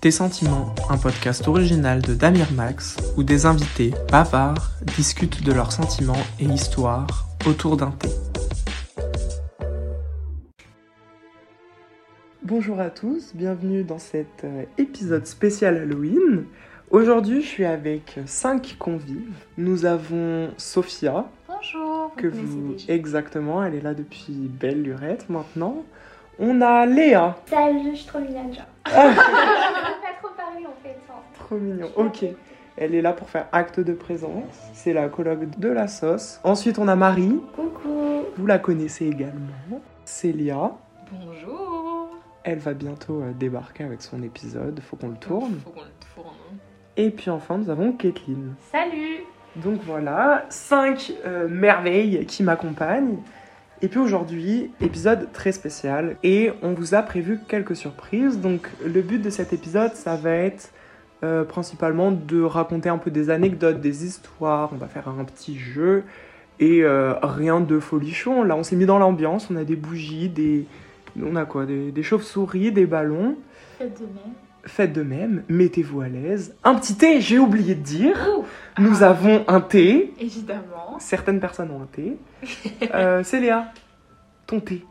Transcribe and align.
Tes 0.00 0.12
sentiments, 0.12 0.76
un 0.90 0.96
podcast 0.96 1.48
original 1.48 2.00
de 2.00 2.14
Damir 2.14 2.52
Max 2.52 2.96
où 3.16 3.24
des 3.24 3.46
invités 3.46 3.92
bavards 4.12 4.70
discutent 4.96 5.42
de 5.42 5.52
leurs 5.52 5.72
sentiments 5.72 6.22
et 6.38 6.44
histoires 6.44 7.26
autour 7.48 7.76
d'un 7.76 7.90
thé. 7.90 8.08
Bonjour 12.44 12.78
à 12.78 12.90
tous, 12.90 13.34
bienvenue 13.34 13.82
dans 13.82 13.98
cet 13.98 14.44
euh, 14.44 14.62
épisode 14.78 15.26
spécial 15.26 15.76
Halloween. 15.76 16.44
Aujourd'hui, 16.92 17.42
je 17.42 17.48
suis 17.48 17.64
avec 17.64 18.20
cinq 18.26 18.76
convives. 18.78 19.34
Nous 19.56 19.84
avons 19.84 20.50
Sophia, 20.58 21.28
Bonjour. 21.48 22.14
que 22.16 22.28
vous 22.28 22.76
exactement, 22.86 23.64
elle 23.64 23.74
est 23.74 23.80
là 23.80 23.94
depuis 23.94 24.32
belle 24.32 24.80
lurette 24.80 25.28
maintenant. 25.28 25.84
On 26.38 26.60
a 26.60 26.86
Léa, 26.86 27.36
Salut, 27.46 27.90
je 27.90 27.96
suis 27.96 28.06
trop 28.06 28.20
mignonne, 28.20 28.52
genre. 28.54 28.64
Ah. 28.84 28.90
Pas 29.14 30.12
trop 30.22 30.32
parler 30.36 30.64
en 30.66 30.82
fait. 30.82 30.96
hein. 31.10 31.14
trop 31.34 31.56
mignon. 31.56 31.88
Ok, 31.96 32.24
elle 32.76 32.94
est 32.94 33.02
là 33.02 33.12
pour 33.12 33.28
faire 33.28 33.46
acte 33.52 33.80
de 33.80 33.92
présence. 33.92 34.44
C'est 34.72 34.92
la 34.92 35.08
colloque 35.08 35.58
de 35.58 35.68
la 35.68 35.88
sauce. 35.88 36.40
Ensuite, 36.44 36.78
on 36.78 36.86
a 36.86 36.94
Marie, 36.96 37.40
Coucou. 37.56 38.22
vous 38.36 38.46
la 38.46 38.58
connaissez 38.58 39.06
également. 39.06 39.80
Célia, 40.04 40.70
Bonjour. 41.10 42.16
elle 42.44 42.58
va 42.58 42.72
bientôt 42.72 43.20
euh, 43.20 43.32
débarquer 43.32 43.84
avec 43.84 44.00
son 44.00 44.22
épisode, 44.22 44.80
faut 44.80 44.96
qu'on 44.96 45.08
le 45.08 45.16
tourne. 45.16 45.58
Faut 45.64 45.70
qu'on 45.70 45.80
le 45.80 46.14
tourne. 46.14 46.34
Et 46.96 47.10
puis 47.10 47.30
enfin, 47.30 47.58
nous 47.58 47.68
avons 47.70 47.92
Kathleen. 47.92 48.54
Salut. 48.70 49.24
Donc 49.56 49.80
voilà, 49.84 50.44
cinq 50.50 51.12
euh, 51.26 51.48
merveilles 51.48 52.24
qui 52.26 52.42
m'accompagnent. 52.44 53.16
Et 53.80 53.88
puis 53.88 54.00
aujourd'hui, 54.00 54.70
épisode 54.80 55.32
très 55.32 55.52
spécial. 55.52 56.16
Et 56.24 56.50
on 56.62 56.72
vous 56.72 56.94
a 56.94 57.02
prévu 57.02 57.38
quelques 57.46 57.76
surprises. 57.76 58.40
Donc 58.40 58.68
le 58.84 59.02
but 59.02 59.22
de 59.22 59.30
cet 59.30 59.52
épisode, 59.52 59.94
ça 59.94 60.16
va 60.16 60.32
être 60.32 60.72
euh, 61.22 61.44
principalement 61.44 62.10
de 62.10 62.42
raconter 62.42 62.88
un 62.88 62.98
peu 62.98 63.10
des 63.10 63.30
anecdotes, 63.30 63.80
des 63.80 64.04
histoires. 64.04 64.70
On 64.72 64.76
va 64.76 64.88
faire 64.88 65.08
un 65.08 65.24
petit 65.24 65.58
jeu. 65.58 66.02
Et 66.60 66.82
euh, 66.82 67.14
rien 67.22 67.60
de 67.60 67.78
folichon. 67.78 68.42
Là, 68.42 68.56
on 68.56 68.64
s'est 68.64 68.76
mis 68.76 68.86
dans 68.86 68.98
l'ambiance. 68.98 69.48
On 69.50 69.56
a 69.56 69.64
des 69.64 69.76
bougies, 69.76 70.28
des... 70.28 70.66
On 71.22 71.36
a 71.36 71.44
quoi? 71.44 71.64
Des, 71.66 72.02
chauves-souris, 72.02 72.72
des 72.72 72.86
ballons. 72.86 73.36
Faites 73.78 74.00
de. 74.00 74.06
Faites 74.68 74.92
de 74.92 75.02
même, 75.02 75.42
mettez-vous 75.48 76.02
à 76.02 76.08
l'aise. 76.08 76.54
Un 76.62 76.74
petit 76.74 76.94
thé, 76.94 77.20
j'ai 77.20 77.38
oublié 77.38 77.74
de 77.74 77.82
dire. 77.82 78.18
Nous 78.78 79.02
avons 79.02 79.44
un 79.48 79.60
thé. 79.60 80.12
évidemment. 80.20 80.96
Certaines 81.00 81.40
personnes 81.40 81.70
ont 81.70 81.82
un 81.82 81.86
thé. 81.90 82.16
Euh, 82.94 83.22
Célia, 83.24 83.72
ton 84.46 84.60
thé. 84.60 84.84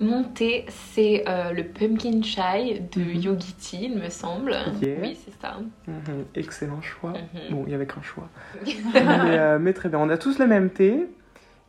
Mon 0.00 0.22
thé, 0.24 0.64
c'est 0.68 1.24
euh, 1.28 1.52
le 1.52 1.64
pumpkin 1.64 2.22
chai 2.22 2.82
de 2.94 3.00
Mhm. 3.00 3.20
Yogi 3.20 3.52
Tea, 3.54 3.84
il 3.86 3.98
me 3.98 4.08
semble. 4.08 4.54
Oui, 4.82 5.16
c'est 5.24 5.34
ça. 5.40 5.56
Mhm, 5.88 6.24
Excellent 6.34 6.80
choix. 6.82 7.12
Mhm. 7.12 7.50
Bon, 7.56 7.64
il 7.66 7.72
y 7.72 7.74
avait 7.74 7.86
qu'un 7.86 8.02
choix. 8.02 8.28
mais, 8.64 9.00
euh, 9.38 9.58
mais 9.60 9.72
très 9.72 9.88
bien. 9.88 9.98
On 9.98 10.08
a 10.10 10.18
tous 10.18 10.38
le 10.38 10.46
même 10.46 10.70
thé. 10.70 11.06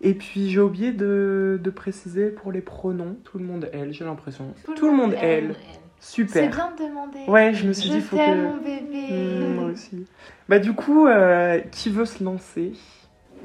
Et 0.02 0.14
puis 0.16 0.50
j'ai 0.50 0.60
oublié 0.60 0.92
de, 0.92 1.60
de 1.64 1.70
préciser 1.70 2.28
pour 2.30 2.52
les 2.52 2.62
pronoms. 2.62 3.16
Tout 3.24 3.38
le 3.38 3.46
monde 3.46 3.70
elle, 3.72 3.94
j'ai 3.94 4.04
l'impression. 4.04 4.54
Tout, 4.76 4.88
le 4.90 4.96
monde 4.96 5.16
elle. 5.22 5.56
C'est 5.62 5.80
Super. 6.04 6.50
bien 6.50 6.72
de 6.78 6.90
demander. 6.90 7.20
Ouais, 7.28 7.54
je 7.54 7.66
me 7.68 7.74
suis 7.74 7.90
Je 7.90 7.94
dit, 7.96 8.02
faut 8.02 8.16
t'aime, 8.18 8.38
que. 8.38 8.44
mon 8.44 8.58
bébé. 8.58 9.08
Hmm, 9.10 9.56
moi 9.56 9.66
aussi. 9.72 10.06
Bah 10.50 10.60
du 10.60 10.74
coup, 10.74 11.08
euh, 11.08 11.60
qui 11.72 11.90
veut 11.90 12.06
se 12.06 12.24
lancer? 12.24 12.74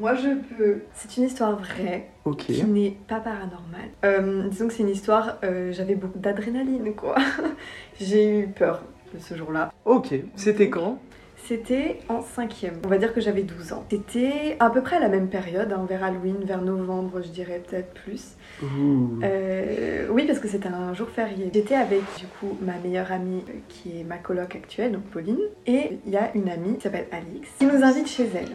Moi 0.00 0.14
je 0.14 0.28
peux. 0.56 0.82
C'est 0.92 1.16
une 1.16 1.24
histoire 1.24 1.56
vraie 1.56 2.08
Ok. 2.24 2.38
qui 2.46 2.64
n'est 2.64 2.96
pas 3.08 3.20
paranormale. 3.20 3.90
Euh, 4.04 4.48
disons 4.48 4.66
que 4.68 4.72
c'est 4.74 4.82
une 4.82 4.88
histoire, 4.90 5.38
euh, 5.44 5.72
j'avais 5.72 5.94
beaucoup 5.94 6.18
d'adrénaline 6.18 6.94
quoi. 6.94 7.16
J'ai 8.00 8.40
eu 8.40 8.46
peur 8.48 8.82
de 9.14 9.18
ce 9.18 9.34
jour-là. 9.36 9.72
Ok. 9.84 10.14
C'était 10.36 10.68
quand? 10.70 10.98
C'était 11.48 12.00
en 12.10 12.20
cinquième. 12.20 12.74
On 12.84 12.88
va 12.88 12.98
dire 12.98 13.14
que 13.14 13.22
j'avais 13.22 13.42
12 13.42 13.72
ans. 13.72 13.82
C'était 13.88 14.58
à 14.60 14.68
peu 14.68 14.82
près 14.82 14.96
à 14.96 15.00
la 15.00 15.08
même 15.08 15.28
période, 15.28 15.72
hein, 15.72 15.86
vers 15.88 16.04
Halloween, 16.04 16.36
vers 16.44 16.60
novembre 16.60 17.22
je 17.22 17.28
dirais 17.28 17.62
peut-être 17.66 17.94
plus. 17.94 18.36
Euh, 19.22 20.08
oui 20.10 20.26
parce 20.26 20.40
que 20.40 20.48
c'était 20.48 20.68
un 20.68 20.92
jour 20.92 21.08
férié. 21.08 21.50
J'étais 21.54 21.74
avec 21.74 22.02
du 22.18 22.26
coup 22.26 22.58
ma 22.60 22.76
meilleure 22.78 23.10
amie 23.10 23.44
qui 23.68 23.98
est 23.98 24.04
ma 24.04 24.18
coloc 24.18 24.54
actuelle, 24.56 24.92
donc 24.92 25.04
Pauline. 25.04 25.40
Et 25.66 25.98
il 26.04 26.12
y 26.12 26.18
a 26.18 26.30
une 26.34 26.50
amie 26.50 26.76
qui 26.76 26.82
s'appelle 26.82 27.06
Alix 27.12 27.48
qui 27.58 27.64
nous 27.64 27.82
invite 27.82 28.08
chez 28.08 28.28
elle. 28.34 28.50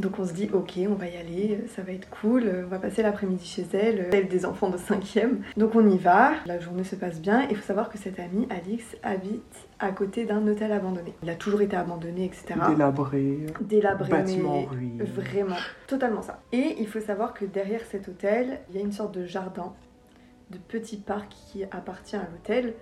Donc 0.00 0.18
on 0.18 0.24
se 0.24 0.32
dit 0.32 0.48
ok 0.52 0.78
on 0.88 0.94
va 0.94 1.08
y 1.08 1.16
aller, 1.16 1.64
ça 1.76 1.82
va 1.82 1.92
être 1.92 2.08
cool, 2.08 2.50
on 2.64 2.68
va 2.68 2.78
passer 2.78 3.02
l'après-midi 3.02 3.46
chez 3.46 3.66
elle, 3.74 4.08
elle 4.12 4.28
des 4.28 4.46
enfants 4.46 4.70
de 4.70 4.78
5ème. 4.78 5.40
Donc 5.58 5.74
on 5.74 5.86
y 5.86 5.98
va, 5.98 6.32
la 6.46 6.58
journée 6.58 6.84
se 6.84 6.96
passe 6.96 7.20
bien, 7.20 7.46
il 7.50 7.56
faut 7.56 7.66
savoir 7.66 7.90
que 7.90 7.98
cette 7.98 8.18
amie, 8.18 8.46
Alix, 8.48 8.96
habite 9.02 9.68
à 9.78 9.92
côté 9.92 10.24
d'un 10.24 10.46
hôtel 10.46 10.72
abandonné. 10.72 11.14
Il 11.22 11.28
a 11.28 11.34
toujours 11.34 11.60
été 11.60 11.76
abandonné, 11.76 12.24
etc. 12.24 12.54
Délabré. 12.70 13.46
Délabré, 13.60 14.10
Bâtiment 14.10 14.60
en 14.60 14.68
mais 14.74 15.04
vraiment, 15.04 15.56
totalement 15.86 16.22
ça. 16.22 16.40
Et 16.52 16.76
il 16.78 16.88
faut 16.88 17.00
savoir 17.00 17.34
que 17.34 17.44
derrière 17.44 17.82
cet 17.90 18.08
hôtel, 18.08 18.60
il 18.70 18.76
y 18.76 18.78
a 18.78 18.82
une 18.82 18.92
sorte 18.92 19.14
de 19.14 19.26
jardin, 19.26 19.74
de 20.50 20.56
petit 20.56 20.96
parc 20.96 21.28
qui 21.28 21.64
appartient 21.64 22.16
à 22.16 22.26
l'hôtel, 22.32 22.74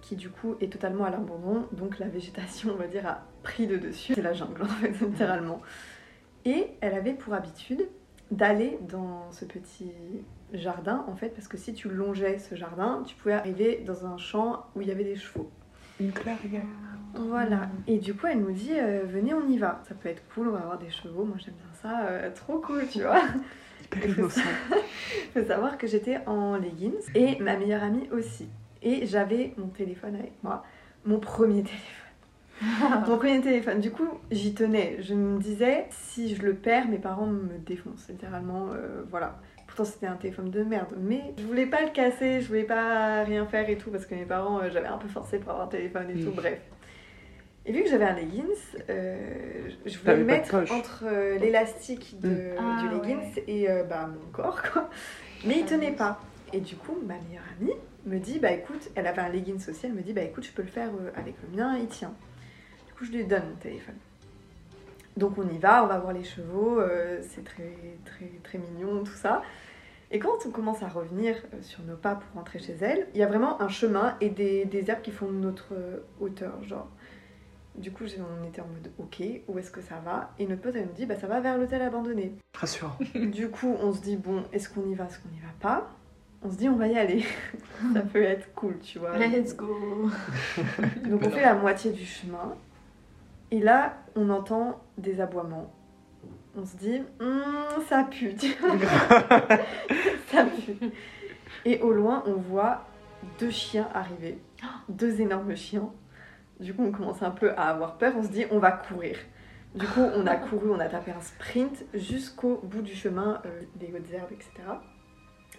qui 0.00 0.16
du 0.16 0.30
coup 0.30 0.56
est 0.60 0.72
totalement 0.72 1.04
à 1.04 1.10
l'abandon, 1.10 1.66
donc 1.72 1.98
la 1.98 2.08
végétation, 2.08 2.70
on 2.74 2.76
va 2.76 2.86
dire, 2.86 3.06
a 3.06 3.22
pris 3.42 3.66
le 3.66 3.78
dessus. 3.78 4.14
C'est 4.14 4.22
la 4.22 4.32
jungle, 4.32 4.62
en 4.62 4.66
fait, 4.66 4.92
littéralement. 5.00 5.60
Et 6.44 6.66
elle 6.80 6.94
avait 6.94 7.14
pour 7.14 7.34
habitude 7.34 7.88
d'aller 8.30 8.78
dans 8.88 9.30
ce 9.30 9.44
petit 9.44 9.92
jardin, 10.52 11.04
en 11.08 11.16
fait, 11.16 11.30
parce 11.30 11.48
que 11.48 11.56
si 11.56 11.74
tu 11.74 11.88
longeais 11.88 12.38
ce 12.38 12.54
jardin, 12.54 13.02
tu 13.06 13.14
pouvais 13.14 13.34
arriver 13.34 13.82
dans 13.86 14.06
un 14.06 14.16
champ 14.16 14.66
où 14.74 14.80
il 14.82 14.88
y 14.88 14.90
avait 14.90 15.04
des 15.04 15.16
chevaux. 15.16 15.50
Une 16.00 16.12
clairière. 16.12 16.62
Voilà. 17.14 17.68
Et 17.86 17.98
du 17.98 18.14
coup, 18.14 18.26
elle 18.26 18.40
nous 18.40 18.52
dit 18.52 18.72
euh, 18.72 19.02
venez, 19.06 19.34
on 19.34 19.46
y 19.48 19.58
va. 19.58 19.82
Ça 19.88 19.94
peut 19.94 20.08
être 20.08 20.22
cool, 20.34 20.48
on 20.48 20.52
va 20.52 20.60
avoir 20.60 20.78
des 20.78 20.90
chevaux. 20.90 21.24
Moi, 21.24 21.36
j'aime 21.38 21.54
bien 21.54 21.72
ça. 21.80 22.06
euh, 22.06 22.30
trop 22.34 22.58
cool, 22.58 22.86
tu 22.88 23.02
vois. 23.02 23.22
Hyper 23.84 24.08
innocent. 24.08 24.40
faut 25.34 25.44
savoir 25.44 25.76
que 25.76 25.86
j'étais 25.86 26.18
en 26.26 26.56
leggings 26.56 26.94
et 27.14 27.38
ma 27.40 27.56
meilleure 27.56 27.82
amie 27.82 28.08
aussi. 28.10 28.48
Et 28.82 29.06
j'avais 29.06 29.52
mon 29.58 29.68
téléphone 29.68 30.16
avec 30.16 30.32
moi, 30.42 30.64
mon 31.04 31.20
premier 31.20 31.62
téléphone. 31.62 32.01
mon 33.08 33.16
premier 33.18 33.40
téléphone. 33.40 33.80
Du 33.80 33.90
coup, 33.90 34.08
j'y 34.30 34.54
tenais. 34.54 34.96
Je 35.00 35.14
me 35.14 35.38
disais 35.38 35.86
si 35.90 36.34
je 36.34 36.42
le 36.42 36.54
perds, 36.54 36.88
mes 36.88 36.98
parents 36.98 37.26
me 37.26 37.58
défoncent 37.58 38.08
littéralement. 38.08 38.68
euh, 38.72 39.02
voilà. 39.10 39.38
Pourtant, 39.66 39.84
c'était 39.84 40.06
un 40.06 40.16
téléphone 40.16 40.50
de 40.50 40.62
merde. 40.62 40.94
Mais 41.00 41.34
je 41.38 41.44
voulais 41.44 41.66
pas 41.66 41.80
le 41.82 41.90
casser, 41.90 42.40
je 42.42 42.48
voulais 42.48 42.64
pas 42.64 43.24
rien 43.24 43.46
faire 43.46 43.68
et 43.70 43.78
tout 43.78 43.90
parce 43.90 44.04
que 44.06 44.14
mes 44.14 44.26
parents, 44.26 44.58
euh, 44.60 44.68
j'avais 44.70 44.88
un 44.88 44.98
peu 44.98 45.08
forcé 45.08 45.38
pour 45.38 45.50
avoir 45.50 45.66
un 45.66 45.70
téléphone 45.70 46.10
et 46.10 46.22
tout. 46.22 46.30
Bref. 46.32 46.60
Et 47.64 47.72
vu 47.72 47.84
que 47.84 47.88
j'avais 47.88 48.04
un 48.04 48.14
leggings, 48.14 48.44
euh, 48.90 49.68
je 49.86 49.96
voulais 49.98 50.16
le 50.16 50.24
mettre 50.24 50.54
entre 50.72 51.04
euh, 51.06 51.38
l'élastique 51.38 52.16
Mm. 52.22 52.28
Ah, 52.58 52.82
du 52.82 52.88
leggings 52.88 53.42
et 53.46 53.70
euh, 53.70 53.84
bah, 53.84 54.08
mon 54.08 54.30
corps, 54.32 54.60
quoi. 54.72 54.90
Mais 55.46 55.60
il 55.60 55.64
tenait 55.64 55.92
pas. 55.92 56.20
Et 56.52 56.60
du 56.60 56.74
coup, 56.76 56.98
ma 57.06 57.14
meilleure 57.14 57.44
amie 57.60 57.72
me 58.04 58.18
dit, 58.18 58.40
bah 58.40 58.50
écoute, 58.50 58.90
elle 58.96 59.06
avait 59.06 59.22
un 59.22 59.28
leggings 59.28 59.68
aussi, 59.70 59.86
elle 59.86 59.92
me 59.94 60.02
dit, 60.02 60.12
bah 60.12 60.22
écoute, 60.22 60.44
je 60.44 60.50
peux 60.52 60.62
le 60.62 60.68
faire 60.68 60.90
euh, 60.90 61.10
avec 61.16 61.34
le 61.48 61.56
mien, 61.56 61.76
il 61.80 61.86
tient. 61.86 62.12
Coup, 63.02 63.06
je 63.10 63.16
lui 63.18 63.24
donne 63.24 63.42
mon 63.48 63.56
téléphone. 63.56 63.96
Donc 65.16 65.36
on 65.36 65.48
y 65.48 65.58
va, 65.58 65.82
on 65.82 65.88
va 65.88 65.98
voir 65.98 66.12
les 66.12 66.22
chevaux, 66.22 66.78
euh, 66.78 67.20
c'est 67.20 67.42
très, 67.42 67.74
très, 68.04 68.26
très 68.44 68.58
mignon, 68.58 69.02
tout 69.02 69.16
ça. 69.16 69.42
Et 70.12 70.20
quand 70.20 70.46
on 70.46 70.50
commence 70.50 70.84
à 70.84 70.88
revenir 70.88 71.34
euh, 71.52 71.56
sur 71.62 71.82
nos 71.82 71.96
pas 71.96 72.14
pour 72.14 72.32
rentrer 72.36 72.60
chez 72.60 72.76
elle, 72.80 73.08
il 73.12 73.18
y 73.18 73.24
a 73.24 73.26
vraiment 73.26 73.60
un 73.60 73.66
chemin 73.68 74.16
et 74.20 74.28
des, 74.28 74.66
des 74.66 74.88
herbes 74.88 75.02
qui 75.02 75.10
font 75.10 75.32
notre 75.32 75.74
euh, 75.74 75.96
hauteur, 76.20 76.62
genre. 76.62 76.86
Du 77.74 77.90
coup, 77.90 78.06
j'ai- 78.06 78.20
on 78.20 78.46
était 78.46 78.60
en 78.60 78.68
mode 78.68 78.92
ok, 78.98 79.20
où 79.48 79.58
est-ce 79.58 79.72
que 79.72 79.80
ça 79.80 79.96
va? 80.04 80.30
Et 80.38 80.46
notre 80.46 80.62
pote, 80.62 80.76
elle 80.76 80.86
nous 80.86 80.92
dit, 80.92 81.04
bah 81.06 81.16
ça 81.16 81.26
va 81.26 81.40
vers 81.40 81.58
l'hôtel 81.58 81.82
abandonné. 81.82 82.36
Rassurant. 82.54 82.96
Du 83.16 83.48
coup, 83.48 83.74
on 83.80 83.92
se 83.92 84.00
dit, 84.00 84.16
bon, 84.16 84.44
est-ce 84.52 84.68
qu'on 84.68 84.86
y 84.88 84.94
va, 84.94 85.06
est-ce 85.06 85.18
qu'on 85.18 85.28
n'y 85.30 85.40
va 85.40 85.52
pas? 85.58 85.90
On 86.44 86.50
se 86.52 86.56
dit, 86.56 86.68
on 86.68 86.76
va 86.76 86.86
y 86.86 86.96
aller. 86.96 87.24
ça 87.94 88.00
peut 88.12 88.22
être 88.22 88.54
cool, 88.54 88.78
tu 88.78 89.00
vois. 89.00 89.18
Let's 89.18 89.56
go. 89.56 90.08
Donc 91.08 91.22
on 91.26 91.30
fait 91.30 91.42
la 91.42 91.54
moitié 91.54 91.90
du 91.90 92.04
chemin. 92.04 92.54
Et 93.52 93.60
là, 93.60 93.98
on 94.16 94.30
entend 94.30 94.80
des 94.96 95.20
aboiements. 95.20 95.70
On 96.56 96.64
se 96.64 96.74
dit, 96.74 97.00
Hmm, 97.20 97.82
ça 97.86 98.04
pue. 98.04 98.34
ça 100.28 100.44
pue. 100.46 100.90
Et 101.66 101.78
au 101.80 101.92
loin, 101.92 102.24
on 102.26 102.32
voit 102.32 102.86
deux 103.38 103.50
chiens 103.50 103.88
arriver. 103.92 104.38
Deux 104.88 105.20
énormes 105.20 105.54
chiens. 105.54 105.90
Du 106.60 106.72
coup, 106.72 106.82
on 106.82 106.92
commence 106.92 107.22
un 107.22 107.30
peu 107.30 107.52
à 107.52 107.68
avoir 107.68 107.98
peur. 107.98 108.14
On 108.16 108.22
se 108.22 108.28
dit, 108.28 108.46
on 108.50 108.58
va 108.58 108.72
courir. 108.72 109.18
Du 109.74 109.86
coup, 109.86 110.00
on 110.00 110.26
a 110.26 110.36
couru, 110.36 110.70
on 110.70 110.80
a 110.80 110.88
tapé 110.88 111.12
un 111.12 111.20
sprint 111.20 111.84
jusqu'au 111.92 112.58
bout 112.62 112.80
du 112.80 112.94
chemin, 112.94 113.42
euh, 113.44 113.62
des 113.76 113.92
hautes 113.94 114.10
herbes, 114.12 114.32
etc. 114.32 114.50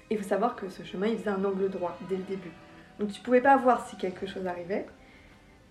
Et 0.10 0.16
il 0.16 0.18
faut 0.18 0.28
savoir 0.28 0.56
que 0.56 0.68
ce 0.68 0.82
chemin, 0.82 1.08
il 1.08 1.20
faisait 1.20 1.30
un 1.30 1.46
angle 1.46 1.70
droit 1.70 1.96
dès 2.10 2.18
le 2.18 2.24
début. 2.24 2.52
Donc 3.00 3.12
tu 3.12 3.22
pouvais 3.22 3.42
pas 3.42 3.56
voir 3.58 3.88
si 3.88 3.98
quelque 3.98 4.26
chose 4.26 4.48
arrivait. 4.48 4.88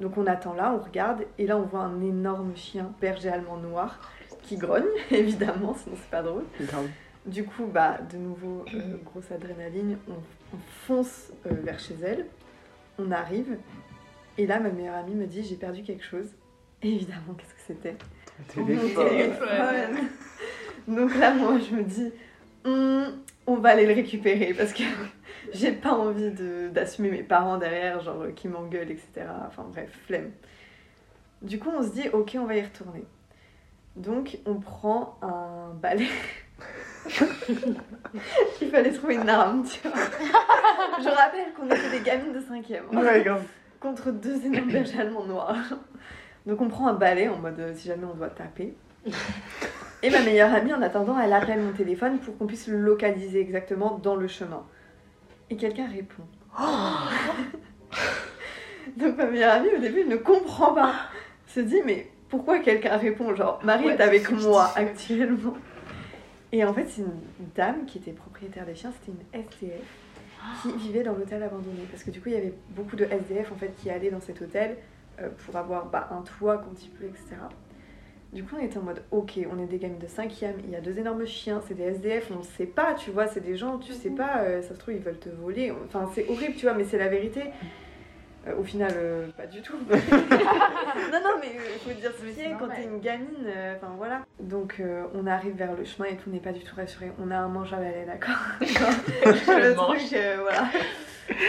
Donc 0.03 0.19
on 0.19 0.27
attend 0.27 0.53
là, 0.53 0.75
on 0.75 0.85
regarde, 0.85 1.25
et 1.39 1.47
là 1.47 1.57
on 1.57 1.63
voit 1.63 1.83
un 1.83 2.03
énorme 2.03 2.57
chien, 2.57 2.93
berger 3.01 3.29
allemand 3.29 3.57
noir, 3.57 4.01
qui 4.43 4.57
grogne, 4.57 4.83
évidemment, 5.13 5.75
sinon 5.75 5.95
c'est 5.97 6.11
pas 6.11 6.23
drôle. 6.23 6.43
Du 7.25 7.45
coup, 7.45 7.67
bah, 7.67 7.99
de 8.13 8.17
nouveau, 8.19 8.65
euh, 8.75 8.97
grosse 9.05 9.31
adrénaline, 9.31 9.97
on, 10.09 10.15
on 10.15 10.59
fonce 10.87 11.33
euh, 11.47 11.51
vers 11.63 11.79
chez 11.79 11.95
elle, 12.03 12.27
on 12.99 13.13
arrive, 13.13 13.57
Et 14.39 14.47
là, 14.47 14.59
ma 14.59 14.71
meilleure 14.71 14.97
amie 14.97 15.15
me 15.15 15.27
dit 15.27 15.45
J'ai 15.45 15.55
perdu 15.55 15.83
quelque 15.83 16.05
chose. 16.05 16.27
Et 16.83 16.89
évidemment, 16.89 17.35
qu'est-ce 17.39 17.55
que 17.55 17.61
c'était? 17.67 17.97
Donc 20.89 21.15
là, 21.17 21.33
moi, 21.33 21.59
je 21.61 21.77
me 21.77 21.85
dis 21.85 22.11
Hum, 22.65 23.21
On 23.47 23.57
va 23.57 23.71
aller 23.71 23.87
le 23.87 23.95
récupérer 23.95 24.53
parce 24.53 24.73
que 24.73 24.83
j'ai 25.55 25.73
pas 25.73 25.93
envie 25.93 26.31
d'assumer 26.71 27.11
mes 27.11 27.23
parents 27.23 27.59
derrière, 27.59 28.01
genre 28.01 28.25
qui 28.35 28.49
m'engueulent, 28.49 28.91
etc. 28.91 29.27
Enfin 29.47 29.65
bref, 29.71 29.91
flemme. 30.07 30.31
Du 31.43 31.59
coup, 31.59 31.71
on 31.77 31.83
se 31.83 31.91
dit 31.91 32.09
Ok, 32.13 32.37
on 32.39 32.47
va 32.47 32.57
y 32.57 32.63
retourner. 32.63 33.05
Donc, 33.97 34.39
on 34.47 34.55
prend 34.55 35.19
un 35.23 35.75
balai. 35.75 36.09
Il 38.61 38.71
fallait 38.71 38.93
trouver 38.93 39.17
une 39.17 39.29
arme, 39.29 39.65
tu 39.65 39.87
vois. 39.87 39.99
Je 40.99 41.09
rappelle 41.09 41.53
qu'on 41.55 41.67
était 41.67 41.91
des 41.91 42.01
gamines 42.01 42.33
de 42.33 42.41
5ème. 42.41 42.95
Ouais, 42.95 43.23
grave. 43.23 43.45
contre 43.81 44.11
deux 44.13 44.47
énormes 44.47 44.71
bergers 44.73 45.01
allemands 45.01 45.27
noirs. 45.27 45.57
Donc 46.47 46.61
on 46.61 46.69
prend 46.69 46.89
un 46.89 46.95
balai 46.95 47.29
en 47.29 47.39
mode 47.39 47.61
euh, 47.61 47.73
si 47.75 47.89
jamais 47.89 48.05
on 48.05 48.15
doit 48.15 48.31
taper. 48.31 48.75
Et 50.03 50.11
ma 50.11 50.21
meilleure 50.21 50.53
amie, 50.53 50.73
en 50.73 50.83
attendant, 50.83 51.19
elle 51.19 51.33
appelle 51.33 51.61
mon 51.61 51.73
téléphone 51.73 52.19
pour 52.19 52.37
qu'on 52.37 52.47
puisse 52.47 52.67
le 52.67 52.79
localiser 52.79 53.41
exactement 53.41 53.99
dans 54.03 54.17
le 54.17 54.27
chemin. 54.27 54.65
Et 55.53 55.57
quelqu'un 55.57 55.87
répond. 55.87 56.23
Donc 58.97 59.19
ma 59.19 59.27
meilleure 59.27 59.53
amie, 59.53 59.69
au 59.77 59.81
début, 59.81 60.01
elle 60.01 60.09
ne 60.09 60.17
comprend 60.17 60.73
pas. 60.73 60.95
Se 61.47 61.61
dit, 61.61 61.83
mais 61.85 62.11
pourquoi 62.31 62.61
quelqu'un 62.61 62.97
répond 62.97 63.35
Genre, 63.35 63.61
Marie 63.63 63.85
Ouais, 63.85 63.93
est 63.93 64.01
avec 64.01 64.31
moi 64.31 64.73
actuellement. 64.75 65.53
Et 66.53 66.65
en 66.65 66.73
fait, 66.73 66.87
c'est 66.89 67.03
une 67.03 67.21
dame 67.55 67.85
qui 67.85 67.99
était 67.99 68.13
propriétaire 68.13 68.65
des 68.65 68.75
chiens, 68.75 68.93
c'était 68.99 69.13
une 69.13 69.43
SDF 69.43 69.83
qui 70.63 70.73
vivait 70.79 71.03
dans 71.03 71.13
l'hôtel 71.13 71.43
abandonné. 71.43 71.87
Parce 71.91 72.03
que 72.03 72.11
du 72.11 72.23
coup, 72.23 72.31
il 72.31 72.35
y 72.35 72.39
avait 72.39 72.55
beaucoup 72.71 72.97
de 72.97 73.05
SDF 73.05 73.53
en 73.53 73.57
fait 73.57 73.75
qui 73.77 73.91
allaient 73.91 74.11
dans 74.11 74.23
cet 74.23 74.41
hôtel 74.41 74.79
euh, 75.21 75.29
pour 75.45 75.55
avoir 75.57 75.85
bah, 75.85 76.09
un 76.13 76.23
toit 76.23 76.57
quand 76.57 76.83
il 76.83 76.89
pleut, 76.93 77.09
etc. 77.09 77.37
Du 78.33 78.45
coup, 78.45 78.57
on 78.59 78.65
était 78.65 78.79
en 78.79 78.83
mode 78.83 79.03
ok, 79.11 79.41
on 79.53 79.63
est 79.63 79.67
des 79.67 79.79
gamines 79.79 79.99
de 79.99 80.07
5ème, 80.07 80.55
il 80.65 80.71
y 80.71 80.77
a 80.77 80.81
deux 80.81 80.99
énormes 80.99 81.27
chiens, 81.27 81.61
c'est 81.69 81.75
des 81.75 81.83
SDF, 81.83 82.31
on 82.31 82.39
ne 82.39 82.43
sait 82.43 82.65
pas, 82.65 82.95
tu 82.95 83.11
vois, 83.11 83.27
c'est 83.27 83.43
des 83.43 83.59
gens, 83.59 83.79
tu 83.79 83.93
sais 83.93 84.09
pas, 84.09 84.39
euh, 84.39 84.63
ça 84.63 84.75
se 84.75 84.79
trouve, 84.79 84.95
ils 84.95 85.03
veulent 85.03 85.19
te 85.19 85.29
voler. 85.29 85.71
Enfin, 85.85 86.11
c'est 86.15 86.27
horrible, 86.31 86.55
tu 86.55 86.65
vois, 86.65 86.73
mais 86.75 86.85
c'est 86.85 86.97
la 86.97 87.09
vérité. 87.09 87.43
Euh, 88.47 88.57
au 88.59 88.65
final, 88.65 88.91
euh, 88.97 89.29
pas 89.37 89.47
du 89.47 89.61
tout. 89.61 89.77
non, 89.91 91.21
non, 91.23 91.35
mais 91.43 91.53
il 91.53 91.79
faut 91.81 92.01
dire 92.01 92.11
ce 92.11 92.25
c'est 92.35 92.53
quand 92.59 92.69
t'es 92.69 92.85
une 92.85 93.01
gamine, 93.01 93.47
enfin 93.77 93.93
voilà. 93.99 94.25
Donc, 94.41 94.83
on 95.15 95.27
arrive 95.27 95.55
vers 95.55 95.75
le 95.75 95.85
chemin 95.85 96.09
et 96.09 96.17
tout 96.17 96.31
n'est 96.31 96.41
pas 96.41 96.53
du 96.53 96.61
tout 96.61 96.75
rassuré. 96.75 97.13
On 97.23 97.31
a 97.31 97.37
un 97.37 97.49
manche 97.49 97.75
à 97.75 97.77
balai, 97.77 98.07
d'accord? 98.07 98.35
Le 98.61 99.69
Le 99.69 99.75
truc, 99.75 100.19
voilà. 100.41 100.71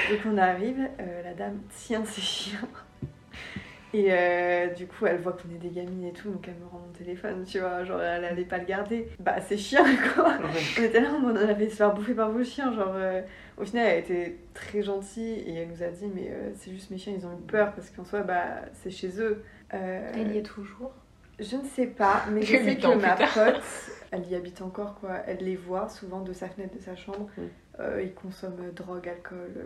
Donc, 0.10 0.20
on 0.26 0.38
arrive, 0.38 0.90
la 1.24 1.34
dame 1.34 1.62
tient 1.70 2.04
ses 2.04 2.22
chiens. 2.22 2.68
Et 3.94 4.08
euh, 4.10 4.68
du 4.74 4.88
coup, 4.88 5.06
elle 5.06 5.18
voit 5.20 5.34
qu'on 5.34 5.50
est 5.54 5.60
des 5.60 5.70
gamines 5.70 6.06
et 6.06 6.14
tout, 6.14 6.30
donc 6.32 6.48
elle 6.48 6.56
me 6.56 6.66
rend 6.66 6.80
mon 6.80 6.92
téléphone, 6.94 7.44
tu 7.46 7.60
vois, 7.60 7.84
genre 7.84 8.02
elle 8.02 8.26
allait 8.26 8.44
pas 8.44 8.58
le 8.58 8.66
garder. 8.66 9.08
Bah, 9.20 9.36
c'est 9.40 9.56
chiens 9.58 9.86
quoi 10.16 10.34
On 10.80 10.84
était 10.84 11.00
là, 11.00 11.10
on 11.24 11.30
en 11.30 11.36
avait 11.36 11.70
se 11.70 11.76
faire 11.76 11.94
bouffer 11.94 12.16
par 12.16 12.32
vos 12.32 12.44
chiens, 12.44 12.74
genre. 12.74 12.94
euh, 12.96 13.22
au 13.58 13.66
final, 13.66 13.86
elle 13.86 14.00
était 14.00 14.38
très 14.56 14.82
gentille 14.82 15.44
et 15.46 15.54
elle 15.58 15.70
nous 15.70 15.84
a 15.84 15.90
dit, 15.90 16.08
mais 16.14 16.30
euh, 16.32 16.50
c'est 16.56 16.72
juste 16.72 16.90
mes 16.90 16.98
chiens, 16.98 17.14
ils 17.16 17.26
ont 17.28 17.34
eu 17.34 17.42
peur 17.48 17.72
parce 17.74 17.92
qu'en 17.92 18.04
soi, 18.04 18.22
bah, 18.22 18.62
c'est 18.74 18.90
chez 18.90 19.20
eux. 19.22 19.44
Euh, 19.76 20.12
Elle 20.16 20.32
y 20.34 20.38
est 20.40 20.44
toujours? 20.44 20.92
je 21.40 21.56
ne 21.58 21.64
sais 21.64 21.88
pas, 21.88 22.24
mais 22.32 22.42
je 22.44 22.56
sais 22.58 22.76
que 22.78 22.96
ma 22.96 23.16
pote, 23.16 23.64
elle 24.12 24.28
y 24.28 24.36
habite 24.36 24.62
encore 24.62 24.96
quoi. 25.00 25.18
Elle 25.28 25.44
les 25.44 25.56
voit 25.56 25.90
souvent 25.90 26.22
de 26.22 26.32
sa 26.32 26.48
fenêtre 26.48 26.76
de 26.78 26.82
sa 26.82 26.96
chambre. 26.96 27.28
Mm. 27.38 27.42
Euh, 27.80 28.02
ils 28.04 28.14
consomment 28.14 28.72
drogue, 28.76 29.08
alcool. 29.10 29.52
euh, 29.58 29.64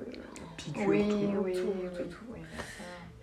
Piqûre, 0.55 0.87
Oui, 0.87 1.07
tout. 1.09 1.15
oui, 1.43 1.53
tout, 1.53 1.59
oui, 1.83 1.89
tout, 1.95 2.03
tout. 2.03 2.25
oui. 2.33 2.39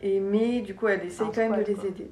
Et 0.02 0.20
mais 0.20 0.60
du 0.60 0.74
coup, 0.74 0.88
elle 0.88 1.04
essaye 1.06 1.26
quand 1.34 1.36
même 1.48 1.56
de 1.56 1.66
les 1.66 1.74
quoi. 1.74 1.84
aider. 1.86 2.10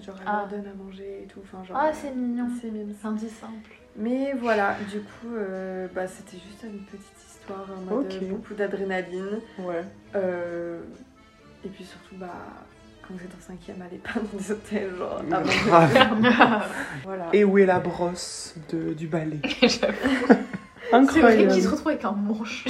Genre, 0.00 0.14
elle 0.20 0.26
Ah. 0.26 0.46
leur 0.50 0.62
donne 0.62 0.70
à 0.72 0.74
manger 0.74 1.24
et 1.24 1.26
tout. 1.26 1.40
Enfin, 1.42 1.62
genre, 1.64 1.76
Ah, 1.78 1.88
euh, 1.88 1.92
c'est 1.92 2.14
mignon. 2.14 2.48
c'est 2.60 2.70
mignon. 2.70 2.94
C'est 2.98 3.06
un 3.08 3.14
petit 3.14 3.28
simple. 3.28 3.70
Mais 3.94 4.32
voilà, 4.32 4.76
du 4.90 5.00
coup, 5.00 5.34
euh, 5.36 5.86
bah, 5.94 6.06
c'était 6.08 6.38
juste 6.38 6.62
une 6.64 6.80
petite 6.84 7.26
histoire 7.28 7.66
en 7.70 7.94
mode 7.94 8.06
Ok. 8.06 8.14
euh, 8.22 8.28
beaucoup 8.30 8.54
d'adrénaline. 8.54 9.40
Ouais. 9.58 9.84
Euh, 10.14 10.80
et 11.62 11.68
puis 11.68 11.84
surtout, 11.84 12.14
bah, 12.16 12.32
quand 13.06 13.12
vous 13.12 13.22
êtes 13.22 13.34
en 13.36 13.40
cinquième, 13.40 13.82
allez 13.82 13.98
pas 13.98 14.14
dans 14.18 14.38
des 14.38 14.50
hôtels, 14.50 14.96
genre. 14.96 15.20
Voilà. 17.04 17.28
Et 17.34 17.44
où 17.44 17.58
est 17.58 17.66
la 17.66 17.80
brosse 17.80 18.54
de, 18.70 18.94
du 18.94 19.08
balai 19.08 19.40
J'avoue. 20.92 21.10
C'est 21.10 21.20
vrai 21.20 21.30
Incroyable. 21.30 21.52
qu'il 21.52 21.62
se 21.62 21.68
retrouve 21.68 21.88
avec 21.88 22.04
un 22.04 22.12
manche. 22.12 22.64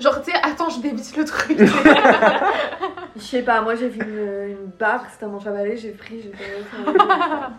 Genre, 0.00 0.22
tu 0.22 0.30
sais, 0.30 0.36
attends, 0.42 0.70
je 0.70 0.80
dévisse 0.80 1.16
le 1.16 1.24
truc. 1.24 1.58
Je 3.16 3.20
sais 3.22 3.42
pas, 3.42 3.60
moi 3.60 3.74
j'ai 3.74 3.88
vu 3.88 4.00
une, 4.00 4.50
une 4.52 4.70
barre, 4.78 5.04
c'était 5.12 5.24
un 5.24 5.28
manche 5.28 5.46
à 5.46 5.50
balai, 5.50 5.76
j'ai 5.76 5.90
pris, 5.90 6.22
j'ai 6.22 6.32
fait. 6.32 6.62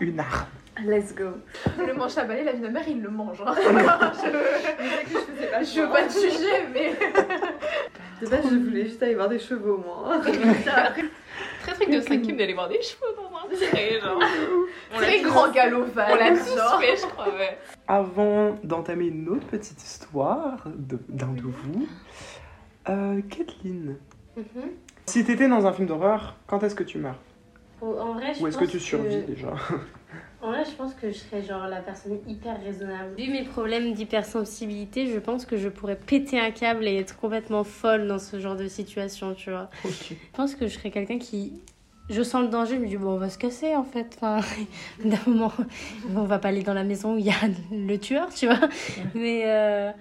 Une 0.00 0.18
arme. 0.18 0.46
Let's 0.84 1.14
go. 1.14 1.24
le 1.86 1.92
manche 1.92 2.16
à 2.16 2.24
balai, 2.24 2.42
la 2.42 2.52
vie 2.52 2.58
de 2.60 2.64
ma 2.64 2.70
mère, 2.70 2.82
il 2.88 3.02
le 3.02 3.10
mange. 3.10 3.42
hein. 3.46 3.54
je... 3.54 3.62
Je 4.82 4.88
sais 4.88 5.04
que 5.04 5.10
je 5.10 5.18
faisais 5.18 5.46
pas 5.50 5.62
je 5.62 5.80
veux 5.80 5.88
pas 5.90 6.02
te 6.04 6.12
juger, 6.14 6.66
mais. 6.72 6.94
De 8.22 8.26
base, 8.28 8.44
je 8.50 8.56
voulais 8.56 8.84
juste 8.86 9.02
aller 9.02 9.14
voir 9.14 9.28
des 9.28 9.38
chevaux, 9.38 9.76
moi. 9.84 10.20
Très 11.62 11.72
truc 11.74 11.90
de 11.90 12.00
cinquième 12.00 12.36
d'aller 12.36 12.54
voir 12.54 12.68
des 12.68 12.80
chevaux 12.82 13.06
dans 13.16 13.28
un 13.36 13.68
pré, 13.70 14.00
genre. 14.00 14.20
On 14.94 14.96
Très 14.98 15.20
grand 15.22 15.50
galop 15.52 15.84
On 15.94 16.14
l'a 16.16 16.30
tous 16.30 16.80
fait, 16.80 16.96
je 16.96 17.06
crois, 17.06 17.28
ouais. 17.28 17.58
Avant 17.88 18.58
d'entamer 18.62 19.06
une 19.06 19.28
autre 19.28 19.46
petite 19.46 19.82
histoire 19.82 20.64
d'un 21.08 21.28
de 21.32 21.42
vous, 21.42 21.86
euh, 22.88 23.20
Kathleen, 23.30 23.96
Mhm. 24.36 24.70
si 25.06 25.24
t'étais 25.24 25.48
dans 25.48 25.66
un 25.66 25.72
film 25.72 25.86
d'horreur, 25.88 26.36
quand 26.46 26.62
est-ce 26.62 26.74
que 26.74 26.84
tu 26.84 26.98
meurs? 26.98 27.18
Ou- 27.80 27.98
En 27.98 28.14
vrai, 28.14 28.32
je 28.34 28.42
Ou 28.42 28.46
est-ce 28.46 28.58
que 28.58 28.64
tu 28.64 28.80
survis 28.80 29.22
déjà? 29.24 29.52
En 30.42 30.50
vrai, 30.50 30.64
je 30.64 30.72
pense 30.72 30.92
que 30.94 31.08
je 31.08 31.18
serais 31.18 31.40
genre 31.40 31.68
la 31.68 31.80
personne 31.80 32.18
hyper 32.26 32.60
raisonnable. 32.60 33.14
Vu 33.16 33.30
mes 33.30 33.44
problèmes 33.44 33.92
d'hypersensibilité, 33.94 35.06
je 35.06 35.20
pense 35.20 35.46
que 35.46 35.56
je 35.56 35.68
pourrais 35.68 35.94
péter 35.94 36.40
un 36.40 36.50
câble 36.50 36.88
et 36.88 36.96
être 36.96 37.16
complètement 37.16 37.62
folle 37.62 38.08
dans 38.08 38.18
ce 38.18 38.40
genre 38.40 38.56
de 38.56 38.66
situation, 38.66 39.34
tu 39.34 39.50
vois. 39.50 39.70
Je 39.84 40.14
pense 40.32 40.56
que 40.56 40.66
je 40.66 40.74
serais 40.74 40.90
quelqu'un 40.90 41.18
qui. 41.18 41.52
Je 42.10 42.22
sens 42.22 42.42
le 42.42 42.48
danger, 42.48 42.74
je 42.74 42.80
me 42.80 42.88
dis, 42.88 42.96
bon, 42.96 43.12
on 43.12 43.16
va 43.18 43.28
se 43.28 43.38
casser 43.38 43.76
en 43.76 43.84
fait. 43.84 44.18
Enfin, 44.20 44.40
d'un 45.04 45.18
moment, 45.26 45.52
on 46.16 46.24
va 46.24 46.40
pas 46.40 46.48
aller 46.48 46.64
dans 46.64 46.74
la 46.74 46.82
maison 46.82 47.14
où 47.14 47.18
il 47.18 47.26
y 47.26 47.30
a 47.30 47.34
le 47.70 47.96
tueur, 47.96 48.28
tu 48.34 48.46
vois. 48.46 48.68
Mais 49.14 49.42
euh, 49.46 49.92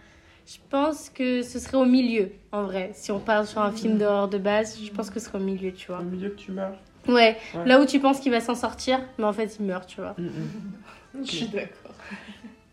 je 0.47 0.57
pense 0.71 1.11
que 1.11 1.43
ce 1.43 1.59
serait 1.59 1.77
au 1.77 1.85
milieu, 1.85 2.31
en 2.51 2.63
vrai. 2.63 2.89
Si 2.93 3.11
on 3.11 3.19
parle 3.19 3.45
sur 3.45 3.61
un 3.61 3.71
film 3.71 3.99
d'horreur 3.99 4.27
de 4.27 4.39
base, 4.39 4.79
je 4.83 4.91
pense 4.91 5.11
que 5.11 5.19
ce 5.19 5.27
serait 5.27 5.37
au 5.37 5.43
milieu, 5.43 5.71
tu 5.71 5.87
vois. 5.91 5.99
Au 5.99 6.03
milieu 6.03 6.29
que 6.29 6.39
tu 6.39 6.51
meurs 6.51 6.77
Ouais, 7.07 7.37
Ouais. 7.55 7.65
là 7.65 7.79
où 7.81 7.85
tu 7.85 7.99
penses 7.99 8.19
qu'il 8.19 8.31
va 8.31 8.39
s'en 8.41 8.55
sortir, 8.55 8.99
mais 9.17 9.25
en 9.25 9.33
fait, 9.33 9.57
il 9.59 9.65
meurt, 9.65 9.87
tu 9.87 10.01
vois. 10.01 10.13
Mm, 10.17 10.25
mm. 10.25 11.25
Je 11.25 11.31
suis 11.31 11.47
d'accord. 11.47 11.91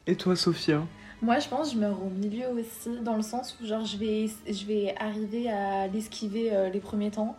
Et 0.06 0.14
toi, 0.16 0.36
Sophia 0.36 0.82
Moi, 1.22 1.38
je 1.38 1.48
pense 1.48 1.68
que 1.70 1.74
je 1.74 1.80
meurs 1.80 1.98
au 2.02 2.10
milieu 2.10 2.46
aussi, 2.48 2.90
dans 3.02 3.16
le 3.16 3.22
sens 3.22 3.56
où 3.60 3.66
genre 3.66 3.84
je 3.84 3.96
vais, 3.96 4.26
je 4.48 4.64
vais 4.66 4.94
arriver 5.00 5.50
à 5.50 5.86
l'esquiver 5.88 6.50
euh, 6.52 6.68
les 6.68 6.80
premiers 6.80 7.10
temps. 7.10 7.36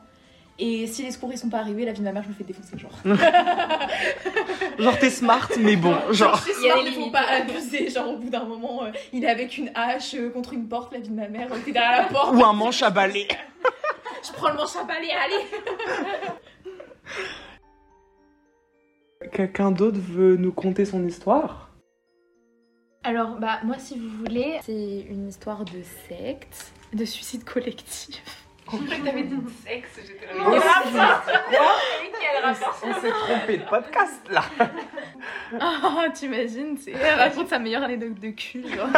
Et 0.62 0.88
si 0.88 1.04
les 1.04 1.12
secours 1.12 1.32
ils 1.32 1.38
sont 1.38 1.48
pas 1.48 1.60
arrivés, 1.60 1.86
la 1.86 1.94
vie 1.94 2.00
de 2.00 2.04
ma 2.04 2.12
mère, 2.12 2.24
je 2.24 2.28
me 2.30 2.34
fais 2.34 2.44
défoncer, 2.44 2.78
genre. 2.78 2.92
Genre, 4.78 4.98
t'es 5.00 5.10
smart, 5.10 5.50
mais 5.60 5.76
bon, 5.78 5.94
genre. 6.12 6.38
Je 6.46 6.52
suis 6.52 6.62
smart, 6.68 6.82
mais 6.84 6.92
faut 6.92 7.12
pas 7.12 7.26
abuser. 7.30 7.90
Genre, 7.90 8.10
au 8.10 8.18
bout 8.18 8.30
d'un 8.30 8.44
moment, 8.46 8.84
euh, 8.84 8.92
il 9.14 9.24
est 9.24 9.30
avec 9.30 9.58
une 9.58 9.72
hache 9.76 10.16
euh, 10.16 10.30
contre 10.30 10.54
une 10.54 10.68
porte, 10.68 10.94
la 10.94 11.00
vie 11.00 11.10
de 11.10 11.16
ma 11.16 11.28
mère, 11.28 11.48
était 11.56 11.72
derrière 11.72 12.04
la 12.04 12.08
porte. 12.08 12.34
Ou 12.36 12.44
un 12.44 12.54
manche 12.54 12.82
à 12.84 12.90
balai. 12.90 13.28
Je 14.26 14.32
prends 14.34 14.50
le 14.50 14.56
manche 14.56 14.76
à 14.76 14.84
balai, 14.84 15.10
allez 15.12 15.46
Quelqu'un 19.32 19.72
d'autre 19.72 20.00
veut 20.00 20.36
nous 20.38 20.52
conter 20.52 20.86
son 20.86 21.06
histoire? 21.06 21.70
Alors, 23.04 23.38
bah, 23.38 23.60
moi, 23.64 23.78
si 23.78 23.98
vous 23.98 24.10
voulez, 24.10 24.60
c'est 24.64 25.02
une 25.10 25.28
histoire 25.30 25.66
de 25.66 25.82
secte, 26.08 26.72
de 26.94 27.06
suicide 27.06 27.44
collectif. 27.44 28.22
En 28.72 28.78
fait, 28.78 29.02
t'avais 29.04 29.24
dit 29.24 29.36
sexe, 29.66 30.00
j'étais 30.06 30.26
là. 30.28 30.44
Oh, 30.46 30.52
Quel 32.20 32.44
rapport 32.46 32.82
On 32.84 32.94
s'est 33.02 33.10
trompé 33.10 33.58
de 33.58 33.64
podcast 33.64 34.22
là 34.30 34.44
Ah, 35.60 36.06
t'imagines, 36.14 36.78
c'est 36.78 36.92
elle 36.92 37.20
raconte 37.20 37.48
sa 37.48 37.58
meilleure 37.58 37.84
anecdote 37.84 38.20
de 38.20 38.30
cul, 38.30 38.64
genre. 38.68 38.90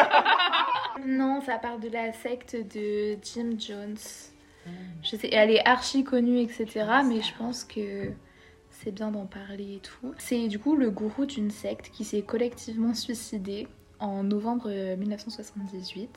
non, 1.06 1.40
ça 1.42 1.58
parle 1.58 1.80
de 1.80 1.90
la 1.90 2.12
secte 2.12 2.56
de 2.56 3.18
Jim 3.24 3.52
Jones. 3.58 3.96
Je 5.04 5.16
sais, 5.16 5.30
elle 5.32 5.52
est 5.52 5.66
archi 5.68 6.04
connue, 6.04 6.40
etc. 6.40 6.86
Mais 7.08 7.22
je 7.22 7.36
pense 7.38 7.64
que 7.64 8.12
c'est 8.70 8.92
bien 8.92 9.12
d'en 9.12 9.26
parler 9.26 9.76
et 9.76 9.80
tout. 9.80 10.14
C'est 10.18 10.48
du 10.48 10.60
coup 10.60 10.76
le 10.76 10.90
gourou 10.90 11.26
d'une 11.26 11.52
secte 11.52 11.90
qui 11.92 12.04
s'est 12.04 12.22
collectivement 12.22 12.94
suicidé 12.94 13.68
en 14.00 14.24
novembre 14.24 14.66
euh, 14.68 14.96
1978. 14.96 16.10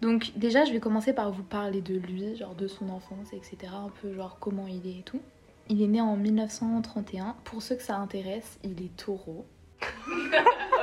Donc 0.00 0.32
déjà, 0.36 0.64
je 0.64 0.72
vais 0.72 0.80
commencer 0.80 1.12
par 1.12 1.30
vous 1.30 1.42
parler 1.42 1.80
de 1.80 1.96
lui, 1.96 2.36
genre 2.36 2.54
de 2.54 2.66
son 2.66 2.88
enfance, 2.90 3.32
etc. 3.32 3.72
Un 3.72 3.90
peu 4.02 4.12
genre 4.14 4.38
comment 4.40 4.66
il 4.66 4.86
est 4.86 5.00
et 5.00 5.02
tout. 5.02 5.20
Il 5.68 5.80
est 5.80 5.86
né 5.86 6.00
en 6.00 6.16
1931. 6.16 7.36
Pour 7.44 7.62
ceux 7.62 7.76
que 7.76 7.82
ça 7.82 7.96
intéresse, 7.96 8.58
il 8.62 8.82
est 8.82 8.96
taureau. 8.96 9.46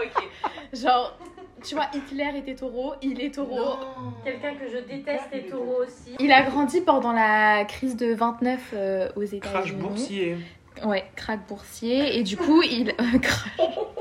Ok. 0.04 0.30
Genre, 0.74 1.16
Tu 1.64 1.76
vois, 1.76 1.86
Hitler 1.94 2.32
était 2.38 2.56
taureau, 2.56 2.94
il 3.02 3.22
est 3.22 3.34
taureau. 3.36 3.76
Quelqu'un 4.24 4.54
que 4.56 4.68
je 4.70 4.78
déteste 4.88 5.26
est 5.32 5.50
taureau 5.50 5.84
aussi. 5.86 6.16
Il 6.20 6.32
a 6.32 6.42
grandi 6.44 6.82
pendant 6.82 7.12
la 7.14 7.66
crise 7.66 7.96
de 7.96 8.14
29 8.14 8.72
euh, 8.74 9.10
aux 9.16 9.22
Crash 9.22 9.34
États-Unis. 9.34 9.82
boursier. 9.82 10.38
Ouais, 10.86 11.04
crack 11.16 11.46
boursier. 11.48 12.18
Et 12.18 12.24
du 12.24 12.38
coup, 12.38 12.62
il. 12.64 12.90
euh, 13.00 13.20
crash. 13.22 13.52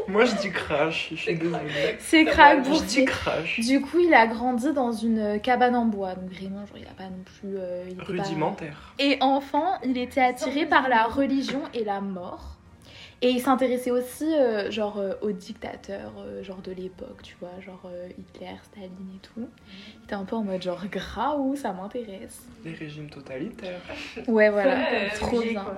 Moi 0.09 0.25
je 0.25 0.35
dis 0.37 0.51
crash, 0.51 1.09
je 1.11 1.17
suis 1.17 1.35
désolée. 1.37 1.97
C'est 1.99 2.25
crack 2.25 2.59
Je 2.59 2.63
dis 2.63 2.71
boursier. 2.71 3.05
crash. 3.05 3.61
Du 3.61 3.81
coup, 3.81 3.99
il 3.99 4.15
a 4.15 4.27
grandi 4.27 4.73
dans 4.73 4.93
une 4.93 5.41
cabane 5.41 5.75
en 5.77 5.85
bois. 5.85 6.15
Donc 6.15 6.31
vraiment, 6.31 6.65
genre, 6.67 6.79
il 6.79 6.87
a 6.87 6.91
pas 6.97 7.05
non 7.05 7.23
plus. 7.25 7.57
euh, 7.59 7.85
il 7.87 7.93
était 7.93 8.01
pas- 8.01 8.23
Rudimentaire. 8.23 8.95
Et 8.99 9.19
enfant, 9.21 9.67
il 9.85 9.99
était 9.99 10.21
attiré 10.23 10.65
par 10.67 10.89
la 10.89 11.05
religion 11.05 11.61
et 11.75 11.85
la 11.85 12.01
mort. 12.01 12.57
Et 13.23 13.29
il 13.29 13.41
s'intéressait 13.41 13.91
aussi, 13.91 14.25
euh, 14.35 14.71
genre, 14.71 14.97
euh, 14.99 15.13
aux 15.21 15.31
dictateurs, 15.33 16.13
euh, 16.21 16.43
genre 16.43 16.63
de 16.63 16.73
l'époque, 16.73 17.21
tu 17.23 17.37
vois, 17.39 17.51
genre 17.61 17.83
euh, 17.85 18.09
Hitler, 18.19 18.55
Staline 18.63 18.91
et 19.15 19.19
tout. 19.19 19.47
Il 19.99 20.05
était 20.05 20.15
un 20.15 20.25
peu 20.25 20.37
en 20.37 20.43
mode 20.43 20.63
genre, 20.63 20.83
graou, 20.91 21.55
ça 21.55 21.73
m'intéresse. 21.75 22.43
Les 22.65 22.73
régimes 22.73 23.11
totalitaires. 23.11 23.81
Ouais, 24.27 24.49
voilà, 24.49 24.75
Ouais, 24.77 25.11
trop 25.17 25.39
bien. 25.43 25.63
quoi. 25.63 25.75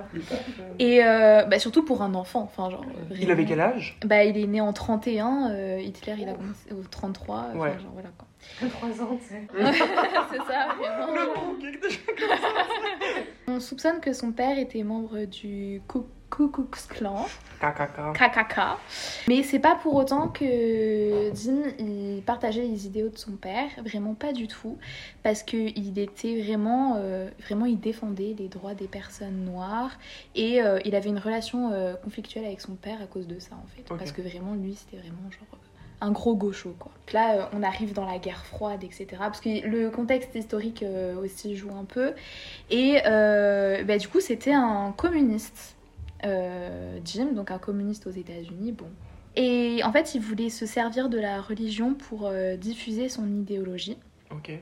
Et 0.78 1.04
euh, 1.04 1.42
bah, 1.42 1.58
surtout 1.58 1.84
pour 1.84 2.02
un 2.02 2.14
enfant, 2.14 2.42
enfin, 2.42 2.70
genre. 2.70 2.84
Il 3.20 3.28
avait 3.32 3.44
quel 3.44 3.60
âge? 3.60 3.98
Bah, 4.04 4.22
il 4.22 4.38
est 4.38 4.46
né 4.46 4.60
en 4.60 4.72
31, 4.72 5.50
euh, 5.50 5.78
Hitler, 5.80 6.14
il 6.20 6.28
a 6.28 6.34
commencé 6.34 6.72
au 6.72 6.82
33, 6.88 7.46
enfin, 7.48 7.58
Ouais. 7.58 7.70
genre, 7.80 7.90
voilà 7.92 8.10
quoi. 8.16 8.28
3 8.68 9.02
ans, 9.04 9.18
tu 9.20 9.28
sais. 9.34 9.42
C'est 10.30 10.36
ça, 10.38 10.68
vraiment. 10.78 11.12
Le 11.12 11.34
bon 11.34 11.56
On 13.48 13.58
soupçonne 13.60 14.00
que 14.00 14.12
son 14.12 14.30
père 14.30 14.58
était 14.58 14.82
membre 14.84 15.24
du 15.24 15.82
Ku 15.88 15.98
Ku 16.32 16.48
Klux 16.48 16.88
Klan. 16.88 17.26
KKK. 17.60 18.14
KKK. 18.14 18.60
Mais 19.28 19.42
c'est 19.42 19.58
pas 19.58 19.74
pour 19.74 19.94
autant 19.94 20.28
que 20.28 21.30
Jim 21.34 21.62
il 21.78 22.22
partageait 22.24 22.62
les 22.62 22.86
idéaux 22.86 23.10
de 23.10 23.18
son 23.18 23.32
père, 23.32 23.68
vraiment 23.84 24.14
pas 24.14 24.32
du 24.32 24.48
tout, 24.48 24.78
parce 25.22 25.42
que 25.42 25.56
il 25.56 25.98
était 25.98 26.40
vraiment, 26.40 26.96
euh, 26.96 27.28
vraiment 27.44 27.66
il 27.66 27.78
défendait 27.78 28.34
les 28.38 28.48
droits 28.48 28.72
des 28.72 28.88
personnes 28.88 29.44
noires 29.44 29.90
et 30.34 30.62
euh, 30.62 30.80
il 30.86 30.94
avait 30.94 31.10
une 31.10 31.18
relation 31.18 31.70
euh, 31.70 31.94
conflictuelle 31.96 32.46
avec 32.46 32.62
son 32.62 32.76
père 32.76 33.02
à 33.02 33.06
cause 33.06 33.26
de 33.26 33.38
ça 33.38 33.54
en 33.54 33.66
fait, 33.76 33.82
parce 33.82 34.10
que 34.10 34.22
vraiment 34.22 34.54
lui 34.54 34.74
c'était 34.74 34.96
vraiment 34.96 35.30
genre 35.30 35.58
un 36.00 36.12
gros 36.12 36.34
gaucho 36.34 36.74
quoi. 36.78 36.92
Là 37.12 37.50
on 37.52 37.62
arrive 37.62 37.92
dans 37.92 38.06
la 38.06 38.18
guerre 38.18 38.46
froide 38.46 38.82
etc. 38.82 39.06
Parce 39.18 39.42
que 39.42 39.66
le 39.66 39.90
contexte 39.90 40.34
historique 40.34 40.82
aussi 41.22 41.56
joue 41.56 41.70
un 41.78 41.84
peu 41.84 42.14
et 42.70 43.02
bah, 43.04 43.98
du 43.98 44.08
coup 44.08 44.20
c'était 44.20 44.54
un 44.54 44.94
communiste 44.96 45.76
euh, 46.24 46.98
Jim, 47.04 47.32
donc 47.34 47.50
un 47.50 47.58
communiste 47.58 48.06
aux 48.06 48.10
États-Unis, 48.10 48.72
bon. 48.72 48.86
Et 49.34 49.80
en 49.84 49.92
fait, 49.92 50.14
il 50.14 50.20
voulait 50.20 50.50
se 50.50 50.66
servir 50.66 51.08
de 51.08 51.18
la 51.18 51.40
religion 51.40 51.94
pour 51.94 52.26
euh, 52.26 52.56
diffuser 52.56 53.08
son 53.08 53.26
idéologie. 53.26 53.96
Ok. 54.30 54.52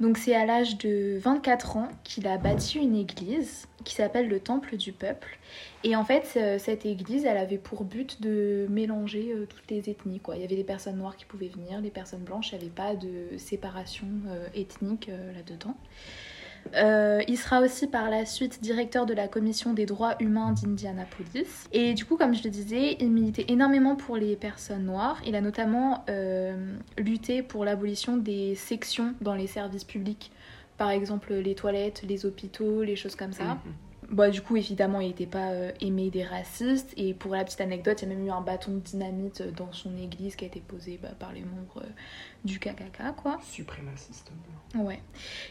Donc 0.00 0.18
c'est 0.18 0.34
à 0.34 0.44
l'âge 0.44 0.76
de 0.78 1.18
24 1.18 1.76
ans 1.76 1.88
qu'il 2.02 2.26
a 2.26 2.36
bâti 2.36 2.78
une 2.78 2.96
église 2.96 3.68
qui 3.84 3.94
s'appelle 3.94 4.28
le 4.28 4.40
Temple 4.40 4.76
du 4.76 4.92
Peuple. 4.92 5.38
Et 5.84 5.94
en 5.94 6.04
fait, 6.04 6.58
cette 6.58 6.84
église, 6.84 7.24
elle 7.24 7.36
avait 7.36 7.58
pour 7.58 7.84
but 7.84 8.20
de 8.20 8.66
mélanger 8.68 9.32
euh, 9.32 9.46
toutes 9.46 9.70
les 9.70 9.88
ethnies. 9.88 10.18
Quoi. 10.18 10.36
Il 10.36 10.42
y 10.42 10.44
avait 10.44 10.56
des 10.56 10.64
personnes 10.64 10.96
noires 10.96 11.16
qui 11.16 11.24
pouvaient 11.24 11.48
venir, 11.48 11.80
les 11.80 11.90
personnes 11.90 12.24
blanches, 12.24 12.52
il 12.52 12.58
n'y 12.58 12.62
avait 12.62 12.72
pas 12.72 12.96
de 12.96 13.38
séparation 13.38 14.08
ethnique 14.54 15.08
là-dedans. 15.34 15.76
Euh, 16.74 17.22
il 17.28 17.36
sera 17.36 17.60
aussi 17.60 17.86
par 17.86 18.10
la 18.10 18.24
suite 18.26 18.60
directeur 18.62 19.06
de 19.06 19.14
la 19.14 19.28
commission 19.28 19.72
des 19.72 19.86
droits 19.86 20.16
humains 20.20 20.52
d'Indianapolis. 20.52 21.68
Et 21.72 21.94
du 21.94 22.04
coup, 22.04 22.16
comme 22.16 22.34
je 22.34 22.42
le 22.42 22.50
disais, 22.50 22.96
il 23.00 23.10
militait 23.10 23.46
énormément 23.48 23.96
pour 23.96 24.16
les 24.16 24.36
personnes 24.36 24.84
noires. 24.84 25.20
Il 25.26 25.36
a 25.36 25.40
notamment 25.40 26.04
euh, 26.08 26.76
lutté 26.98 27.42
pour 27.42 27.64
l'abolition 27.64 28.16
des 28.16 28.54
sections 28.54 29.14
dans 29.20 29.34
les 29.34 29.46
services 29.46 29.84
publics. 29.84 30.32
Par 30.76 30.90
exemple, 30.90 31.34
les 31.34 31.54
toilettes, 31.54 32.02
les 32.08 32.26
hôpitaux, 32.26 32.82
les 32.82 32.96
choses 32.96 33.14
comme 33.14 33.32
ça. 33.32 33.44
Mhm. 33.44 33.58
Bah, 34.10 34.30
du 34.30 34.40
coup, 34.42 34.56
évidemment, 34.56 35.00
il 35.00 35.08
n'était 35.08 35.26
pas 35.26 35.50
euh, 35.50 35.70
aimé 35.80 36.10
des 36.10 36.24
racistes. 36.24 36.92
Et 36.96 37.14
pour 37.14 37.34
la 37.34 37.44
petite 37.44 37.60
anecdote, 37.60 38.02
il 38.02 38.08
y 38.08 38.12
a 38.12 38.14
même 38.14 38.26
eu 38.26 38.30
un 38.30 38.40
bâton 38.40 38.72
de 38.72 38.78
dynamite 38.80 39.42
dans 39.56 39.72
son 39.72 39.96
église 39.96 40.36
qui 40.36 40.44
a 40.44 40.48
été 40.48 40.60
posé 40.60 40.98
bah, 41.02 41.10
par 41.18 41.32
les 41.32 41.42
membres 41.42 41.78
euh, 41.82 41.88
du 42.44 42.58
KKK, 42.58 43.14
quoi. 43.16 43.38
Suprémaciste 43.42 44.30
blanc. 44.32 44.84
Ouais. 44.84 45.00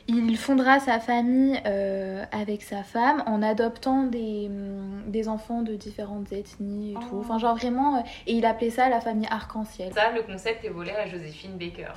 Il 0.07 0.37
fondera 0.37 0.79
sa 0.79 0.99
famille 0.99 1.59
euh, 1.65 2.25
avec 2.31 2.61
sa 2.61 2.83
femme 2.83 3.23
en 3.25 3.41
adoptant 3.41 4.03
des, 4.03 4.47
hum, 4.49 5.03
des 5.07 5.27
enfants 5.29 5.61
de 5.61 5.75
différentes 5.75 6.31
ethnies 6.31 6.91
et 6.91 6.93
tout. 6.95 7.07
Oh. 7.13 7.19
Enfin, 7.21 7.37
genre 7.39 7.55
vraiment. 7.55 7.97
euh, 7.97 8.01
et 8.27 8.33
il 8.33 8.45
appelait 8.45 8.69
ça 8.69 8.89
la 8.89 8.99
famille 8.99 9.27
arc-en-ciel. 9.29 9.93
Ça, 9.93 10.11
le 10.11 10.23
concept 10.23 10.63
est 10.65 10.69
volé 10.69 10.91
à 10.91 11.07
Joséphine 11.07 11.57
Baker. 11.57 11.93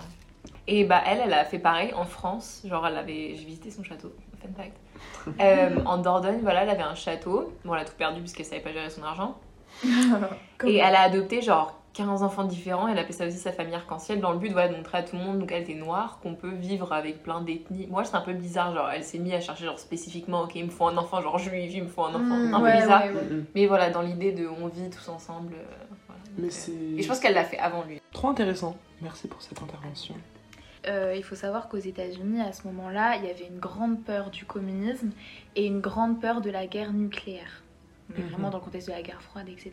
Et 0.68 0.84
bah 0.84 1.02
elle, 1.06 1.20
elle 1.24 1.32
a 1.32 1.44
fait 1.44 1.58
pareil 1.60 1.92
en 1.94 2.04
France. 2.04 2.62
Genre, 2.64 2.84
elle 2.86 2.96
avait, 2.96 3.34
j'ai 3.36 3.44
visité 3.44 3.70
son 3.70 3.84
château. 3.84 4.12
Fun 4.40 4.48
fact. 4.56 4.76
Euh, 5.40 5.80
en 5.86 5.98
Dordogne, 5.98 6.38
voilà, 6.42 6.62
elle 6.62 6.70
avait 6.70 6.82
un 6.82 6.94
château. 6.94 7.52
Bon, 7.64 7.74
elle 7.74 7.80
a 7.82 7.84
tout 7.84 7.96
perdu 7.98 8.20
puisqu'elle 8.20 8.46
savait 8.46 8.60
pas 8.60 8.72
gérer 8.72 8.90
son 8.90 9.02
argent. 9.02 9.36
Et 10.64 10.76
elle 10.76 10.94
a 10.94 11.00
adopté 11.02 11.42
genre 11.42 11.74
15 11.94 12.22
enfants 12.22 12.44
différents. 12.44 12.88
Elle 12.88 12.98
appelait 12.98 13.12
ça 13.12 13.26
aussi 13.26 13.38
sa 13.38 13.52
famille 13.52 13.74
arc-en-ciel 13.74 14.20
dans 14.20 14.32
le 14.32 14.38
but 14.38 14.52
voilà, 14.52 14.68
de 14.68 14.76
montrer 14.76 14.98
à 14.98 15.02
tout 15.02 15.16
le 15.16 15.22
monde, 15.22 15.38
donc 15.40 15.50
elle 15.50 15.62
était 15.62 15.74
noire, 15.74 16.18
qu'on 16.22 16.34
peut 16.34 16.50
vivre 16.52 16.92
avec 16.92 17.22
plein 17.22 17.40
d'ethnies. 17.40 17.86
Moi, 17.90 18.04
c'est 18.04 18.14
un 18.14 18.20
peu 18.20 18.34
bizarre. 18.34 18.74
Genre, 18.74 18.88
elle 18.90 19.02
s'est 19.04 19.18
mise 19.18 19.34
à 19.34 19.40
chercher 19.40 19.64
genre 19.64 19.78
spécifiquement, 19.78 20.42
ok, 20.42 20.54
il 20.54 20.66
me 20.66 20.70
faut 20.70 20.86
un 20.86 20.96
enfant 20.96 21.20
genre 21.22 21.38
juif, 21.38 21.72
il 21.74 21.82
me 21.84 21.88
faut 21.88 22.04
un 22.04 22.10
enfant. 22.14 22.20
Mmh, 22.36 22.54
un 22.54 22.60
peu 22.60 22.72
bizarre. 22.80 23.02
ouais, 23.06 23.10
ouais. 23.12 23.42
Mais 23.54 23.66
voilà, 23.66 23.90
dans 23.90 24.02
l'idée 24.02 24.32
de 24.32 24.46
on 24.46 24.68
vit 24.68 24.90
tous 24.90 25.08
ensemble. 25.08 25.54
euh, 25.54 25.64
voilà. 26.06 26.20
Mais 26.36 26.42
Donc, 26.42 26.50
euh, 26.52 26.54
c'est 26.56 26.72
Et 26.72 27.02
je 27.02 27.08
pense 27.08 27.18
qu'elle 27.18 27.34
l'a 27.34 27.44
fait 27.44 27.58
avant 27.58 27.82
lui. 27.84 28.00
trop 28.12 28.28
intéressant. 28.28 28.76
Merci 29.02 29.26
pour 29.28 29.42
cette 29.42 29.60
intervention. 29.62 30.14
Euh, 30.88 31.14
il 31.16 31.22
faut 31.24 31.34
savoir 31.34 31.68
qu'aux 31.68 31.78
États-Unis, 31.78 32.40
à 32.40 32.52
ce 32.52 32.66
moment-là, 32.68 33.16
il 33.16 33.24
y 33.24 33.30
avait 33.30 33.46
une 33.46 33.58
grande 33.58 34.04
peur 34.04 34.30
du 34.30 34.44
communisme 34.44 35.10
et 35.54 35.66
une 35.66 35.80
grande 35.80 36.20
peur 36.20 36.40
de 36.40 36.50
la 36.50 36.66
guerre 36.66 36.92
nucléaire. 36.92 37.62
Mais 38.08 38.22
Mhm. 38.22 38.30
Vraiment 38.30 38.50
dans 38.50 38.58
le 38.58 38.64
contexte 38.64 38.86
de 38.88 38.92
la 38.92 39.02
guerre 39.02 39.20
froide, 39.20 39.48
etc. 39.48 39.72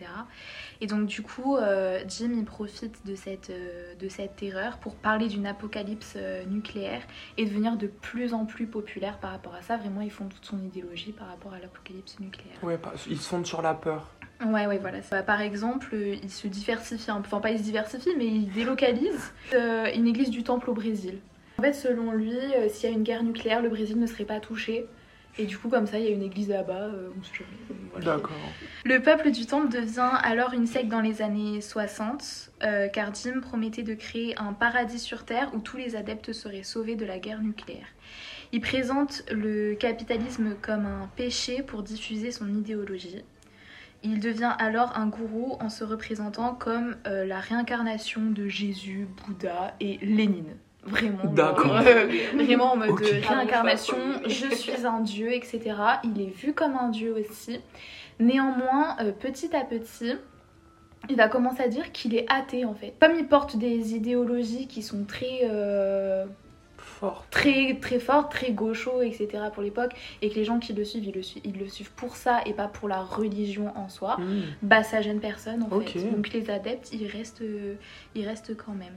Et 0.82 0.88
donc, 0.88 1.06
du 1.06 1.22
coup, 1.22 1.56
euh, 1.56 2.00
Jim 2.08 2.32
il 2.36 2.46
profite 2.46 3.06
de 3.06 3.14
cette, 3.14 3.52
euh, 3.52 3.94
de 3.94 4.10
cette 4.10 4.36
terreur 4.38 4.78
pour 4.78 4.96
parler 4.96 5.28
d'une 5.28 5.46
apocalypse 5.46 6.18
nucléaire 6.48 7.04
et 7.38 7.46
devenir 7.46 7.78
de 7.78 7.86
plus 7.86 8.34
en 8.34 8.46
plus 8.46 8.66
populaire 8.66 9.20
par 9.20 9.32
rapport 9.32 9.54
à 9.54 9.62
ça. 9.62 9.78
Vraiment, 9.78 10.02
ils 10.02 10.10
font 10.10 10.26
toute 10.26 10.46
son 10.46 10.58
idéologie 10.58 11.12
par 11.12 11.28
rapport 11.28 11.54
à 11.54 11.60
l'apocalypse 11.60 12.20
nucléaire. 12.20 12.58
Ouais, 12.64 12.80
ils 13.08 13.20
se 13.20 13.30
fondent 13.30 13.46
sur 13.46 13.62
la 13.62 13.76
peur. 13.76 14.10
Ouais, 14.46 14.68
ouais, 14.68 14.78
voilà. 14.80 15.00
Par 15.24 15.42
exemple, 15.42 15.96
il 15.96 16.30
se 16.30 16.48
diversifie. 16.48 17.12
Enfin, 17.12 17.40
pas 17.40 17.52
il 17.52 17.60
se 17.60 17.64
diversifie, 17.64 18.12
mais 18.18 18.26
il 18.28 18.52
délocalise 18.52 19.34
euh, 19.54 19.88
une 19.94 20.08
église 20.08 20.30
du 20.30 20.44
temple 20.44 20.70
au 20.70 20.74
Brésil. 20.74 21.20
En 21.60 21.62
fait, 21.64 21.74
selon 21.74 22.12
lui, 22.12 22.34
euh, 22.36 22.68
s'il 22.70 22.90
y 22.90 22.94
a 22.94 22.96
une 22.96 23.04
guerre 23.04 23.24
nucléaire, 23.24 23.62
le 23.62 23.70
Brésil 23.70 24.00
ne 24.00 24.08
serait 24.08 24.26
pas 24.26 24.40
touché. 24.40 24.86
Et 25.40 25.46
du 25.46 25.58
coup, 25.58 25.68
comme 25.68 25.88
ça, 25.88 25.98
il 25.98 26.06
y 26.06 26.08
a 26.08 26.12
une 26.12 26.22
église 26.22 26.50
là-bas. 26.50 26.74
euh, 26.94 27.10
on. 27.18 27.44
Voilà. 27.92 28.18
D'accord. 28.18 28.36
Le 28.86 29.02
peuple 29.02 29.32
du 29.32 29.46
temple 29.46 29.70
devient 29.70 30.12
alors 30.24 30.54
une 30.54 30.68
secte 30.68 30.90
dans 30.90 31.02
les 31.02 31.22
années 31.22 31.60
60, 31.62 32.52
euh, 32.64 32.88
car 32.88 33.14
Jim 33.16 33.40
promettait 33.42 33.82
de 33.84 33.96
créer 33.96 34.38
un 34.40 34.54
paradis 34.54 35.00
sur 35.00 35.26
Terre 35.26 35.50
où 35.54 35.60
tous 35.60 35.78
les 35.78 35.96
adeptes 35.96 36.34
seraient 36.34 36.64
sauvés 36.64 36.96
de 36.96 37.06
la 37.06 37.18
guerre 37.18 37.42
nucléaire. 37.42 37.88
Il 38.52 38.62
présente 38.62 39.24
le 39.32 39.74
capitalisme 39.74 40.56
comme 40.62 40.86
un 40.86 41.10
péché 41.16 41.64
pour 41.64 41.82
diffuser 41.82 42.32
son 42.32 42.48
idéologie. 42.50 43.24
Il 44.04 44.20
devient 44.20 44.54
alors 44.60 44.98
un 44.98 45.08
gourou 45.08 45.56
en 45.62 45.70
se 45.70 45.84
représentant 45.84 46.54
comme 46.56 46.98
euh, 47.08 47.26
la 47.26 47.40
réincarnation 47.40 48.22
de 48.32 48.48
Jésus, 48.48 49.08
Bouddha 49.26 49.76
et 49.80 49.98
Lénine. 50.02 50.56
Vraiment. 50.86 51.24
genre, 51.24 51.34
D'accord. 51.34 51.78
euh, 51.88 52.08
vraiment 52.36 52.74
en 52.74 52.76
mode 52.76 52.90
Ok. 52.90 53.06
réincarnation, 53.24 53.96
je 54.28 54.54
suis 54.54 54.86
un 54.86 55.00
dieu, 55.00 55.32
etc. 55.32 55.62
Il 56.04 56.22
est 56.22 56.36
vu 56.36 56.52
comme 56.54 56.76
un 56.76 56.90
dieu 56.90 57.14
aussi. 57.18 57.62
Néanmoins, 58.20 58.98
euh, 59.00 59.14
petit 59.14 59.56
à 59.56 59.62
petit, 59.64 60.14
il 61.10 61.16
va 61.16 61.30
commencer 61.30 61.64
à 61.64 61.68
dire 61.70 61.92
qu'il 61.94 62.16
est 62.16 62.26
athée 62.30 62.66
en 62.66 62.74
fait. 62.74 62.94
Comme 63.00 63.16
il 63.18 63.28
porte 63.28 63.56
des 63.58 63.96
idéologies 63.96 64.68
qui 64.68 64.82
sont 64.82 65.06
très, 65.06 65.42
euh, 65.44 66.26
Fort. 67.04 67.26
très, 67.32 67.78
très 67.82 68.00
fortes, 68.00 68.32
très 68.32 68.52
gauchos, 68.52 69.02
etc. 69.02 69.28
pour 69.54 69.62
l'époque, 69.62 69.92
et 70.22 70.30
que 70.30 70.36
les 70.36 70.46
gens 70.46 70.60
qui 70.60 70.72
le 70.74 70.86
suivent, 70.86 71.06
ils 71.06 71.14
le, 71.14 71.22
suivent, 71.22 71.42
ils 71.46 71.58
le 71.60 71.68
suivent 71.68 71.92
pour 71.92 72.16
ça 72.16 72.40
et 72.46 72.54
pas 72.54 72.68
pour 72.70 72.88
la 72.88 73.02
religion 73.02 73.72
en 73.78 73.90
soi, 73.90 74.16
Mhm. 74.20 74.44
bah 74.62 74.84
ça 74.84 75.02
gêne 75.02 75.20
personne 75.20 75.64
en 75.64 75.70
fait. 75.82 76.12
Donc 76.12 76.32
les 76.32 76.50
adeptes, 76.50 76.92
ils 76.94 77.06
restent, 77.08 77.42
euh, 77.42 77.76
ils 78.16 78.26
restent 78.26 78.56
quand 78.56 78.74
même. 78.74 78.96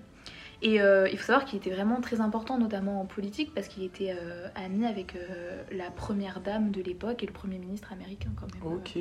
Et 0.66 0.80
euh, 0.80 1.08
il 1.12 1.16
faut 1.16 1.26
savoir 1.26 1.44
qu'il 1.44 1.58
était 1.58 1.70
vraiment 1.70 2.00
très 2.00 2.20
important, 2.20 2.58
notamment 2.58 3.00
en 3.00 3.04
politique, 3.04 3.54
parce 3.54 3.68
qu'il 3.68 3.85
était 3.85 4.16
euh, 4.20 4.49
ami 4.56 4.85
avec 4.85 5.14
euh, 5.14 5.62
la 5.70 5.92
première 5.92 6.40
dame 6.40 6.73
de 6.73 6.82
l'époque 6.82 7.23
et 7.23 7.26
le 7.26 7.32
premier 7.32 7.58
ministre 7.58 7.92
américain 7.92 8.30
quand 8.35 8.52
même. 8.52 8.75
Ok. 8.75 8.99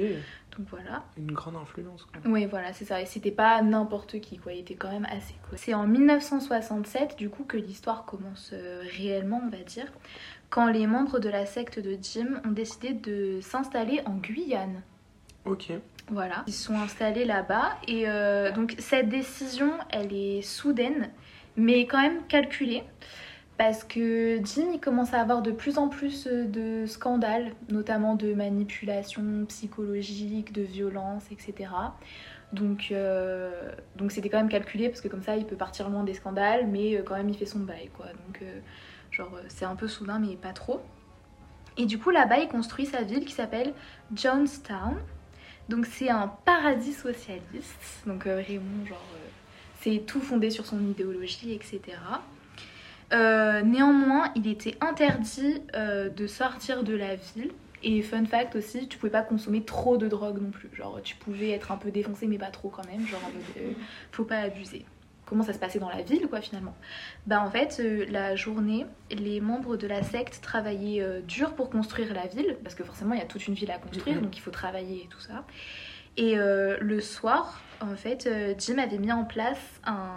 Donc 0.55 0.67
voilà. 0.69 1.03
Une 1.17 1.31
grande 1.31 1.55
influence. 1.55 2.05
Quoi. 2.05 2.21
Oui, 2.31 2.45
voilà, 2.45 2.71
c'est 2.71 2.85
ça. 2.85 3.01
Et 3.01 3.07
c'était 3.07 3.31
pas 3.31 3.63
n'importe 3.63 4.21
qui, 4.21 4.37
quoi. 4.37 4.53
Il 4.53 4.59
était 4.59 4.75
quand 4.75 4.91
même 4.91 5.07
assez 5.09 5.33
cool. 5.49 5.57
C'est 5.57 5.73
en 5.73 5.87
1967, 5.87 7.17
du 7.17 7.31
coup, 7.31 7.45
que 7.45 7.57
l'histoire 7.57 8.05
commence 8.05 8.53
réellement, 8.95 9.41
on 9.43 9.49
va 9.49 9.63
dire, 9.63 9.87
quand 10.51 10.67
les 10.67 10.85
membres 10.85 11.17
de 11.17 11.29
la 11.29 11.47
secte 11.47 11.79
de 11.79 11.97
Jim 11.99 12.41
ont 12.45 12.51
décidé 12.51 12.93
de 12.93 13.39
s'installer 13.41 14.01
en 14.05 14.17
Guyane. 14.17 14.83
Ok. 15.45 15.71
Voilà, 16.11 16.43
ils 16.45 16.53
sont 16.53 16.75
installés 16.75 17.25
là-bas 17.25 17.71
et 17.87 18.05
donc 18.53 18.75
cette 18.77 19.09
décision, 19.09 19.71
elle 19.89 20.13
est 20.13 20.43
soudaine, 20.43 21.09
mais 21.57 21.85
quand 21.85 22.01
même 22.01 22.25
calculée. 22.27 22.83
Parce 23.57 23.85
que 23.85 24.41
Jim, 24.43 24.65
il 24.73 24.81
commence 24.81 25.13
à 25.13 25.21
avoir 25.21 25.41
de 25.41 25.51
plus 25.51 25.77
en 25.77 25.87
plus 25.87 26.27
euh, 26.27 26.45
de 26.45 26.85
scandales, 26.85 27.53
notamment 27.69 28.15
de 28.15 28.33
manipulation 28.33 29.45
psychologique, 29.47 30.51
de 30.51 30.61
violence, 30.61 31.23
etc. 31.31 31.69
Donc, 32.51 32.89
euh, 32.91 33.71
donc 33.95 34.11
c'était 34.11 34.27
quand 34.29 34.37
même 34.37 34.49
calculé 34.49 34.89
parce 34.89 34.99
que 34.99 35.07
comme 35.07 35.23
ça, 35.23 35.37
il 35.37 35.45
peut 35.45 35.55
partir 35.55 35.89
loin 35.89 36.03
des 36.03 36.13
scandales, 36.13 36.67
mais 36.67 36.97
euh, 36.97 37.03
quand 37.03 37.15
même, 37.15 37.29
il 37.29 37.37
fait 37.37 37.45
son 37.45 37.59
bail, 37.59 37.89
quoi. 37.95 38.07
Donc, 38.07 38.43
genre, 39.11 39.31
c'est 39.47 39.65
un 39.65 39.75
peu 39.77 39.87
soudain, 39.87 40.19
mais 40.19 40.35
pas 40.35 40.51
trop. 40.51 40.81
Et 41.77 41.85
du 41.85 41.97
coup, 41.97 42.09
là-bas, 42.09 42.39
il 42.39 42.49
construit 42.49 42.85
sa 42.85 43.03
ville 43.03 43.23
qui 43.23 43.33
s'appelle 43.33 43.73
Johnstown. 44.13 44.95
Donc, 45.69 45.85
c'est 45.85 46.09
un 46.09 46.27
paradis 46.27 46.93
socialiste. 46.93 48.03
Donc, 48.05 48.27
vraiment, 48.27 48.85
genre, 48.85 49.03
c'est 49.85 49.99
tout 49.99 50.19
fondé 50.19 50.49
sur 50.49 50.65
son 50.65 50.79
idéologie, 50.79 51.53
etc. 51.53 51.79
Euh, 53.13 53.61
néanmoins, 53.61 54.31
il 54.35 54.47
était 54.47 54.75
interdit 54.81 55.61
euh, 55.75 56.09
de 56.09 56.25
sortir 56.25 56.83
de 56.83 56.95
la 56.95 57.15
ville. 57.15 57.51
Et 57.83 58.01
fun 58.01 58.25
fact 58.25 58.55
aussi, 58.55 58.87
tu 58.87 58.97
pouvais 58.97 59.11
pas 59.11 59.21
consommer 59.21 59.61
trop 59.63 59.97
de 59.97 60.07
drogue 60.07 60.41
non 60.41 60.49
plus. 60.49 60.71
Genre, 60.73 60.99
tu 61.03 61.15
pouvais 61.15 61.51
être 61.51 61.71
un 61.71 61.77
peu 61.77 61.91
défoncé, 61.91 62.25
mais 62.25 62.39
pas 62.39 62.49
trop 62.49 62.69
quand 62.69 62.85
même. 62.87 63.05
Genre, 63.05 63.21
en 63.23 63.27
mode, 63.27 63.43
euh, 63.57 63.73
faut 64.11 64.23
pas 64.23 64.39
abuser. 64.39 64.85
Comment 65.27 65.43
ça 65.43 65.53
se 65.53 65.59
passait 65.59 65.77
dans 65.77 65.89
la 65.89 66.01
ville, 66.01 66.27
quoi, 66.29 66.41
finalement? 66.41 66.75
Bah, 67.27 67.43
en 67.43 67.51
fait, 67.51 67.79
la 68.09 68.35
journée, 68.35 68.87
les 69.11 69.39
membres 69.39 69.77
de 69.77 69.85
la 69.85 70.01
secte 70.01 70.39
travaillaient 70.41 71.21
dur 71.27 71.53
pour 71.53 71.69
construire 71.69 72.11
la 72.13 72.25
ville, 72.25 72.57
parce 72.63 72.75
que 72.75 72.83
forcément, 72.83 73.13
il 73.13 73.19
y 73.19 73.23
a 73.23 73.25
toute 73.25 73.47
une 73.47 73.55
ville 73.55 73.71
à 73.71 73.77
construire, 73.77 74.21
donc 74.21 74.35
il 74.37 74.41
faut 74.41 74.51
travailler 74.51 75.03
et 75.03 75.07
tout 75.07 75.19
ça. 75.19 75.43
Et 76.17 76.37
euh, 76.37 76.77
le 76.79 77.01
soir, 77.01 77.61
en 77.81 77.95
fait, 77.95 78.25
euh, 78.27 78.53
Jim 78.57 78.77
avait 78.77 78.97
mis 78.97 79.11
en 79.11 79.25
place 79.25 79.59
un 79.85 80.09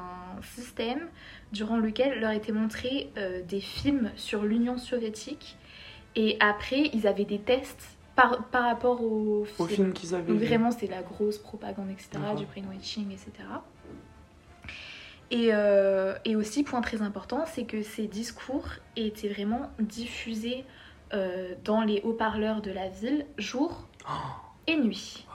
système 0.42 1.08
durant 1.52 1.76
lequel 1.78 2.20
leur 2.20 2.30
étaient 2.30 2.52
montrés 2.52 3.10
euh, 3.16 3.42
des 3.42 3.60
films 3.60 4.10
sur 4.16 4.42
l'Union 4.44 4.78
soviétique. 4.78 5.56
Et 6.14 6.36
après, 6.40 6.90
ils 6.94 7.06
avaient 7.06 7.24
des 7.24 7.40
tests 7.40 7.96
par, 8.14 8.44
par 8.48 8.64
rapport 8.64 9.02
aux 9.02 9.46
Au 9.58 9.64
films. 9.66 9.68
film 9.68 9.92
qu'ils 9.92 10.14
avaient 10.14 10.32
Donc 10.32 10.40
vraiment, 10.42 10.70
c'est 10.70 10.86
la 10.86 11.02
grosse 11.02 11.38
propagande, 11.38 11.90
etc., 11.90 12.08
D'accord. 12.14 12.34
du 12.36 12.46
brainwashing, 12.46 13.10
etc. 13.10 13.30
Et, 15.30 15.50
euh, 15.52 16.14
et 16.24 16.36
aussi, 16.36 16.62
point 16.62 16.80
très 16.80 17.02
important, 17.02 17.44
c'est 17.46 17.64
que 17.64 17.82
ces 17.82 18.06
discours 18.06 18.66
étaient 18.96 19.28
vraiment 19.28 19.70
diffusés 19.78 20.64
euh, 21.12 21.54
dans 21.64 21.82
les 21.82 22.00
haut-parleurs 22.02 22.62
de 22.62 22.70
la 22.70 22.88
ville, 22.88 23.26
jour 23.36 23.86
Oh. 24.08 24.12
et 24.66 24.76
nuit. 24.76 25.26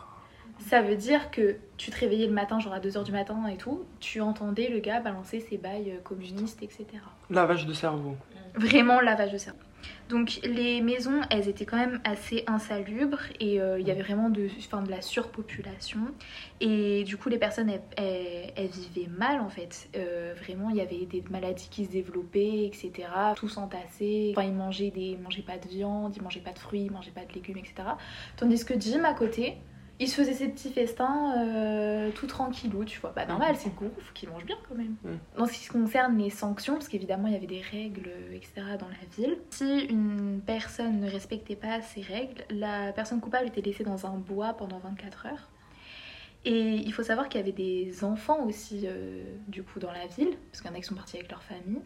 Ça 0.67 0.81
veut 0.81 0.95
dire 0.95 1.29
que 1.31 1.57
tu 1.77 1.91
te 1.91 1.99
réveillais 1.99 2.27
le 2.27 2.33
matin, 2.33 2.59
genre 2.59 2.73
à 2.73 2.79
2h 2.79 3.03
du 3.03 3.11
matin 3.11 3.45
et 3.47 3.57
tout, 3.57 3.85
tu 3.99 4.21
entendais 4.21 4.69
le 4.69 4.79
gars 4.79 4.99
balancer 4.99 5.39
ses 5.39 5.57
bails 5.57 5.91
euh, 5.91 5.99
communistes, 6.03 6.61
etc. 6.63 6.85
Lavage 7.29 7.65
de 7.65 7.73
cerveau. 7.73 8.15
Vraiment 8.55 8.99
lavage 9.01 9.31
de 9.31 9.37
cerveau. 9.37 9.59
Donc 10.07 10.39
les 10.43 10.79
maisons, 10.81 11.19
elles 11.29 11.49
étaient 11.49 11.65
quand 11.65 11.77
même 11.77 11.99
assez 12.05 12.43
insalubres 12.47 13.19
et 13.41 13.59
euh, 13.59 13.79
il 13.79 13.87
y 13.87 13.91
avait 13.91 14.01
vraiment 14.03 14.29
de, 14.29 14.47
enfin, 14.59 14.81
de 14.81 14.89
la 14.89 15.01
surpopulation. 15.01 15.99
Et 16.61 17.03
du 17.03 17.17
coup, 17.17 17.27
les 17.29 17.37
personnes, 17.37 17.69
elles, 17.69 17.81
elles- 17.97 18.53
elles 18.55 18.67
vivaient 18.69 19.09
mal 19.09 19.41
en 19.41 19.49
fait. 19.49 19.89
Euh, 19.97 20.33
vraiment, 20.41 20.69
il 20.69 20.77
y 20.77 20.81
avait 20.81 21.05
des 21.05 21.23
maladies 21.29 21.67
qui 21.69 21.85
se 21.85 21.91
développaient, 21.91 22.65
etc. 22.65 22.91
Tous 23.35 23.57
entassés. 23.57 24.33
Enfin, 24.37 24.47
ils 24.47 24.53
mangeaient, 24.53 24.91
des, 24.91 25.01
ils 25.01 25.19
mangeaient 25.19 25.41
pas 25.41 25.57
de 25.57 25.67
viande, 25.67 26.15
ils 26.15 26.21
mangeaient 26.21 26.39
pas 26.39 26.53
de 26.53 26.59
fruits, 26.59 26.83
ils 26.85 26.91
mangeaient 26.91 27.11
pas 27.11 27.25
de 27.25 27.33
légumes, 27.33 27.57
etc. 27.57 27.73
Tandis 28.37 28.63
que 28.63 28.79
Jim, 28.79 29.03
à 29.03 29.13
côté, 29.13 29.55
il 30.03 30.07
se 30.07 30.15
faisait 30.15 30.33
ses 30.33 30.49
petits 30.49 30.69
festins 30.69 31.33
euh, 31.37 32.11
tout 32.11 32.27
tranquillou, 32.27 32.83
tu 32.85 32.99
vois. 32.99 33.11
Bah 33.15 33.25
normal, 33.25 33.55
c'est 33.57 33.69
le 33.69 33.89
faut 33.89 34.13
qu'il 34.13 34.29
mange 34.29 34.45
bien 34.45 34.57
quand 34.67 34.75
même. 34.75 34.95
Dans 35.37 35.45
ce 35.45 35.53
qui 35.53 35.67
concerne 35.67 36.17
les 36.17 36.29
sanctions, 36.29 36.73
parce 36.73 36.87
qu'évidemment 36.87 37.27
il 37.27 37.33
y 37.33 37.37
avait 37.37 37.47
des 37.47 37.61
règles, 37.61 38.09
euh, 38.09 38.35
etc. 38.35 38.53
dans 38.79 38.87
la 38.87 39.17
ville, 39.17 39.37
si 39.49 39.85
une 39.85 40.41
personne 40.45 40.99
ne 40.99 41.09
respectait 41.09 41.55
pas 41.55 41.81
ces 41.81 42.01
règles, 42.01 42.43
la 42.49 42.91
personne 42.91 43.21
coupable 43.21 43.47
était 43.47 43.61
laissée 43.61 43.83
dans 43.83 44.05
un 44.05 44.17
bois 44.17 44.53
pendant 44.53 44.79
24 44.79 45.25
heures. 45.27 45.49
Et 46.45 46.75
il 46.75 46.91
faut 46.91 47.03
savoir 47.03 47.29
qu'il 47.29 47.39
y 47.39 47.43
avait 47.43 47.53
des 47.53 48.03
enfants 48.03 48.45
aussi, 48.45 48.81
euh, 48.83 49.23
du 49.47 49.63
coup, 49.63 49.79
dans 49.79 49.91
la 49.91 50.07
ville, 50.07 50.35
parce 50.51 50.61
qu'il 50.61 50.69
y 50.69 50.73
en 50.73 50.77
a 50.77 50.81
qui 50.81 50.87
sont 50.87 50.95
partis 50.95 51.15
avec 51.17 51.31
leur 51.31 51.41
famille. 51.41 51.79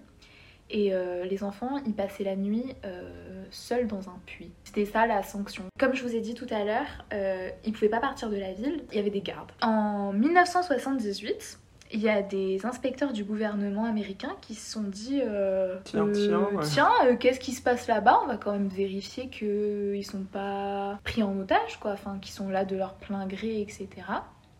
Et 0.69 0.93
euh, 0.93 1.23
les 1.23 1.43
enfants, 1.43 1.77
ils 1.85 1.93
passaient 1.93 2.23
la 2.23 2.35
nuit 2.35 2.75
euh, 2.85 3.43
seuls 3.51 3.87
dans 3.87 4.09
un 4.09 4.19
puits. 4.25 4.51
C'était 4.63 4.85
ça 4.85 5.07
la 5.07 5.23
sanction. 5.23 5.63
Comme 5.79 5.93
je 5.93 6.03
vous 6.03 6.13
ai 6.13 6.19
dit 6.19 6.33
tout 6.33 6.47
à 6.49 6.63
l'heure, 6.65 7.05
euh, 7.13 7.49
ils 7.63 7.71
pouvaient 7.71 7.89
pas 7.89 8.01
partir 8.01 8.29
de 8.29 8.35
la 8.35 8.53
ville, 8.53 8.83
il 8.91 8.97
y 8.97 8.99
avait 8.99 9.09
des 9.09 9.21
gardes. 9.21 9.51
En 9.61 10.11
1978, 10.11 11.59
il 11.91 12.01
y 12.01 12.09
a 12.09 12.21
des 12.21 12.65
inspecteurs 12.65 13.13
du 13.13 13.23
gouvernement 13.23 13.85
américain 13.85 14.35
qui 14.41 14.55
se 14.55 14.71
sont 14.71 14.83
dit 14.83 15.21
euh, 15.23 15.77
Tiens, 15.85 16.07
euh, 16.07 16.11
tiens, 16.11 16.49
ouais. 16.51 16.65
tiens, 16.65 16.91
euh, 17.05 17.15
qu'est-ce 17.15 17.39
qui 17.39 17.53
se 17.53 17.61
passe 17.61 17.87
là-bas? 17.87 18.19
On 18.23 18.27
va 18.27 18.37
quand 18.37 18.51
même 18.51 18.67
vérifier 18.67 19.29
qu'ils 19.29 20.05
sont 20.05 20.23
pas 20.23 20.99
pris 21.03 21.23
en 21.23 21.37
otage, 21.39 21.79
quoi, 21.79 21.91
enfin 21.91 22.17
qu'ils 22.19 22.33
sont 22.33 22.49
là 22.49 22.65
de 22.65 22.75
leur 22.75 22.95
plein 22.95 23.25
gré, 23.25 23.61
etc. 23.61 23.87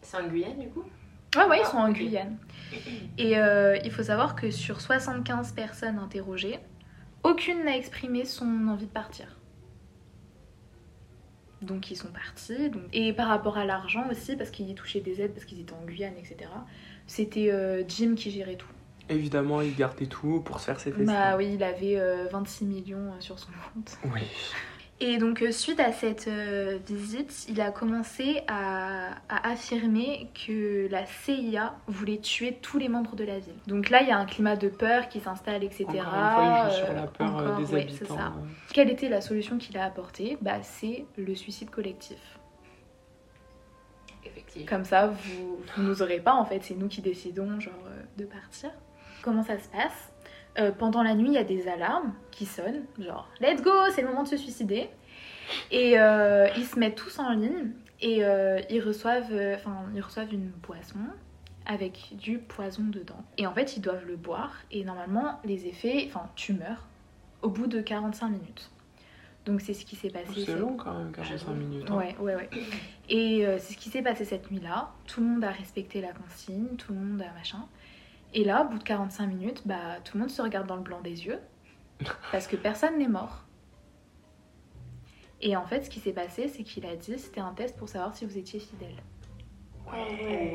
C'est 0.01 0.17
en 0.17 0.27
Guyane 0.27 0.59
du 0.59 0.69
coup? 0.69 0.83
Ouais, 1.35 1.45
ouais, 1.45 1.57
ils 1.59 1.63
Ah, 1.65 1.69
sont 1.69 1.77
en. 1.77 1.91
Guyane. 1.91 2.37
Et 3.17 3.37
euh, 3.37 3.77
il 3.83 3.91
faut 3.91 4.03
savoir 4.03 4.35
que 4.35 4.49
sur 4.51 4.81
75 4.81 5.51
personnes 5.53 5.97
interrogées, 5.99 6.59
aucune 7.23 7.65
n'a 7.65 7.75
exprimé 7.77 8.25
son 8.25 8.67
envie 8.67 8.85
de 8.85 8.91
partir. 8.91 9.27
Donc 11.61 11.89
ils 11.91 11.95
sont 11.95 12.11
partis. 12.11 12.69
donc- 12.69 12.83
Et 12.93 13.13
par 13.13 13.27
rapport 13.27 13.57
à 13.57 13.65
l'argent 13.65 14.07
aussi, 14.11 14.35
parce 14.35 14.51
qu'ils 14.51 14.75
touchaient 14.75 14.99
des 15.01 15.21
aides, 15.21 15.33
parce 15.33 15.45
qu'ils 15.45 15.59
étaient 15.59 15.73
en 15.73 15.85
Guyane, 15.85 16.13
etc., 16.17 16.49
c'était 17.07 17.51
euh, 17.51 17.83
Jim 17.87 18.13
qui 18.15 18.29
gérait 18.31 18.55
tout. 18.55 18.67
Évidemment, 19.09 19.61
il 19.61 19.73
gardait 19.75 20.05
tout 20.05 20.41
pour 20.41 20.59
se 20.59 20.65
faire 20.65 20.79
ses 20.79 20.91
festins. 20.91 21.05
Bah 21.31 21.37
oui, 21.37 21.53
il 21.55 21.63
avait 21.63 21.97
euh, 21.97 22.27
26 22.31 22.65
millions 22.65 23.13
euh, 23.13 23.19
sur 23.19 23.39
son 23.39 23.47
compte. 23.73 23.97
Oui. 24.13 24.21
Et 24.99 25.19
donc 25.19 25.43
euh, 25.43 25.51
suite 25.51 25.79
à 25.79 25.91
cette 25.91 26.27
euh, 26.27 26.79
visite, 26.87 27.45
il 27.49 27.61
a 27.61 27.69
commencé 27.69 28.41
à, 28.47 29.11
à 29.29 29.51
affirmer 29.51 30.27
que 30.33 30.87
la 30.89 31.05
CIA 31.05 31.75
voulait 31.85 32.17
tuer 32.17 32.57
tous 32.59 32.79
les 32.79 32.89
membres 32.89 33.15
de 33.15 33.23
la 33.23 33.37
ville. 33.37 33.53
Donc 33.67 33.91
là, 33.91 34.01
il 34.01 34.07
y 34.07 34.11
a 34.11 34.17
un 34.17 34.25
climat 34.25 34.55
de 34.55 34.69
peur 34.69 35.07
qui 35.07 35.19
s'installe, 35.19 35.63
etc. 35.63 35.85
Encore 35.87 35.99
une 35.99 36.09
fois, 36.09 36.65
il 36.65 36.71
joue 36.71 36.85
sur 36.85 36.93
la 36.93 37.07
peur 37.07 37.27
euh, 37.27 37.45
encore, 37.51 37.57
des 37.59 37.73
ouais, 37.73 37.81
habitants. 37.83 37.97
c'est 37.99 38.07
ça. 38.07 38.33
Quelle 38.73 38.89
était 38.89 39.09
la 39.09 39.21
solution 39.21 39.59
qu'il 39.59 39.77
a 39.77 39.85
apportée? 39.85 40.37
Bah 40.41 40.63
c'est 40.63 41.05
le 41.15 41.35
suicide 41.35 41.69
collectif. 41.69 42.39
Effectivement. 44.25 44.67
Comme 44.67 44.83
ça, 44.83 45.07
vous, 45.07 45.59
vous 45.75 45.83
nous 45.83 46.01
aurez 46.01 46.19
pas 46.19 46.33
en 46.33 46.43
fait, 46.45 46.61
c'est 46.63 46.75
nous 46.75 46.87
qui 46.87 47.01
décidons 47.01 47.59
genre 47.59 47.73
euh, 47.87 48.01
de 48.17 48.25
partir. 48.25 48.71
Comment 49.21 49.43
ça 49.43 49.59
se 49.59 49.67
passe? 49.69 50.11
Euh, 50.59 50.71
Pendant 50.71 51.03
la 51.03 51.13
nuit, 51.15 51.27
il 51.29 51.33
y 51.33 51.37
a 51.37 51.43
des 51.43 51.67
alarmes 51.67 52.13
qui 52.31 52.45
sonnent, 52.45 52.83
genre 52.99 53.27
let's 53.41 53.61
go, 53.61 53.71
c'est 53.93 54.01
le 54.01 54.07
moment 54.07 54.23
de 54.23 54.27
se 54.27 54.37
suicider. 54.37 54.89
Et 55.71 55.99
euh, 55.99 56.47
ils 56.57 56.65
se 56.65 56.77
mettent 56.79 56.95
tous 56.95 57.19
en 57.19 57.31
ligne 57.31 57.71
et 58.01 58.23
euh, 58.25 58.59
ils 58.69 58.81
reçoivent, 58.81 59.31
ils 59.95 60.01
reçoivent 60.01 60.33
une 60.33 60.49
boisson 60.49 60.99
avec 61.65 62.13
du 62.17 62.37
poison 62.39 62.83
dedans. 62.83 63.23
Et 63.37 63.45
en 63.47 63.53
fait, 63.53 63.77
ils 63.77 63.81
doivent 63.81 64.05
le 64.07 64.15
boire 64.17 64.53
et 64.71 64.83
normalement 64.83 65.39
les 65.45 65.65
effets, 65.67 66.05
enfin 66.07 66.29
tu 66.35 66.53
meurs 66.53 66.85
au 67.41 67.49
bout 67.49 67.67
de 67.67 67.79
45 67.81 68.29
minutes. 68.29 68.71
Donc 69.45 69.61
c'est 69.61 69.73
ce 69.73 69.85
qui 69.85 69.95
s'est 69.95 70.09
passé. 70.09 70.25
C'est 70.33 70.45
cette- 70.45 70.59
long 70.59 70.75
quand 70.75 70.93
même, 70.93 71.11
45 71.11 71.51
minutes. 71.53 71.87
hein. 71.89 71.95
Ouais, 71.95 72.15
ouais, 72.19 72.35
ouais. 72.35 72.49
Et 73.09 73.45
euh, 73.45 73.57
c'est 73.59 73.73
ce 73.73 73.77
qui 73.77 73.89
s'est 73.89 74.01
passé 74.01 74.25
cette 74.25 74.51
nuit-là. 74.51 74.89
Tout 75.05 75.21
le 75.21 75.27
monde 75.27 75.43
a 75.45 75.51
respecté 75.51 76.01
la 76.01 76.11
consigne, 76.11 76.75
tout 76.77 76.91
le 76.93 76.99
monde 76.99 77.21
a 77.21 77.31
machin. 77.37 77.65
Et 78.33 78.43
là, 78.43 78.63
au 78.65 78.69
bout 78.69 78.77
de 78.77 78.83
45 78.83 79.27
minutes, 79.27 79.61
bah, 79.65 79.99
tout 80.03 80.17
le 80.17 80.21
monde 80.21 80.29
se 80.31 80.41
regarde 80.41 80.67
dans 80.67 80.75
le 80.75 80.81
blanc 80.81 81.01
des 81.01 81.25
yeux. 81.25 81.39
Parce 82.31 82.47
que 82.47 82.55
personne 82.55 82.97
n'est 82.97 83.07
mort. 83.07 83.43
Et 85.41 85.55
en 85.55 85.65
fait, 85.65 85.81
ce 85.83 85.89
qui 85.89 85.99
s'est 85.99 86.13
passé, 86.13 86.47
c'est 86.47 86.63
qu'il 86.63 86.85
a 86.85 86.95
dit 86.95 87.17
c'était 87.19 87.41
un 87.41 87.53
test 87.53 87.77
pour 87.77 87.87
savoir 87.89 88.15
si 88.15 88.25
vous 88.25 88.37
étiez 88.37 88.59
fidèle. 88.59 88.95
Ouais. 89.85 90.53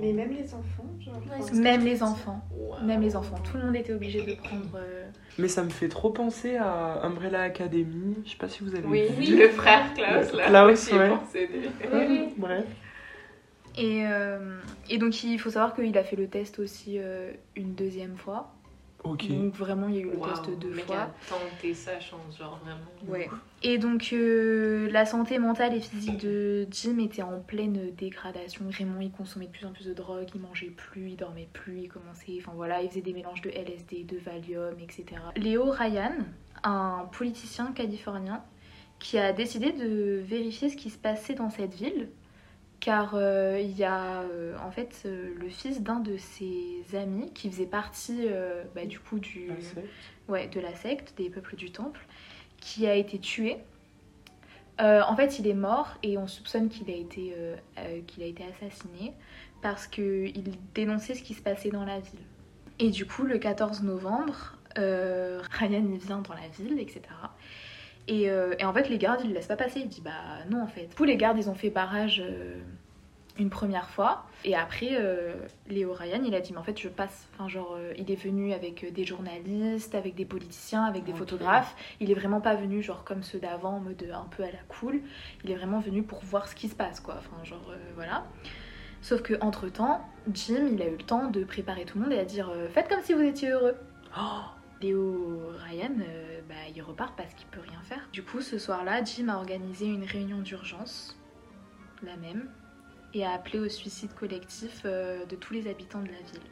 Mais 0.00 0.12
même 0.12 0.30
les 0.30 0.54
enfants, 0.54 0.84
genre. 1.00 1.14
Ouais, 1.16 1.52
Même 1.58 1.84
les 1.84 2.02
enfants. 2.02 2.40
Même 2.84 3.00
les 3.00 3.16
enfants. 3.16 3.38
Tout 3.42 3.56
le 3.56 3.64
monde 3.64 3.74
était 3.76 3.92
obligé 3.94 4.22
de 4.24 4.34
prendre. 4.40 4.68
euh, 4.76 5.08
Mais 5.38 5.48
ça 5.48 5.64
me 5.64 5.70
fait 5.70 5.88
trop 5.88 6.10
penser 6.10 6.56
à 6.56 7.00
Umbrella 7.02 7.42
Academy. 7.42 8.16
Je 8.24 8.30
sais 8.30 8.36
pas 8.36 8.48
si 8.48 8.62
vous 8.62 8.74
avez 8.76 8.86
Oui, 8.86 9.08
vu. 9.18 9.36
le 9.36 9.48
frère 9.48 9.92
Klaus 9.94 10.32
là. 10.32 10.46
Klaus, 10.46 10.92
ouais. 10.92 11.08
pensé, 11.08 11.48
des- 11.48 11.68
Oui, 11.92 12.06
oui. 12.08 12.34
Bref. 12.36 12.64
Et, 13.78 14.06
euh, 14.06 14.58
et 14.90 14.98
donc, 14.98 15.22
il 15.22 15.38
faut 15.38 15.50
savoir 15.50 15.74
qu'il 15.74 15.96
a 15.96 16.04
fait 16.04 16.16
le 16.16 16.28
test 16.28 16.58
aussi 16.58 16.98
euh, 16.98 17.32
une 17.56 17.74
deuxième 17.74 18.16
fois. 18.16 18.52
Ok. 19.04 19.28
Donc, 19.28 19.54
vraiment, 19.54 19.88
il 19.88 19.94
y 19.94 19.98
a 19.98 20.00
eu 20.00 20.10
le 20.10 20.18
test 20.18 20.58
deux 20.58 20.74
mec 20.74 20.86
fois. 20.86 21.02
a 21.02 21.10
tenté 21.28 21.72
sa 21.72 22.00
chance, 22.00 22.36
genre 22.36 22.58
vraiment. 22.64 22.80
Ouais. 23.06 23.30
Et 23.62 23.78
donc 23.78 24.10
euh, 24.12 24.90
la 24.90 25.06
santé 25.06 25.38
mentale 25.38 25.74
et 25.74 25.80
physique 25.80 26.18
de 26.18 26.66
Jim 26.70 26.98
était 26.98 27.22
en 27.22 27.38
pleine 27.38 27.92
dégradation. 27.96 28.64
Vraiment, 28.68 29.00
il 29.00 29.12
consommait 29.12 29.46
de 29.46 29.52
plus 29.52 29.66
en 29.66 29.72
plus 29.72 29.86
de 29.86 29.94
drogue, 29.94 30.26
il 30.34 30.40
mangeait 30.40 30.66
plus, 30.66 31.10
il 31.10 31.16
dormait 31.16 31.48
plus, 31.52 31.82
il 31.82 31.88
commençait, 31.88 32.38
enfin 32.40 32.52
voilà, 32.56 32.82
il 32.82 32.88
faisait 32.88 33.00
des 33.00 33.12
mélanges 33.12 33.40
de 33.42 33.50
LSD, 33.50 34.02
de 34.02 34.18
Valium, 34.18 34.74
etc. 34.80 35.04
Léo 35.36 35.70
Ryan, 35.70 36.14
un 36.64 37.08
politicien 37.12 37.72
californien, 37.72 38.42
qui 38.98 39.16
a 39.16 39.32
décidé 39.32 39.70
de 39.70 40.20
vérifier 40.24 40.70
ce 40.70 40.76
qui 40.76 40.90
se 40.90 40.98
passait 40.98 41.34
dans 41.34 41.50
cette 41.50 41.74
ville 41.74 42.08
car 42.80 43.14
euh, 43.14 43.60
il 43.60 43.76
y 43.76 43.84
a 43.84 44.22
euh, 44.22 44.56
en 44.64 44.70
fait 44.70 45.02
euh, 45.04 45.34
le 45.36 45.48
fils 45.48 45.82
d'un 45.82 46.00
de 46.00 46.16
ses 46.16 46.84
amis 46.94 47.32
qui 47.32 47.50
faisait 47.50 47.66
partie 47.66 48.28
bah, 48.74 48.86
du 48.86 48.98
coup 49.00 49.18
du, 49.18 49.50
ouais, 50.28 50.48
de 50.48 50.60
la 50.60 50.74
secte 50.74 51.16
des 51.16 51.30
peuples 51.30 51.56
du 51.56 51.70
temple 51.70 52.00
qui 52.58 52.86
a 52.86 52.94
été 52.94 53.18
tué. 53.18 53.58
En 54.80 55.16
fait, 55.16 55.40
il 55.40 55.48
est 55.48 55.54
mort 55.54 55.96
et 56.04 56.18
on 56.18 56.28
soupçonne 56.28 56.68
qu'il 56.68 56.88
a 56.88 56.94
été, 56.94 57.34
qu'il 58.06 58.22
a 58.22 58.26
été 58.26 58.44
assassiné 58.44 59.12
parce 59.60 59.88
qu'il 59.88 60.54
dénonçait 60.72 61.14
ce 61.14 61.22
qui 61.24 61.34
se 61.34 61.42
passait 61.42 61.70
dans 61.70 61.84
la 61.84 61.98
ville. 61.98 62.20
Et 62.78 62.90
du 62.90 63.04
coup, 63.04 63.24
le 63.24 63.38
14 63.38 63.82
novembre, 63.82 64.56
Ryan 64.76 65.84
il 65.92 65.98
vient 65.98 66.18
dans 66.18 66.34
la 66.34 66.46
ville, 66.56 66.78
etc. 66.78 67.02
Et, 68.08 68.30
euh, 68.30 68.54
et 68.58 68.64
en 68.64 68.72
fait, 68.72 68.88
les 68.88 68.98
gardes 68.98 69.20
ils 69.22 69.28
le 69.28 69.34
laissent 69.34 69.46
pas 69.46 69.56
passer. 69.56 69.80
Il 69.80 69.88
dit 69.88 70.00
bah 70.00 70.10
non, 70.50 70.62
en 70.62 70.66
fait. 70.66 70.86
Du 70.86 70.94
coup, 70.96 71.04
les 71.04 71.16
gardes 71.16 71.38
ils 71.38 71.48
ont 71.48 71.54
fait 71.54 71.68
barrage 71.68 72.22
euh, 72.24 72.58
une 73.38 73.50
première 73.50 73.90
fois. 73.90 74.24
Et 74.44 74.56
après, 74.56 74.92
euh, 74.92 75.34
Léo 75.68 75.92
Ryan 75.92 76.22
il 76.24 76.34
a 76.34 76.40
dit 76.40 76.52
mais 76.52 76.58
en 76.58 76.62
fait, 76.62 76.78
je 76.80 76.88
passe. 76.88 77.28
Enfin, 77.34 77.48
genre, 77.48 77.76
euh, 77.78 77.92
il 77.98 78.10
est 78.10 78.20
venu 78.20 78.54
avec 78.54 78.92
des 78.92 79.04
journalistes, 79.04 79.94
avec 79.94 80.14
des 80.14 80.24
politiciens, 80.24 80.84
avec 80.84 81.04
des 81.04 81.12
photographes. 81.12 81.76
Il 82.00 82.10
est 82.10 82.14
vraiment 82.14 82.40
pas 82.40 82.54
venu 82.54 82.82
genre 82.82 83.04
comme 83.04 83.22
ceux 83.22 83.38
d'avant 83.38 83.76
en 83.76 83.80
mode 83.80 84.10
un 84.12 84.26
peu 84.34 84.42
à 84.42 84.50
la 84.50 84.62
cool. 84.68 85.02
Il 85.44 85.50
est 85.50 85.56
vraiment 85.56 85.80
venu 85.80 86.02
pour 86.02 86.20
voir 86.24 86.48
ce 86.48 86.54
qui 86.54 86.68
se 86.68 86.74
passe 86.74 87.00
quoi. 87.00 87.16
Enfin, 87.18 87.44
genre 87.44 87.72
voilà. 87.94 88.24
Sauf 89.02 89.22
que 89.22 89.34
entre 89.42 89.68
temps, 89.68 90.00
Jim 90.32 90.66
il 90.72 90.82
a 90.82 90.86
eu 90.86 90.96
le 90.96 91.04
temps 91.04 91.30
de 91.30 91.44
préparer 91.44 91.84
tout 91.84 91.98
le 91.98 92.04
monde 92.04 92.14
et 92.14 92.18
à 92.18 92.24
dire 92.24 92.50
faites 92.70 92.88
comme 92.88 93.02
si 93.02 93.12
vous 93.12 93.22
étiez 93.22 93.50
heureux. 93.50 93.76
Léo 94.80 95.50
Ryan, 95.68 95.90
euh, 96.00 96.40
bah, 96.48 96.54
il 96.74 96.80
repart 96.82 97.16
parce 97.16 97.34
qu'il 97.34 97.46
peut 97.48 97.60
rien 97.60 97.80
faire. 97.82 98.08
Du 98.12 98.22
coup, 98.22 98.40
ce 98.40 98.58
soir-là, 98.58 99.02
Jim 99.02 99.28
a 99.28 99.36
organisé 99.36 99.86
une 99.86 100.04
réunion 100.04 100.38
d'urgence, 100.40 101.18
la 102.02 102.16
même, 102.16 102.48
et 103.14 103.24
a 103.24 103.32
appelé 103.32 103.58
au 103.58 103.68
suicide 103.68 104.14
collectif 104.14 104.82
euh, 104.84 105.24
de 105.26 105.34
tous 105.36 105.52
les 105.52 105.68
habitants 105.68 106.00
de 106.02 106.06
la 106.08 106.18
ville. 106.32 106.42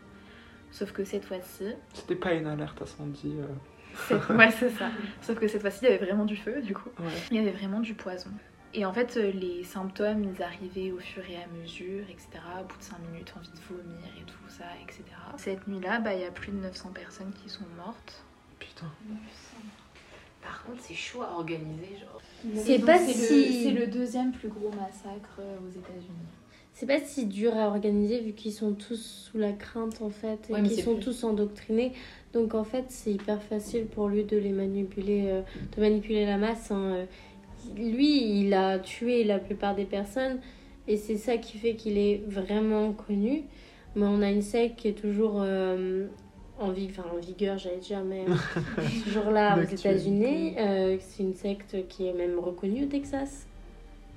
Sauf 0.73 0.93
que 0.93 1.05
cette 1.05 1.25
fois-ci, 1.25 1.67
C'était 1.95 2.17
pas 2.17 2.33
une 2.35 2.47
alerte 2.47 2.83
incendie. 2.83 3.37
euh. 4.11 4.35
ouais, 4.37 4.51
c'est 4.51 4.71
ça. 4.71 4.91
Sauf 5.23 5.39
que 5.39 5.47
cette 5.47 5.61
fois-ci, 5.61 5.79
il 5.85 5.91
y 5.91 5.95
avait 5.95 6.05
vraiment 6.05 6.25
du 6.25 6.37
feu, 6.37 6.61
du 6.63 6.75
coup. 6.75 6.91
Ouais. 6.99 7.07
Il 7.31 7.37
y 7.37 7.41
avait 7.41 7.53
vraiment 7.57 7.81
du 7.81 7.95
poison. 7.95 8.31
Et 8.79 8.85
en 8.85 8.93
fait, 8.93 9.17
euh, 9.17 9.33
les 9.33 9.65
symptômes, 9.65 10.33
ils 10.37 10.43
arrivaient 10.43 10.93
au 10.93 10.99
fur 10.99 11.23
et 11.31 11.37
à 11.37 11.47
mesure, 11.61 12.05
etc. 12.11 12.29
Au 12.61 12.65
bout 12.65 12.77
de 12.79 12.83
5 12.83 12.99
minutes, 13.11 13.33
envie 13.37 13.49
de 13.49 13.75
vomir 13.75 13.99
et 14.21 14.25
tout 14.25 14.51
ça, 14.51 14.65
etc. 14.83 15.03
Cette 15.39 15.67
nuit-là, 15.67 15.99
bah, 16.01 16.15
il 16.15 16.21
y 16.21 16.25
a 16.25 16.31
plus 16.31 16.53
de 16.53 16.59
900 16.59 16.91
personnes 16.91 17.33
qui 17.43 17.49
sont 17.49 17.65
mortes. 17.79 18.23
Putain. 18.59 18.91
Par 20.43 20.63
contre, 20.65 20.79
c'est 20.83 20.95
chaud 20.95 21.23
à 21.23 21.33
organiser, 21.33 21.97
genre. 22.01 22.21
C'est 22.55 22.79
pas 22.81 22.99
si- 22.99 23.15
le, 23.15 23.53
c'est 23.65 23.71
le 23.73 23.87
deuxième 23.87 24.33
plus 24.33 24.49
gros 24.49 24.71
massacre 24.71 25.39
euh, 25.41 25.57
aux 25.67 25.71
États-Unis. 25.71 26.29
C'est 26.75 26.87
pas 26.87 27.01
si 27.01 27.25
dur 27.25 27.57
à 27.57 27.69
organiser 27.69 28.21
vu 28.21 28.33
qu'ils 28.35 28.53
sont 28.53 28.75
tous 28.75 29.31
sous 29.33 29.39
la 29.39 29.53
crainte 29.55 30.03
en 30.03 30.11
fait 30.11 30.51
et 30.51 30.53
Ouais, 30.53 30.63
qu'ils 30.63 30.83
sont 30.83 30.95
plus- 30.97 31.05
tous 31.05 31.25
endoctrinés. 31.25 31.95
Donc 32.35 32.55
en 32.55 32.65
fait 32.65 32.85
c'est 32.91 33.13
hyper 33.13 33.43
facile 33.43 33.87
pour 33.87 34.09
lui 34.09 34.25
de 34.25 34.37
les 34.37 34.51
manipuler, 34.53 35.25
euh, 35.29 35.41
de 35.75 35.81
manipuler 35.81 36.27
la 36.27 36.37
masse. 36.37 36.71
hein. 36.71 37.07
Lui 37.75 38.41
il 38.41 38.55
a 38.55 38.79
tué 38.79 39.25
la 39.25 39.39
plupart 39.39 39.75
des 39.75 39.85
personnes 39.85 40.39
et 40.89 40.97
c'est 40.97 41.17
ça 41.17 41.37
qui 41.37 41.59
fait 41.59 41.75
qu'il 41.75 41.99
est 41.99 42.23
vraiment 42.27 42.93
connu. 42.93 43.43
Mais 43.95 44.05
on 44.07 44.21
a 44.23 44.31
une 44.31 44.43
secte 44.43 44.79
qui 44.81 44.89
est 44.89 44.93
toujours 45.01 45.41
euh, 45.41 46.07
en, 46.61 46.71
enfin, 46.71 47.05
en 47.13 47.17
vigueur 47.19 47.57
j'allais 47.59 47.79
dire 47.79 48.03
mais 48.05 48.25
toujours 49.05 49.31
là 49.31 49.57
aux. 49.59 49.63
États-Unis. 49.63 50.55
Euh, 50.59 50.97
c'est 51.01 51.23
une 51.23 51.35
secte 51.35 51.89
qui 51.89 52.07
est 52.07 52.13
même 52.13 52.39
reconnue 52.39 52.85
au 52.85 52.89
Texas. 52.89 53.47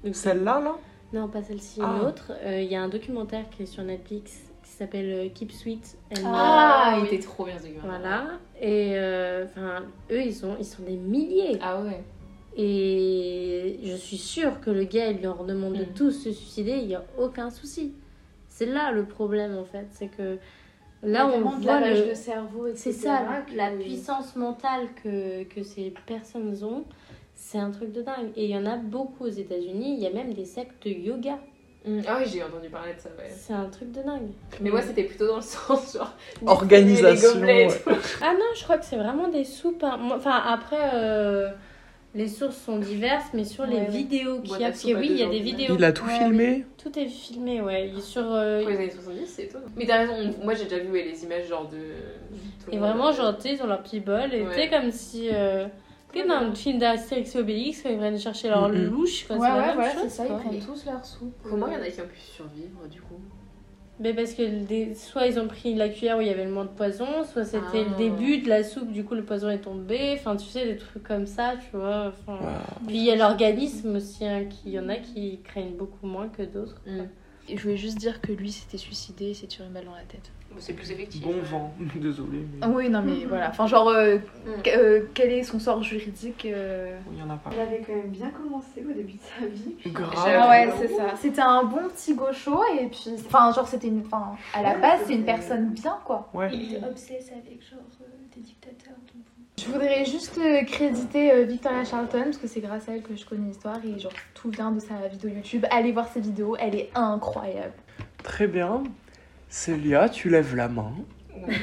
Donc, 0.04 0.16
Celle-là, 0.16 0.60
là? 0.62 0.76
Non, 1.12 1.28
pas 1.28 1.42
celle-ci, 1.42 1.80
Ah. 1.84 1.98
une 2.02 2.08
autre. 2.08 2.32
Euh, 2.44 2.62
Il 2.62 2.72
y 2.72 2.76
a 2.76 2.82
un 2.82 2.88
documentaire 2.88 3.46
qui 3.50 3.64
est 3.64 3.66
sur 3.66 3.84
Netflix 3.84 4.44
qui 4.64 4.70
s'appelle 4.72 5.32
Keep 5.34 5.52
Sweet. 5.52 5.98
and- 6.12 6.22
Ah, 6.26 6.98
il 7.00 7.06
était 7.08 7.20
trop 7.26 7.46
bien 7.46 7.58
ce 7.58 7.64
documentaire. 7.64 8.00
Voilà. 8.00 8.28
Et 8.62 8.92
euh, 8.96 9.46
enfin, 9.46 9.84
eux, 10.12 10.22
ils 10.22 10.34
sont, 10.34 10.56
ils 10.60 10.66
sont 10.66 10.84
des 10.84 10.96
milliers. 10.96 11.58
Ah 11.62 11.82
ouais. 11.82 12.04
Et 12.58 13.80
je 13.84 13.96
suis 13.96 14.18
sûre 14.18 14.60
que 14.60 14.70
le 14.70 14.84
gars, 14.84 15.08
il 15.12 15.22
leur 15.22 15.44
demande 15.46 15.74
de 15.76 15.84
Mm. 15.84 15.94
tous 15.96 16.12
se 16.12 16.32
suicider, 16.32 16.78
il 16.78 16.88
n'y 16.88 16.96
a 16.96 17.04
aucun 17.18 17.50
souci. 17.50 17.94
C'est 18.48 18.66
là 18.66 18.92
le 18.92 19.06
problème, 19.06 19.58
en 19.58 19.66
fait. 19.66 19.88
C'est 19.92 20.08
que 20.08 20.38
là, 21.04 21.28
on 21.28 21.42
voit 21.42 21.80
le... 21.80 22.14
cerveau, 22.16 22.68
C'est 22.76 22.92
ça, 22.92 23.22
la 23.56 23.72
puissance 23.72 24.36
mentale 24.36 24.88
que, 25.04 25.44
que 25.44 25.64
ces 25.64 25.94
personnes 26.06 26.58
ont, 26.64 26.84
c'est 27.36 27.60
un 27.60 27.72
truc 27.72 27.94
de 27.94 28.02
dingue. 28.02 28.32
Et 28.36 28.46
il 28.46 28.50
y 28.52 28.58
en 28.58 28.66
a 28.66 28.76
beaucoup 28.76 29.24
aux 29.26 29.30
États-Unis, 29.30 29.96
il 29.98 30.00
y 30.04 30.08
a 30.08 30.12
même 30.12 30.34
des 30.34 30.46
sectes 30.46 30.84
de 30.86 30.90
yoga. 30.92 31.40
Mm. 31.86 32.02
Ah 32.06 32.18
oui, 32.20 32.26
j'ai 32.30 32.44
entendu 32.44 32.68
parler 32.70 32.94
de 32.94 33.00
ça, 33.00 33.08
ouais. 33.18 33.30
C'est 33.34 33.54
un 33.54 33.68
truc 33.70 33.94
de 33.94 34.02
dingue. 34.02 34.28
Mais 34.60 34.70
moi, 34.70 34.82
c'était 34.82 35.04
plutôt 35.06 35.28
dans 35.28 35.38
le 35.38 35.42
sens 35.42 35.94
genre. 35.94 36.12
Organisation, 36.46 37.42
les 37.42 37.68
ouais. 37.68 37.82
Ah 38.22 38.34
non, 38.34 38.46
je 38.58 38.64
crois 38.64 38.78
que 38.78 38.84
c'est 38.86 38.98
vraiment 38.98 39.30
des 39.30 39.46
soupes. 39.46 39.82
hein. 39.86 39.98
Enfin, 40.14 40.42
après, 40.46 40.90
euh, 40.94 41.50
les 42.16 42.28
sources 42.28 42.58
sont 42.58 42.80
diverses, 42.80 43.28
mais 43.34 43.44
sur 43.44 43.66
les 43.66 43.80
Ouais, 43.80 43.88
vidéos 43.88 44.42
qu'il 44.42 44.52
y 44.52 44.64
a, 44.64 44.70
parce 44.70 44.84
que 44.84 44.94
oui, 44.96 45.08
il 45.12 45.18
y 45.18 45.24
a 45.24 45.30
des 45.30 45.40
vidéos. 45.40 45.76
Il 45.78 45.84
a 45.84 45.92
tout 45.92 46.06
Ouais, 46.06 46.18
filmé 46.18 46.66
Tout 46.82 46.98
est 46.98 47.08
filmé, 47.08 47.62
ouais. 47.62 47.90
Il 47.90 47.98
est 47.98 48.02
sur. 48.02 48.24
euh, 48.24 48.62
Pour 48.62 48.72
les 48.72 48.78
années 48.78 48.90
70, 48.90 49.26
c'est 49.28 49.44
étonnant. 49.44 49.66
Mais 49.78 49.86
t'as 49.86 50.00
raison, 50.00 50.16
moi 50.44 50.54
j'ai 50.54 50.64
déjà 50.66 50.80
vu 50.80 50.92
ouais, 50.92 51.04
les 51.04 51.24
images 51.24 51.48
genre 51.48 51.68
de. 51.70 51.78
tout 52.66 52.72
Et 52.72 52.78
vraiment, 52.78 53.10
euh, 53.10 53.14
genre, 53.14 53.36
tu 53.38 53.44
sais, 53.44 53.54
ils 53.56 53.62
ont 53.64 53.68
leur 53.68 53.84
petit 53.84 54.00
bol, 54.00 54.34
et 54.34 54.46
tu 54.54 54.70
comme 54.70 54.92
si. 54.92 55.30
euh, 55.32 55.68
tu 56.12 56.20
sais, 56.20 56.28
dans 56.28 56.42
le 56.50 56.56
film 56.56 56.80
d'Astérix 56.80 57.36
et 57.36 57.40
Obélix, 57.40 57.84
quand 57.84 57.90
ils 57.90 58.00
viennent 58.00 58.18
chercher 58.20 58.50
leur 58.50 58.70
Mhm. 58.70 58.90
louche, 58.90 59.28
quoi, 59.28 59.38
Ouais, 59.38 59.48
c'est 59.48 59.54
la 59.54 59.60
ouais, 59.62 59.68
même 59.68 59.76
voilà, 59.76 59.94
chose, 59.94 60.02
c'est 60.04 60.10
ça, 60.10 60.26
ils 60.26 60.36
prennent 60.36 60.60
tous 60.60 60.86
leur 60.86 61.06
soupe. 61.06 61.36
Comment 61.48 61.68
il 61.68 61.74
y 61.74 61.78
en 61.78 61.82
a 61.82 61.90
qui 61.90 62.02
ont 62.02 62.08
pu 62.08 62.18
survivre 62.20 62.88
du 62.88 63.02
coup? 63.02 63.22
Mais 64.00 64.14
parce 64.14 64.34
que 64.34 64.64
des- 64.64 64.96
soit 64.96 65.28
ils 65.28 65.38
ont 65.40 65.48
pris 65.48 65.76
la 65.76 65.90
cuillère 65.90 66.18
où 66.18 66.22
il 66.22 66.28
y 66.28 66.32
avait 66.32 66.46
le 66.46 66.52
moins 66.52 66.64
de 66.64 66.70
poison, 66.70 67.06
soit 67.26 67.44
c'était 67.44 67.84
Ah. 67.86 67.90
le 67.92 67.98
début 67.98 68.38
de 68.38 68.48
la 68.48 68.64
soupe, 68.64 68.92
du 68.94 69.04
coup 69.04 69.14
le 69.16 69.24
poison 69.26 69.50
est 69.50 69.58
tombé. 69.60 70.14
Enfin, 70.18 70.38
tu 70.38 70.48
sais, 70.48 70.66
des 70.66 70.78
trucs 70.78 71.04
comme 71.04 71.26
ça, 71.26 71.56
tu 71.70 71.76
vois. 71.76 72.14
Enfin, 72.28 72.40
Puis 72.88 72.96
il 72.98 73.04
y 73.04 73.12
a 73.12 73.16
l'organisme 73.18 73.98
aussi, 73.98 74.26
hein, 74.26 74.46
qui- 74.46 74.68
il 74.68 74.72
y 74.74 74.80
en 74.80 74.88
a 74.90 74.96
qui 74.96 75.40
craignent 75.44 75.76
beaucoup 75.76 76.08
moins 76.08 76.30
que 76.30 76.44
d'autres. 76.44 76.80
Mm. 76.88 77.02
Et 77.50 77.58
je 77.58 77.64
voulais 77.64 77.78
juste 77.78 77.98
dire 77.98 78.22
que 78.22 78.32
lui 78.32 78.52
s'était 78.52 78.78
suicidé 78.78 79.26
et 79.32 79.34
s'est 79.34 79.48
tiré 79.48 79.66
une 79.68 79.74
balle 79.74 79.86
dans 79.86 79.96
la 79.96 80.04
tête. 80.04 80.32
C'est 80.58 80.74
plus 80.74 80.92
effectif. 80.92 81.22
Bon 81.24 81.34
vent. 81.44 81.74
Désolé, 81.96 82.46
mais 82.60 82.68
oui, 82.68 82.90
non 82.90 83.02
mais 83.02 83.26
voilà. 83.26 83.50
Enfin, 83.50 83.66
genre, 83.68 83.88
euh, 83.90 84.18
Mm. 84.18 84.50
euh, 84.68 85.02
quel 85.14 85.32
est 85.32 85.44
son 85.44 85.60
sort 85.60 85.82
juridique 85.84 86.46
euh, 86.46 86.98
il 87.14 87.20
y 87.20 87.22
en 87.22 87.30
a 87.30 87.38
pas. 87.38 87.50
Il 87.54 87.60
avait 87.60 87.82
quand 87.86 87.96
même 87.96 88.10
bien 88.10 88.30
commencé 88.32 88.84
au 88.84 88.92
début 88.94 89.14
de 89.14 89.20
sa 89.40 89.46
vie. 89.46 89.76
puis- 89.80 89.92
Grave. 89.92 90.12
Ah 90.18 90.50
ouais, 90.50 90.70
c'est 90.80 90.90
ça. 90.96 91.16
C'était 91.18 91.42
un 91.42 91.64
bon 91.64 91.88
petit 91.90 92.14
gaucho 92.16 92.62
et 92.80 92.88
puis, 92.88 93.12
enfin, 93.26 93.54
genre, 93.54 93.68
c'était 93.68 93.88
une, 93.88 94.02
enfin, 94.06 94.36
à 94.54 94.62
la 94.62 94.72
Ouais, 94.72 94.82
base, 94.82 95.00
c'est 95.08 95.14
une 95.14 95.24
personne 95.26 95.70
bien 95.70 95.98
quoi. 96.04 96.30
Ouais. 96.34 96.50
Il 96.52 96.74
était 96.76 96.86
obsédé 96.86 97.20
avec 97.32 97.62
genre 97.70 97.80
euh, 98.02 98.06
des 98.36 98.42
dictateurs. 98.42 98.96
donc- 99.14 99.24
Je 99.58 99.66
voudrais 99.66 100.04
juste 100.06 100.40
créditer 100.68 101.32
euh, 101.32 101.44
Victoria 101.44 101.84
Charlton 101.86 102.24
parce 102.26 102.38
que 102.38 102.48
c'est 102.48 102.62
grâce 102.62 102.88
à 102.90 102.94
elle 102.94 103.02
que 103.02 103.16
je 103.16 103.26
connais 103.26 103.48
l'histoire 103.48 103.78
et 103.86 103.98
genre 104.00 104.12
tout 104.34 104.50
vient 104.50 104.72
de 104.72 104.80
sa 104.80 104.96
vidéo 105.10 105.30
YouTube. 105.32 105.66
Allez 105.72 105.92
voir 105.92 106.08
ses 106.10 106.22
vidéos, 106.22 106.56
elle 106.60 106.76
est 106.76 106.90
incroyable. 106.96 107.74
Très 108.24 108.48
bien. 108.48 108.84
Célia, 109.50 110.10
tu 110.10 110.30
lèves 110.30 110.56
la 110.56 110.68
main. 110.68 110.92
Oui, 111.48 111.54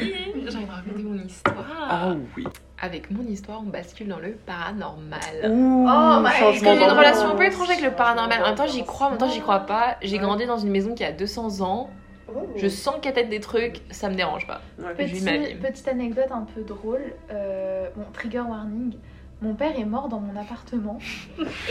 j'ai 0.48 0.56
envie 0.56 0.66
de 0.66 0.70
raconter 0.70 1.02
mon 1.02 1.14
histoire. 1.24 1.86
Ah 1.88 2.14
oui. 2.36 2.44
Avec 2.80 3.10
mon 3.10 3.22
histoire, 3.22 3.60
on 3.60 3.70
bascule 3.70 4.08
dans 4.08 4.18
le 4.18 4.32
paranormal. 4.32 5.20
Ouh, 5.50 5.82
Oh, 5.88 6.20
bah, 6.22 6.30
changement 6.32 6.74
j'ai 6.74 6.84
une 6.84 6.90
relation 6.90 7.28
un 7.30 7.36
peu 7.36 7.44
étrange 7.46 7.70
avec 7.70 7.82
le 7.82 7.92
paranormal? 7.92 8.42
En 8.42 8.46
même 8.48 8.54
temps, 8.54 8.66
j'y 8.66 8.84
crois, 8.84 9.06
en 9.06 9.10
même 9.10 9.18
temps, 9.18 9.28
j'y 9.30 9.40
crois 9.40 9.60
pas. 9.60 9.96
J'ai 10.02 10.18
grandi 10.18 10.46
dans 10.46 10.58
une 10.58 10.70
maison 10.70 10.94
qui 10.94 11.04
a 11.04 11.12
200 11.12 11.60
ans. 11.60 11.90
Je 12.56 12.66
sens 12.68 12.96
qu'il 12.96 13.06
y 13.06 13.08
a 13.08 13.12
peut-être 13.12 13.28
des 13.30 13.40
trucs, 13.40 13.80
ça 13.90 14.10
me 14.10 14.14
dérange 14.14 14.46
pas. 14.46 14.60
Ouais. 14.78 14.94
Petit- 14.94 15.54
petite 15.62 15.88
anecdote 15.88 16.26
un 16.32 16.42
peu 16.42 16.62
drôle, 16.62 17.12
euh, 17.30 17.88
bon, 17.96 18.04
trigger 18.12 18.40
warning. 18.40 18.94
Mon 19.42 19.54
père 19.54 19.78
est 19.78 19.84
mort 19.84 20.08
dans 20.08 20.18
mon 20.18 20.34
appartement 20.38 20.98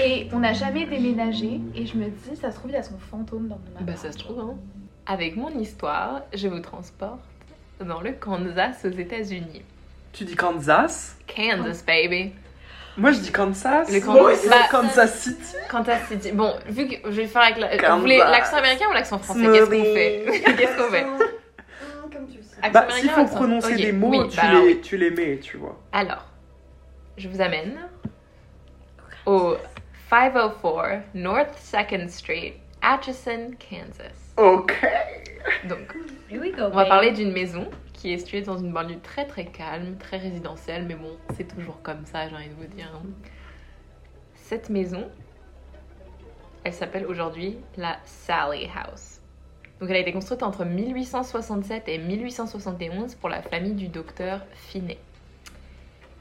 et 0.01 0.27
on 0.31 0.39
n'a 0.39 0.53
jamais 0.53 0.85
déménagé 0.85 1.59
et 1.75 1.85
je 1.87 1.97
me 1.97 2.05
dis 2.05 2.35
ça 2.39 2.51
se 2.51 2.55
trouve 2.57 2.69
il 2.71 2.75
y 2.75 2.77
a 2.77 2.83
son 2.83 2.97
fantôme 2.99 3.47
dans 3.47 3.55
mon 3.55 3.61
appartement. 3.71 3.85
Bah, 3.91 3.95
ça 3.97 4.11
se 4.11 4.17
trouve, 4.19 4.39
hein. 4.39 4.55
Avec 5.07 5.35
mon 5.35 5.49
histoire, 5.59 6.21
je 6.33 6.47
vous 6.47 6.59
transporte 6.59 7.19
dans 7.79 8.01
le 8.01 8.13
Kansas 8.13 8.85
aux 8.85 8.89
États-Unis. 8.89 9.61
Tu 10.13 10.23
dis 10.25 10.35
Kansas? 10.35 11.15
Kansas, 11.27 11.83
baby. 11.85 12.33
Moi 12.97 13.11
je 13.11 13.19
dis 13.19 13.31
Kansas. 13.31 13.91
Le 13.91 13.99
Moi 14.05 14.15
Kansas. 14.15 14.39
aussi, 14.39 14.49
Bah, 14.49 14.67
Kansas 14.71 15.19
City. 15.19 15.55
Kansas 15.69 16.07
City. 16.07 16.31
Bon, 16.31 16.55
vu 16.67 16.87
que 16.87 16.95
je 17.11 17.21
vais 17.21 17.27
faire 17.27 17.41
avec 17.43 17.57
la... 17.57 17.77
Kansas. 17.77 17.95
Vous 17.95 17.99
voulez 18.01 18.17
l'accent 18.17 18.57
américain 18.57 18.85
ou 18.89 18.93
l'accent 18.93 19.19
français? 19.19 19.41
Qu'est-ce 19.41 19.65
qu'on 19.69 19.83
fait? 19.83 20.25
Qu'est-ce 20.57 20.77
qu'on 20.77 20.89
fait? 20.91 21.03
Hum, 21.03 21.19
Comme 22.11 22.27
tu 22.29 22.37
le 22.37 22.43
sais. 22.43 22.55
Accent 22.63 22.71
Bah, 22.73 22.87
s'il 22.91 23.09
faut 23.09 23.25
prononcer 23.25 23.73
Ok, 23.73 23.81
des 23.81 23.91
mots, 23.91 24.09
oui, 24.23 24.29
tu, 24.29 24.37
bah 24.37 24.43
alors, 24.43 24.61
les, 24.63 24.73
oui. 24.75 24.81
tu 24.81 24.97
les 24.97 25.11
mets, 25.11 25.37
tu 25.39 25.57
vois. 25.57 25.77
Alors, 25.91 26.25
je 27.17 27.27
vous 27.27 27.41
amène 27.41 27.77
au 29.25 29.55
504 30.09 31.01
North 31.15 31.49
2nd 31.73 32.07
Street, 32.09 32.55
Atchison, 32.81 33.51
Kansas. 33.59 34.24
Ok. 34.37 34.73
Donc, 35.69 35.95
Here 36.29 36.41
we 36.41 36.51
go. 36.51 36.63
on 36.63 36.69
va 36.69 36.85
parler 36.85 37.11
d'une 37.11 37.31
maison 37.31 37.69
qui 37.93 38.13
est 38.13 38.17
située 38.17 38.41
dans 38.41 38.57
une 38.57 38.71
banlieue 38.71 38.99
très 39.01 39.25
très 39.25 39.45
calme, 39.45 39.97
très 39.97 40.17
résidentielle, 40.17 40.85
mais 40.85 40.95
bon, 40.95 41.17
c'est 41.35 41.47
toujours 41.47 41.81
comme 41.81 42.05
ça, 42.05 42.27
j'ai 42.27 42.35
envie 42.35 42.49
de 42.49 42.53
vous 42.55 42.75
dire. 42.75 42.91
Cette 44.35 44.69
maison 44.69 45.09
elle 46.65 46.73
s'appelle 46.73 47.05
aujourd'hui 47.05 47.57
la 47.77 47.99
Sally 48.05 48.67
House. 48.75 49.21
Donc 49.79 49.89
elle 49.89 49.97
a 49.97 49.99
été 49.99 50.11
construite 50.11 50.41
entre 50.41 50.65
1867 50.65 51.87
et 51.87 51.99
1871 51.99 53.15
pour 53.15 53.29
la 53.29 53.43
famille 53.43 53.73
du 53.73 53.87
docteur 53.87 54.41
Finney. 54.53 54.97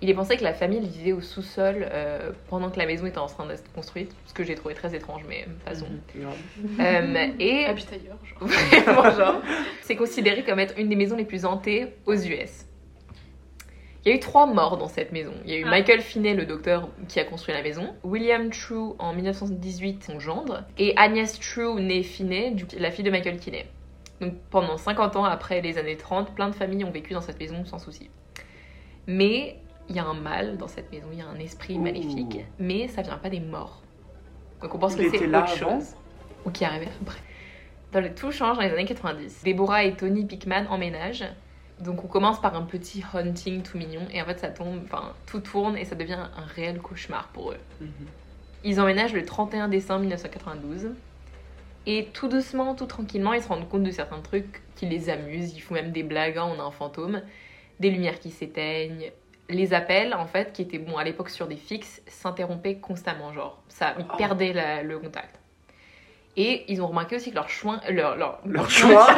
Il 0.05 0.11
est 0.11 0.15
pensé 0.15 0.37
que 0.37 0.45
la 0.45 0.53
famille 0.53 0.87
vivait 0.87 1.13
au 1.13 1.23
sous-sol 1.23 1.89
euh, 1.91 2.31
pendant 2.51 2.69
que 2.69 2.79
la 2.79 2.85
maison 2.85 3.07
était 3.07 3.17
en 3.17 3.25
train 3.25 3.47
d'être 3.47 3.73
construite, 3.73 4.15
ce 4.27 4.35
que 4.35 4.45
j'ai 4.45 4.55
trouvé 4.55 4.75
très 4.75 4.95
étrange, 4.95 5.23
mais 5.27 5.47
passons. 5.65 5.87
Mhm. 6.15 6.27
Euh, 6.79 7.29
et 7.39 7.65
Habite 7.65 7.91
ailleurs, 7.91 8.19
genre. 8.23 8.47
Vraiment, 8.85 9.11
genre, 9.17 9.41
c'est 9.81 9.97
considéré 9.97 10.45
comme 10.45 10.59
être 10.59 10.79
une 10.79 10.91
des 10.91 10.95
maisons 10.97 11.17
les 11.17 11.25
plus 11.25 11.47
hantées 11.47 11.87
aux 12.05 12.13
US. 12.13 12.67
Il 14.05 14.11
y 14.11 14.13
a 14.13 14.17
eu 14.17 14.21
trois 14.21 14.45
morts 14.45 14.77
dans 14.77 14.89
cette 14.89 15.11
maison. 15.11 15.33
Il 15.47 15.53
y 15.53 15.55
a 15.55 15.59
eu 15.61 15.65
Ah. 15.65 15.71
Michael 15.71 16.03
Finney, 16.03 16.35
le 16.35 16.45
docteur 16.45 16.91
qui 17.09 17.19
a 17.19 17.25
construit 17.25 17.55
la 17.55 17.63
maison, 17.63 17.95
William 18.05 18.51
True 18.51 18.97
en 18.99 19.15
1918, 19.15 20.05
son 20.05 20.21
gendre, 20.21 20.65
et 20.77 20.93
Agnès 20.99 21.41
True, 21.41 21.81
née 21.81 22.03
Finney, 22.03 22.51
du- 22.51 22.67
la 22.79 22.91
fille 22.91 23.07
de 23.07 23.11
Michael 23.11 23.39
Kinney. 23.39 23.65
Donc 24.21 24.35
pendant 24.51 24.77
50 24.77 25.17
ans 25.17 25.25
après 25.25 25.63
les 25.63 25.79
années 25.79 25.97
30, 25.97 26.35
plein 26.35 26.51
de 26.51 26.55
familles 26.55 26.85
ont 26.85 26.91
vécu 26.91 27.15
dans 27.15 27.23
cette 27.23 27.41
maison 27.41 27.65
sans 27.65 27.79
souci. 27.79 28.11
Mais 29.07 29.57
il 29.89 29.97
y 29.97 29.99
a 29.99 30.05
un 30.05 30.15
mal 30.15 30.57
dans 30.57 30.69
cette 30.69 30.91
maison, 30.91 31.07
il 31.13 31.19
y 31.19 31.23
a 31.23 31.27
un 31.27 31.39
esprit 31.39 31.77
Ouh. 31.77 31.83
maléfique, 31.83 32.39
mais 32.59 32.89
ça 32.89 33.03
vient 33.03 33.19
pas 33.19 33.31
des 33.31 33.41
morts. 33.41 33.83
Donc 34.63 34.75
on 34.75 34.79
pense 34.79 34.95
Il 34.95 35.11
que 35.11 35.19
c'est 35.19 35.27
autre 35.27 35.49
chose. 35.49 35.95
Ou 36.45 36.51
qui 36.51 36.65
arrivé 36.65 36.89
après. 37.03 37.21
Dans 37.93 38.01
le 38.01 38.15
tout 38.15 38.33
change 38.33 38.57
dans 38.57 38.63
les 38.63 38.71
années 38.71 38.85
90. 38.85 39.45
Deborah 39.45 39.85
et 39.85 39.95
Tony 39.95 40.25
Pickman 40.25 40.67
emménagent. 40.69 41.25
Donc 41.81 42.05
on 42.05 42.07
commence 42.07 42.41
par 42.41 42.55
un 42.55 42.63
petit 42.63 43.05
hunting 43.13 43.63
tout 43.63 43.79
mignon 43.79 44.03
et 44.13 44.23
en 44.23 44.25
fait 44.25 44.39
ça 44.39 44.49
tombe, 44.49 44.81
enfin 44.85 45.13
tout 45.27 45.41
tourne 45.41 45.77
et 45.77 45.85
ça 45.85 45.97
devient 45.97 46.29
un 46.37 46.45
réel 46.55 46.79
cauchemar 46.81 47.29
pour 47.29 47.53
eux. 47.53 47.59
Mhm. 47.81 47.89
Ils 48.63 48.81
emménagent 48.81 49.13
le 49.13 49.25
31 49.25 49.69
décembre 49.69 50.01
1992 50.01 50.93
et 51.87 52.09
tout 52.13 52.29
doucement, 52.29 52.75
tout 52.75 52.87
tranquillement, 52.87 53.35
ils 53.35 53.43
se 53.43 53.49
rendent 53.49 53.69
compte 53.69 53.83
de 53.83 53.91
certains 53.91 54.21
trucs 54.21 54.63
qui 54.75 54.87
les 54.87 55.11
amusent. 55.11 55.55
Ils 55.55 55.61
font 55.61 55.75
même 55.75 55.93
des 55.93 56.03
blagues, 56.03 56.39
hein, 56.39 56.51
on 56.57 56.59
a 56.59 56.65
un 56.65 56.71
fantôme, 56.71 57.21
des 57.79 57.91
lumières 57.91 58.19
qui 58.21 58.31
s'éteignent. 58.31 59.13
Les 59.51 59.75
appels, 59.75 60.15
en 60.15 60.27
fait, 60.27 60.53
qui 60.53 60.63
étaient 60.63 60.79
bon 60.79 60.97
à 60.97 61.05
l'époque 61.05 61.29
sur 61.31 61.47
des 61.47 61.57
fixes, 61.57 62.01
s'interrompaient 62.07 62.77
constamment, 62.77 63.33
genre 63.33 63.63
ça, 63.69 63.95
ils 63.99 64.07
Oh. 64.13 64.17
perdaient 64.17 64.53
la- 64.55 64.83
le 64.83 64.99
contact. 64.99 65.39
Et 66.37 66.65
ils 66.73 66.81
ont 66.83 66.87
remarqué 66.89 67.15
aussi 67.17 67.31
que 67.31 67.37
leur 67.37 67.49
chouin, 67.49 67.81
leur, 67.91 68.17
leur, 68.17 68.41
Leur 68.45 68.69
choix. 68.71 69.07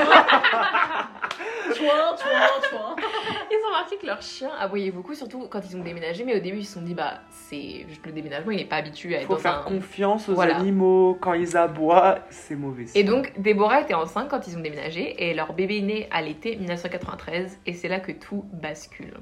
Chouin, 1.74 2.16
chouin, 2.16 2.68
chouin. 2.70 2.96
Ils 3.50 3.56
ont 3.64 3.68
remarqué 3.68 3.96
que 4.00 4.06
leur 4.06 4.22
chien 4.22 4.50
aboyait 4.58 4.90
beaucoup, 4.92 5.14
surtout 5.14 5.46
quand 5.50 5.60
ils 5.68 5.76
ont 5.76 5.82
déménagé. 5.82 6.24
Mais 6.24 6.36
au 6.36 6.40
début, 6.40 6.58
ils 6.58 6.64
se 6.64 6.74
sont 6.74 6.80
dit, 6.82 6.94
bah, 6.94 7.14
c'est 7.30 7.84
juste 7.88 8.04
le 8.06 8.12
déménagement, 8.12 8.50
il 8.52 8.58
n'est 8.58 8.64
pas 8.64 8.76
habitué 8.76 9.14
à 9.14 9.18
Il 9.18 9.22
être 9.22 9.26
faut 9.26 9.34
dans 9.34 9.40
faire 9.40 9.58
un. 9.58 9.62
confiance 9.62 10.28
aux 10.28 10.34
Voilà. 10.34 10.56
animaux. 10.56 11.18
Quand 11.20 11.34
ils 11.34 11.56
aboient, 11.56 12.20
c'est 12.30 12.54
mauvais. 12.54 12.86
Et 12.94 13.02
donc, 13.04 13.32
Déborah 13.38 13.80
était 13.80 13.94
enceinte 13.94 14.28
quand 14.30 14.46
ils 14.46 14.56
ont 14.56 14.60
déménagé 14.60 15.28
et 15.28 15.34
leur 15.34 15.52
bébé 15.54 15.78
est 15.78 15.82
né 15.82 16.08
à 16.12 16.22
l'été 16.22 16.56
1993 16.56 17.58
et 17.66 17.72
c'est 17.74 17.88
là 17.88 18.00
que 18.00 18.12
tout 18.12 18.44
bascule. 18.52 19.14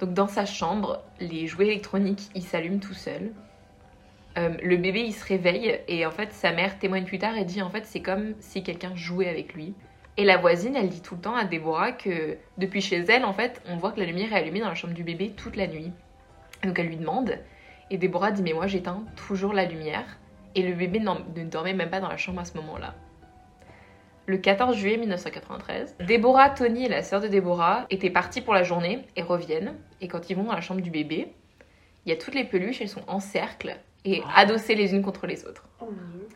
Donc, 0.00 0.12
dans 0.12 0.28
sa 0.28 0.44
chambre, 0.44 1.02
les 1.20 1.46
jouets 1.46 1.66
électroniques 1.66 2.30
ils 2.34 2.42
s'allument 2.42 2.80
tout 2.80 2.94
seuls. 2.94 3.32
Euh, 4.36 4.56
le 4.62 4.76
bébé 4.76 5.00
il 5.00 5.12
se 5.12 5.24
réveille 5.24 5.80
et 5.86 6.04
en 6.06 6.10
fait 6.10 6.32
sa 6.32 6.50
mère 6.50 6.78
témoigne 6.80 7.04
plus 7.04 7.20
tard 7.20 7.36
et 7.36 7.44
dit 7.44 7.62
en 7.62 7.70
fait 7.70 7.86
c'est 7.86 8.02
comme 8.02 8.34
si 8.40 8.64
quelqu'un 8.64 8.94
jouait 8.96 9.28
avec 9.28 9.54
lui. 9.54 9.74
Et 10.16 10.24
la 10.24 10.38
voisine 10.38 10.74
elle 10.74 10.88
dit 10.88 11.02
tout 11.02 11.14
le 11.14 11.20
temps 11.20 11.36
à 11.36 11.44
Déborah 11.44 11.92
que 11.92 12.36
depuis 12.58 12.80
chez 12.80 12.96
elle 12.96 13.24
en 13.24 13.32
fait 13.32 13.62
on 13.68 13.76
voit 13.76 13.92
que 13.92 14.00
la 14.00 14.06
lumière 14.06 14.32
est 14.32 14.36
allumée 14.36 14.58
dans 14.58 14.68
la 14.68 14.74
chambre 14.74 14.94
du 14.94 15.04
bébé 15.04 15.30
toute 15.36 15.54
la 15.54 15.68
nuit. 15.68 15.92
Donc 16.64 16.76
elle 16.80 16.88
lui 16.88 16.96
demande 16.96 17.38
et 17.90 17.96
Déborah 17.96 18.32
dit 18.32 18.42
mais 18.42 18.54
moi 18.54 18.66
j'éteins 18.66 19.04
toujours 19.14 19.52
la 19.52 19.66
lumière 19.66 20.18
et 20.56 20.62
le 20.62 20.74
bébé 20.74 20.98
ne 20.98 21.44
dormait 21.44 21.74
même 21.74 21.90
pas 21.90 22.00
dans 22.00 22.08
la 22.08 22.16
chambre 22.16 22.40
à 22.40 22.44
ce 22.44 22.56
moment-là. 22.56 22.94
Le 24.26 24.38
14 24.38 24.76
juillet 24.76 24.96
1993, 24.96 25.96
Déborah, 26.06 26.48
Tony 26.50 26.86
et 26.86 26.88
la 26.88 27.02
sœur 27.02 27.20
de 27.20 27.28
Déborah 27.28 27.84
étaient 27.90 28.08
partis 28.10 28.40
pour 28.40 28.54
la 28.54 28.62
journée 28.62 29.06
et 29.16 29.22
reviennent. 29.22 29.74
Et 30.00 30.08
quand 30.08 30.30
ils 30.30 30.36
vont 30.36 30.44
dans 30.44 30.54
la 30.54 30.62
chambre 30.62 30.80
du 30.80 30.90
bébé, 30.90 31.32
il 32.06 32.10
y 32.10 32.12
a 32.12 32.16
toutes 32.16 32.34
les 32.34 32.44
peluches, 32.44 32.80
elles 32.80 32.88
sont 32.88 33.04
en 33.06 33.20
cercle 33.20 33.76
et 34.06 34.22
adossées 34.34 34.74
les 34.74 34.94
unes 34.94 35.02
contre 35.02 35.26
les 35.26 35.44
autres. 35.44 35.66
Oh 35.80 35.86
mon 35.86 36.18
dieu. 36.18 36.28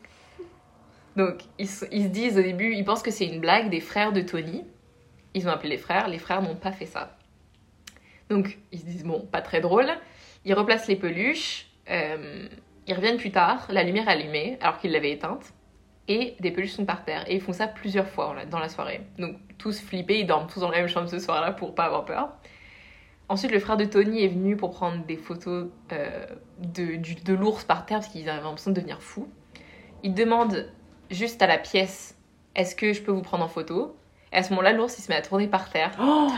Donc 1.16 1.40
ils, 1.58 1.68
se- 1.68 1.86
ils 1.90 2.04
se 2.04 2.08
disent 2.08 2.38
au 2.38 2.42
début, 2.42 2.74
ils 2.74 2.84
pensent 2.84 3.02
que 3.02 3.10
c'est 3.10 3.26
une 3.26 3.40
blague 3.40 3.70
des 3.70 3.80
frères 3.80 4.12
de 4.12 4.20
Tony. 4.20 4.64
Ils 5.34 5.46
ont 5.48 5.50
appelé 5.50 5.70
les 5.70 5.78
frères, 5.78 6.08
les 6.08 6.18
frères 6.18 6.42
n'ont 6.42 6.56
pas 6.56 6.72
fait 6.72 6.86
ça. 6.86 7.16
Donc 8.28 8.58
ils 8.72 8.80
se 8.80 8.84
disent, 8.84 9.04
bon, 9.04 9.20
pas 9.20 9.40
très 9.40 9.60
drôle. 9.60 9.88
Ils 10.44 10.54
replacent 10.54 10.88
les 10.88 10.96
peluches, 10.96 11.66
euh, 11.90 12.46
ils 12.86 12.94
reviennent 12.94 13.16
plus 13.16 13.32
tard, 13.32 13.66
la 13.70 13.82
lumière 13.82 14.08
est 14.08 14.12
allumée 14.12 14.58
alors 14.60 14.78
qu'ils 14.78 14.92
l'avaient 14.92 15.12
éteinte. 15.12 15.52
Et 16.08 16.36
des 16.40 16.50
peluches 16.50 16.72
sont 16.72 16.86
par 16.86 17.04
terre. 17.04 17.24
Et 17.28 17.36
ils 17.36 17.40
font 17.40 17.52
ça 17.52 17.68
plusieurs 17.68 18.08
fois 18.08 18.34
dans 18.50 18.58
la 18.58 18.68
soirée. 18.68 19.02
Donc 19.18 19.36
tous 19.58 19.80
flippés, 19.80 20.20
ils 20.20 20.26
dorment 20.26 20.46
tous 20.46 20.60
dans 20.60 20.70
la 20.70 20.78
même 20.78 20.88
chambre 20.88 21.08
ce 21.08 21.18
soir-là 21.18 21.52
pour 21.52 21.74
pas 21.74 21.84
avoir 21.84 22.04
peur. 22.04 22.30
Ensuite, 23.28 23.52
le 23.52 23.60
frère 23.60 23.76
de 23.76 23.84
Tony 23.84 24.24
est 24.24 24.28
venu 24.28 24.56
pour 24.56 24.70
prendre 24.70 25.04
des 25.04 25.16
photos 25.16 25.66
euh, 25.92 26.26
de, 26.58 27.34
l'ours 27.34 27.64
par 27.64 27.84
terre 27.84 27.98
parce 27.98 28.10
qu'ils 28.10 28.28
avaient 28.30 28.42
l'impression 28.42 28.70
de 28.70 28.76
devenir 28.76 29.02
fous. 29.02 29.28
Il 30.02 30.14
demande 30.14 30.72
juste 31.10 31.42
à 31.42 31.46
la 31.46 31.58
pièce 31.58 32.16
Est-ce 32.54 32.74
que 32.74 32.94
je 32.94 33.02
peux 33.02 33.12
vous 33.12 33.22
prendre 33.22 33.44
en 33.44 33.48
photo? 33.48 33.96
Et 34.32 34.36
à 34.36 34.42
ce 34.42 34.50
moment-là, 34.50 34.72
l'ours 34.72 34.98
il 34.98 35.02
se 35.02 35.10
met 35.10 35.16
à 35.16 35.22
tourner 35.22 35.46
par 35.46 35.68
terre. 35.68 35.90
Oh, 36.00 36.28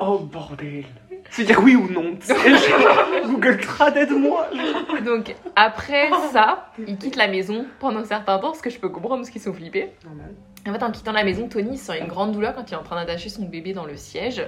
oh, 0.00 0.18
bordel. 0.20 0.86
C'est 1.30 1.44
dire 1.44 1.60
oui 1.62 1.74
ou 1.74 1.88
non. 1.90 2.16
Google 3.26 3.58
Trad, 3.58 3.96
aide-moi. 3.96 4.48
Donc 5.04 5.34
après 5.56 6.10
ça, 6.32 6.70
il 6.86 6.96
quitte 6.96 7.16
la 7.16 7.28
maison 7.28 7.66
pendant 7.80 8.00
un 8.00 8.04
certain 8.04 8.38
temps 8.38 8.50
parce 8.50 8.60
que 8.60 8.70
je 8.70 8.78
peux 8.78 8.88
comprendre 8.88 9.16
parce 9.16 9.30
qu'ils 9.30 9.42
sont 9.42 9.52
flippés. 9.52 9.90
Normal. 10.04 10.34
En 10.66 10.72
fait, 10.72 10.82
en 10.82 10.90
quittant 10.90 11.12
la 11.12 11.24
maison, 11.24 11.48
Tony 11.48 11.76
sent 11.76 11.98
une 12.00 12.06
grande 12.06 12.32
douleur 12.32 12.54
quand 12.54 12.70
il 12.70 12.74
est 12.74 12.76
en 12.76 12.82
train 12.82 12.96
d'attacher 12.96 13.28
son 13.28 13.44
bébé 13.44 13.72
dans 13.72 13.84
le 13.84 13.96
siège. 13.96 14.44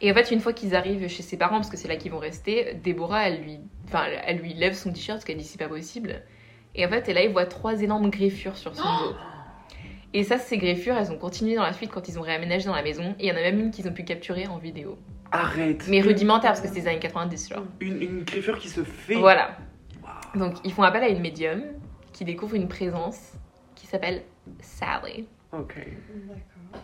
Et 0.00 0.10
en 0.10 0.14
fait, 0.14 0.30
une 0.30 0.40
fois 0.40 0.52
qu'ils 0.52 0.74
arrivent 0.74 1.06
chez 1.08 1.22
ses 1.22 1.36
parents, 1.36 1.56
parce 1.56 1.70
que 1.70 1.76
c'est 1.76 1.88
là 1.88 1.96
qu'ils 1.96 2.10
vont 2.10 2.18
rester, 2.18 2.74
Déborah, 2.82 3.28
elle 3.28 3.42
lui, 3.42 3.58
enfin, 3.86 4.04
elle 4.26 4.38
lui 4.38 4.54
lève 4.54 4.74
son 4.74 4.92
t-shirt 4.92 5.18
parce 5.18 5.24
qu'elle 5.24 5.36
dit 5.36 5.44
c'est 5.44 5.58
pas 5.58 5.68
possible. 5.68 6.22
Et 6.74 6.86
en 6.86 6.88
fait, 6.88 7.08
et 7.08 7.12
là, 7.12 7.22
il 7.22 7.30
voit 7.30 7.46
trois 7.46 7.82
énormes 7.82 8.10
greffures 8.10 8.56
sur 8.56 8.74
son 8.74 8.82
dos. 8.82 9.14
Et 10.12 10.24
ça, 10.24 10.38
ces 10.38 10.58
greffures, 10.58 10.96
elles 10.96 11.12
ont 11.12 11.18
continué 11.18 11.54
dans 11.54 11.62
la 11.62 11.72
suite 11.72 11.90
quand 11.90 12.08
ils 12.08 12.18
ont 12.18 12.22
réaménagé 12.22 12.66
dans 12.66 12.74
la 12.74 12.82
maison. 12.82 13.14
Et 13.18 13.26
il 13.26 13.28
y 13.28 13.32
en 13.32 13.36
a 13.36 13.40
même 13.40 13.60
une 13.60 13.70
qu'ils 13.70 13.86
ont 13.88 13.92
pu 13.92 14.04
capturer 14.04 14.46
en 14.46 14.58
vidéo. 14.58 14.98
Arrête. 15.30 15.86
Mais 15.88 16.00
rudimentaire, 16.00 16.50
parce 16.50 16.60
que 16.60 16.68
c'est 16.68 16.80
les 16.80 16.88
années 16.88 16.98
90, 16.98 17.48
genre. 17.50 17.62
Une, 17.78 18.02
une 18.02 18.22
griffure 18.24 18.58
qui 18.58 18.68
se 18.68 18.82
fait. 18.82 19.14
Voilà. 19.14 19.56
Donc, 20.34 20.54
ils 20.64 20.72
font 20.72 20.82
appel 20.82 21.04
à 21.04 21.08
une 21.08 21.20
médium 21.20 21.62
qui 22.12 22.24
découvre 22.24 22.56
une 22.56 22.68
présence 22.68 23.32
qui 23.76 23.86
s'appelle 23.86 24.22
Sally. 24.60 25.26
Ok. 25.52 25.76
D'accord. 25.76 26.82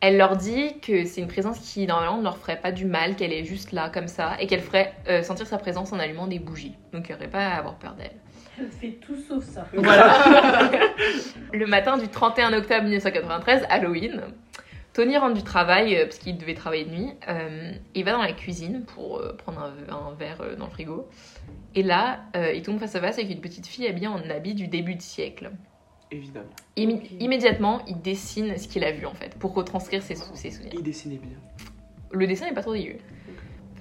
Elle 0.00 0.18
leur 0.18 0.36
dit 0.36 0.78
que 0.80 1.06
c'est 1.06 1.22
une 1.22 1.28
présence 1.28 1.58
qui 1.60 1.86
normalement 1.86 2.18
ne 2.18 2.24
leur 2.24 2.36
ferait 2.36 2.60
pas 2.60 2.72
du 2.72 2.84
mal, 2.84 3.16
qu'elle 3.16 3.32
est 3.32 3.44
juste 3.44 3.72
là 3.72 3.88
comme 3.88 4.06
ça 4.06 4.36
et 4.38 4.46
qu'elle 4.46 4.60
ferait 4.60 4.92
euh, 5.08 5.22
sentir 5.22 5.46
sa 5.46 5.56
présence 5.56 5.94
en 5.94 5.98
allumant 5.98 6.26
des 6.26 6.38
bougies. 6.38 6.76
Donc 6.92 7.08
il 7.08 7.12
n'y 7.12 7.16
aurait 7.16 7.30
pas 7.30 7.46
à 7.46 7.54
avoir 7.56 7.76
peur 7.76 7.94
d'elle. 7.94 8.12
Elle 8.58 8.70
fait 8.70 8.98
tout 9.00 9.16
sauf 9.16 9.42
ça. 9.44 9.66
Voilà. 9.74 10.70
le 11.52 11.66
matin 11.66 11.96
du 11.98 12.08
31 12.08 12.52
octobre 12.52 12.82
1993, 12.84 13.66
Halloween, 13.68 14.22
Tony 14.92 15.16
rentre 15.16 15.34
du 15.34 15.42
travail 15.42 15.96
euh, 15.96 16.04
parce 16.04 16.18
qu'il 16.18 16.38
devait 16.38 16.54
travailler 16.54 16.84
de 16.84 16.90
nuit. 16.90 17.10
euh, 17.28 17.72
il 17.94 18.04
va 18.04 18.12
dans 18.12 18.22
la 18.22 18.32
cuisine 18.32 18.84
pour 18.84 19.18
euh, 19.18 19.32
prendre 19.36 19.60
un, 19.60 19.92
un 19.92 20.14
verre 20.14 20.40
euh, 20.40 20.54
dans 20.56 20.66
le 20.66 20.70
frigo. 20.70 21.08
Et 21.74 21.82
là, 21.82 22.20
euh, 22.36 22.52
il 22.52 22.62
tombe 22.62 22.78
face 22.78 22.94
à 22.94 23.00
face 23.00 23.18
avec 23.18 23.30
une 23.30 23.40
petite 23.40 23.66
fille 23.66 23.88
habillée 23.88 24.06
en 24.06 24.20
habit 24.30 24.54
du 24.54 24.68
début 24.68 24.94
de 24.94 25.02
siècle. 25.02 25.50
Évidemment. 26.12 26.46
Immédiatement, 26.76 27.82
il 27.88 28.00
dessine 28.00 28.56
ce 28.56 28.68
qu'il 28.68 28.84
a 28.84 28.92
vu 28.92 29.04
en 29.06 29.14
fait 29.14 29.34
pour 29.36 29.52
retranscrire 29.54 30.00
ses, 30.02 30.14
sou- 30.14 30.30
ses 30.34 30.50
souvenirs. 30.52 30.74
Il 30.74 30.82
dessinait 30.84 31.16
bien. 31.16 31.36
Le 32.12 32.26
dessin 32.28 32.46
n'est 32.46 32.54
pas 32.54 32.62
trop 32.62 32.74
dégueu. 32.74 32.98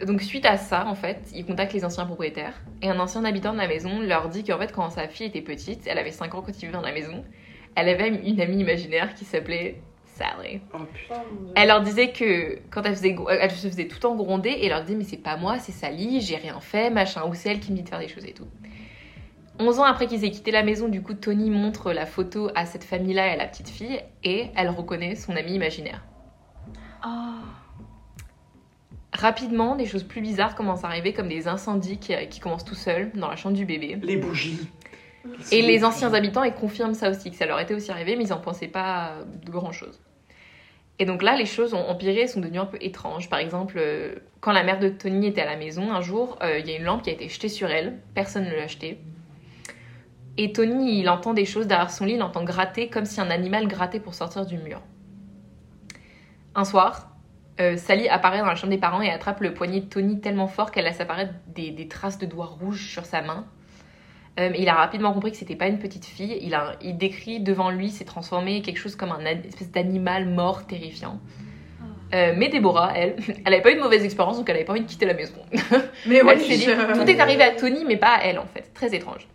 Donc 0.06 0.22
suite 0.22 0.46
à 0.46 0.58
ça, 0.58 0.88
en 0.88 0.96
fait, 0.96 1.30
il 1.34 1.46
contacte 1.46 1.74
les 1.74 1.86
anciens 1.86 2.06
propriétaires 2.06 2.60
et 2.82 2.90
un 2.90 3.00
ancien 3.00 3.24
habitant 3.26 3.54
de 3.54 3.58
la 3.58 3.68
maison 3.68 4.02
leur 4.02 4.28
dit 4.30 4.44
qu'en 4.44 4.58
fait, 4.58 4.72
quand 4.72 4.90
sa 4.90 5.08
fille 5.08 5.28
était 5.28 5.42
petite, 5.42 5.86
elle 5.88 5.98
avait 5.98 6.12
5 6.12 6.34
ans 6.36 6.42
quand 6.42 6.52
il 6.52 6.60
vivait 6.62 6.72
dans 6.74 6.82
la 6.82 6.92
maison, 6.92 7.24
elle 7.76 7.90
avait 7.90 8.10
une 8.10 8.42
amie 8.42 8.58
imaginaire 8.58 9.14
qui 9.14 9.24
s'appelait 9.24 9.82
Sally. 10.06 10.62
Oh 10.74 10.80
putain. 10.92 11.22
Oh. 11.32 11.52
Elle 11.56 11.68
leur 11.68 11.82
disait 11.82 12.12
que 12.12 12.60
quand 12.70 12.84
elle 12.84 12.96
faisait, 12.96 13.14
gro- 13.14 13.30
elle 13.30 13.50
se 13.52 13.68
faisait 13.68 13.88
tout 13.88 13.96
le 13.96 14.02
temps 14.02 14.16
gronder 14.16 14.50
et 14.50 14.66
elle 14.66 14.72
leur 14.72 14.82
disait 14.84 14.98
mais 14.98 15.04
c'est 15.04 15.18
pas 15.18 15.38
moi, 15.38 15.60
c'est 15.60 15.72
Sally, 15.72 16.22
j'ai 16.22 16.36
rien 16.38 16.60
fait, 16.60 16.90
machin, 16.90 17.24
ou 17.28 17.34
c'est 17.34 17.50
elle 17.50 17.60
qui 17.60 17.72
me 17.72 17.78
dit 17.78 17.84
de 17.84 17.90
faire 17.90 18.00
des 18.00 18.08
choses 18.10 18.26
et 18.26 18.34
tout. 18.34 18.48
11 19.60 19.80
ans 19.80 19.84
après 19.84 20.08
qu'ils 20.08 20.26
aient 20.26 20.32
quitté 20.32 20.50
la 20.52 20.64
maison, 20.64 20.88
du 20.90 21.02
coup, 21.04 21.14
Tony 21.14 21.50
montre 21.52 21.94
la 21.94 22.08
photo 22.08 22.50
à 22.56 22.66
cette 22.66 22.84
famille-là 22.84 23.28
et 23.28 23.32
à 23.32 23.36
la 23.38 23.46
petite 23.46 23.70
fille 23.70 24.02
et 24.24 24.48
elle 24.56 24.70
reconnaît 24.70 25.14
son 25.16 25.36
amie 25.36 25.54
imaginaire. 25.54 26.04
Ah. 27.04 27.36
Rapidement, 29.14 29.76
des 29.76 29.86
choses 29.86 30.04
plus 30.04 30.22
bizarres 30.22 30.56
commencent 30.56 30.84
à 30.84 30.88
arriver, 30.88 31.14
comme 31.14 31.28
des 31.28 31.48
incendies 31.48 32.00
qui, 32.00 32.14
qui 32.30 32.40
commencent 32.40 32.66
tout 32.66 32.76
seuls 32.76 33.12
dans 33.14 33.30
la 33.30 33.36
chambre 33.36 33.56
du 33.56 33.66
bébé. 33.66 33.98
Les 34.02 34.18
bougies. 34.18 34.60
Et 35.52 35.62
les 35.62 35.86
anciens 35.86 36.14
habitants, 36.14 36.44
ils 36.44 36.54
confirment 36.54 36.94
ça 36.94 37.10
aussi, 37.10 37.32
que 37.32 37.38
ça 37.38 37.46
leur 37.46 37.60
était 37.60 37.74
aussi 37.74 37.92
arrivé, 37.92 38.16
mais 38.16 38.26
ils 38.26 38.34
en 38.34 38.40
pensaient 38.40 38.68
pas 38.68 39.14
de 39.46 39.52
grand 39.52 39.72
chose. 39.72 40.02
Et 41.00 41.06
donc 41.06 41.24
là, 41.24 41.36
les 41.36 41.46
choses 41.46 41.74
ont 41.74 41.88
empiré, 41.88 42.28
sont 42.28 42.40
devenues 42.40 42.60
un 42.60 42.66
peu 42.66 42.78
étranges. 42.82 43.30
Par 43.30 43.40
exemple, 43.40 43.76
euh, 43.78 44.16
quand 44.42 44.52
la 44.52 44.64
mère 44.64 44.80
de 44.80 44.90
Tony 44.90 45.28
était 45.28 45.42
à 45.42 45.46
la 45.46 45.58
maison, 45.58 45.92
un 45.92 46.02
jour, 46.02 46.38
euh, 46.44 46.60
il 46.60 46.68
y 46.68 46.74
a 46.74 46.78
une 46.78 46.84
lampe 46.84 47.04
qui 47.04 47.10
a 47.10 47.14
été 47.14 47.28
jetée 47.30 47.50
sur 47.50 47.70
elle, 47.70 48.00
personne 48.14 48.46
ne 48.46 48.52
l'a 48.52 48.64
achetée. 48.64 49.00
Et 50.38 50.52
Tony, 50.52 51.00
il 51.00 51.10
entend 51.10 51.34
des 51.34 51.46
choses 51.46 51.68
derrière 51.68 51.90
son 51.90 52.06
lit, 52.06 52.14
il 52.14 52.24
entend 52.24 52.44
gratter 52.44 52.90
comme 52.90 53.06
si 53.06 53.20
un 53.22 53.30
animal 53.30 53.68
grattait 53.68 54.00
pour 54.00 54.14
sortir 54.14 54.46
du 54.46 54.58
mur. 54.58 54.82
Un 56.56 56.66
soir, 56.66 57.13
euh, 57.60 57.78
Sally 57.78 58.08
apparaît 58.10 58.40
dans 58.40 58.46
la 58.46 58.56
chambre 58.56 58.72
des 58.72 58.80
parents 58.80 59.02
et 59.02 59.10
attrape 59.10 59.42
le 59.42 59.54
poignet 59.54 59.82
de 59.82 59.86
Tony 59.86 60.20
tellement 60.20 60.48
fort 60.48 60.72
qu'elle 60.72 60.86
laisse 60.86 61.00
apparaître 61.00 61.34
des, 61.48 61.72
des 61.72 61.88
traces 61.88 62.18
de 62.18 62.26
doigts 62.26 62.58
rouges 62.60 62.88
sur 62.88 63.06
sa 63.06 63.22
main. 63.22 63.46
Euh, 64.40 64.50
il 64.58 64.68
a 64.68 64.74
rapidement 64.74 65.14
compris 65.14 65.32
que 65.32 65.38
c'était 65.38 65.56
pas 65.56 65.68
une 65.68 65.78
petite 65.78 66.06
fille. 66.06 66.40
Il, 66.42 66.56
a, 66.56 66.76
il 66.82 66.98
décrit 66.98 67.40
devant 67.40 67.70
lui 67.70 67.92
s'est 67.92 68.06
transformé 68.06 68.62
quelque 68.64 68.80
chose 68.80 68.96
comme 68.96 69.12
un 69.12 69.24
espèce 69.26 69.72
d'animal 69.72 70.26
mort 70.26 70.66
terrifiant. 70.66 71.20
Euh, 72.16 72.34
mais 72.36 72.50
Déborah, 72.50 72.94
elle, 72.96 73.16
elle 73.46 73.54
avait 73.54 73.62
pas 73.62 73.72
eu 73.72 73.76
de 73.76 73.82
mauvaise 73.82 74.04
expérience 74.04 74.38
donc 74.38 74.50
elle 74.50 74.56
avait 74.56 74.66
pas 74.66 74.74
envie 74.74 74.82
de 74.82 74.88
quitter 74.88 75.06
la 75.06 75.14
maison. 75.14 75.36
Mais 76.08 76.22
Elle 76.28 76.38
dit, 76.40 76.66
tout 76.66 77.10
est 77.10 77.20
arrivé 77.20 77.44
à 77.44 77.52
Tony, 77.52 77.86
mais 77.86 77.98
pas 77.98 78.16
à 78.16 78.24
elle 78.24 78.40
en 78.40 78.46
fait. 78.46 78.72
Très 78.74 78.94
étrange. 78.96 79.28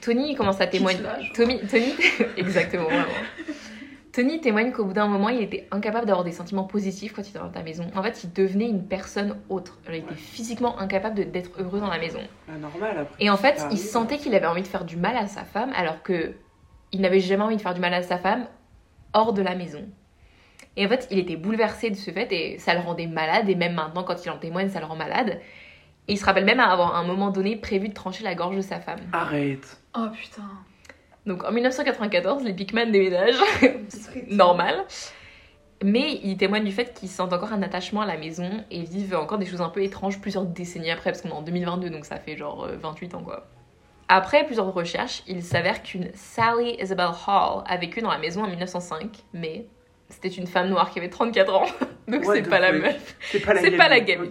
Tony 0.00 0.34
commence 0.34 0.60
à 0.60 0.66
témoigner. 0.66 1.00
Tony, 1.34 1.60
Tony, 1.68 1.94
exactement, 2.36 2.84
vraiment. 2.84 3.04
Tony 4.18 4.40
témoigne 4.40 4.72
qu'au 4.72 4.84
bout 4.84 4.94
d'un 4.94 5.06
moment, 5.06 5.28
il 5.28 5.40
était 5.40 5.68
incapable 5.70 6.04
d'avoir 6.04 6.24
des 6.24 6.32
sentiments 6.32 6.64
positifs 6.64 7.12
quand 7.12 7.22
il 7.22 7.28
était 7.30 7.38
dans 7.38 7.50
ta 7.50 7.62
maison. 7.62 7.88
En 7.94 8.02
fait, 8.02 8.24
il 8.24 8.32
devenait 8.32 8.68
une 8.68 8.84
personne 8.84 9.36
autre. 9.48 9.78
Il 9.88 9.94
était 9.94 10.14
physiquement 10.16 10.76
incapable 10.80 11.14
de- 11.14 11.22
d'être 11.22 11.50
heureux 11.62 11.78
dans 11.78 11.86
la 11.86 12.00
maison. 12.00 12.18
Ah, 12.48 12.58
normal 12.58 12.98
après. 12.98 13.14
Et 13.24 13.30
en 13.30 13.36
fait, 13.36 13.64
il 13.70 13.78
sentait 13.78 14.18
qu'il 14.18 14.34
avait 14.34 14.48
envie 14.48 14.62
de 14.62 14.66
faire 14.66 14.84
du 14.84 14.96
mal 14.96 15.16
à 15.16 15.28
sa 15.28 15.44
femme, 15.44 15.70
alors 15.76 16.02
que 16.02 16.34
il 16.90 17.00
n'avait 17.00 17.20
jamais 17.20 17.44
envie 17.44 17.54
de 17.58 17.60
faire 17.62 17.74
du 17.74 17.80
mal 17.80 17.94
à 17.94 18.02
sa 18.02 18.18
femme 18.18 18.48
hors 19.12 19.32
de 19.32 19.40
la 19.40 19.54
maison. 19.54 19.86
Et 20.76 20.84
en 20.84 20.88
fait, 20.88 21.06
il 21.12 21.18
était 21.20 21.36
bouleversé 21.36 21.90
de 21.90 21.94
ce 21.94 22.10
fait 22.10 22.26
et 22.32 22.58
ça 22.58 22.74
le 22.74 22.80
rendait 22.80 23.06
malade. 23.06 23.48
Et 23.48 23.54
même 23.54 23.74
maintenant, 23.74 24.02
quand 24.02 24.24
il 24.24 24.30
en 24.30 24.38
témoigne, 24.38 24.68
ça 24.68 24.80
le 24.80 24.86
rend 24.86 24.96
malade. 24.96 25.38
Et 26.08 26.14
il 26.14 26.16
se 26.18 26.24
rappelle 26.24 26.44
même 26.44 26.58
avoir 26.58 26.96
à 26.96 26.98
un 26.98 27.04
moment 27.04 27.30
donné 27.30 27.54
prévu 27.54 27.88
de 27.88 27.94
trancher 27.94 28.24
la 28.24 28.34
gorge 28.34 28.56
de 28.56 28.62
sa 28.62 28.80
femme. 28.80 28.98
Arrête. 29.12 29.80
Oh 29.96 30.08
putain. 30.12 30.42
Donc 31.28 31.44
en 31.44 31.52
1994, 31.52 32.42
les 32.42 32.54
Pickman 32.54 32.86
déménagent, 32.86 33.42
normal. 34.28 34.84
Mais 35.84 36.18
il 36.24 36.36
témoigne 36.38 36.64
du 36.64 36.72
fait 36.72 36.92
qu'ils 36.94 37.10
sentent 37.10 37.32
encore 37.32 37.52
un 37.52 37.62
attachement 37.62 38.00
à 38.00 38.06
la 38.06 38.16
maison 38.16 38.64
et 38.70 38.82
vivent 38.82 39.14
encore 39.14 39.38
des 39.38 39.46
choses 39.46 39.60
un 39.60 39.68
peu 39.68 39.84
étranges 39.84 40.20
plusieurs 40.20 40.44
décennies 40.44 40.90
après, 40.90 41.12
parce 41.12 41.20
qu'on 41.20 41.28
est 41.28 41.32
en 41.32 41.42
2022, 41.42 41.90
donc 41.90 42.04
ça 42.06 42.16
fait 42.16 42.36
genre 42.36 42.64
euh, 42.64 42.76
28 42.78 43.14
ans 43.14 43.22
quoi. 43.22 43.46
Après 44.08 44.44
plusieurs 44.44 44.72
recherches, 44.72 45.22
il 45.28 45.42
s'avère 45.42 45.82
qu'une 45.82 46.10
Sally 46.14 46.78
Isabel 46.80 47.10
Hall 47.26 47.62
a 47.64 47.76
vécu 47.76 48.00
dans 48.00 48.10
la 48.10 48.18
maison 48.18 48.42
en 48.42 48.48
1905, 48.48 49.18
mais 49.34 49.66
c'était 50.08 50.28
une 50.28 50.46
femme 50.46 50.70
noire 50.70 50.90
qui 50.90 50.98
avait 50.98 51.10
34 51.10 51.54
ans, 51.54 51.66
donc 52.08 52.24
c'est 52.24 52.42
the 52.42 52.48
pas 52.48 52.58
la 52.58 52.72
meuf. 52.72 53.16
C'est 53.30 53.40
pas 53.40 53.52
la 53.52 53.60
C'est 53.60 54.04
gamine. 54.04 54.30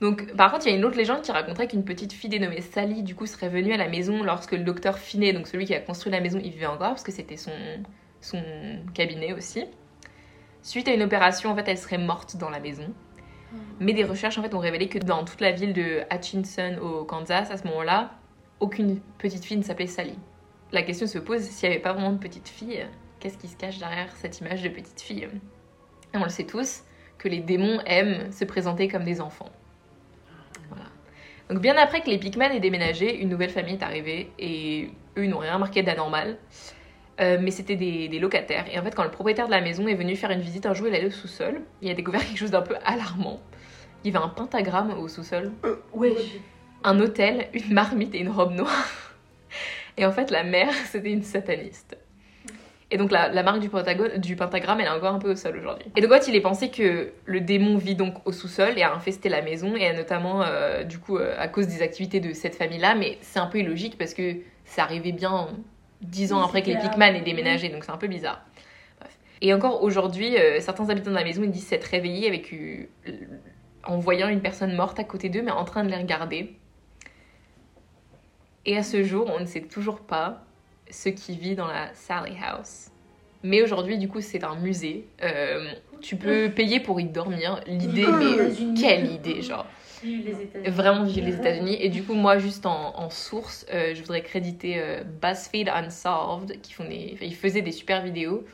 Donc, 0.00 0.34
par 0.34 0.52
contre, 0.52 0.66
il 0.66 0.70
y 0.70 0.74
a 0.74 0.76
une 0.76 0.84
autre 0.84 0.96
légende 0.96 1.22
qui 1.22 1.32
raconterait 1.32 1.68
qu'une 1.68 1.84
petite 1.84 2.12
fille 2.12 2.28
dénommée 2.28 2.60
Sally, 2.60 3.02
du 3.02 3.14
coup, 3.14 3.26
serait 3.26 3.48
venue 3.48 3.72
à 3.72 3.78
la 3.78 3.88
maison 3.88 4.22
lorsque 4.22 4.52
le 4.52 4.62
docteur 4.62 4.98
Finney, 4.98 5.32
donc 5.32 5.46
celui 5.46 5.64
qui 5.64 5.74
a 5.74 5.80
construit 5.80 6.12
la 6.12 6.20
maison, 6.20 6.38
il 6.42 6.50
vivait 6.50 6.66
encore, 6.66 6.90
parce 6.90 7.02
que 7.02 7.12
c'était 7.12 7.38
son, 7.38 7.52
son 8.20 8.42
cabinet 8.92 9.32
aussi. 9.32 9.64
Suite 10.62 10.88
à 10.88 10.92
une 10.92 11.02
opération, 11.02 11.50
en 11.50 11.56
fait, 11.56 11.68
elle 11.68 11.78
serait 11.78 11.98
morte 11.98 12.36
dans 12.36 12.50
la 12.50 12.60
maison. 12.60 12.92
Mais 13.80 13.94
des 13.94 14.04
recherches, 14.04 14.36
en 14.36 14.42
fait, 14.42 14.54
ont 14.54 14.58
révélé 14.58 14.88
que 14.88 14.98
dans 14.98 15.24
toute 15.24 15.40
la 15.40 15.52
ville 15.52 15.72
de 15.72 16.02
Hutchinson, 16.12 16.76
au 16.82 17.04
Kansas, 17.04 17.50
à 17.50 17.56
ce 17.56 17.64
moment-là, 17.68 18.10
aucune 18.60 19.00
petite 19.18 19.44
fille 19.44 19.56
ne 19.56 19.62
s'appelait 19.62 19.86
Sally. 19.86 20.18
La 20.72 20.82
question 20.82 21.06
se 21.06 21.18
pose, 21.18 21.42
s'il 21.42 21.68
n'y 21.68 21.74
avait 21.74 21.82
pas 21.82 21.92
vraiment 21.92 22.12
de 22.12 22.18
petite 22.18 22.48
fille, 22.48 22.84
qu'est-ce 23.20 23.38
qui 23.38 23.48
se 23.48 23.56
cache 23.56 23.78
derrière 23.78 24.10
cette 24.16 24.40
image 24.40 24.62
de 24.62 24.68
petite 24.68 25.00
fille? 25.00 25.28
Et 26.12 26.16
on 26.16 26.24
le 26.24 26.28
sait 26.28 26.44
tous, 26.44 26.82
que 27.18 27.28
les 27.28 27.40
démons 27.40 27.80
aiment 27.86 28.30
se 28.32 28.44
présenter 28.44 28.88
comme 28.88 29.04
des 29.04 29.20
enfants. 29.20 29.50
Donc 31.50 31.60
bien 31.60 31.76
après 31.76 32.00
que 32.00 32.10
les 32.10 32.18
Pikman 32.18 32.50
aient 32.52 32.60
déménagé, 32.60 33.20
une 33.20 33.28
nouvelle 33.28 33.50
famille 33.50 33.74
est 33.74 33.82
arrivée 33.82 34.30
et 34.38 34.90
eux 35.16 35.26
n'ont 35.26 35.38
rien 35.38 35.54
remarqué 35.54 35.82
d'anormal. 35.82 36.38
Euh, 37.18 37.38
mais 37.40 37.50
c'était 37.50 37.76
des, 37.76 38.08
des 38.08 38.18
locataires. 38.18 38.66
Et 38.70 38.78
en 38.78 38.82
fait, 38.82 38.94
quand 38.94 39.04
le 39.04 39.10
propriétaire 39.10 39.46
de 39.46 39.50
la 39.52 39.62
maison 39.62 39.86
est 39.88 39.94
venu 39.94 40.16
faire 40.16 40.30
une 40.30 40.40
visite 40.40 40.66
un 40.66 40.74
jour, 40.74 40.86
il 40.88 40.94
allé 40.94 41.06
au 41.06 41.10
sous-sol. 41.10 41.62
Il 41.80 41.90
a 41.90 41.94
découvert 41.94 42.20
quelque 42.20 42.36
chose 42.36 42.50
d'un 42.50 42.60
peu 42.62 42.74
alarmant. 42.84 43.40
Il 44.04 44.12
y 44.12 44.16
avait 44.16 44.22
un 44.24 44.28
pentagramme 44.28 44.90
au 44.98 45.08
sous-sol, 45.08 45.50
Ouais. 45.94 46.14
un 46.84 47.00
hôtel, 47.00 47.48
une 47.54 47.72
marmite 47.72 48.14
et 48.14 48.18
une 48.18 48.28
robe 48.28 48.52
noire. 48.52 49.14
Et 49.96 50.04
en 50.04 50.12
fait, 50.12 50.30
la 50.30 50.44
mère, 50.44 50.72
c'était 50.90 51.10
une 51.10 51.22
sataniste. 51.22 51.96
Et 52.90 52.98
donc 52.98 53.10
la, 53.10 53.28
la 53.28 53.42
marque 53.42 53.58
du, 53.58 53.68
du 54.18 54.36
pentagramme, 54.36 54.80
elle 54.80 54.86
est 54.86 54.90
encore 54.90 55.12
un 55.12 55.18
peu 55.18 55.32
au 55.32 55.36
sol 55.36 55.56
aujourd'hui. 55.56 55.86
Et 55.96 56.00
donc 56.00 56.12
en 56.12 56.14
fait, 56.14 56.28
il 56.28 56.36
est 56.36 56.40
pensé 56.40 56.70
que 56.70 57.12
le 57.24 57.40
démon 57.40 57.78
vit 57.78 57.96
donc 57.96 58.24
au 58.26 58.32
sous-sol 58.32 58.74
et 58.78 58.82
a 58.82 58.94
infesté 58.94 59.28
la 59.28 59.42
maison, 59.42 59.74
et 59.74 59.86
a 59.88 59.92
notamment 59.92 60.42
euh, 60.42 60.84
du 60.84 60.98
coup 60.98 61.16
euh, 61.16 61.34
à 61.36 61.48
cause 61.48 61.66
des 61.66 61.82
activités 61.82 62.20
de 62.20 62.32
cette 62.32 62.54
famille-là, 62.54 62.94
mais 62.94 63.18
c'est 63.22 63.40
un 63.40 63.46
peu 63.46 63.58
illogique 63.58 63.98
parce 63.98 64.14
que 64.14 64.36
ça 64.64 64.82
arrivait 64.82 65.12
bien 65.12 65.48
dix 66.00 66.32
ans 66.32 66.38
Oui, 66.38 66.44
après 66.46 66.62
que 66.62 66.68
les 66.68 66.78
Pikman 66.78 67.16
aient 67.16 67.22
déménagé, 67.22 67.70
donc 67.70 67.82
c'est 67.82 67.90
un 67.90 67.96
peu 67.96 68.06
bizarre. 68.06 68.44
Bref. 69.00 69.18
Et 69.40 69.52
encore 69.52 69.82
aujourd'hui, 69.82 70.36
euh, 70.38 70.60
certains 70.60 70.88
habitants 70.88 71.10
de 71.10 71.16
la 71.16 71.24
maison 71.24 71.42
ils 71.42 71.50
disent 71.50 71.66
s'être 71.66 71.86
réveillés 71.86 72.28
avec 72.28 72.54
en 73.82 73.98
voyant 73.98 74.28
une 74.28 74.40
personne 74.40 74.74
morte 74.76 75.00
à 75.00 75.04
côté 75.04 75.28
d'eux, 75.28 75.42
mais 75.42 75.50
en 75.50 75.64
train 75.64 75.82
de 75.82 75.90
les 75.90 75.96
regarder. 75.96 76.56
Et 78.64 78.76
à 78.76 78.84
ce 78.84 79.02
jour, 79.02 79.28
on 79.34 79.40
ne 79.40 79.46
sait 79.46 79.62
toujours 79.62 80.00
pas 80.00 80.45
ce 80.90 81.08
qui 81.08 81.36
vit 81.36 81.54
dans 81.54 81.66
la 81.66 81.92
Sally 81.94 82.36
House. 82.42 82.90
Mais 83.42 83.62
aujourd'hui, 83.62 83.98
du 83.98 84.08
coup, 84.08 84.20
c'est 84.20 84.44
un 84.44 84.56
musée. 84.56 85.06
Euh, 85.22 85.70
tu 86.00 86.16
peux 86.16 86.50
payer 86.50 86.80
pour 86.80 87.00
y 87.00 87.04
dormir. 87.04 87.60
L'idée, 87.66 88.06
Aux 88.06 88.12
mais 88.12 88.80
quelle 88.80 89.12
idée, 89.12 89.42
genre. 89.42 89.66
Vive 90.02 90.26
les. 90.54 90.70
Vraiment 90.70 91.04
vivre 91.04 91.26
les 91.26 91.36
États-Unis. 91.36 91.76
Et 91.80 91.88
du 91.88 92.02
coup, 92.02 92.14
moi, 92.14 92.38
juste 92.38 92.66
en, 92.66 92.98
en 92.98 93.10
source, 93.10 93.66
euh, 93.72 93.94
je 93.94 94.00
voudrais 94.00 94.22
créditer 94.22 94.78
euh, 94.78 95.04
BuzzFeed 95.04 95.68
Unsolved, 95.68 96.60
qui 96.60 96.72
font 96.72 96.84
des, 96.84 97.16
ils 97.20 97.34
faisaient 97.34 97.62
des 97.62 97.72
super 97.72 98.02
vidéos. 98.02 98.44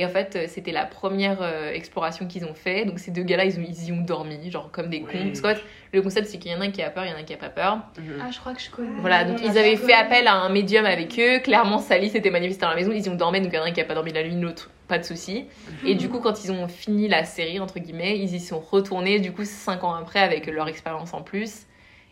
Et 0.00 0.06
en 0.06 0.08
fait, 0.08 0.36
euh, 0.36 0.44
c'était 0.48 0.70
la 0.70 0.86
première 0.86 1.42
euh, 1.42 1.72
exploration 1.72 2.26
qu'ils 2.28 2.44
ont 2.44 2.54
fait. 2.54 2.84
Donc, 2.84 3.00
ces 3.00 3.10
deux 3.10 3.24
gars-là, 3.24 3.44
ils, 3.44 3.58
ont- 3.58 3.64
ils 3.68 3.88
y 3.88 3.92
ont 3.92 4.00
dormi, 4.00 4.48
genre 4.50 4.70
comme 4.70 4.88
des 4.90 5.02
cons. 5.02 5.10
Oui. 5.12 5.34
Fait, 5.34 5.60
le 5.92 6.02
concept, 6.02 6.28
c'est 6.28 6.38
qu'il 6.38 6.52
y 6.52 6.54
en 6.54 6.60
a 6.60 6.64
un 6.66 6.70
qui 6.70 6.82
a 6.82 6.90
peur, 6.90 7.04
il 7.04 7.10
y 7.10 7.12
en 7.12 7.16
a 7.16 7.18
un 7.18 7.24
qui 7.24 7.34
a 7.34 7.36
pas 7.36 7.48
peur. 7.48 7.78
Mhm. 7.98 8.22
Ah, 8.24 8.30
je 8.30 8.38
crois 8.38 8.54
que 8.54 8.60
je 8.60 8.70
connais. 8.70 8.88
Voilà, 9.00 9.24
donc 9.24 9.40
ils 9.42 9.58
avaient 9.58 9.74
fait 9.76 9.92
appel 9.94 10.28
à 10.28 10.34
un 10.34 10.48
médium 10.50 10.86
avec 10.86 11.18
eux. 11.18 11.40
Clairement, 11.40 11.78
Sally 11.80 12.10
s'était 12.10 12.30
manifestée 12.30 12.62
dans 12.62 12.70
la 12.70 12.76
maison. 12.76 12.92
Ils 12.92 13.04
y 13.04 13.08
ont 13.08 13.16
dormi, 13.16 13.40
donc 13.40 13.50
il 13.52 13.56
y 13.56 13.58
en 13.58 13.62
a 13.64 13.66
un 13.66 13.72
qui 13.72 13.80
a 13.80 13.84
pas 13.84 13.94
dormi 13.94 14.12
la 14.12 14.22
nuit, 14.22 14.40
l'autre, 14.40 14.70
pas 14.86 14.98
de 14.98 15.04
souci. 15.04 15.46
Et 15.84 15.96
du 15.96 16.08
coup, 16.08 16.20
quand 16.20 16.44
ils 16.44 16.52
ont 16.52 16.68
fini 16.68 17.08
la 17.08 17.24
série, 17.24 17.58
entre 17.58 17.80
guillemets, 17.80 18.18
ils 18.20 18.32
y 18.34 18.40
sont 18.40 18.60
retournés, 18.60 19.18
du 19.18 19.32
coup, 19.32 19.44
cinq 19.44 19.82
ans 19.82 19.94
après, 19.94 20.20
avec 20.20 20.46
leur 20.46 20.68
expérience 20.68 21.12
en 21.12 21.22
plus. 21.22 21.62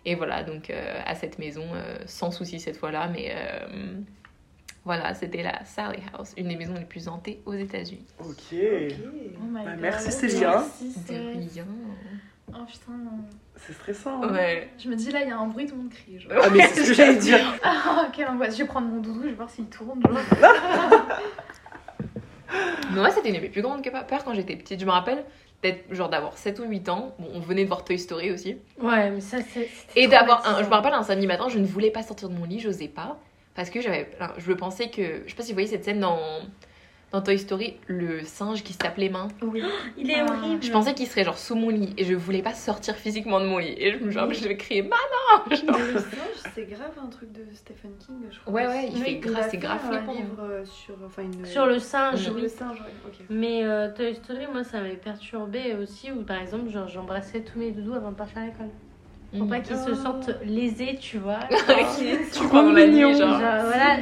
Et 0.05 0.17
voilà, 0.17 0.43
donc 0.43 0.71
euh, 0.71 1.01
à 1.07 1.15
cette 1.15 1.39
maison, 1.39 1.65
euh, 1.75 1.99
sans 2.07 2.31
souci 2.33 2.59
cette 2.61 2.77
fois-là, 2.77 3.09
mais 3.13 3.31
euh, 3.33 3.67
voilà, 4.87 5.13
c'était 5.15 5.43
la 5.43 5.63
Sally 5.65 6.01
House, 6.17 6.33
une 6.39 6.49
des 6.49 6.57
maisons 6.57 6.73
les 6.75 6.85
plus 6.87 7.09
hantées 7.09 7.41
aux 7.45 7.53
États-Unis. 7.53 8.07
Ok. 8.21 8.27
Oh 8.53 9.45
my 9.45 9.65
Bah, 9.65 9.71
God. 9.73 9.81
merci, 9.81 10.11
Célia. 10.13 10.65
Merci, 10.81 10.95
rien. 11.55 11.67
Oh 12.49 12.65
putain, 12.67 12.93
non. 12.93 13.19
C'est 13.57 13.73
stressant. 13.73 14.23
hein. 14.23 14.33
Ouais. 14.33 14.71
Je 14.79 14.89
me 14.89 14.95
dis 14.95 15.11
là, 15.11 15.23
il 15.23 15.29
y 15.29 15.33
a 15.33 15.37
un 15.39 15.47
bruit, 15.49 15.67
tout 15.67 15.75
le 15.75 15.83
monde 15.83 15.91
crie. 15.91 16.21
Genre. 16.21 16.33
Ah, 16.43 16.49
mais 16.51 16.63
c'est 16.69 16.83
ce 16.85 16.89
que 16.89 16.95
j'allais 16.95 17.17
dire. 17.19 17.39
Ah, 17.63 18.09
quelle 18.13 18.29
angoisse. 18.29 18.55
Je 18.57 18.63
vais 18.63 18.69
prendre 18.69 18.87
mon 18.87 19.01
doudou, 19.01 19.23
je 19.25 19.29
vais 19.29 19.35
voir 19.35 19.51
s'il 19.51 19.67
tourne. 19.67 20.01
Genre. 20.03 20.17
Mais 22.93 23.01
moi, 23.01 23.11
c'était 23.11 23.29
une 23.31 23.35
de 23.37 23.41
mes 23.41 23.49
plus 23.49 23.63
grandes 23.63 23.83
peurs 23.83 24.25
quand 24.25 24.33
j'étais 24.35 24.57
petite. 24.57 24.79
Je 24.81 24.87
me 24.87 24.91
rappelle 24.93 25.25
d'être 25.63 25.93
genre 25.93 26.09
d'avoir 26.09 26.39
7 26.39 26.61
ou 26.61 26.65
8 26.65 26.89
ans. 26.89 27.15
Bon, 27.19 27.27
on 27.35 27.41
venait 27.41 27.65
de 27.65 27.69
voir 27.69 27.85
Toy 27.85 27.99
Story 27.99 28.31
aussi. 28.31 28.57
Ouais, 28.81 29.11
mais 29.11 29.21
ça, 29.21 29.39
c'est. 29.53 29.69
c'était 29.69 30.01
Et 30.03 30.07
d'avoir 30.07 30.47
un. 30.47 30.63
Je 30.63 30.69
me 30.69 30.73
rappelle 30.73 30.95
un 30.95 31.03
samedi 31.03 31.27
matin, 31.27 31.49
je 31.49 31.59
ne 31.59 31.67
voulais 31.67 31.91
pas 31.91 32.03
sortir 32.05 32.29
de 32.29 32.35
mon 32.35 32.45
lit, 32.45 32.61
j'osais 32.61 32.89
pas. 32.89 33.19
Parce 33.57 33.71
que 33.71 33.81
j'avais. 33.81 34.09
Je 34.39 34.53
pensais 34.53 34.91
que. 34.91 35.23
Je 35.25 35.31
sais 35.31 35.37
pas 35.37 35.43
si 35.43 35.51
vous 35.53 35.57
voyez 35.57 35.69
cette 35.69 35.85
scène 35.85 36.01
dans. 36.01 36.19
Dans 37.13 37.23
Toy 37.23 37.39
Story, 37.39 37.77
le 37.87 38.25
singe 38.25 38.65
qui 38.65 38.73
se 38.73 38.79
tape 38.79 38.97
les 38.97 39.09
mains. 39.09 39.29
Oui. 39.41 39.63
Il 39.97 40.11
est 40.11 40.17
Ah. 40.19 40.27
horrible. 40.29 40.61
Je 40.63 40.73
pensais 40.73 40.93
qu'il 40.93 41.07
serait 41.07 41.23
genre 41.23 41.39
sous 41.39 41.55
mon 41.55 41.69
lit 41.71 41.95
et 41.97 42.05
je 42.05 42.15
voulais 42.15 42.43
pas 42.43 42.53
sortir 42.53 42.97
physiquement 42.97 43.39
de 43.41 43.47
mon 43.47 43.59
lit. 43.59 43.75
Et 43.79 43.93
je 43.93 43.99
me 43.99 44.11
genre, 44.11 44.31
je 44.35 44.47
vais 44.47 44.57
crier 44.57 44.83
Maman 44.83 44.99
Genre, 45.49 45.79
Le 45.79 46.01
singe, 46.01 46.53
c'est 46.53 46.65
grave 46.65 46.91
un 47.01 47.07
truc 47.07 47.31
de 47.31 47.45
Stephen 47.55 47.93
King, 48.05 48.17
je 48.29 48.41
crois. 48.41 48.53
Ouais, 48.53 48.67
ouais, 48.67 48.89
il 48.93 48.95
Oui, 48.99 49.03
fait 49.05 49.15
grave, 49.19 49.45
c'est 49.45 49.51
fait 49.53 49.57
grave 49.59 49.81
un 49.85 49.99
flippant. 49.99 50.13
livre 50.15 50.43
euh, 50.43 50.65
sur, 50.65 50.95
enfin, 51.07 51.23
une... 51.23 51.47
Sur 51.47 51.67
le 51.67 51.79
singe, 51.79 52.19
sur 52.19 52.35
oui. 52.35 52.43
le 52.43 52.49
singe, 52.49 52.81
ouais, 52.81 52.93
ok. 53.07 53.15
Mais 53.31 53.65
euh, 53.65 53.89
Toy 53.95 54.13
Story, 54.17 54.47
moi, 54.53 54.65
ça 54.65 54.81
m'avait 54.81 54.97
perturbé 54.97 55.75
aussi, 55.81 56.11
où 56.11 56.25
par 56.25 56.43
exemple, 56.43 56.69
genre, 56.71 56.89
j'embrassais 56.89 57.41
tous 57.41 57.59
mes 57.61 57.71
doudous 57.71 57.95
avant 57.95 58.11
de 58.11 58.17
partir 58.17 58.39
à 58.39 58.47
l'école. 58.47 58.71
Pour 59.37 59.47
Mm. 59.47 59.51
pas 59.51 59.61
qu'ils 59.61 59.77
se 59.77 59.95
sentent 59.95 60.31
lésés, 60.45 60.97
tu 61.01 61.19
vois. 61.19 61.41
Tu 62.33 62.49
pendant 62.49 62.73
la 62.73 62.87
nuit, 62.87 63.01
Genre, 63.01 63.15
genre. 63.19 63.39
voilà, 63.65 63.97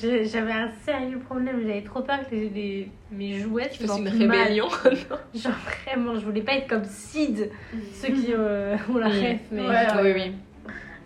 j'avais 0.00 0.52
un 0.52 0.70
sérieux 0.84 1.18
problème, 1.18 1.60
j'avais 1.66 1.82
trop 1.82 2.02
peur 2.02 2.18
que 2.28 2.34
les, 2.34 2.48
les- 2.50 2.88
mes 3.10 3.38
jouets 3.40 3.70
se 3.70 3.86
sentent 3.86 4.08
une 4.12 4.26
mal. 4.26 4.38
rébellion. 4.38 4.68
Genre 5.34 5.52
vraiment, 5.86 6.14
je 6.16 6.24
voulais 6.24 6.42
pas 6.42 6.52
être 6.54 6.68
comme 6.68 6.84
Sid, 6.84 7.50
ceux 7.92 8.08
qui 8.08 8.26
euh, 8.30 8.76
ont 8.92 8.98
la 8.98 9.08
Mm. 9.08 9.12
ref, 9.12 9.40
mais 9.52 9.68
Ouais, 9.68 9.88
genre, 9.88 10.00
oui, 10.02 10.12
oui. 10.14 10.32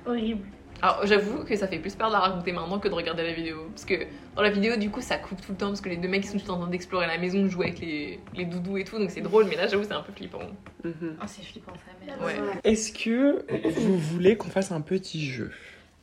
horrible. 0.07 0.47
Alors 0.81 1.05
j'avoue 1.07 1.45
que 1.45 1.57
ça 1.57 1.67
fait 1.67 1.79
plus 1.79 1.95
peur 1.95 2.09
de 2.09 2.13
la 2.13 2.21
raconter 2.21 2.53
maintenant 2.53 2.79
que 2.79 2.89
de 2.89 2.95
regarder 2.95 3.25
la 3.25 3.33
vidéo. 3.33 3.67
Parce 3.71 3.85
que 3.85 3.95
dans 4.37 4.43
la 4.43 4.51
vidéo, 4.51 4.77
du 4.77 4.91
coup, 4.91 5.01
ça 5.01 5.19
coupe 5.19 5.41
tout 5.41 5.53
le 5.53 5.59
temps 5.59 5.69
parce 5.69 5.81
que 5.81 5.89
les 5.89 5.97
deux 5.97 6.09
mecs 6.09 6.25
ils 6.25 6.29
sont 6.29 6.39
tout 6.39 6.51
en 6.51 6.59
train 6.59 6.69
d'explorer 6.69 7.07
la 7.07 7.19
maison, 7.19 7.43
de 7.43 7.49
jouer 7.49 7.67
avec 7.67 7.81
les, 7.81 8.21
les 8.35 8.45
doudous 8.45 8.77
et 8.77 8.85
tout, 8.85 8.99
donc 8.99 9.11
c'est 9.11 9.21
drôle, 9.21 9.47
mais 9.49 9.57
là 9.57 9.67
j'avoue 9.67 9.85
c'est 9.85 9.93
un 9.93 10.03
peu 10.03 10.13
flippant. 10.13 10.41
Mhm. 10.85 11.17
Oh, 11.21 11.25
c'est 11.27 11.43
flippant, 11.43 11.73
sa 11.73 12.07
mère. 12.07 12.25
Ouais. 12.25 12.37
Est-ce 12.65 12.93
que 12.93 13.45
vous 13.81 13.99
voulez 13.99 14.37
qu'on 14.37 14.51
fasse 14.51 14.71
un 14.71 14.81
petit 14.81 15.27
jeu? 15.27 15.51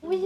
Oui 0.03 0.19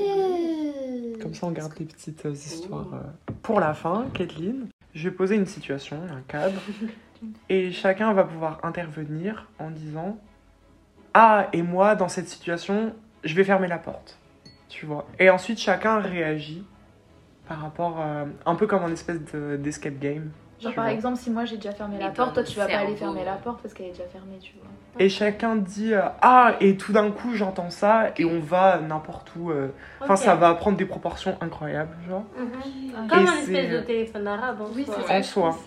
Comme 1.22 1.34
ça, 1.34 1.48
on 1.48 1.52
garde 1.52 1.74
les 1.80 1.86
petites 1.86 2.26
euh, 2.26 2.32
histoires 2.32 2.94
euh, 2.94 3.32
pour 3.42 3.60
la 3.60 3.74
fin. 3.74 4.08
Kathleen, 4.14 4.68
je 4.94 5.10
vais 5.10 5.16
poser 5.16 5.36
une 5.36 5.46
situation, 5.46 6.02
un 6.12 6.22
cadre, 6.28 6.60
et 7.50 7.72
chacun 7.72 8.14
va 8.14 8.24
pouvoir 8.24 8.60
intervenir 8.64 9.48
en 9.58 9.72
disant 9.72 10.18
Ah, 11.14 11.48
et 11.54 11.62
moi, 11.62 11.96
dans 11.96 12.10
cette 12.10 12.28
situation, 12.28 12.94
je 13.24 13.36
vais 13.36 13.44
fermer 13.44 13.68
la 13.68 13.78
porte. 13.78 14.19
Tu 14.70 14.86
vois 14.86 15.06
Et 15.20 15.30
ensuite, 15.30 15.60
chacun 15.60 16.00
réagit 16.00 16.64
par 17.48 17.60
rapport. 17.62 18.00
euh, 18.00 18.26
un 18.46 18.56
peu 18.56 18.68
comme 18.68 18.84
un 18.84 18.92
espèce 18.92 19.20
de- 19.34 19.58
d'escape 19.58 20.00
game. 20.00 20.32
Genre 20.60 20.74
par 20.76 20.84
vois. 20.86 20.94
exemple, 20.94 21.18
si 21.18 21.30
moi 21.32 21.46
j'ai 21.46 21.56
déjà 21.56 21.72
fermé 21.72 21.98
la 21.98 22.10
porte, 22.10 22.34
toi 22.34 22.44
tu 22.44 22.58
vas 22.60 22.68
pas 22.68 22.80
aller 22.80 22.96
fermer 22.96 23.24
la 23.24 23.36
porte 23.36 23.62
parce 23.62 23.74
qu'elle 23.74 23.88
est 23.88 23.92
déjà 23.92 24.04
fermée, 24.06 24.38
tu 24.42 24.54
vois. 24.60 24.68
Et 25.00 25.08
chacun 25.08 25.56
dit 25.56 25.94
euh, 25.94 26.02
Ah, 26.22 26.56
et 26.60 26.76
tout 26.76 26.92
d'un 26.92 27.12
coup, 27.12 27.34
j'entends 27.34 27.70
ça, 27.70 28.12
et 28.18 28.26
on 28.26 28.40
va 28.42 28.80
n'importe 28.82 29.32
où. 29.38 29.52
euh, 29.52 29.70
Enfin, 30.02 30.18
ça 30.18 30.36
va 30.36 30.54
prendre 30.56 30.76
des 30.78 30.86
proportions 30.86 31.38
incroyables, 31.42 31.96
genre. 32.10 32.24
Mhm. 32.38 33.08
Comme 33.08 33.20
Et 33.20 33.28
un 33.28 33.34
espèce 33.38 33.72
de 33.72 33.80
téléphone 33.80 34.28
arabe 34.28 34.62
en 34.62 34.66
Oui, 34.76 34.84
soi. 34.86 34.96
c'est 35.08 35.18
En 35.18 35.24
soi. 35.24 35.58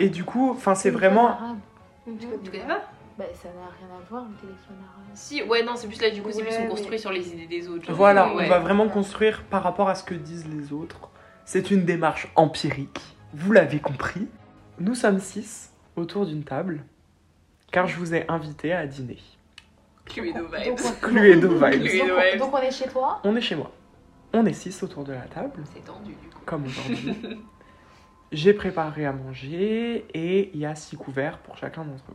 Et 0.00 0.08
du 0.08 0.24
coup, 0.24 0.50
enfin, 0.52 0.74
c'est 0.74 0.90
vraiment. 0.90 1.28
arabe. 1.28 1.58
Mhm. 2.06 2.16
Tu 2.42 2.50
connais 2.50 2.64
pas? 2.64 2.80
Bah 3.18 3.24
ça 3.34 3.48
n'a 3.48 3.66
rien 3.76 3.88
à 3.96 4.00
voir 4.08 4.24
le 4.24 4.34
téléphone 4.36 4.76
arabe. 4.80 5.04
Si, 5.14 5.42
ouais, 5.42 5.64
non, 5.64 5.72
c'est 5.74 5.88
plus 5.88 6.00
là, 6.00 6.10
du 6.10 6.22
coup, 6.22 6.30
c'est 6.30 6.42
plus 6.42 6.52
Ouais, 6.52 6.64
on 6.66 6.68
construit 6.70 6.98
sur 7.00 7.10
les 7.10 7.28
idées 7.32 7.46
des 7.46 7.66
autres. 7.68 7.84
genre. 7.86 7.96
Voilà, 7.96 8.32
Ouais. 8.34 8.44
on 8.46 8.48
va 8.48 8.60
vraiment 8.60 8.88
construire 8.88 9.42
par 9.44 9.62
rapport 9.64 9.88
à 9.88 9.96
ce 9.96 10.04
que 10.04 10.14
disent 10.14 10.46
les 10.48 10.72
autres. 10.72 11.10
C'est 11.44 11.70
une 11.72 11.84
démarche 11.84 12.28
empirique. 12.36 13.00
Vous 13.34 13.52
l'avez 13.52 13.80
compris. 13.80 14.28
Nous 14.78 14.94
sommes 14.94 15.18
six 15.18 15.72
autour 15.96 16.26
d'une 16.26 16.44
table, 16.44 16.84
car 17.72 17.88
je 17.88 17.96
vous 17.96 18.14
ai 18.14 18.24
invité 18.30 18.72
à 18.72 18.86
dîner. 18.86 19.18
Cluedo 20.04 20.38
Donc, 20.44 20.54
vibes. 20.54 20.74
on- 20.86 21.06
Cluedo 21.06 21.48
vibes. 21.48 21.60
Cluedo 21.82 22.06
donc, 22.06 22.16
on- 22.16 22.30
vibes. 22.30 22.38
donc 22.38 22.54
on 22.54 22.58
est 22.58 22.70
chez 22.70 22.88
toi 22.88 23.20
On 23.24 23.34
est 23.34 23.40
chez 23.40 23.56
moi. 23.56 23.72
On 24.32 24.46
est 24.46 24.52
six 24.52 24.80
autour 24.84 25.02
de 25.04 25.12
la 25.12 25.22
table, 25.22 25.64
C'est 25.74 25.84
tendu, 25.84 26.12
du 26.12 26.28
coup. 26.28 26.40
comme 26.46 26.64
aujourd'hui. 26.66 27.16
J'ai 28.32 28.52
préparé 28.54 29.06
à 29.06 29.12
manger 29.12 30.06
et 30.14 30.50
il 30.54 30.60
y 30.60 30.66
a 30.66 30.74
six 30.76 30.96
couverts 30.96 31.38
pour 31.38 31.56
chacun 31.56 31.82
d'entre 31.84 32.04
vous. 32.08 32.14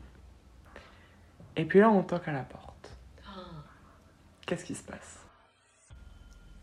Et 1.56 1.66
puis 1.66 1.80
là, 1.80 1.90
on 1.90 2.04
toque 2.04 2.28
à 2.28 2.32
la 2.32 2.44
porte. 2.44 2.90
Ah. 3.28 3.40
Qu'est-ce 4.46 4.66
qui 4.66 4.76
se 4.76 4.84
passe? 4.84 5.20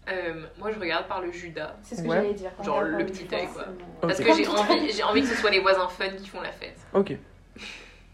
Euh, 0.09 0.47
moi, 0.59 0.73
je 0.73 0.79
regarde 0.81 1.07
par 1.07 1.21
le 1.21 1.31
Judas. 1.31 1.77
C'est 1.83 1.95
ce 1.97 2.03
que 2.03 2.09
Ouais. 2.09 2.17
j'allais 2.17 2.35
dire. 2.35 2.51
Genre 2.65 2.83
le 2.83 3.07
petit 3.07 3.29
œil, 3.33 3.47
quoi. 3.53 3.67
Parce 4.01 4.19
que 4.19 4.35
j'ai 4.35 4.47
envie, 4.49 4.91
j'ai 4.93 5.03
envie 5.05 5.21
que 5.23 5.29
ce 5.29 5.37
soit 5.37 5.51
les 5.51 5.61
voisins 5.61 5.89
fun 5.89 6.09
qui 6.11 6.29
font 6.29 6.41
la 6.41 6.51
fête. 6.53 6.79
Ok. 6.95 7.17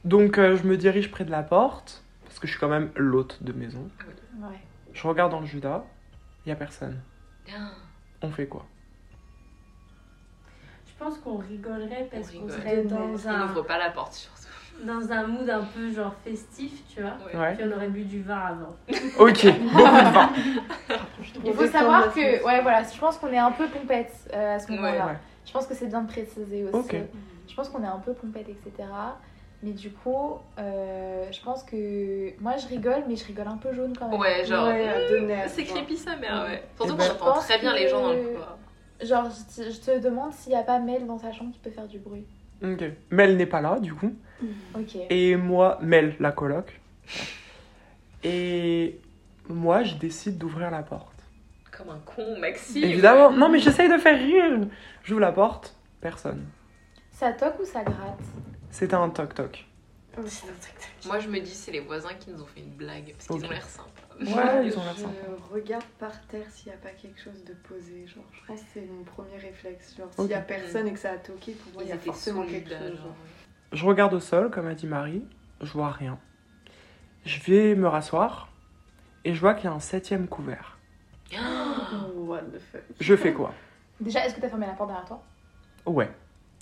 Donc, 0.04 0.38
euh, 0.38 0.56
je 0.56 0.64
me 0.64 0.76
dirige 0.76 1.10
près 1.10 1.24
de 1.24 1.30
la 1.30 1.42
porte, 1.42 2.02
parce 2.24 2.38
que 2.38 2.46
je 2.46 2.52
suis 2.52 2.60
quand 2.60 2.68
même 2.68 2.90
l'hôte 2.96 3.42
de 3.42 3.52
maison. 3.52 3.88
Ouais. 4.38 4.60
Je 4.92 5.06
regarde 5.06 5.30
dans 5.30 5.40
le 5.40 5.46
Judas, 5.46 5.84
il 6.44 6.50
y 6.50 6.52
a 6.52 6.56
personne. 6.56 7.00
Ah. 7.50 7.70
On 8.22 8.30
fait 8.30 8.46
quoi? 8.46 8.66
Je 10.86 11.04
pense 11.04 11.18
qu'on 11.18 11.36
rigolerait 11.38 12.08
parce 12.10 12.28
On 12.34 12.40
qu'on 12.40 12.48
serait 12.48 12.82
dans 12.84 12.96
On 12.96 13.28
un, 13.28 13.46
n'ouvre 13.46 13.62
pas 13.62 13.78
la 13.78 13.90
porte, 13.90 14.14
surtout. 14.14 14.45
Dans 14.84 15.12
un 15.12 15.26
mood 15.26 15.48
un 15.48 15.62
peu 15.64 15.90
genre 15.92 16.14
festif, 16.24 16.72
tu 16.88 17.00
vois. 17.02 17.12
Ouais. 17.34 17.54
Puis 17.56 17.64
on 17.68 17.74
aurait 17.76 17.88
bu 17.88 18.02
du 18.04 18.22
vin 18.22 18.36
avant. 18.38 18.76
Ok, 19.18 19.46
beaucoup 19.46 19.78
de 19.78 20.12
vin. 20.12 20.30
Il 21.44 21.52
faut 21.52 21.66
savoir 21.66 22.12
que, 22.12 22.44
ouais, 22.44 22.60
voilà, 22.62 22.82
je 22.82 22.98
pense 22.98 23.16
qu'on 23.18 23.28
est 23.32 23.38
un 23.38 23.52
peu 23.52 23.66
pompette 23.68 24.12
euh, 24.34 24.56
à 24.56 24.58
ce 24.58 24.70
moment-là. 24.72 25.06
Ouais. 25.06 25.12
Je 25.46 25.52
pense 25.52 25.66
que 25.66 25.74
c'est 25.74 25.86
bien 25.86 26.02
de 26.02 26.08
préciser 26.08 26.64
aussi. 26.64 26.96
Je 27.48 27.54
pense 27.54 27.68
qu'on 27.68 27.82
est 27.82 27.86
un 27.88 27.98
peu 27.98 28.12
pompette, 28.12 28.48
etc. 28.48 28.88
Mais 29.62 29.70
du 29.70 29.90
coup, 29.90 30.34
euh, 30.58 31.26
je 31.32 31.40
pense 31.42 31.62
que 31.62 32.38
moi 32.42 32.56
je 32.58 32.66
rigole, 32.68 33.04
mais 33.08 33.16
je 33.16 33.24
rigole 33.24 33.48
un 33.48 33.56
peu 33.56 33.72
jaune 33.72 33.96
quand 33.98 34.08
même. 34.08 34.20
Ouais, 34.20 34.44
genre. 34.44 34.66
Ouais, 34.68 35.20
nerfs, 35.22 35.48
C'est 35.48 35.64
creepy 35.64 35.96
sa 35.96 36.16
mère, 36.16 36.44
ouais. 36.48 36.62
Surtout 36.76 36.92
Eh 36.94 36.96
qu'on 36.96 36.96
ben- 36.98 37.10
entend 37.22 37.32
pense 37.34 37.44
très 37.46 37.58
bien 37.58 37.72
que- 37.72 37.78
les 37.78 37.88
gens 37.88 38.02
dans 38.02 38.12
le 38.12 38.22
couloir. 38.22 38.58
Genre, 39.02 39.24
je 39.56 39.62
te, 39.64 39.70
je 39.70 39.80
te 39.80 39.98
demande 40.00 40.32
s'il 40.32 40.52
n'y 40.52 40.58
a 40.58 40.62
pas 40.62 40.78
Mel 40.78 41.06
dans 41.06 41.18
sa 41.18 41.30
chambre 41.32 41.52
qui 41.52 41.58
peut 41.58 41.70
faire 41.70 41.86
du 41.86 41.98
bruit. 41.98 42.26
Ok. 42.62 42.84
Mel 43.10 43.36
n'est 43.36 43.46
pas 43.46 43.60
là, 43.60 43.78
du 43.78 43.94
coup. 43.94 44.14
Ok. 44.74 44.96
Et 45.10 45.36
moi, 45.36 45.78
Mel, 45.82 46.16
la 46.20 46.32
coloc. 46.32 46.80
Et 48.24 49.00
moi, 49.48 49.82
je 49.82 49.94
décide 49.94 50.38
d'ouvrir 50.38 50.70
la 50.70 50.82
porte. 50.82 51.12
Comme 51.76 51.90
un 51.90 52.00
con, 52.04 52.38
Maxime. 52.38 52.84
Évidemment. 52.84 53.30
Non, 53.30 53.48
mais 53.48 53.58
j'essaye 53.58 53.88
de 53.88 53.98
faire 53.98 54.18
rire. 54.18 54.66
J'ouvre 55.04 55.20
la 55.20 55.32
porte, 55.32 55.76
personne. 56.00 56.46
Ça 57.12 57.32
toque 57.32 57.60
ou 57.60 57.64
ça 57.64 57.82
gratte? 57.82 58.20
C'était 58.70 58.94
un 58.94 59.08
toc-toc. 59.10 59.66
Moi, 61.06 61.18
je 61.20 61.28
me 61.28 61.40
dis, 61.40 61.54
c'est 61.54 61.72
les 61.72 61.80
voisins 61.80 62.14
qui 62.18 62.30
nous 62.30 62.42
ont 62.42 62.46
fait 62.46 62.60
une 62.60 62.70
blague. 62.70 63.12
Parce 63.12 63.26
qu'ils 63.26 63.46
ont 63.46 63.50
l'air 63.50 63.66
sympas. 63.66 64.05
Ouais, 64.20 64.66
ils 64.66 64.78
ont 64.78 64.82
l'air 64.84 64.94
Je 64.96 65.00
sympas. 65.02 65.12
regarde 65.52 65.84
par 65.98 66.26
terre 66.28 66.46
s'il 66.50 66.68
n'y 66.72 66.74
a 66.74 66.78
pas 66.80 66.90
quelque 66.90 67.20
chose 67.20 67.44
de 67.44 67.52
posé. 67.52 68.06
Genre, 68.06 68.24
je 68.32 68.46
pense 68.46 68.60
que 68.60 68.66
c'est 68.74 68.86
mon 68.86 69.04
premier 69.04 69.36
réflexe. 69.36 69.96
Genre, 69.96 70.08
s'il 70.14 70.24
n'y 70.24 70.34
a 70.34 70.40
personne 70.40 70.86
et 70.88 70.92
que 70.92 70.98
ça 70.98 71.12
a 71.12 71.16
toqué, 71.18 71.52
pour 71.52 71.72
moi, 71.74 71.82
il 71.82 71.88
y 71.88 71.92
a 71.92 71.98
forcément 71.98 72.44
quelque 72.46 72.70
chose. 72.70 72.96
genre. 72.96 73.14
Je 73.72 73.84
regarde 73.84 74.14
au 74.14 74.20
sol, 74.20 74.50
comme 74.50 74.66
a 74.68 74.74
dit 74.74 74.86
Marie. 74.86 75.22
Je 75.60 75.70
vois 75.72 75.90
rien. 75.90 76.18
Je 77.24 77.40
vais 77.40 77.74
me 77.74 77.88
rasseoir. 77.88 78.48
Et 79.24 79.34
je 79.34 79.40
vois 79.40 79.54
qu'il 79.54 79.64
y 79.64 79.72
a 79.72 79.72
un 79.72 79.80
septième 79.80 80.28
couvert. 80.28 80.78
Oh, 81.34 82.12
what 82.28 82.42
the 82.42 82.60
fuck. 82.72 82.82
Je 83.00 83.16
fais 83.16 83.32
quoi? 83.32 83.52
Déjà, 84.00 84.24
est-ce 84.24 84.34
que 84.36 84.40
t'as 84.40 84.48
fermé 84.48 84.66
la 84.66 84.74
porte 84.74 84.90
derrière 84.90 85.06
toi? 85.06 85.22
Ouais. 85.86 86.10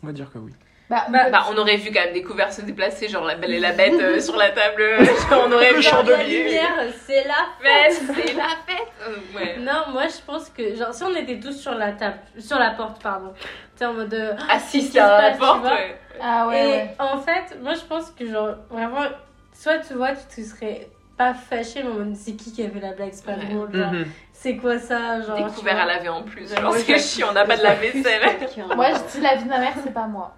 On 0.03 0.07
va 0.07 0.13
dire 0.13 0.31
que 0.33 0.39
oui. 0.39 0.53
Bah, 0.91 1.07
Bah, 1.09 1.31
Bah, 1.31 1.47
on 1.51 1.57
aurait 1.57 1.77
vu 1.77 1.91
quand 1.93 2.05
même 2.05 2.13
des 2.13 2.23
couverts 2.23 2.53
se 2.53 2.61
déplacer, 2.61 3.09
genre 3.09 3.25
la 3.25 3.37
belle 3.37 3.55
et 3.55 3.61
la 3.61 3.73
bête 3.73 3.95
euh, 3.95 4.21
sur 4.21 4.37
la 4.37 4.51
table. 4.51 4.83
Genre, 5.31 5.45
on 5.49 5.53
aurait 5.53 5.73
vu 5.73 5.83
chandelier. 5.83 6.45
lumière, 6.45 6.75
c'est 7.07 7.25
la 7.27 7.35
Mais 7.63 7.91
c'est 7.91 8.35
la 8.35 8.49
fête 8.67 8.89
Euh, 9.09 9.17
Ouais. 9.35 9.57
Non, 9.59 9.93
moi 9.93 10.05
je 10.09 10.17
pense 10.27 10.49
que 10.51 10.75
genre 10.77 10.95
si 10.95 11.03
on 11.05 11.15
était 11.15 11.39
tous 11.39 11.53
sur 11.53 11.75
la 11.75 11.93
table, 11.93 12.19
sur 12.39 12.59
la 12.59 12.71
porte 12.71 13.03
pardon, 13.03 13.33
tu 13.35 13.43
sais 13.77 13.85
en 13.85 13.93
mode 13.93 14.09
de 14.09 14.31
Assis 14.51 14.99
à 14.99 15.21
la 15.31 15.37
porte, 15.37 15.65
ouais. 15.65 15.99
Ah 16.23 16.47
ouais, 16.49 16.63
et 16.63 16.67
ouais. 16.69 16.95
en 16.99 17.19
fait, 17.19 17.59
moi 17.63 17.75
je 17.75 17.81
pense 17.83 18.11
que 18.13 18.27
genre 18.27 18.55
vraiment 18.71 19.03
soit 19.53 19.79
tu 19.79 19.93
vois 19.95 20.13
tu 20.13 20.43
te 20.43 20.47
serais 20.49 20.89
pas 21.19 21.35
fâché 21.35 21.83
mais 21.83 21.91
en 21.91 21.95
mode 21.95 22.17
c'est 22.17 22.33
qui 22.33 22.51
qui 22.53 22.63
a 22.65 22.71
fait 22.71 22.81
la 22.81 22.93
blague, 22.93 23.11
c'est 23.13 23.27
pas 23.27 23.33
Ouais. 23.33 23.45
drôle 23.53 23.75
genre. 23.77 23.93
Mhm. 23.93 24.07
C'est 24.33 24.57
quoi 24.57 24.79
ça 24.79 25.21
genre 25.21 25.37
Des 25.37 25.53
couverts 25.55 25.75
vois. 25.75 25.83
à 25.83 25.87
laver 25.87 26.09
en 26.09 26.23
plus. 26.23 26.55
Genre, 26.55 26.75
c'est 26.75 26.99
chiant, 26.99 27.29
on 27.31 27.33
n'a 27.35 27.45
pas 27.45 27.57
de 27.59 27.63
la 27.63 27.75
vaisselle. 27.75 28.23
Moi, 28.75 28.87
je 28.93 29.13
dis 29.13 29.21
la 29.23 29.35
vie 29.37 29.45
de 29.45 29.49
ma 29.51 29.59
mère, 29.59 29.73
c'est 29.83 29.93
pas 29.93 30.07
moi. 30.07 30.35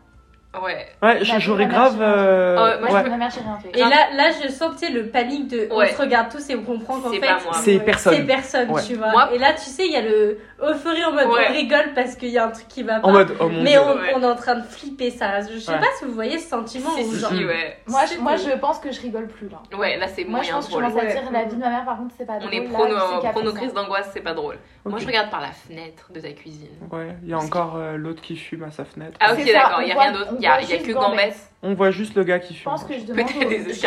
Ouais. 0.62 0.86
Ouais, 1.02 1.18
j'aurais 1.38 1.66
grave. 1.66 1.96
euh, 2.00 2.80
moi, 2.80 2.90
ouais. 2.92 3.02
je 3.04 3.10
ma 3.10 3.16
mère, 3.16 3.30
j'ai 3.30 3.40
rien 3.40 3.58
fait. 3.58 3.78
Et 3.78 3.82
là, 3.82 4.08
là, 4.14 4.30
je 4.42 4.48
sentais 4.48 4.90
le 4.90 5.06
panique 5.08 5.48
de 5.48 5.68
Ouais. 5.72 5.90
on 5.92 5.96
se 5.96 6.02
regarde 6.02 6.30
tous 6.30 6.48
et 6.50 6.56
on 6.56 6.62
comprend 6.62 6.98
qu'en 7.00 7.10
C'est 7.10 7.20
fait 7.20 7.26
pas 7.26 7.38
moi. 7.44 7.52
C'est 7.54 7.78
personne. 7.80 8.14
c'est 8.14 8.22
personne, 8.24 8.70
Ouais. 8.70 8.82
tu 8.86 8.94
vois. 8.94 9.10
Moi- 9.10 9.28
Et 9.34 9.38
là, 9.38 9.52
tu 9.52 9.60
sais, 9.70 9.84
il 9.86 9.92
y 9.92 9.96
a 9.96 10.02
le 10.02 10.38
euphorie 10.62 11.04
en 11.04 11.12
mode 11.12 11.26
Ouais. 11.26 11.46
on 11.48 11.52
rigole 11.52 11.92
parce 11.94 12.14
qu'il 12.16 12.30
y 12.30 12.38
a 12.38 12.46
un 12.46 12.50
truc 12.50 12.68
qui 12.68 12.82
va 12.82 13.00
pas. 13.00 13.06
En 13.08 13.12
mode, 13.12 13.34
oh 13.40 13.48
mon 13.48 13.62
mais 13.62 13.70
dieu. 13.72 13.80
on, 13.80 13.96
Ouais. 13.96 14.12
on 14.16 14.22
est 14.22 14.26
en 14.26 14.34
train 14.36 14.54
de 14.56 14.64
flipper 14.64 15.10
ça. 15.10 15.40
Je 15.40 15.58
sais 15.58 15.72
Ouais. 15.72 15.78
pas 15.78 15.86
si 15.98 16.04
vous 16.06 16.12
voyez 16.12 16.38
ce 16.38 16.48
sentiment 16.48 16.90
Si, 16.96 17.04
si, 17.04 17.18
genre. 17.18 17.32
Ouais. 17.32 17.78
Moi, 17.86 18.00
je, 18.12 18.18
moi, 18.20 18.36
je 18.36 18.56
pense 18.58 18.78
que 18.78 18.90
je 18.90 19.00
rigole 19.00 19.26
plus 19.28 19.48
là. 19.48 19.58
Ouais, 19.76 19.96
là, 19.98 20.06
c'est 20.08 20.24
Moi, 20.24 20.40
je 20.42 20.46
moyen 20.50 20.54
pense 20.54 20.66
que 20.66 20.72
je 20.72 20.76
commence 20.76 20.96
à 20.96 21.04
dire 21.06 21.30
la 21.32 21.44
vie 21.44 21.56
de 21.56 21.60
ma 21.60 21.68
mère, 21.68 21.84
par 21.84 21.96
contre, 21.98 22.14
c'est 22.16 22.26
pas 22.26 22.38
drôle. 22.38 22.48
On 22.48 22.52
est 22.56 22.60
Là, 22.64 22.70
pro, 22.72 22.84
je 22.84 22.88
sais 22.88 22.94
nos, 22.96 23.04
qu'il 23.18 23.24
y 23.24 23.26
a 23.26 23.30
pro 23.30 23.40
nos 23.40 23.44
personne. 23.52 23.60
crises 23.60 23.74
d'angoisse, 23.74 24.10
c'est 24.14 24.20
pas 24.20 24.34
drôle. 24.34 24.56
Moi, 24.84 24.98
je 25.00 25.06
regarde 25.06 25.30
par 25.30 25.40
la 25.40 25.50
fenêtre 25.50 26.10
de 26.12 26.20
ta 26.20 26.30
cuisine. 26.30 26.68
Ouais, 26.92 27.08
il 27.24 27.28
y 27.28 27.34
a 27.34 27.38
encore 27.38 27.74
euh, 27.76 27.96
l'autre 27.96 28.22
qui 28.22 28.36
fume 28.36 28.62
à 28.62 28.70
sa 28.70 28.84
fenêtre. 28.84 29.18
Ah, 29.20 29.32
ok, 29.32 29.44
d'accord, 29.44 29.82
il 29.82 29.88
y 29.88 29.92
a 29.92 30.00
rien 30.00 30.12
d'autre. 30.12 30.34
Y 30.46 30.48
a, 30.48 30.60
y 30.60 30.64
a 30.64 30.66
juste 30.78 30.86
que 30.86 30.92
Gambette. 30.92 31.36
On 31.62 31.74
voit 31.74 31.90
juste 31.90 32.14
le 32.14 32.24
gars 32.24 32.38
qui 32.38 32.54
Je 32.54 32.58
fume. 32.60 32.70
pense 32.72 32.84
que 32.84 32.94
je 32.94 33.04
demande. 33.04 33.26
Peut-être 33.26 33.46
au- 33.46 33.48
des 33.48 33.58
je- 33.72 33.80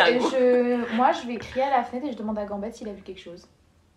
je- 0.90 0.96
Moi, 0.96 1.12
je 1.12 1.26
vais 1.26 1.36
crier 1.36 1.64
à 1.64 1.70
la 1.70 1.82
fenêtre 1.84 2.06
et 2.08 2.12
je 2.12 2.16
demande 2.16 2.38
à 2.38 2.44
Gambette 2.44 2.74
s'il 2.76 2.88
a 2.88 2.92
vu 2.92 3.02
quelque 3.02 3.20
chose. 3.20 3.46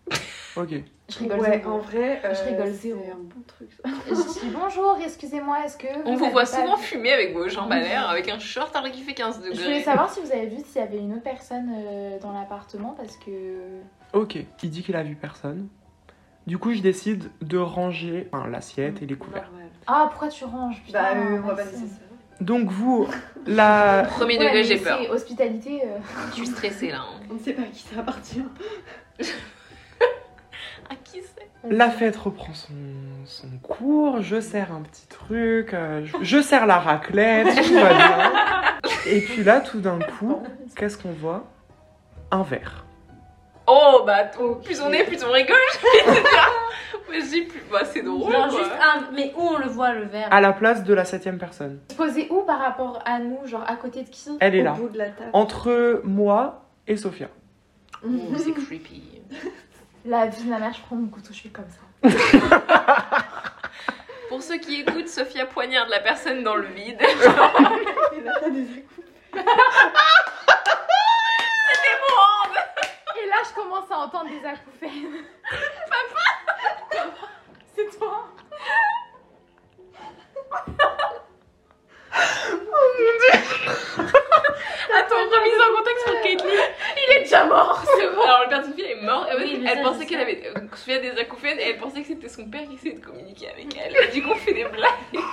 Ok. 0.56 0.68
Je 1.08 1.18
rigole 1.18 1.40
Ouais, 1.40 1.58
zéro. 1.60 1.72
en 1.74 1.78
vrai, 1.78 2.20
Je 2.22 2.28
euh, 2.28 2.44
rigole 2.46 2.70
zéro. 2.70 3.00
un 3.12 3.16
bon 3.18 3.42
truc. 3.44 3.68
ça. 3.72 3.90
Je 4.08 4.14
dis 4.14 4.54
bonjour, 4.54 4.96
excusez-moi, 5.04 5.64
est-ce 5.64 5.76
que. 5.76 5.88
On 6.06 6.14
vous 6.14 6.30
voit 6.30 6.46
souvent 6.46 6.76
vu- 6.76 6.84
fumer 6.84 7.12
avec 7.12 7.32
vos 7.34 7.48
jambes 7.48 7.72
à 7.72 7.80
l'air, 7.80 8.08
avec 8.08 8.28
un 8.28 8.38
short 8.38 8.74
alors 8.76 8.92
qu'il 8.92 9.02
fait 9.02 9.14
15 9.14 9.40
Je 9.42 9.48
voulais 9.50 9.56
degrés. 9.56 9.82
savoir 9.82 10.08
si 10.12 10.20
vous 10.20 10.30
avez 10.30 10.46
vu 10.46 10.58
s'il 10.64 10.80
y 10.80 10.84
avait 10.84 10.98
une 10.98 11.12
autre 11.14 11.24
personne 11.24 11.68
euh, 11.76 12.20
dans 12.20 12.32
l'appartement 12.32 12.94
parce 12.96 13.16
que. 13.16 13.80
Ok. 14.12 14.36
Il 14.62 14.70
dit 14.70 14.84
qu'il 14.84 14.94
a 14.94 15.02
vu 15.02 15.16
personne. 15.16 15.66
Du 16.46 16.56
coup, 16.58 16.72
je 16.72 16.80
décide 16.82 17.30
de 17.42 17.58
ranger 17.58 18.28
enfin, 18.32 18.46
l'assiette 18.48 19.02
et 19.02 19.06
les 19.06 19.16
couverts. 19.16 19.50
Normal. 19.50 19.68
Ah, 19.88 20.06
pourquoi 20.08 20.28
tu 20.28 20.44
ranges? 20.44 20.80
Putain, 20.86 21.02
Bah, 21.02 21.10
euh, 21.16 21.38
on 21.42 21.48
va 21.48 21.64
ça. 21.64 21.70
Donc 22.40 22.70
vous, 22.70 23.08
la... 23.46 24.04
Premier 24.10 24.38
Ouais, 24.38 24.44
degré, 24.46 24.64
j'ai 24.64 24.76
peur. 24.78 25.00
Hospitalité. 25.10 25.82
euh, 25.84 25.98
Je 26.30 26.34
suis 26.36 26.46
stressée 26.46 26.90
là. 26.90 26.98
hein. 27.00 27.20
On 27.30 27.34
ne 27.34 27.38
sait 27.38 27.52
pas 27.52 27.62
à 27.62 27.66
qui 27.66 27.80
ça 27.82 28.00
appartient. 28.00 28.42
À 30.90 30.96
qui 30.96 31.20
c'est? 31.22 31.48
La 31.70 31.88
fête 31.88 32.16
reprend 32.16 32.52
son, 32.52 32.74
son 33.24 33.48
cours, 33.62 34.20
je 34.20 34.38
sers 34.38 34.70
un 34.70 34.82
petit 34.82 35.06
truc, 35.06 35.72
euh, 35.72 36.04
je, 36.04 36.12
je 36.22 36.42
sers 36.42 36.66
la 36.66 36.78
raclette, 36.78 37.46
tout 37.66 37.72
va 37.74 37.94
bien. 37.94 38.32
Et 39.06 39.20
puis 39.22 39.42
là, 39.42 39.60
tout 39.62 39.80
d'un 39.80 39.98
coup, 39.98 40.42
qu'est-ce 40.76 40.98
qu'on 40.98 41.12
voit? 41.12 41.44
Un 42.30 42.42
verre. 42.42 42.83
Oh 43.66 44.02
bah, 44.06 44.24
plus 44.62 44.80
on 44.82 44.92
est, 44.92 45.04
plus 45.04 45.24
on 45.24 45.30
rigole. 45.30 45.56
Mais 47.10 47.22
dis 47.22 47.42
plus. 47.42 47.62
Bah, 47.70 47.80
c'est 47.84 48.02
drôle 48.02 48.30
Genre 48.32 48.48
quoi. 48.48 48.58
juste 48.58 48.70
un. 48.80 49.10
Mais 49.12 49.32
où 49.36 49.40
on 49.42 49.58
le 49.58 49.66
voit 49.68 49.92
le 49.92 50.04
verre 50.04 50.28
À 50.30 50.40
la 50.40 50.52
place 50.52 50.84
de 50.84 50.92
la 50.94 51.04
septième 51.04 51.38
personne. 51.38 51.80
Posé 51.96 52.28
où 52.30 52.42
par 52.42 52.58
rapport 52.58 53.00
à 53.04 53.18
nous 53.18 53.46
Genre 53.46 53.64
à 53.66 53.76
côté 53.76 54.02
de 54.02 54.08
qui 54.08 54.28
Elle 54.40 54.54
est 54.56 54.60
Au 54.62 54.64
là. 54.64 54.72
bout 54.72 54.88
de 54.88 54.98
la 54.98 55.10
table. 55.10 55.30
Entre 55.32 56.00
moi 56.04 56.64
et 56.86 56.96
Sophia. 56.96 57.28
Oh, 58.04 58.08
c'est 58.36 58.52
creepy. 58.52 59.02
La 60.06 60.26
vie 60.26 60.44
de 60.44 60.50
ma 60.50 60.58
mère, 60.58 60.72
je 60.74 60.80
prends 60.82 60.96
mon 60.96 61.06
couteau, 61.08 61.32
je 61.32 61.40
fais 61.40 61.48
comme 61.48 61.64
ça. 61.70 61.80
Pour 64.28 64.42
ceux 64.42 64.58
qui 64.58 64.82
écoutent, 64.82 65.08
Sophia 65.08 65.46
poignarde 65.46 65.88
la 65.88 66.00
personne 66.00 66.42
dans 66.42 66.56
le 66.56 66.66
vide. 66.66 66.98
Et 67.00 68.20
là, 68.20 68.34
je 73.48 73.54
commence 73.54 73.90
à 73.90 73.98
entendre 73.98 74.30
des 74.30 74.44
acouphènes. 74.44 75.24
Papa 75.90 76.24
C'est 77.74 77.98
toi 77.98 78.28
Attends, 84.98 85.14
remise 85.16 85.60
en 85.60 85.76
contexte 85.78 86.04
pour 86.06 86.20
Caitlyn. 86.22 86.62
Il 87.08 87.16
est 87.16 87.20
déjà 87.20 87.44
mort 87.44 87.82
Alors 88.24 88.40
le 88.44 88.48
père 88.48 88.60
de 88.62 88.66
Sophie 88.66 88.82
est 88.82 89.02
mort. 89.02 89.26
Mais 89.38 89.46
elle 89.66 89.78
ça, 89.78 89.82
pensait 89.82 90.06
qu'elle 90.06 90.20
avait 90.20 90.42
euh, 90.56 90.60
Sophia 90.74 90.98
des 90.98 91.10
acouphènes 91.18 91.58
et 91.58 91.70
elle 91.70 91.78
pensait 91.78 92.00
que 92.02 92.06
c'était 92.08 92.28
son 92.28 92.44
père 92.46 92.62
qui 92.68 92.74
essayait 92.76 92.94
de 92.94 93.04
communiquer 93.04 93.48
avec 93.50 93.66
elle. 93.76 93.94
Et 93.96 94.12
du 94.12 94.22
coup, 94.22 94.30
on 94.32 94.36
fait 94.36 94.52
des 94.54 94.64
blagues. 94.64 95.24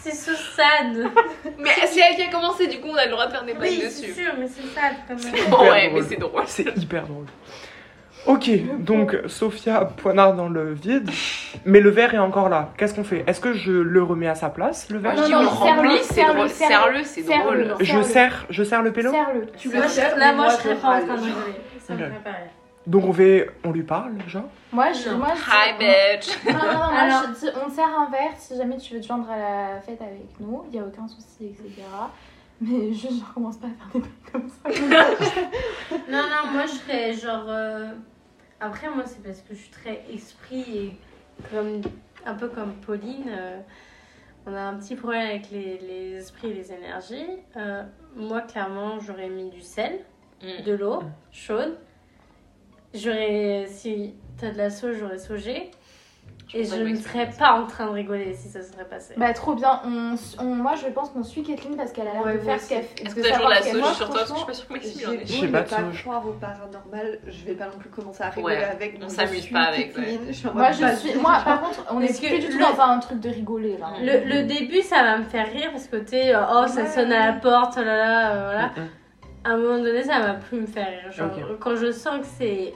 C'est 0.00 0.14
Susanne. 0.14 1.10
Mais 1.58 1.70
c'est 1.86 2.00
elle 2.00 2.16
qui 2.16 2.22
a 2.22 2.28
commencé, 2.30 2.66
du 2.66 2.78
coup, 2.80 2.88
on 2.90 2.96
a 2.96 3.04
le 3.06 3.10
droit 3.12 3.26
de 3.26 3.32
faire 3.32 3.44
des 3.44 3.54
blagues 3.54 3.70
Oui, 3.70 3.82
c'est 3.88 4.02
dessus. 4.08 4.22
sûr, 4.22 4.32
mais 4.38 4.46
c'est 4.48 4.62
ça 4.74 4.90
quand 5.08 5.14
même. 5.14 5.18
C'est 5.18 5.42
Oh 5.46 5.46
hyper 5.46 5.60
ouais, 5.62 5.88
drôle. 5.88 6.00
mais 6.02 6.08
c'est 6.08 6.16
drôle. 6.20 6.42
C'est 6.46 6.76
hyper 6.76 7.06
drôle. 7.06 7.26
Ok, 8.26 8.50
donc 8.80 9.16
Sophia 9.26 9.84
poignarde 9.84 10.36
dans 10.36 10.48
le 10.48 10.72
vide, 10.74 11.08
mais 11.64 11.80
le 11.80 11.90
verre 11.90 12.14
est 12.14 12.18
encore 12.18 12.48
là. 12.48 12.70
Qu'est-ce 12.76 12.94
qu'on 12.94 13.04
fait? 13.04 13.22
Est-ce 13.26 13.40
que 13.40 13.52
je 13.52 13.70
le 13.72 14.02
remets 14.02 14.26
à 14.26 14.34
sa 14.34 14.48
place, 14.50 14.88
le 14.90 14.98
Moi, 15.00 15.12
verre 15.12 15.22
je 15.22 15.26
dis, 15.26 15.32
non, 15.32 15.38
on 15.38 15.42
le 15.42 15.48
serre-le, 15.48 15.88
remplit, 15.88 15.98
c'est 16.02 16.24
drôle. 16.24 16.48
serre-le. 16.48 17.02
C'est 17.04 17.22
drôle. 17.22 17.74
Je 17.80 18.02
serre, 18.02 18.46
je 18.50 18.62
serre 18.64 18.82
le 18.82 18.92
pélo? 18.92 19.10
Serre-le. 19.12 19.46
Tu 19.56 19.70
le 19.70 19.82
serres, 19.88 20.16
là, 20.16 20.32
moi, 20.32 20.48
je 20.48 20.54
serais 20.56 20.74
pas 20.74 20.96
en 21.00 21.06
train 21.06 21.14
de 21.16 21.20
rigoler. 21.22 22.10
Donc 22.86 23.04
on 23.04 23.12
fait, 23.12 23.50
on 23.64 23.72
lui 23.72 23.82
parle, 23.82 24.12
genre 24.28 24.44
Moi, 24.72 24.86
je, 24.92 25.10
Non. 25.10 25.18
moi, 25.18 25.28
je 25.34 25.40
Hi, 25.50 25.76
bitch. 25.76 26.38
Non, 26.46 26.52
non, 26.52 26.72
non, 26.72 26.78
moi 26.78 26.86
Alors- 27.00 27.22
je 27.34 27.40
dis, 27.46 27.52
on 27.64 27.68
te 27.68 27.74
sert 27.74 27.84
un 27.98 28.08
verre 28.10 28.30
si 28.38 28.56
jamais 28.56 28.76
tu 28.76 28.94
veux 28.94 29.00
te 29.00 29.06
joindre 29.06 29.28
à 29.28 29.36
la 29.36 29.80
fête 29.80 30.00
avec 30.00 30.28
nous, 30.38 30.62
il 30.66 30.70
n'y 30.72 30.78
a 30.78 30.86
aucun 30.86 31.08
souci, 31.08 31.46
etc. 31.46 31.82
Mais 32.60 32.92
juste, 32.92 33.20
je 33.20 33.24
recommence 33.28 33.56
pas 33.56 33.66
à 33.66 33.70
faire 33.70 33.88
des 33.94 34.00
trucs 34.02 34.32
comme 34.32 34.48
ça. 34.48 34.70
Non, 36.10 36.18
non, 36.22 36.52
moi 36.52 36.62
je 36.66 36.72
serais 36.72 37.12
genre. 37.12 37.44
euh, 37.48 37.88
Après, 38.60 38.88
moi 38.90 39.04
c'est 39.06 39.22
parce 39.22 39.40
que 39.42 39.54
je 39.54 39.60
suis 39.60 39.70
très 39.70 40.02
esprit 40.12 40.76
et 40.78 40.92
comme 41.50 41.82
un 42.24 42.34
peu 42.34 42.48
comme 42.48 42.74
Pauline, 42.76 43.28
euh, 43.28 43.58
on 44.46 44.54
a 44.54 44.60
un 44.60 44.74
petit 44.78 44.96
problème 44.96 45.26
avec 45.28 45.50
les, 45.50 45.78
les 45.78 46.12
esprits 46.14 46.50
et 46.50 46.54
les 46.54 46.72
énergies. 46.72 47.26
Euh, 47.56 47.82
moi, 48.14 48.40
clairement, 48.40 48.98
j'aurais 49.00 49.28
mis 49.28 49.50
du 49.50 49.60
sel, 49.60 50.00
Mm. 50.42 50.62
de 50.64 50.72
l'eau 50.72 51.02
chaude. 51.32 51.78
J'aurais, 52.94 53.66
si 53.68 54.14
t'as 54.38 54.50
de 54.50 54.58
la 54.58 54.68
sauge, 54.70 54.96
j'aurais 54.98 55.18
saugé. 55.18 55.70
Et 56.54 56.64
je 56.64 56.76
ne 56.76 56.94
serais 56.94 57.28
pas 57.36 57.52
en 57.54 57.66
train 57.66 57.86
de 57.86 57.90
rigoler 57.90 58.32
si 58.32 58.48
ça 58.48 58.62
se 58.62 58.72
serait 58.72 58.84
passé. 58.84 59.14
Bah, 59.16 59.32
trop 59.32 59.54
bien. 59.54 59.80
On, 59.84 60.14
on- 60.38 60.44
moi, 60.54 60.74
je 60.76 60.86
pense 60.88 61.10
qu'on 61.10 61.24
suit 61.24 61.42
Kathleen 61.42 61.76
parce 61.76 61.90
qu'elle 61.92 62.06
a 62.06 62.12
l'air 62.12 62.22
Ouais, 62.24 62.34
de 62.34 62.38
faire 62.38 62.60
ce 62.60 62.68
qu'elle 62.68 62.84
fait. 62.84 63.04
Est-ce 63.04 63.14
que 63.16 63.20
t'as 63.20 63.34
toujours 63.34 63.48
la 63.48 63.56
ce 63.56 63.62
qu'elle 63.64 63.72
sauge 63.72 63.82
mange, 63.82 63.94
sur 63.96 64.08
toi 64.10 64.18
Parce 64.20 64.30
que 64.30 64.34
je 64.34 64.38
suis 64.38 64.46
pas 64.46 64.52
sûre 64.54 64.68
que 64.68 64.72
Maxime 64.74 65.08
en 65.08 65.12
ait. 65.12 65.26
Je 65.26 65.32
sais 65.32 65.48
pas 65.48 65.62
pas 65.62 65.82
croire 65.98 66.26
au 66.26 66.32
paranormal, 66.32 67.18
je 67.26 67.44
vais 67.44 67.54
pas 67.54 67.64
non 67.66 67.78
plus 67.78 67.90
commencer 67.90 68.22
à 68.22 68.30
rigoler 68.30 68.56
Ouais, 68.56 68.64
avec. 68.64 69.00
on 69.04 69.08
s'amuse 69.08 69.46
pas 69.50 69.60
avec, 69.62 69.92
je 69.96 70.48
Moi, 70.48 70.70
je 70.70 70.96
suis. 70.96 71.18
Moi, 71.18 71.36
par 71.44 71.60
contre, 71.62 71.84
on 71.90 72.00
est 72.00 72.16
plus 72.18 72.38
du 72.38 72.48
tout 72.48 72.58
dans 72.60 72.80
un 72.80 72.98
truc 73.00 73.18
de 73.20 73.28
rigoler 73.28 73.76
là. 73.78 73.88
Le, 74.00 74.28
le 74.32 74.42
début, 74.44 74.82
ça 74.82 75.02
va 75.02 75.18
me 75.18 75.24
faire 75.24 75.50
rire 75.52 75.70
parce 75.72 75.88
que 75.88 75.96
t'es 75.96 76.32
euh, 76.34 76.40
oh, 76.54 76.66
ça 76.68 76.86
sonne 76.86 77.12
à 77.12 77.26
la 77.26 77.32
porte, 77.34 77.74
oh 77.76 77.82
là 77.82 77.96
là, 77.96 78.30
euh, 78.32 78.44
voilà. 78.52 78.70
À 79.44 79.50
un 79.50 79.56
moment 79.58 79.78
donné, 79.82 80.02
ça 80.04 80.20
va 80.20 80.34
plus 80.34 80.60
me 80.60 80.66
faire 80.66 80.86
rire. 80.88 81.10
Genre, 81.12 81.30
quand 81.60 81.74
je 81.76 81.90
sens 81.90 82.20
que 82.20 82.26
C'est 82.38 82.72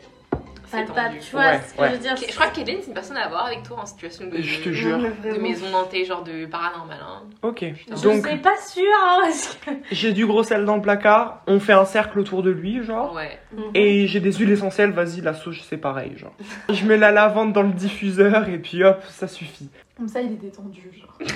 palpable, 0.71 1.19
tu 1.21 1.33
vois 1.33 1.41
Ouais, 1.41 1.61
ce 1.67 1.75
que 1.75 1.81
ouais. 1.81 1.89
je 1.89 1.93
veux 1.95 1.99
dire. 1.99 2.17
Je 2.17 2.35
crois 2.35 2.47
que 2.49 2.57
Kaylin, 2.57 2.79
c'est 2.81 2.89
une 2.89 2.95
personne 2.95 3.17
à 3.17 3.27
avoir 3.27 3.47
avec 3.47 3.63
toi 3.63 3.81
en 3.81 3.87
situation 3.87 4.27
de, 4.27 4.41
Je 4.41 4.61
te 4.63 4.71
jure. 4.71 4.99
De 4.99 5.39
maison 5.39 5.67
hantée, 5.75 6.05
genre 6.05 6.23
de 6.23 6.47
paranormal. 6.47 6.99
Hein. 7.03 7.23
Ok, 7.43 7.65
Je 7.89 8.03
donc 8.03 8.27
sais 8.27 8.37
pas 8.37 8.57
sûre, 8.57 8.83
hein, 9.03 9.19
parce 9.23 9.59
que. 9.65 9.71
j'ai 9.91 10.13
du 10.13 10.27
gros 10.27 10.43
sel 10.43 10.65
dans 10.65 10.77
le 10.77 10.83
placard, 10.83 11.43
on 11.47 11.61
fait 11.61 11.73
un 11.73 11.85
cercle 11.85 12.19
autour 12.19 12.43
de 12.43 12.51
lui, 12.51 12.83
genre. 12.85 13.15
Ouais. 13.15 13.39
Et 13.75 14.07
j'ai 14.07 14.21
des 14.21 14.33
huiles 14.33 14.51
essentielles, 14.53 14.93
vas-y, 14.93 15.21
la 15.21 15.35
sauge 15.35 15.63
c'est 15.69 15.77
pareil, 15.77 16.17
genre. 16.17 16.35
Je 16.69 16.85
mets 16.87 16.97
la 16.97 17.11
lavande 17.11 17.53
dans 17.53 17.63
le 17.63 17.73
diffuseur 17.73 18.49
et 18.49 18.59
puis 18.59 18.85
hop, 18.85 19.03
ça 19.09 19.29
suffit. 19.29 19.69
Comme 19.97 20.09
ça, 20.09 20.23
il 20.23 20.33
est 20.33 20.37
détendu. 20.37 20.91
Genre. 20.99 21.19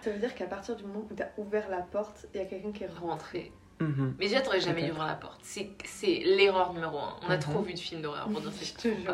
Ça 0.00 0.10
veut 0.10 0.18
dire 0.18 0.34
qu'à 0.34 0.46
partir 0.46 0.74
du 0.74 0.82
moment 0.84 1.04
où 1.08 1.14
t'as 1.14 1.28
ouvert 1.36 1.68
la 1.70 1.82
porte, 1.82 2.26
il 2.34 2.40
y 2.40 2.42
a 2.42 2.46
quelqu'un 2.46 2.72
qui 2.72 2.82
est 2.82 2.90
rentré. 3.00 3.52
Mhm. 3.80 4.14
Mais 4.18 4.26
déjà, 4.28 4.40
t'aurais 4.42 4.60
jamais 4.60 4.82
dû 4.84 4.90
ouvrir 4.90 5.06
la 5.06 5.14
porte. 5.14 5.40
C'est 5.42 5.70
c'est 5.84 6.20
l'erreur 6.24 6.72
numéro 6.74 6.98
un. 6.98 7.14
On 7.26 7.30
a 7.30 7.36
Mhm. 7.36 7.40
trop 7.42 7.62
vu 7.62 7.72
de 7.74 7.78
films 7.78 8.02
d'horreur 8.02 8.28
pour 8.28 8.40
dire. 8.40 8.50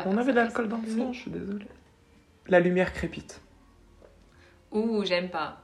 On 0.05 0.17
avait 0.17 0.31
de 0.31 0.37
l'alcool 0.37 0.67
dans 0.67 0.77
le 0.85 0.89
sang, 0.89 1.13
je 1.13 1.19
suis 1.21 1.31
désolée. 1.31 1.65
La 2.47 2.59
lumière 2.59 2.91
crépite. 2.93 3.41
Ouh, 4.71 5.03
j'aime 5.05 5.29
pas. 5.29 5.61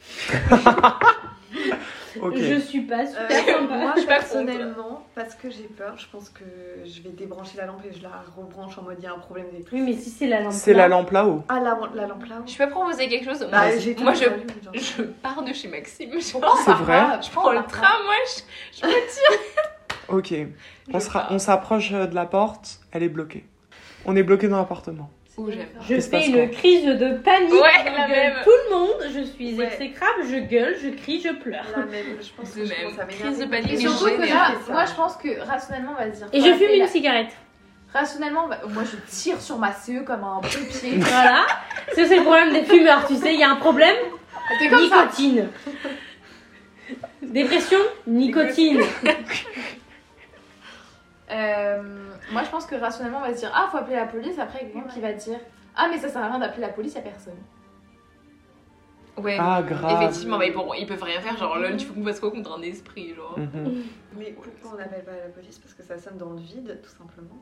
Je 2.34 2.58
suis 2.58 2.80
pas 2.82 3.00
Euh, 3.00 3.06
super 3.06 3.58
sympa. 3.58 3.76
moi 3.76 3.94
personnellement, 4.06 5.06
parce 5.14 5.34
que 5.34 5.50
j'ai 5.50 5.64
peur, 5.64 5.96
je 5.98 6.06
pense 6.10 6.30
que 6.30 6.44
je 6.84 7.02
vais 7.02 7.10
débrancher 7.10 7.56
la 7.58 7.66
lampe 7.66 7.82
et 7.84 7.96
je 7.96 8.02
la 8.02 8.22
rebranche 8.36 8.76
en 8.78 8.82
mode 8.82 8.96
il 8.98 9.04
y 9.04 9.06
a 9.06 9.12
un 9.12 9.18
problème 9.18 9.46
d'électricité. 9.50 9.82
Oui, 9.90 9.94
mais 9.96 10.00
si 10.00 10.10
c'est 10.10 10.26
la 10.26 10.40
lampe. 10.40 10.52
C'est 10.52 10.74
la 10.74 10.88
lampe 10.88 11.10
là-haut. 11.10 11.42
Ah, 11.48 11.60
la, 11.60 11.78
la 11.94 12.06
lampe 12.06 12.24
là-haut 12.26 12.42
Je 12.46 12.56
peux 12.56 12.68
proposer 12.68 13.08
quelque 13.08 13.24
chose 13.24 13.46
Bah, 13.50 13.64
Moi, 14.02 14.14
je, 14.14 14.24
je 14.78 15.02
pars 15.02 15.42
de 15.42 15.52
chez 15.52 15.68
Maxime. 15.68 16.10
Je 16.14 16.20
C'est 16.20 16.38
vrai 16.38 17.02
je 17.22 17.30
prends 17.30 17.52
le 17.52 17.62
tram, 17.64 18.02
moi. 18.04 18.14
Je, 18.72 18.80
je 18.80 18.86
me 18.86 18.92
tire. 18.92 19.40
Ok. 20.08 20.34
On, 20.92 21.00
sera- 21.00 21.26
on 21.30 21.38
s'approche 21.38 21.90
de 21.90 22.14
la 22.14 22.26
porte, 22.26 22.80
elle 22.92 23.02
est 23.02 23.08
bloquée. 23.08 23.44
On 24.04 24.14
est 24.14 24.22
bloqué 24.22 24.46
dans 24.48 24.58
l'appartement. 24.58 25.10
J'aime. 25.38 25.66
Je 25.88 26.00
fais 26.00 26.26
une 26.28 26.50
crise 26.50 26.84
de 26.86 27.14
panique. 27.18 27.52
Ouais, 27.52 27.84
la 27.94 28.08
même. 28.08 28.34
Tout 28.42 28.50
le 28.70 28.74
monde, 28.76 28.94
je 29.14 29.20
suis 29.20 29.54
Ouais. 29.54 29.66
exécrable, 29.66 30.22
je 30.30 30.36
gueule, 30.36 30.76
je 30.82 30.88
crie, 30.90 31.20
je 31.20 31.28
pleure. 31.34 31.64
La 31.76 31.84
même, 31.84 32.06
je 32.22 32.28
pense 32.34 32.50
que 32.52 32.60
De 32.60 32.64
je 32.64 32.70
même. 32.70 33.06
Crise 33.08 33.38
de 33.40 33.44
panique, 33.44 33.72
Et 33.72 33.76
surtout 33.76 34.04
que 34.16 34.22
là, 34.22 34.52
moi 34.70 34.84
je 34.86 34.94
pense 34.94 35.16
que 35.16 35.38
rationnellement 35.46 35.92
on 35.92 36.02
va 36.02 36.10
se 36.12 36.16
dire. 36.18 36.28
Et 36.32 36.40
je 36.40 36.54
fume 36.54 36.70
une 36.72 36.78
la- 36.80 36.86
cigarette. 36.88 37.36
Rationnellement, 37.92 38.46
va- 38.48 38.60
moi 38.68 38.82
je 38.84 38.96
tire 39.14 39.40
sur 39.40 39.58
ma 39.58 39.72
CE 39.72 40.02
comme 40.04 40.24
un 40.24 40.36
pompier. 40.42 40.92
Voilà. 40.96 41.46
Ça, 41.94 42.04
c'est 42.06 42.16
le 42.16 42.22
problème 42.24 42.52
des 42.54 42.64
fumeurs, 42.64 43.06
tu 43.06 43.16
sais. 43.16 43.34
Il 43.34 43.40
y 43.40 43.44
a 43.44 43.50
un 43.50 43.56
problème 43.56 43.96
ça. 44.58 44.76
Nicotine. 44.80 45.48
Dépression 47.22 47.78
Nicotine. 48.06 48.80
Euh, 51.30 51.82
moi 52.32 52.42
je 52.42 52.50
pense 52.50 52.66
que 52.66 52.74
rationnellement 52.74 53.18
on 53.18 53.28
va 53.28 53.34
se 53.34 53.40
dire 53.40 53.52
ah 53.54 53.68
faut 53.70 53.78
appeler 53.78 53.96
la 53.96 54.06
police. 54.06 54.38
Après 54.38 54.60
il 54.62 54.68
y 54.68 54.70
a 54.70 54.72
quelqu'un 54.74 54.88
qui 54.88 55.00
va 55.00 55.12
dire 55.12 55.38
ah 55.76 55.88
mais 55.90 55.98
ça 55.98 56.08
sert 56.08 56.22
à 56.22 56.28
rien 56.28 56.38
d'appeler 56.38 56.62
la 56.62 56.70
police, 56.70 56.94
y 56.94 56.98
a 56.98 57.02
personne. 57.02 57.34
Ouais. 59.16 59.36
Ah, 59.40 59.62
grave. 59.62 60.02
Effectivement, 60.02 60.38
mais 60.38 60.50
bon, 60.50 60.72
ils 60.74 60.86
peuvent 60.86 61.02
rien 61.02 61.20
faire. 61.20 61.36
Genre, 61.38 61.56
lol, 61.58 61.76
tu 61.76 61.86
faut 61.86 61.94
qu'on 61.94 62.04
fasse 62.04 62.20
quoi 62.20 62.30
contre 62.30 62.52
un 62.52 62.62
esprit, 62.62 63.14
genre. 63.14 63.38
Mhm. 63.38 63.84
Mais 64.18 64.32
pourquoi 64.32 64.72
on 64.74 64.78
n'appelle 64.78 65.04
pas 65.04 65.12
la 65.12 65.28
police? 65.28 65.58
Parce 65.58 65.74
que 65.74 65.82
ça 65.82 65.98
sonne 65.98 66.18
dans 66.18 66.30
le 66.30 66.40
vide, 66.40 66.80
tout 66.82 66.90
simplement. 66.90 67.38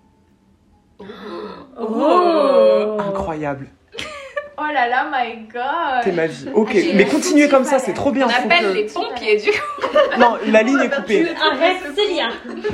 Oh. 1.77 2.97
Incroyable. 3.01 3.69
Oh 4.57 4.73
là 4.73 4.89
là, 4.89 5.11
my 5.13 5.47
god. 5.53 6.05
T'es 6.05 6.13
ma 6.13 6.27
vie. 6.27 6.47
Ok, 6.55 6.69
Ah, 6.71 6.79
j'ai 6.79 6.93
mais 6.95 7.05
la 7.05 7.11
continuez 7.11 7.49
comme 7.49 7.65
ça, 7.65 7.79
c'est 7.79 7.93
trop 7.95 8.13
bien. 8.13 8.27
On 8.27 8.29
faut 8.29 8.45
appelle 8.47 8.65
que- 8.73 8.77
les 8.77 8.85
pompiers, 8.85 9.37
du 9.41 9.51
coup. 9.51 9.57
Non, 10.19 10.37
la 10.47 10.63
ligne 10.63 10.79
est 10.81 10.95
coupée. 10.95 11.27
Arrête, 11.51 11.79
Célia. 11.97 12.29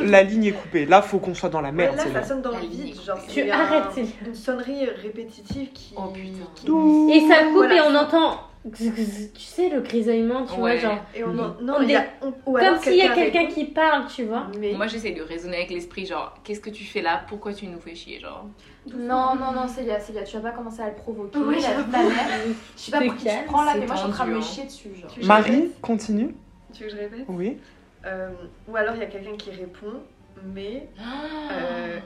La 0.05 0.23
ligne 0.23 0.45
est 0.47 0.53
coupée. 0.53 0.85
Là, 0.85 1.01
faut 1.03 1.19
qu'on 1.19 1.35
soit 1.35 1.49
dans 1.49 1.61
la 1.63 1.73
merde. 1.73 1.93
Ouais, 1.93 1.97
là, 1.97 2.03
Célia. 2.05 2.23
ça 2.23 2.29
sonne 2.29 2.43
dans 2.43 2.51
le 2.51 2.67
vide. 2.67 2.95
Genre, 3.05 3.19
Tu 3.29 3.51
arrêtes, 3.51 3.93
Célia. 3.95 4.11
une 4.27 4.35
sonnerie 4.35 4.85
répétitive 5.03 5.71
qui. 5.73 5.95
Oh, 5.97 6.09
putain. 6.13 6.45
qui- 6.55 7.13
Et 7.13 7.29
ça 7.29 7.45
coupe 7.45 7.53
Voilà. 7.55 7.77
et 7.77 7.81
on 7.81 7.95
entend. 7.95 8.41
Tu 8.77 8.93
sais, 9.39 9.71
le 9.71 9.81
grisonnement, 9.81 10.45
tu 10.45 10.53
Ouais. 10.53 10.59
vois, 10.59 10.77
genre. 10.77 10.99
Et 11.15 11.25
on 11.25 11.31
en- 11.39 11.57
On 11.61 11.65
Non, 11.65 11.75
il 11.81 11.91
y 11.93 11.97
a. 11.97 12.05
on- 12.21 12.29
ou 12.45 12.59
Comme 12.59 12.79
s'il 12.79 12.95
y 12.97 13.01
a 13.01 13.15
quelqu'un 13.15 13.47
qui 13.47 13.65
parle, 13.65 14.05
tu 14.15 14.25
vois. 14.25 14.49
Mais 14.59 14.75
Moi, 14.75 14.87
j'essaie 14.87 15.13
de 15.13 15.23
raisonner 15.23 15.57
avec 15.57 15.71
l'esprit, 15.71 16.05
genre, 16.05 16.35
qu'est-ce 16.45 16.61
que 16.61 16.69
tu 16.69 16.85
fais 16.85 17.01
là? 17.01 17.23
Pourquoi 17.27 17.55
tu 17.55 17.67
nous 17.69 17.81
fais 17.81 17.95
chier, 17.95 18.21
genre? 18.21 18.45
Non, 18.87 19.35
non, 19.37 19.53
non, 19.53 19.69
Célia, 19.69 20.01
Célia, 20.01 20.23
tu 20.25 20.37
vas 20.39 20.51
pas 20.51 20.57
commencer 20.57 20.81
à 20.81 20.89
le 20.89 20.95
provoquer. 20.95 21.39
Ouais, 21.39 21.61
la 21.61 21.75
vie 21.75 21.85
de 21.87 21.93
ta 21.93 21.99
mère. 22.03 22.27
Je 22.77 22.81
sais 22.81 22.91
pas 22.91 23.01
pour 23.03 23.15
qui 23.17 23.25
tu 23.25 23.45
prends 23.47 23.63
là, 23.65 23.75
mais 23.79 23.87
moi 23.87 23.95
je 23.95 24.01
suis 24.01 24.09
en 24.09 24.13
train 24.13 24.27
de 24.27 24.33
me 24.33 24.41
chier 24.41 24.65
dessus. 24.65 24.95
Genre. 24.95 25.11
Je 25.21 25.27
Marie, 25.27 25.71
continue. 25.83 26.35
Tu 26.73 26.85
veux 26.85 26.89
que 26.91 26.97
je 26.97 27.01
répète 27.01 27.25
Oui. 27.29 27.59
Euh, 28.07 28.31
Ou 28.69 28.77
alors 28.77 28.95
il 28.95 29.01
y 29.01 29.05
a 29.05 29.07
quelqu'un 29.07 29.37
qui 29.37 29.51
répond, 29.51 29.93
mais. 30.43 30.89
Euh, 31.53 31.99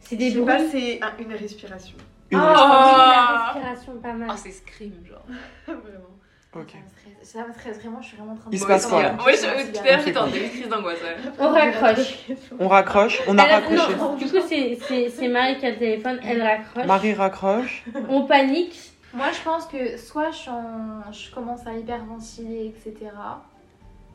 C'est 0.00 0.14
je 0.14 0.18
des 0.20 0.30
sais 0.30 0.36
bruits. 0.38 0.46
pas, 0.46 0.58
c'est 0.70 1.02
un- 1.02 1.16
une 1.18 1.32
respiration. 1.32 1.96
Une 2.30 2.38
Ah, 2.38 2.48
respiration. 2.52 2.94
oui, 2.94 3.10
la 3.10 3.52
respiration, 3.64 3.92
pas 4.00 4.12
mal. 4.12 4.28
Oh, 4.32 4.36
c'est 4.36 4.50
Scream, 4.52 4.92
genre. 5.08 5.24
Vraiment. 5.66 6.13
Ok. 6.56 6.74
Ça 7.22 7.46
me 7.46 7.52
stresse, 7.54 7.78
vraiment, 7.80 8.00
je 8.02 8.08
suis 8.08 8.16
vraiment 8.16 8.32
en 8.32 8.36
train 8.36 8.50
de 8.50 8.54
Il 8.54 8.58
se 8.60 8.66
passe 8.66 8.86
quoi, 8.86 9.02
là 9.02 9.10
tout 9.10 9.24
à 9.24 9.84
l'heure, 9.84 10.00
j'étais 10.04 10.18
en 10.18 10.28
crise 10.28 10.68
d'angoisse. 10.68 10.98
On 11.38 11.48
raccroche. 11.48 12.14
On 12.58 12.68
raccroche. 12.68 13.22
On 13.26 13.38
a 13.38 13.44
Elle 13.44 13.52
raccroché. 13.54 13.96
non, 13.96 14.14
du 14.16 14.24
coup, 14.26 14.40
c'est- 14.46 14.78
c'est 14.86 15.08
c'est 15.08 15.28
Marie 15.28 15.58
qui 15.58 15.66
a 15.66 15.70
le 15.70 15.78
téléphone, 15.78 16.20
elle 16.22 16.42
raccroche. 16.42 16.86
Marie 16.86 17.14
raccroche. 17.14 17.84
On 18.08 18.26
panique. 18.26 18.92
Moi 19.14 19.26
je 19.32 19.40
pense 19.42 19.66
que 19.66 19.96
soit 19.96 20.30
je, 20.32 20.36
suis 20.36 20.50
en- 20.50 21.12
je 21.12 21.32
commence 21.32 21.66
à 21.66 21.72
hyperventiler, 21.72 22.66
etc. 22.76 23.10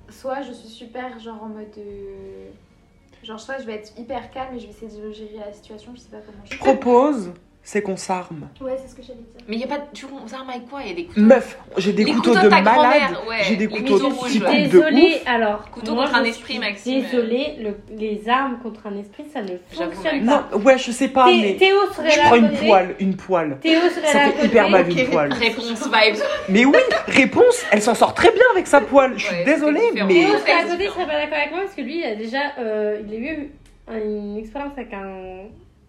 Soit 0.10 0.42
je 0.42 0.52
suis 0.54 0.68
super 0.70 1.20
genre 1.20 1.44
en 1.44 1.48
mode. 1.50 1.68
euh, 1.78 2.50
Genre, 3.22 3.46
pas, 3.46 3.60
je 3.60 3.66
vais 3.66 3.74
être 3.76 3.92
hyper 4.00 4.32
calme 4.32 4.56
et 4.56 4.60
je 4.60 4.66
vais 4.68 4.72
essayer 4.72 5.02
de 5.02 5.12
gérer 5.12 5.40
la 5.46 5.52
situation, 5.52 5.92
je 5.94 6.00
sais 6.00 6.10
pas 6.10 6.20
comment 6.26 6.38
je 6.46 6.54
Je 6.54 6.58
propose, 6.58 7.34
c'est 7.72 7.84
qu'on 7.84 7.98
s'arme. 7.98 8.48
Ouais, 8.62 8.72
c'est 8.82 8.90
ce 8.90 8.96
que 8.96 9.04
j'allais 9.04 9.20
dire. 9.20 9.44
Mais 9.48 9.56
il 9.58 9.62
y 9.62 9.64
a 9.64 9.68
pas. 9.68 9.78
Tu 9.94 10.08
on 10.08 10.28
s'arme 10.28 10.50
avec 10.50 10.68
quoi? 10.68 10.80
Il 10.82 10.88
y 10.88 10.92
a 10.92 10.96
des 10.96 11.06
couteaux? 11.06 11.22
Meuf, 11.22 11.60
j'ai 11.78 11.94
des 11.94 12.04
couteaux, 12.04 12.32
couteaux 12.34 12.42
de 12.46 12.50
malade. 12.50 13.12
ouais, 13.30 13.38
J'ai 13.44 13.58
des 13.58 13.68
couteaux 13.68 13.94
couteaux 14.00 14.10
qui 14.10 14.40
rouges, 14.40 14.40
coupent 14.40 14.48
ouais. 14.50 14.68
de 14.70 14.78
ouf. 14.80 15.22
alors. 15.28 15.70
Couteau 15.70 15.94
contre 15.96 16.16
un 16.16 16.24
esprit, 16.24 16.58
Maxime. 16.58 17.04
Désolée, 17.04 17.58
le- 17.60 17.78
les 17.96 18.28
armes 18.28 18.58
contre 18.64 18.88
un 18.88 18.98
esprit, 18.98 19.26
ça 19.32 19.44
ne 19.44 19.50
fonctionne 19.70 20.26
Non, 20.26 20.42
pas. 20.50 20.58
ouais, 20.58 20.80
je 20.80 20.90
sais 20.92 21.10
pas, 21.10 21.26
Thé- 21.28 21.42
mais 21.42 21.56
Théo 21.58 21.78
serait 21.96 22.10
je 22.10 22.18
là 22.18 22.24
prends 22.26 22.36
une 22.38 22.52
poêle, 22.54 22.96
une 23.00 23.16
poêle. 23.16 23.58
Théo 23.62 23.82
serait 23.82 24.08
Ça 24.08 24.20
fait 24.32 24.46
hyper 24.48 24.68
mal 24.72 24.90
une 24.90 25.06
poêle. 25.08 25.32
Réponse 25.32 25.84
vibes. 25.86 26.24
Mais 26.50 26.66
oui, 26.66 26.74
réponse, 27.08 27.64
elle 27.72 27.84
s'en 27.84 27.94
sort 27.94 28.16
très 28.16 28.32
bien 28.32 28.46
avec 28.54 28.66
sa 28.66 28.82
poêle. 28.82 29.14
Je 29.16 29.26
suis 29.28 29.44
désolée, 29.46 29.92
mais 29.94 30.08
Théo 30.08 30.30
serait 30.40 30.54
à 30.54 30.64
côté, 30.64 30.88
serait 30.88 31.06
pas 31.06 31.14
d'accord 31.22 31.38
avec 31.38 31.52
moi 31.52 31.60
parce 31.66 31.76
que 31.76 31.82
lui, 31.82 32.00
il 32.00 32.04
a 32.04 32.16
déjà 32.16 32.40
euh, 32.58 33.00
il 33.08 33.14
a 33.14 33.18
eu 33.18 33.52
une 34.04 34.38
expérience 34.38 34.74
avec 34.76 34.92
un, 34.92 35.44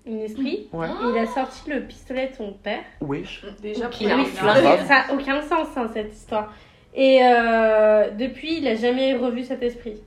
un 0.09 0.19
esprit. 0.19 0.69
ouais, 0.73 0.87
Et 0.89 1.11
il 1.13 1.19
a 1.19 1.27
sorti 1.27 1.69
le 1.71 1.81
pistolet 1.83 2.29
de 2.29 2.35
son 2.35 2.53
père. 2.53 2.83
wesh. 3.01 3.45
Déjà, 3.63 3.91
flingue. 3.91 4.27
grave. 4.35 4.87
Ça 4.87 5.05
n'a 5.09 5.15
aucun 5.15 5.43
sens, 5.43 5.69
hein, 5.77 5.89
cette 5.93 6.13
histoire. 6.13 6.53
Et 6.95 7.21
euh, 7.23 8.11
depuis, 8.11 8.59
il 8.59 8.67
a 8.69 8.75
jamais 8.75 9.15
revu 9.15 9.45
cet 9.45 9.63
esprit. 9.63 10.01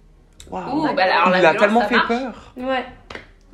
Waouh. 0.51 0.79
Ouh, 0.89 0.93
bah 0.93 1.03
Il 1.37 1.45
a 1.45 1.55
tellement 1.55 1.81
fait 1.81 1.95
marche. 1.95 2.07
peur. 2.07 2.53
Ouais. 2.57 2.83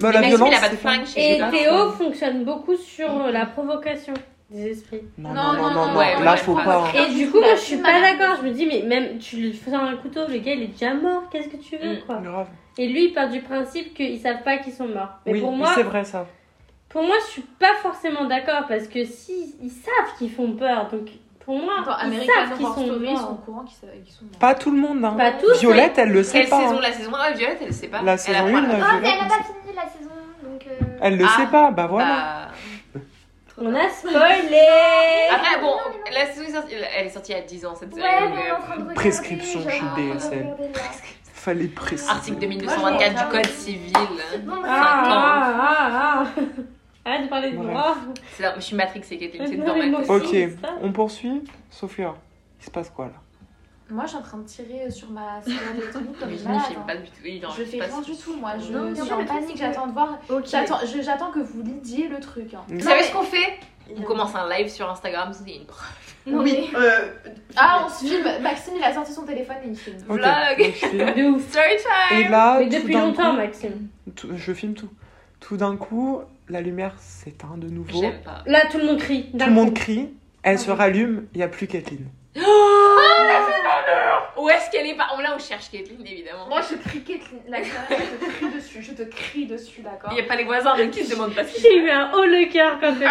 Mais 0.02 0.08
Mais 0.08 0.12
la 0.14 0.22
Maxime, 0.22 0.38
violence, 0.38 0.50
il 0.54 0.56
a 0.56 0.60
pas 0.62 0.70
de 0.70 0.72
c'est 0.78 0.82
pas- 0.84 0.90
flingue 0.94 1.06
chez 1.06 1.36
Et. 1.38 1.52
Théo 1.52 1.92
fonctionne 1.92 2.46
beaucoup 2.46 2.76
sur 2.78 3.28
la 3.32 3.46
provocation 3.46 4.14
des 4.50 4.72
esprits. 4.72 5.02
Non, 5.18 5.30
Non, 5.30 5.36
non, 5.36 5.54
non, 5.54 5.54
non, 5.54 5.74
non, 5.74 5.91
non, 5.93 5.97
ouais, 6.00 6.24
là, 6.24 6.36
faut 6.38 6.56
pas. 6.56 6.86
hein. 6.88 6.91
Et 6.95 7.14
du 7.14 7.30
coup, 7.30 7.39
moi, 7.39 7.56
je 7.56 7.60
suis 7.62 7.78
pas 7.78 8.02
d'accord. 8.02 8.38
Je 8.41 8.47
me 8.47 8.52
dis, 8.54 8.66
mais 8.66 8.82
même 8.84 9.20
tu 9.20 9.36
lui 9.38 9.54
fais 9.54 9.74
un 9.74 9.95
couteau, 9.97 10.22
le 10.28 10.38
gars, 10.39 10.54
il 10.54 10.64
est 10.64 10.68
déjà 10.68 10.93
mort. 10.93 11.24
Qu'est-ce 11.32 11.50
que 11.50 11.58
tu 11.58 11.78
veux, 11.78 11.95
Mm. 11.95 12.00
quoi 12.06 12.16
Grave. 12.24 12.47
Et 12.78 12.88
lui, 12.88 13.06
il 13.06 13.14
part 13.14 13.30
du 13.30 13.41
principe 13.41 13.93
qu'ils 13.93 14.20
savent 14.20 14.43
pas 14.43 14.58
qu'ils 14.58 14.74
sont 14.74 14.88
morts. 14.88 15.10
Mais 15.26 15.34
Oui, 15.34 15.41
pour 15.41 15.52
moi, 15.52 15.72
c'est 15.76 15.84
vrai 15.84 16.04
ça. 16.04 16.26
pour 16.89 17.04
moi, 17.04 17.16
je 17.28 17.32
suis 17.32 17.41
pas 17.60 17.76
forcément 17.82 18.26
d'accord 18.26 18.64
parce 18.68 18.88
que 18.88 19.04
si 19.06 19.56
ils 19.62 19.70
savent 19.72 20.18
qu'ils 20.18 20.32
font 20.32 20.54
peur, 20.54 20.88
donc 20.91 21.10
pour 21.45 21.58
moi, 21.60 21.74
Attends, 21.82 21.91
ils 22.04 22.08
American 22.08 22.34
savent 22.34 22.58
qu'ils 22.58 22.66
sont 22.66 22.72
Story, 22.74 22.89
ils 23.02 23.18
sont 23.18 23.24
au 23.24 23.28
morts. 23.30 23.41
courant 23.45 23.64
qu'ils 23.66 23.76
sont 24.14 24.24
morts. 24.26 24.39
Pas 24.39 24.56
tout 24.56 24.72
le 24.72 24.78
monde, 24.78 25.04
hein. 25.04 25.16
Pas 25.18 25.32
tous, 25.32 25.60
Violette, 25.60 25.97
elle 25.97 26.12
le 26.12 26.24
sait 26.24 26.41
Quelle 26.41 26.50
pas. 26.50 26.62
saison 26.62 26.78
hein. 26.78 26.82
La 26.82 26.91
saison 26.93 27.12
1, 27.16 27.32
Violette, 27.34 27.60
elle 27.62 27.74
sait 27.74 27.88
pas. 27.88 28.02
La 28.02 28.14
Elle 28.14 28.20
saison 28.20 28.39
apprend 28.39 28.58
1, 28.58 28.62
la- 28.62 28.68
Ah, 28.86 29.00
mais 29.02 29.10
elle 29.10 29.26
a 29.26 29.28
pas 29.30 29.43
fini 29.43 29.76
la 29.76 29.82
saison, 29.89 30.10
donc. 30.43 30.66
euh, 30.68 30.86
elle 31.02 31.18
le 31.18 31.26
Ah. 31.26 31.38
sait 31.38 31.47
pas, 31.47 31.72
bah 31.72 31.88
voilà. 31.88 32.08
Bah, 32.08 32.47
On 33.62 33.76
a 33.76 33.89
spoilé 33.89 34.68
Après, 35.32 35.60
bon, 35.62 35.74
la 36.14 36.26
saison 36.28 36.47
est 36.47 36.53
sortie, 36.53 36.74
elle 36.74 37.07
est 37.07 37.10
sortie 37.10 37.32
il 37.34 37.36
y 37.36 37.39
a 37.39 37.41
10 37.41 37.66
ans 37.66 37.76
cette 37.76 37.93
série. 37.93 38.07
Ouais, 38.07 38.22
donc, 38.22 38.36
mais 38.36 38.41
on 38.41 38.45
est 38.45 38.51
en 38.51 38.55
euh, 38.55 38.57
train 38.60 38.76
de 38.76 38.82
regarder. 38.82 38.95
Prescription 38.95 39.60
chez 39.62 39.80
de 39.80 40.14
DSL. 40.14 40.39
regarder 40.39 40.68
là. 40.74 40.80
Fallait 41.34 41.68
préciser. 41.68 42.10
Article 42.10 42.39
2224 42.39 43.26
du 43.26 43.32
Code 43.32 43.45
civil. 43.51 43.93
Ah, 43.95 44.43
ah, 44.66 45.55
ah, 45.62 46.24
ah. 46.26 46.41
Arrête 47.05 47.24
de 47.24 47.30
parler 47.30 47.51
de 47.51 47.57
moi. 47.57 47.97
C'est 48.34 48.43
là, 48.43 48.53
je 48.55 48.62
suis 48.62 48.76
matrixée, 48.76 49.18
Kathleen, 49.18 49.47
c'est 49.47 49.57
dans 49.57 49.76
ma. 49.76 50.16
Ok, 50.16 50.36
on 50.82 50.91
poursuit. 50.91 51.43
Sophia, 51.70 52.14
il 52.60 52.66
se 52.66 52.72
passe 52.72 52.89
quoi 52.89 53.05
là? 53.05 53.14
Moi, 53.92 54.04
je 54.06 54.10
suis 54.10 54.18
en 54.18 54.22
train 54.22 54.38
de 54.38 54.44
tirer 54.48 54.84
euh, 54.88 54.90
sur 54.92 55.10
ma 55.10 55.42
serrure 55.46 55.60
électronique 55.76 56.20
comme 56.20 56.30
Mais 56.30 56.36
une 56.36 56.40
je 56.40 56.44
ne 56.44 56.50
malade. 56.50 56.66
filme 56.68 56.84
pas 56.86 56.96
du 56.96 57.04
tout. 57.04 57.12
Oui, 57.24 57.40
non, 57.42 57.50
Je 57.58 57.64
fais 57.64 57.78
pas 57.80 57.86
rien 57.86 58.02
du 58.02 58.16
tout, 58.16 58.36
moi. 58.36 58.52
Je 58.60 58.72
Non, 58.72 58.94
suis 58.94 59.14
en 59.14 59.26
panique, 59.26 59.58
j'attends 59.58 59.88
de 59.88 59.94
voir. 59.94 60.20
Ok. 60.30 60.46
J'attends, 60.46 61.32
que 61.32 61.40
vous 61.40 61.62
lidiez 61.64 62.08
le 62.08 62.20
truc. 62.20 62.54
hein. 62.54 62.62
Vous 62.68 62.80
savez 62.82 63.04
ce 63.04 63.12
qu'on 63.12 63.24
fait? 63.24 63.60
On 63.98 64.02
commence 64.04 64.36
un 64.36 64.48
live 64.50 64.70
sur 64.70 64.88
Instagram, 64.90 65.32
c'est 65.34 65.56
une 65.56 65.66
preuve. 65.66 65.88
Non, 66.28 66.44
Oui. 66.44 66.68
mais- 66.72 66.80
euh, 66.80 67.08
Ah, 67.56 67.84
on 67.86 67.90
se 67.90 68.06
filme. 68.06 68.28
Maxime, 68.44 68.74
il 68.78 68.84
a 68.84 68.94
sorti 68.94 69.12
son 69.12 69.24
téléphone 69.26 69.56
et 69.66 69.70
il 69.70 69.76
filme. 69.76 69.98
Vlog. 70.08 70.20
De 70.24 71.30
ouf. 71.32 71.42
Story 71.50 71.66
time 72.10 72.20
Et 72.20 72.28
là, 72.30 72.58
Mais 72.60 72.70
tout 72.70 72.76
depuis 72.82 72.94
d'un 72.94 73.06
longtemps, 73.08 73.32
coup- 73.32 73.38
Maxime. 73.38 73.88
tout- 74.16 74.30
je 74.36 74.54
filme 74.54 74.76
tout. 74.76 74.90
Tout 75.40 75.58
d'un 75.58 75.76
coup, 75.76 76.22
la 76.50 76.62
lumière 76.62 76.94
s'éteint 77.00 77.58
de 77.58 77.68
nouveau. 77.70 78.00
J'aime 78.02 78.22
pas. 78.22 78.44
Là, 78.46 78.60
tout 78.72 78.78
le 78.78 78.86
monde 78.86 79.00
crie. 79.00 79.32
Tout 79.32 79.46
le 79.46 79.52
monde 79.52 79.74
crie. 79.74 80.10
Elle 80.44 80.60
se 80.60 80.70
rallume. 80.70 81.26
Il 81.34 81.38
n'y 81.38 81.44
a 81.44 81.48
plus 81.48 81.66
Kathleen. 81.66 82.06
Où 84.38 84.49
est-ce 84.49 84.70
qu'elle 84.72 84.86
est 84.88 84.95
pas 84.95 85.07
Oh, 85.18 85.22
Là, 85.22 85.34
on 85.36 85.39
cherche 85.39 85.70
Kathleen, 85.72 86.05
évidemment. 86.05 86.47
Moi, 86.47 86.62
je 86.62 86.76
crie 86.78 87.01
Kathleen. 87.03 87.41
La 87.47 87.62
je 87.62 87.70
te 87.70 88.32
crie 88.32 88.49
dessus. 88.53 88.82
Je 88.82 88.91
te 88.93 89.03
crie 89.03 89.45
dessus, 89.45 89.82
d'accord? 89.82 90.12
Il 90.12 90.16
n'y 90.16 90.22
a 90.22 90.24
pas 90.26 90.36
les 90.36 90.45
voisins 90.45 90.76
de 90.78 90.84
qui 90.86 91.03
se 91.03 91.12
demandent 91.12 91.34
pas 91.36 91.43
si. 91.43 91.62
J'ai 91.62 91.76
eu 91.78 91.89
un 91.89 92.12
haut 92.14 92.26
le 92.26 92.49
cœur 92.51 92.80
quand 92.80 92.93
elle. 92.99 93.03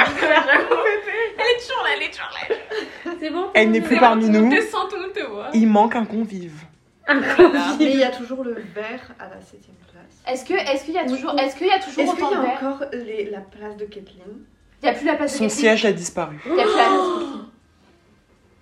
Elle 1.41 1.55
est 1.55 1.61
toujours 1.61 1.83
là, 1.85 1.91
elle 1.97 2.03
est 2.03 2.11
toujours 2.11 2.31
là. 2.33 3.15
C'est 3.21 3.31
bon 3.31 3.51
Elle 3.55 3.71
n'est 3.71 3.81
plus 3.81 3.99
parmi 3.99 4.29
nous. 4.29 4.51
te 4.51 4.61
sent, 4.61 4.77
tout 4.91 4.97
le 4.97 5.03
monde 5.03 5.13
te 5.13 5.23
voit. 5.25 5.49
Il 5.55 5.69
manque 5.69 5.95
un 5.95 6.05
convive. 6.05 6.65
Voilà. 7.07 7.77
Mais 7.79 7.85
il 7.93 7.99
y 7.99 8.05
a 8.05 8.11
toujours 8.11 8.43
le 8.45 8.55
verre 8.75 9.01
à 9.21 9.25
la 9.29 9.41
septième 9.41 9.77
place. 9.91 10.05
Est-ce 10.27 10.45
que, 10.45 10.53
est-ce 10.55 10.85
qu'il 10.85 10.95
y 10.95 10.99
a 10.99 11.05
Oui. 11.05 11.09
toujours, 11.15 11.39
est-ce 11.39 11.57
qu'il 11.57 11.69
y 11.69 11.71
a 11.71 11.79
toujours 11.79 12.03
Est-ce 12.03 12.15
qu'il 12.17 12.21
y 12.21 12.35
a 12.35 12.41
encore 12.41 12.83
les- 12.93 13.31
la 13.31 13.41
place 13.41 13.77
de 13.77 13.85
Kathleen? 13.87 14.45
Il 14.83 14.87
y 14.87 14.89
a 14.89 14.93
plus 14.95 15.07
la 15.07 15.15
place 15.15 15.33
de 15.33 15.39
Son 15.39 15.49
siège 15.49 15.85
a 15.87 15.93
disparu. 15.93 16.39
Il 16.45 16.55
y 16.57 16.61
a 16.61 16.65
plus 16.65 16.77
la 16.77 16.85
place 16.85 16.91
de 16.93 17.15
Kathleen. 17.15 17.45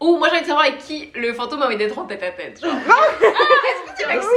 Ou 0.00 0.16
moi 0.18 0.28
j'ai 0.28 0.34
envie 0.36 0.42
de 0.42 0.46
savoir 0.46 0.64
avec 0.66 0.78
qui 0.78 1.10
le 1.14 1.32
fantôme 1.32 1.62
a 1.62 1.66
envie 1.66 1.76
d'être 1.78 1.98
en 1.98 2.04
tête 2.04 2.22
à 2.22 2.30
tête. 2.30 2.60
Genre. 2.62 2.72
ah, 2.74 2.92
est-ce 3.22 3.92
que 3.92 4.02
tu 4.02 4.06
Maxime 4.08 4.30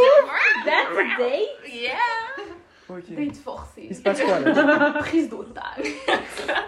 That's 0.66 0.98
a 0.98 1.18
date? 1.18 1.74
Yeah. 1.74 1.92
Ok. 2.90 3.04
Date 3.10 3.38
forcée. 3.38 3.88
Il 3.90 3.96
se 3.96 4.02
passe 4.02 4.22
quoi 4.22 4.40
là? 4.40 4.92
Prise 5.00 5.30
d'otage. 5.30 5.86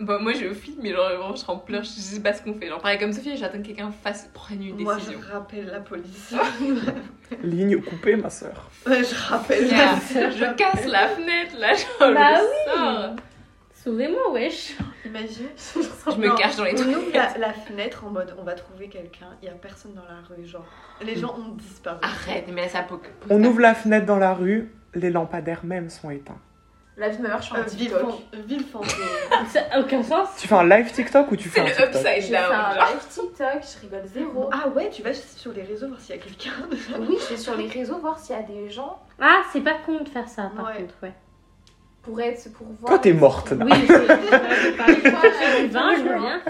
Bah, 0.00 0.18
moi 0.20 0.32
je 0.32 0.54
filme, 0.54 0.78
mais 0.80 0.92
genre 0.92 1.08
vraiment 1.08 1.34
je 1.34 1.40
serai 1.40 1.52
en 1.54 1.56
pleurs, 1.58 1.82
je 1.82 1.88
sais 1.88 2.20
pas 2.20 2.32
ce 2.32 2.40
qu'on 2.40 2.54
fait. 2.54 2.68
Genre 2.68 2.80
pareil 2.80 3.00
comme 3.00 3.12
Sophie, 3.12 3.36
j'attends 3.36 3.58
que 3.58 3.66
quelqu'un 3.66 3.90
fasse, 4.04 4.30
prenne 4.32 4.62
une 4.62 4.76
Moi, 4.80 4.94
décision. 4.94 5.18
je 5.20 5.32
rappelle 5.32 5.66
la 5.66 5.80
police. 5.80 6.34
Ligne 7.42 7.82
coupée, 7.82 8.14
ma 8.14 8.30
soeur. 8.30 8.70
Ouais, 8.86 9.02
je 9.02 9.12
rappelle 9.28 9.66
Yeah. 9.66 9.96
la. 10.14 10.30
Je 10.30 10.54
casse 10.54 10.86
la 10.86 11.08
fenêtre 11.08 11.56
là, 11.58 11.74
genre 11.74 12.14
Bah 12.14 12.36
je 12.36 12.42
oui. 12.42 12.76
sors. 12.76 13.16
Sauvez-moi, 13.84 14.32
wesh. 14.32 14.76
Imagine. 15.04 15.48
Je 15.76 16.16
me 16.18 16.26
Non, 16.28 16.34
cache 16.34 16.56
dans 16.56 16.64
les 16.64 16.72
On 16.72 16.76
toilettes. 16.76 16.96
ouvre 16.96 17.10
la, 17.14 17.38
la 17.38 17.52
fenêtre 17.52 18.04
en 18.04 18.10
mode 18.10 18.34
on 18.38 18.42
va 18.42 18.54
trouver 18.54 18.88
quelqu'un, 18.88 19.28
il 19.42 19.46
y 19.46 19.48
a 19.48 19.54
personne 19.54 19.94
dans 19.94 20.02
la 20.04 20.20
rue, 20.28 20.44
genre 20.46 20.64
les 21.00 21.16
gens 21.16 21.34
ont 21.38 21.54
disparu. 21.54 21.98
Arrête, 22.02 22.46
mais 22.52 22.62
là 22.62 22.68
ça 22.68 22.82
peut. 22.82 22.98
On 23.30 23.42
ouvre 23.44 23.60
la 23.60 23.74
fenêtre 23.74 24.06
dans 24.06 24.18
la 24.18 24.34
rue. 24.34 24.72
Les 24.94 25.10
lampadaires 25.10 25.64
même 25.64 25.90
sont 25.90 26.10
éteints. 26.10 26.40
La 26.96 27.10
vie 27.10 27.22
meurt, 27.22 27.40
je 27.42 27.46
suis 27.46 27.54
en 27.54 27.58
Euh, 27.58 27.62
ville, 27.62 27.78
TikTok. 27.90 28.00
fan- 28.32 28.42
ville 28.46 28.64
fantôme. 28.64 28.88
Ça 29.52 29.60
a 29.70 29.78
aucun 29.80 30.02
sens. 30.02 30.30
Tu 30.38 30.48
fais 30.48 30.54
un 30.56 30.66
live 30.68 30.90
TikTok 30.90 31.30
ou 31.30 31.36
tu 31.36 31.48
fais 31.48 31.60
C'est 31.68 31.82
un 31.82 31.86
le 31.86 31.92
TikTok 31.92 31.94
upside 32.16 32.22
fait 32.24 32.36
un 32.36 32.48
down. 32.48 32.74
genre. 32.74 32.86
live 32.88 33.08
TikTok, 33.08 33.62
je 33.62 33.80
rigole 33.82 34.06
zéro. 34.06 34.50
ah 34.52 34.68
ouais, 34.70 34.90
tu 34.90 35.02
vas 35.02 35.14
sur 35.14 35.52
les 35.52 35.62
réseaux 35.62 35.86
voir 35.86 36.00
s'il 36.00 36.16
y 36.16 36.18
a 36.18 36.22
quelqu'un. 36.22 36.50
Oui, 36.98 37.16
je 37.22 37.34
vais 37.34 37.36
sur 37.36 37.54
les 37.56 37.68
réseaux 37.68 37.98
voir 37.98 38.18
s'il 38.18 38.34
y 38.34 38.38
a 38.38 38.42
des 38.42 38.68
gens 38.70 38.98
Ah, 39.20 39.42
c'est 39.52 39.60
pas 39.60 39.76
con 39.86 40.00
de 40.02 40.08
faire 40.08 40.28
ça, 40.28 40.50
par 40.56 40.66
Ouais. 40.66 40.78
contre, 40.78 40.94
ouais. 41.04 41.12
Pour 42.08 42.20
être 42.22 42.52
pour 42.54 42.66
voir. 42.66 42.88
Toi, 42.92 42.98
t'es 43.00 43.12
morte 43.12 43.50
là. 43.52 43.64
Oui, 43.64 43.72
j'ai 43.86 43.86
du 45.66 45.68
vin, 45.68 45.94
je 45.96 46.02
reviens. 46.02 46.40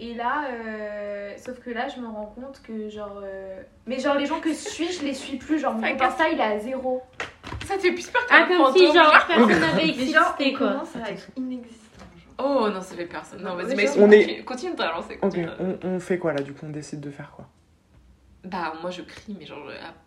Et 0.00 0.14
là, 0.14 0.46
euh, 0.50 1.32
sauf 1.36 1.60
que 1.60 1.70
là, 1.70 1.86
je 1.88 2.00
me 2.00 2.06
rends 2.06 2.26
compte 2.34 2.60
que 2.62 2.88
genre, 2.88 3.20
euh, 3.22 3.62
mais 3.86 3.98
genre 4.00 4.16
les 4.16 4.26
gens 4.26 4.40
que 4.40 4.48
je 4.48 4.54
suis, 4.54 4.90
je 4.92 5.04
les 5.04 5.14
suis 5.14 5.36
plus. 5.36 5.58
Genre 5.60 5.72
mon 5.74 5.82
Ça 5.82 5.92
casse. 5.92 6.12
Insta, 6.12 6.28
il 6.30 6.38
est 6.38 6.42
à 6.42 6.58
zéro. 6.58 7.02
Ça 7.66 7.76
te 7.76 7.82
fait 7.82 7.92
plus 7.92 8.06
peur 8.08 8.22
Ah, 8.30 8.44
qu'un 8.48 8.56
comme 8.64 8.74
si, 8.74 8.86
fantôme. 8.86 9.02
genre, 9.02 9.12
personne 9.28 9.60
n'avait 9.60 9.74
Mais 9.86 9.92
genre, 10.12 10.34
existé, 10.36 10.52
quoi. 10.54 10.68
commence 10.72 10.96
à 10.96 11.10
être 11.10 11.28
inexistant. 11.36 12.04
Genre? 12.38 12.46
Oh 12.64 12.68
non, 12.70 12.80
ça 12.80 12.94
fait 12.96 13.06
personne. 13.06 13.42
Non, 13.42 13.54
vas-y, 13.54 13.76
Maxime, 13.76 14.02
on 14.02 14.10
est- 14.10 14.44
continue, 14.44 14.72
de 14.72 14.76
te 14.76 14.82
lancer. 14.82 15.14
Ok, 15.14 15.20
continue. 15.20 15.48
on, 15.60 15.78
on 15.88 16.00
fait 16.00 16.18
quoi 16.18 16.32
là 16.32 16.42
Du 16.42 16.52
coup, 16.54 16.66
on 16.66 16.70
décide 16.70 17.00
de 17.00 17.10
faire 17.10 17.30
quoi? 17.30 17.46
Bah, 18.44 18.74
moi 18.82 18.90
je 18.90 19.00
crie, 19.02 19.34
mais 19.38 19.46
genre, 19.46 19.66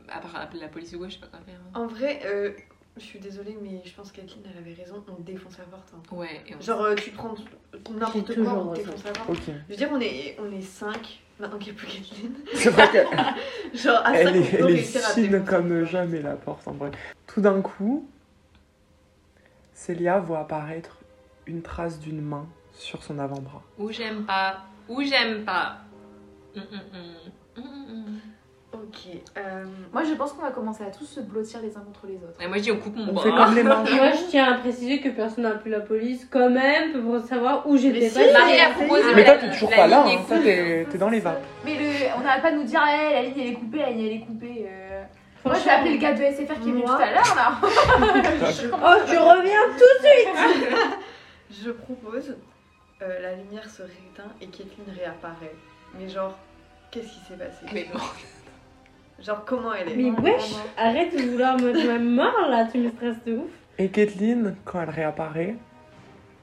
à, 0.09 0.15
à 0.15 0.19
part 0.19 0.35
appeler 0.39 0.59
la 0.59 0.67
police 0.67 0.93
ou 0.93 0.99
quoi, 0.99 1.07
je 1.07 1.13
sais 1.15 1.19
pas 1.21 1.27
quoi 1.27 1.39
faire. 1.45 1.55
hein. 1.55 1.79
En 1.81 1.88
vrai, 1.88 2.19
euh, 2.25 2.51
je 2.99 3.03
suis 3.05 3.19
désolée, 3.19 3.57
mais 3.61 3.81
je 3.85 3.93
pense 3.93 4.11
que 4.11 4.17
Kathleen 4.21 4.43
elle 4.51 4.57
avait 4.57 4.73
raison, 4.73 5.03
on 5.07 5.21
défonce 5.21 5.57
la 5.57 5.65
porte. 5.65 5.93
hein. 5.95 6.15
Ouais, 6.15 6.41
et 6.47 6.55
on 6.55 6.61
Genre, 6.61 6.81
euh, 6.81 6.95
tu 6.95 7.11
prends 7.11 7.35
n'importe 7.91 8.35
quoi, 8.43 8.53
on 8.53 8.73
défonce 8.73 9.03
la 9.03 9.11
porte. 9.11 9.39
Je 9.45 9.73
veux 9.73 9.75
dire, 9.77 9.89
on 9.91 9.99
est, 10.01 10.37
on 10.39 10.51
est 10.51 10.61
5, 10.61 11.21
maintenant 11.39 11.57
qu'il 11.57 11.73
n'y 11.73 11.79
a 11.79 11.83
plus 11.83 11.87
Kathleen. 11.87 12.33
C'est 12.53 12.69
vrai 12.69 12.89
qu'elle 12.91 13.07
Genre, 13.73 14.01
à 14.03 14.13
5, 14.13 14.15
elle 14.15 14.27
on 14.27 14.33
est, 14.35 14.57
peut 14.57 14.57
elle 15.17 15.35
est 15.35 15.45
comme 15.45 15.85
jamais 15.85 16.21
la 16.21 16.35
porte 16.35 16.67
en 16.67 16.73
vrai. 16.73 16.91
Tout 17.27 17.41
d'un 17.41 17.61
coup, 17.61 18.07
Célia 19.73 20.19
voit 20.19 20.39
apparaître 20.39 20.97
une 21.45 21.61
trace 21.61 21.99
d'une 21.99 22.21
main 22.21 22.47
sur 22.73 23.03
son 23.03 23.19
avant-bras. 23.19 23.63
Ou 23.77 23.91
j'aime 23.91 24.25
pas, 24.25 24.63
ou 24.89 25.01
j'aime 25.01 25.45
pas. 25.45 25.77
Hum, 26.55 26.63
hum, 26.71 26.81
hum. 27.63 28.19
Ok. 28.84 29.07
Euh, 29.38 29.65
Moi, 29.91 30.03
je 30.03 30.13
pense 30.13 30.34
qu'on 30.34 30.41
va 30.43 30.51
commencer 30.51 30.84
à 30.84 30.91
tous 30.91 31.05
se 31.05 31.19
blottir 31.19 31.61
les 31.61 31.75
uns 31.75 31.82
contre 31.82 32.05
les 32.07 32.15
autres. 32.15 32.39
Et 32.41 32.47
moi 32.47 32.57
je 32.57 32.63
dis 32.63 32.71
on 32.71 32.78
coupe 32.78 32.95
mon 32.95 33.09
On 33.09 33.13
bras. 33.13 33.23
fait 33.23 33.30
comme 33.32 33.55
les 33.55 33.63
manches. 33.71 33.91
Moi, 33.91 34.11
je 34.11 34.30
tiens 34.30 34.53
à 34.53 34.57
préciser 34.59 34.99
que 35.01 35.09
personne 35.09 35.43
n'a 35.43 35.51
appelé 35.51 35.71
la 35.71 35.80
police, 35.82 36.28
quand 36.30 36.49
même, 36.49 37.01
pour 37.01 37.19
savoir 37.21 37.67
où 37.67 37.75
j'étais 37.78 38.11
Mais. 38.15 38.34
Marie 38.34 38.59
a 38.59 38.69
proposé. 38.71 39.03
Mais 39.15 39.23
toi, 39.25 39.36
t'es 39.38 39.49
toujours 39.51 39.69
la 39.71 39.75
pas 39.78 39.88
là, 39.88 40.03
ligne 40.05 40.17
hein. 40.17 40.21
est 40.21 40.28
toi, 40.28 40.38
coupée. 40.38 40.43
t'es 40.86 40.86
t'es 40.91 40.97
dans 40.97 41.09
les 41.09 41.19
vapes. 41.19 41.43
Mais 41.65 41.75
le, 41.75 41.86
on 42.17 42.21
n'arrête 42.23 42.41
pas 42.41 42.51
de 42.51 42.57
nous 42.57 42.63
dire, 42.63 42.82
eh, 42.88 43.13
la 43.13 43.21
ligne 43.23 43.34
elle 43.39 43.47
est 43.47 43.53
coupée, 43.53 43.78
la 43.80 43.89
ligne 43.91 44.05
elle 44.05 44.13
est 44.13 44.25
coupée. 44.25 44.65
euh. 44.69 45.03
Moi, 45.45 45.55
je 45.55 45.63
vais 45.63 45.69
appeler 45.71 45.93
le 45.93 45.97
gars 45.99 46.13
de 46.13 46.21
SFR 46.23 46.59
qui 46.59 46.69
est 46.69 46.71
venu 46.71 46.82
tout 46.82 46.88
Moi. 46.88 47.01
à 47.01 47.11
l'heure 47.11 47.36
là. 47.36 47.59
Oh, 48.73 48.95
tu 49.09 49.17
reviens 49.17 49.61
tout 49.78 50.97
je 51.63 51.71
propose, 51.71 52.36
euh, 53.01 53.19
la 53.21 53.34
lumière 53.36 53.69
se 53.69 53.82
rééteint 53.82 54.32
et 54.41 54.47
Kathleen 54.47 54.88
réapparaît. 54.93 55.55
Mais 55.97 56.09
genre, 56.09 56.38
qu'est-ce 56.91 57.07
qui 57.07 57.19
s'est 57.28 57.36
passé? 57.38 57.65
Est 57.78 57.93
morte. 57.93 58.17
Genre, 59.20 59.43
comment 59.45 59.74
elle 59.74 59.89
est 59.89 59.95
Mais 59.95 60.11
wesh, 60.11 60.53
arrête 60.78 61.15
de 61.15 61.24
vouloir 61.32 61.57
me 61.57 61.72
mettre 61.74 61.99
mort 62.01 62.47
là, 62.49 62.68
tu 62.72 62.78
me 62.80 62.89
stresses 62.89 63.24
de 63.26 63.38
ouf. 63.38 63.49
Et 63.80 63.89
Kathleen, 63.89 64.55
quand 64.65 64.82
elle 64.82 64.89
réapparaît, 64.89 65.55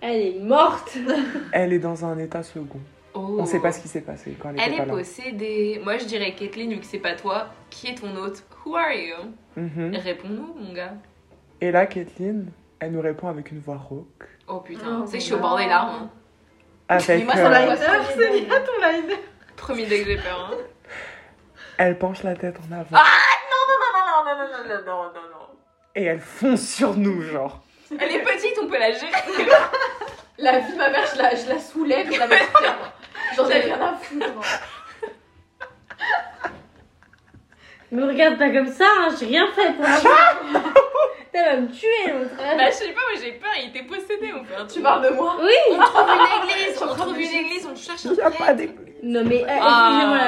Elle 0.00 0.20
est 0.20 0.38
morte. 0.40 0.96
elle 1.52 1.72
est 1.72 1.78
dans 1.78 2.04
un 2.04 2.18
état 2.18 2.42
second. 2.42 2.80
Oh. 3.14 3.36
On 3.38 3.46
sait 3.46 3.60
pas 3.60 3.70
ce 3.70 3.80
qui 3.80 3.86
s'est 3.88 4.00
passé 4.00 4.36
quand 4.40 4.50
elle, 4.50 4.56
Elle 4.58 4.72
était 4.72 4.74
est 4.74 4.78
pas 4.78 4.86
là. 4.86 4.92
possédée. 4.92 5.80
Moi, 5.84 5.98
je 5.98 6.04
dirais 6.04 6.34
Kathleen, 6.34 6.70
vu 6.72 6.78
que 6.80 6.86
c'est 6.86 6.98
pas 6.98 7.14
toi, 7.14 7.46
qui 7.70 7.86
est 7.88 7.94
ton 7.94 8.14
hôte? 8.16 8.42
Who 8.66 8.74
are 8.76 8.92
you? 8.92 9.14
Mhm. 9.56 9.94
Réponds-nous, 9.96 10.54
mon 10.58 10.72
gars. 10.72 10.94
Et 11.60 11.70
là, 11.70 11.86
Kathleen, 11.86 12.50
elle 12.80 12.90
nous 12.92 13.00
répond 13.00 13.28
avec 13.28 13.52
une 13.52 13.60
voix 13.60 13.76
rauque. 13.76 14.26
Oh 14.48 14.58
putain, 14.60 15.00
Oh, 15.00 15.04
tu 15.04 15.12
sais 15.12 15.18
que 15.18 15.20
je 15.20 15.26
suis 15.26 15.34
au 15.34 15.38
bord 15.38 15.56
des 15.56 15.66
larmes. 15.66 16.04
hein. 16.04 16.10
Avec, 16.88 17.24
Moi, 17.24 17.34
euh, 17.36 17.76
c'est 18.16 18.30
bien 18.46 18.60
ton 18.60 18.90
liner. 18.92 19.14
Premier 19.56 19.84
degré, 19.84 20.04
j'ai 20.04 20.16
peur. 20.16 20.50
Hein. 20.52 20.56
Elle 21.78 21.98
penche 21.98 22.22
la 22.22 22.34
tête 22.34 22.56
en 22.68 22.72
avant 22.72 22.88
Ah 22.92 23.04
non, 23.50 23.62
non, 23.68 23.76
non, 23.82 23.90
non, 23.96 24.24
non, 24.24 24.48
non, 24.48 24.64
non, 24.68 24.84
non, 24.84 25.04
non, 25.14 25.28
non. 25.38 25.46
et 25.94 26.04
elle 26.04 26.20
fonce 26.20 26.62
sur 26.66 26.94
nous, 26.96 27.22
genre. 27.22 27.60
Elle 27.98 28.10
est 28.12 28.22
petite, 28.22 28.58
on 28.62 28.66
peut 28.66 28.78
la 28.78 28.92
gérer. 28.92 29.12
La 30.38 30.58
vie 30.58 30.72
de 30.72 30.78
ma 30.78 30.90
mère, 30.90 31.06
je 31.12 31.18
la, 31.22 31.34
je 31.34 31.48
la 31.48 31.58
soulève 31.58 32.10
et 32.12 32.16
la 32.18 32.26
mets. 32.26 32.38
J'en 33.36 33.48
ai 33.48 33.60
rien 33.60 33.80
à 33.80 33.94
foutre. 33.94 34.26
Me 37.92 38.04
regarde 38.04 38.38
pas 38.38 38.50
comme 38.50 38.66
ça, 38.72 38.84
hein, 39.02 39.08
j'ai 39.18 39.26
rien 39.26 39.46
fait 39.54 39.72
pour 39.74 39.84
la 39.84 40.00
T'as 41.32 41.44
va 41.54 41.56
me 41.60 41.68
tuer 41.68 42.12
l'autre. 42.12 42.34
bah, 42.36 42.70
je 42.70 42.74
sais 42.74 42.92
pas, 42.92 43.00
moi 43.00 43.20
j'ai 43.20 43.32
peur, 43.32 43.50
il 43.60 43.68
était 43.68 43.82
possédé, 43.84 44.32
on 44.32 44.44
fait 44.44 44.54
un 44.56 44.66
Tu 44.66 44.80
parles 44.80 45.02
de 45.04 45.10
moi 45.10 45.36
Oui 45.40 45.52
On 45.72 45.78
trouve 45.80 46.08
une 46.08 46.50
église, 46.50 46.82
on 46.82 46.94
trouve 46.94 47.20
une 47.20 47.28
église, 47.46 47.66
on 47.66 47.76
cherche 47.76 48.04
Il 48.04 48.10
un 48.10 48.14
n'y 48.14 48.20
a 48.20 48.30
pas 48.30 48.54
d'église. 48.54 48.93
Non 49.06 49.22
mais, 49.24 49.42
euh, 49.44 49.46
Ah. 49.48 49.90
excusez-moi, 49.90 50.18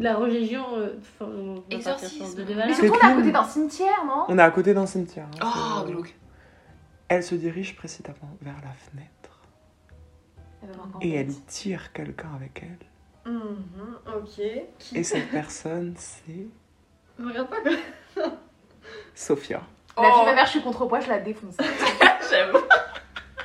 la, 0.00 0.10
la 0.10 0.16
religion... 0.16 0.64
euh, 0.76 0.98
enfin, 1.00 1.30
Exorcisme. 1.70 2.44
de 2.44 2.54
Mais 2.54 2.72
surtout, 2.72 2.98
on 3.02 3.06
est 3.08 3.10
à 3.10 3.14
côté 3.14 3.30
d'un 3.32 3.44
cimetière, 3.44 4.04
non? 4.06 4.24
On 4.28 4.38
est 4.38 4.42
à 4.42 4.50
côté 4.50 4.72
d'un 4.74 4.86
cimetière. 4.86 5.26
hein, 5.40 5.44
Oh, 5.44 5.84
c'est- 5.86 5.92
glauque. 5.92 6.14
Elle 7.08 7.22
se 7.22 7.34
dirige 7.34 7.76
précipitamment 7.76 8.36
vers 8.40 8.54
la 8.64 8.72
fenêtre 8.72 9.40
Elle 10.62 10.70
et 11.08 11.14
elle 11.14 11.34
tire 11.46 11.92
quelqu'un 11.92 12.30
avec 12.36 12.62
elle. 12.64 13.30
Mhm, 13.32 13.98
ok. 14.16 14.38
Et 14.94 15.02
cette 15.04 15.30
personne, 15.30 15.94
c'est 15.98 16.46
Me 17.18 17.28
regarde 17.28 17.48
pas 17.48 17.56
Sophia. 19.14 19.60
La 19.98 20.02
vie 20.04 20.08
Oh. 20.16 20.20
de 20.20 20.24
ma 20.26 20.34
mère, 20.34 20.46
je 20.46 20.50
suis 20.52 20.62
contre 20.62 20.86
poids, 20.86 21.00
je 21.00 21.08
la 21.10 21.18
défonce. 21.18 21.56
J'avoue. 22.30 22.64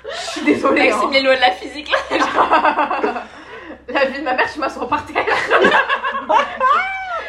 Je 0.10 0.18
suis 0.32 0.46
désolée. 0.46 0.82
Avec 0.82 0.94
hein. 0.94 1.10
ces 1.12 1.22
lois 1.22 1.36
de 1.36 1.42
la 1.42 1.52
physique 1.52 1.92
là. 1.92 3.24
La 3.88 4.06
vie 4.06 4.20
de 4.20 4.24
ma 4.24 4.34
mère, 4.34 4.48
je 4.54 4.60
m'assois 4.60 4.88
par 4.88 5.06
terre. 5.06 5.26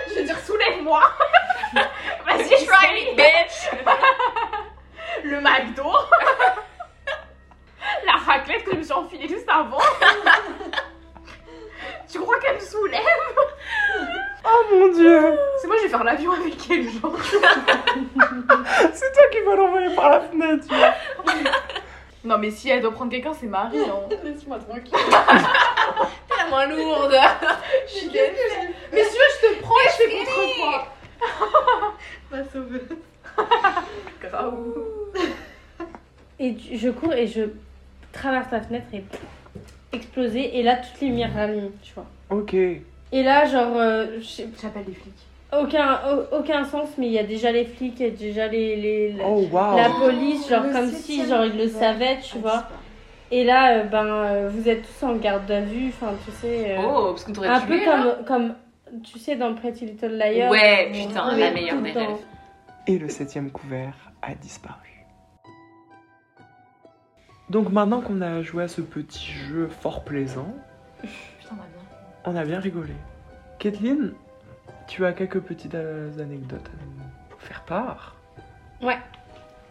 je 0.08 0.14
veux 0.14 0.24
dire, 0.24 0.38
soulève-moi. 0.40 1.02
Vas-y, 2.26 2.66
Try 2.66 2.92
me, 2.92 3.16
bitch. 3.16 3.70
Le 5.24 5.40
McDo. 5.40 5.90
La 8.04 8.12
raclette 8.26 8.64
que 8.64 8.72
je 8.72 8.76
me 8.76 8.82
suis 8.82 8.92
enfilée 8.92 9.28
juste 9.28 9.48
avant. 9.48 9.78
tu 12.10 12.18
crois 12.18 12.38
qu'elle 12.40 12.56
me 12.56 12.60
soulève? 12.60 13.02
Oh 14.44 14.64
mon 14.72 14.88
dieu 14.88 15.38
C'est 15.60 15.66
moi, 15.66 15.76
je 15.78 15.82
vais 15.84 15.88
faire 15.88 16.04
l'avion 16.04 16.32
avec 16.32 16.54
elle, 16.70 16.88
genre. 16.88 17.16
C'est 18.92 19.12
toi 19.12 19.22
qui 19.30 19.40
vas 19.40 19.56
l'envoyer 19.56 19.94
par 19.94 20.10
la 20.10 20.20
fenêtre. 20.20 20.66
tu 20.68 20.74
vois. 20.74 20.94
Non, 22.24 22.38
mais 22.38 22.50
si 22.50 22.68
elle 22.68 22.82
doit 22.82 22.92
prendre 22.92 23.10
quelqu'un, 23.10 23.32
c'est 23.32 23.46
Marie. 23.46 23.78
Hein. 23.80 24.08
Laisse-moi 24.24 24.58
tranquille. 24.58 24.92
Moins 26.50 26.66
lourde. 26.66 27.14
Je 27.86 27.92
suis. 27.92 28.10
Mais 28.92 29.04
si 29.04 29.10
tu 29.10 29.16
veux, 29.16 29.30
je 29.34 29.40
te 29.56 29.60
prends 29.62 29.78
et 29.78 29.88
je 29.88 29.96
fais 29.96 30.10
contre 30.18 30.36
toi. 30.56 30.74
ma 32.30 32.40
sauveuse. 32.44 32.96
Et 36.40 36.54
je 36.74 36.88
cours 36.90 37.12
et 37.14 37.26
je 37.26 37.42
traverse 38.12 38.46
la 38.52 38.60
fenêtre 38.60 38.86
et 38.92 39.02
exploser. 39.92 40.56
Et 40.58 40.62
là, 40.62 40.76
toutes 40.76 41.00
les 41.00 41.08
lumières 41.08 41.34
rallument, 41.34 41.70
tu 41.82 41.92
vois. 41.94 42.06
Ok. 42.30 42.54
Et 42.54 42.82
là, 43.22 43.44
genre, 43.46 43.76
euh, 43.76 44.06
J'appelle 44.20 44.84
les 44.86 44.94
flics. 44.94 45.14
aucun, 45.52 45.98
au- 46.12 46.36
aucun 46.38 46.64
sens, 46.64 46.90
mais 46.98 47.06
il 47.06 47.12
y 47.12 47.18
a 47.18 47.24
déjà 47.24 47.50
les 47.50 47.64
flics, 47.64 47.94
il 47.98 48.06
y 48.06 48.08
a 48.08 48.12
déjà 48.12 48.46
les, 48.46 49.16
Oh 49.24 49.46
wow. 49.50 49.76
la 49.76 49.90
police, 49.98 50.48
genre 50.48 50.62
Le 50.64 50.72
comme 50.72 50.90
si, 50.92 51.26
genre, 51.26 51.44
ils 51.44 51.56
le 51.56 51.68
savaient, 51.68 52.18
tu 52.22 52.38
vois. 52.38 52.64
Et 53.30 53.44
là, 53.44 53.78
euh, 53.78 53.84
ben, 53.84 54.06
euh, 54.06 54.48
vous 54.50 54.68
êtes 54.68 54.82
tous 54.86 55.04
en 55.06 55.14
garde 55.16 55.50
à 55.50 55.60
vue, 55.60 55.88
enfin, 55.88 56.12
tu 56.24 56.30
sais. 56.30 56.76
euh, 56.78 56.82
Oh, 56.82 57.06
parce 57.10 57.24
qu'on 57.24 57.32
t'aurait 57.32 57.48
un 57.48 57.60
tué 57.60 57.78
peu 57.80 57.84
là. 57.84 58.16
comme, 58.24 58.24
comme, 58.24 59.02
tu 59.02 59.18
sais, 59.18 59.36
dans 59.36 59.54
Pretty 59.54 59.84
Little 59.86 60.16
Liars. 60.16 60.50
Ouais, 60.50 60.90
on- 60.90 61.08
putain, 61.08 61.36
la 61.36 61.50
meilleure 61.50 61.82
des 61.82 61.92
rêves. 61.92 62.16
Et 62.86 62.98
le 62.98 63.08
septième 63.10 63.50
couvert 63.50 63.94
a 64.22 64.34
disparu. 64.34 65.04
Donc 67.50 67.70
maintenant 67.70 68.00
qu'on 68.00 68.20
a 68.20 68.42
joué 68.42 68.64
à 68.64 68.68
ce 68.68 68.80
petit 68.82 69.30
jeu 69.32 69.68
fort 69.68 70.04
plaisant, 70.04 70.54
Putain, 71.00 71.10
on 71.52 71.54
va 71.56 71.62
bien. 71.62 71.82
on 72.26 72.36
a 72.36 72.44
bien 72.44 72.60
rigolé. 72.60 72.92
Kathleen, 73.58 74.12
tu 74.86 75.04
as 75.06 75.12
quelques 75.12 75.40
petites 75.40 75.74
anecdotes 75.74 76.66
à 76.66 76.84
nous 76.84 77.38
faire 77.38 77.62
part. 77.64 78.16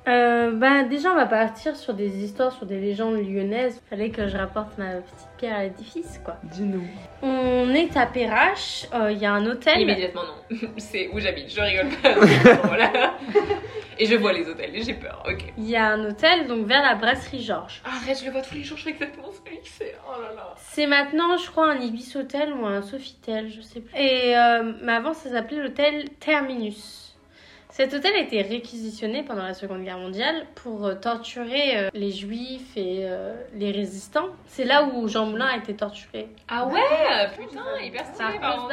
Euh, 0.08 0.52
bah, 0.52 0.84
déjà, 0.84 1.12
on 1.12 1.16
va 1.16 1.26
partir 1.26 1.76
sur 1.76 1.94
des 1.94 2.24
histoires, 2.24 2.54
sur 2.54 2.66
des 2.66 2.80
légendes 2.80 3.18
lyonnaises. 3.18 3.82
Fallait 3.90 4.10
que 4.10 4.28
je 4.28 4.38
rapporte 4.38 4.78
ma 4.78 4.96
petite 4.96 5.28
pierre 5.38 5.58
à 5.58 5.64
l'édifice, 5.64 6.22
quoi. 6.24 6.38
Dis-nous. 6.44 6.88
On 7.22 7.74
est 7.74 7.98
à 7.98 8.06
Perrache, 8.06 8.86
euh, 8.94 9.12
il 9.12 9.18
y 9.18 9.26
a 9.26 9.34
un 9.34 9.46
hôtel. 9.46 9.82
Immédiatement, 9.82 10.22
non. 10.24 10.58
C'est 10.78 11.10
où 11.10 11.20
j'habite, 11.20 11.54
je 11.54 11.60
rigole 11.60 11.90
pas. 12.02 12.14
voilà. 12.64 13.16
Et 14.00 14.06
je 14.06 14.16
vois 14.16 14.32
les 14.32 14.48
hôtels 14.48 14.76
et 14.76 14.84
j'ai 14.84 14.94
peur, 14.94 15.24
ok. 15.28 15.54
Il 15.58 15.68
y 15.68 15.76
a 15.76 15.88
un 15.88 16.06
hôtel, 16.06 16.48
donc 16.48 16.68
vers 16.68 16.84
la 16.84 16.96
brasserie 16.96 17.42
Georges. 17.42 17.82
Arrête, 17.84 18.20
je 18.20 18.26
le 18.26 18.32
vois 18.32 18.42
tous 18.42 18.54
les 18.54 18.64
jours, 18.64 18.78
je 18.78 18.84
sais 18.84 18.90
exactement 18.92 19.30
celui 19.32 19.58
que 19.58 19.68
c'est. 19.68 19.96
Oh 20.08 20.22
là 20.22 20.34
là. 20.36 20.54
C'est 20.58 20.86
maintenant, 20.86 21.36
je 21.36 21.50
crois, 21.50 21.72
un 21.72 21.80
Ibis 21.80 22.16
Hôtel 22.16 22.54
ou 22.54 22.66
un 22.66 22.82
Sofitel, 22.82 23.50
je 23.50 23.62
sais 23.62 23.82
plus. 23.82 23.98
Et 24.00 24.38
euh, 24.38 24.74
mais 24.84 24.94
avant, 24.94 25.14
ça 25.14 25.32
s'appelait 25.32 25.62
l'hôtel 25.62 26.10
Terminus. 26.20 27.07
Cet 27.78 27.94
hôtel 27.94 28.16
a 28.16 28.22
été 28.22 28.42
réquisitionné 28.42 29.22
pendant 29.22 29.44
la 29.44 29.54
Seconde 29.54 29.84
Guerre 29.84 30.00
mondiale 30.00 30.48
pour 30.56 30.88
euh, 30.88 30.96
torturer 30.96 31.78
euh, 31.78 31.90
les 31.94 32.10
juifs 32.10 32.76
et 32.76 33.02
euh, 33.06 33.36
les 33.54 33.70
résistants. 33.70 34.30
C'est 34.48 34.64
là 34.64 34.86
où 34.86 35.08
Jean 35.08 35.28
Moulin 35.28 35.46
a 35.46 35.58
été 35.58 35.76
torturé. 35.76 36.28
Ah 36.48 36.66
ouais, 36.66 36.82
putain, 37.38 37.62
hyper 37.80 38.04
stylé 38.08 38.40
par. 38.40 38.68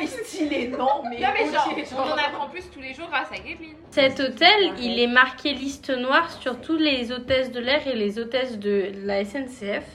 Mais 0.00 0.06
stylé, 0.06 0.66
non, 0.66 1.04
mais. 1.08 1.20
Non 1.20 1.28
mais 1.32 1.52
genre, 1.52 1.68
ok, 1.70 1.84
on 1.96 2.00
en 2.00 2.16
apprend 2.16 2.48
plus 2.48 2.68
tous 2.72 2.80
les 2.80 2.92
jours 2.92 3.06
grâce 3.08 3.30
à 3.30 3.36
Kathleen. 3.36 3.76
Cet 3.92 4.18
hôtel, 4.18 4.72
il 4.80 4.98
est 4.98 5.06
marqué 5.06 5.52
liste 5.54 5.90
noire 5.90 6.28
sur 6.32 6.60
tous 6.60 6.76
les 6.76 7.12
hôtesses 7.12 7.52
de 7.52 7.60
l'air 7.60 7.86
et 7.86 7.94
les 7.94 8.18
hôtesses 8.18 8.58
de 8.58 8.90
la 9.04 9.24
SNCF 9.24 9.86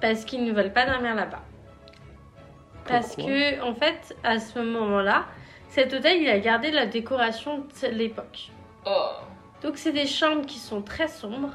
parce 0.00 0.24
qu'ils 0.24 0.46
ne 0.46 0.54
veulent 0.54 0.72
pas 0.72 0.86
dormir 0.86 1.14
là-bas. 1.14 1.42
Parce 2.88 3.14
Pourquoi? 3.14 3.30
que, 3.30 3.62
en 3.62 3.74
fait, 3.74 4.16
à 4.24 4.38
ce 4.38 4.58
moment-là, 4.58 5.26
cet 5.74 5.92
hôtel, 5.92 6.22
il 6.22 6.28
a 6.28 6.38
gardé 6.38 6.70
la 6.70 6.86
décoration 6.86 7.58
de 7.82 7.88
l'époque. 7.88 8.52
Oh. 8.86 9.10
Donc, 9.60 9.76
c'est 9.76 9.90
des 9.90 10.06
chambres 10.06 10.46
qui 10.46 10.60
sont 10.60 10.82
très 10.82 11.08
sombres, 11.08 11.50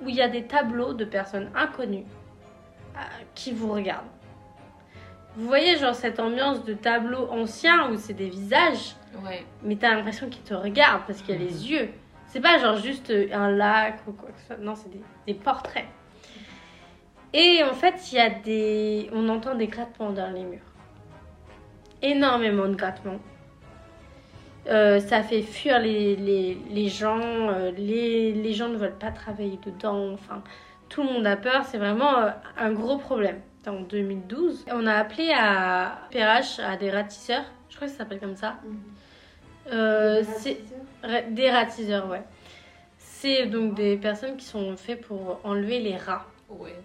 où 0.00 0.08
il 0.08 0.14
y 0.14 0.22
a 0.22 0.28
des 0.28 0.44
tableaux 0.44 0.94
de 0.94 1.04
personnes 1.04 1.50
inconnues 1.56 2.06
euh, 2.96 3.00
qui 3.34 3.50
vous 3.50 3.72
regardent. 3.72 4.06
Vous 5.34 5.48
voyez, 5.48 5.76
genre, 5.76 5.96
cette 5.96 6.20
ambiance 6.20 6.64
de 6.64 6.72
tableau 6.72 7.28
ancien 7.32 7.90
où 7.90 7.96
c'est 7.96 8.14
des 8.14 8.28
visages 8.28 8.94
Ouais. 9.24 9.44
mais 9.64 9.74
t'as 9.74 9.94
l'impression 9.94 10.28
qu'ils 10.28 10.44
te 10.44 10.54
regardent 10.54 11.02
parce 11.06 11.22
qu'il 11.22 11.34
y 11.34 11.38
a 11.38 11.40
les 11.40 11.68
yeux. 11.68 11.88
C'est 12.28 12.40
pas 12.40 12.58
genre 12.58 12.76
juste 12.76 13.10
euh, 13.10 13.26
un 13.32 13.50
lac 13.50 13.98
ou 14.06 14.12
quoi 14.12 14.28
que 14.28 14.38
ce 14.38 14.46
soit. 14.46 14.56
Non, 14.58 14.76
c'est 14.76 14.90
des, 14.90 15.00
des 15.26 15.34
portraits. 15.34 15.86
Et 17.32 17.64
en 17.64 17.74
fait, 17.74 18.12
il 18.12 18.18
y 18.18 18.20
a 18.20 18.30
des. 18.30 19.10
On 19.12 19.28
entend 19.28 19.56
des 19.56 19.66
grattements 19.66 20.10
dans 20.10 20.30
les 20.32 20.44
murs. 20.44 20.60
Énormément 22.02 22.68
de 22.68 22.74
grattements. 22.76 23.18
Euh, 24.68 25.00
ça 25.00 25.22
fait 25.22 25.42
fuir 25.42 25.78
les, 25.78 26.14
les, 26.16 26.58
les 26.70 26.88
gens. 26.88 27.20
euh, 27.22 27.70
les, 27.76 28.32
les 28.32 28.52
gens 28.52 28.68
ne 28.68 28.76
veulent 28.76 28.98
pas 28.98 29.10
travailler 29.10 29.58
dedans. 29.64 30.12
Enfin, 30.12 30.42
tout 30.88 31.02
le 31.02 31.08
monde 31.12 31.26
a 31.26 31.36
peur. 31.36 31.64
C'est 31.64 31.78
vraiment 31.78 32.18
euh, 32.18 32.30
un 32.58 32.72
gros 32.72 32.98
problème. 32.98 33.40
En 33.66 33.80
2012, 33.80 34.64
on 34.72 34.86
a 34.86 34.94
appelé 34.94 35.30
à 35.36 35.98
Perrache 36.10 36.58
à 36.58 36.76
des 36.76 36.90
ratisseurs. 36.90 37.44
Je 37.68 37.76
crois 37.76 37.86
que 37.86 37.92
ça 37.92 37.98
s'appelle 37.98 38.20
comme 38.20 38.36
ça. 38.36 38.56
Euh, 39.72 40.22
c'est 40.38 40.58
ra- 41.02 41.22
des 41.22 41.50
ratiseurs, 41.50 42.08
ouais. 42.08 42.22
C'est 42.98 43.46
donc 43.46 43.74
des 43.74 43.96
personnes 43.98 44.36
qui 44.38 44.46
sont 44.46 44.74
faites 44.78 45.02
pour 45.02 45.40
enlever 45.44 45.80
les 45.80 45.96
rats. 45.96 46.24
Ouais. 46.48 46.76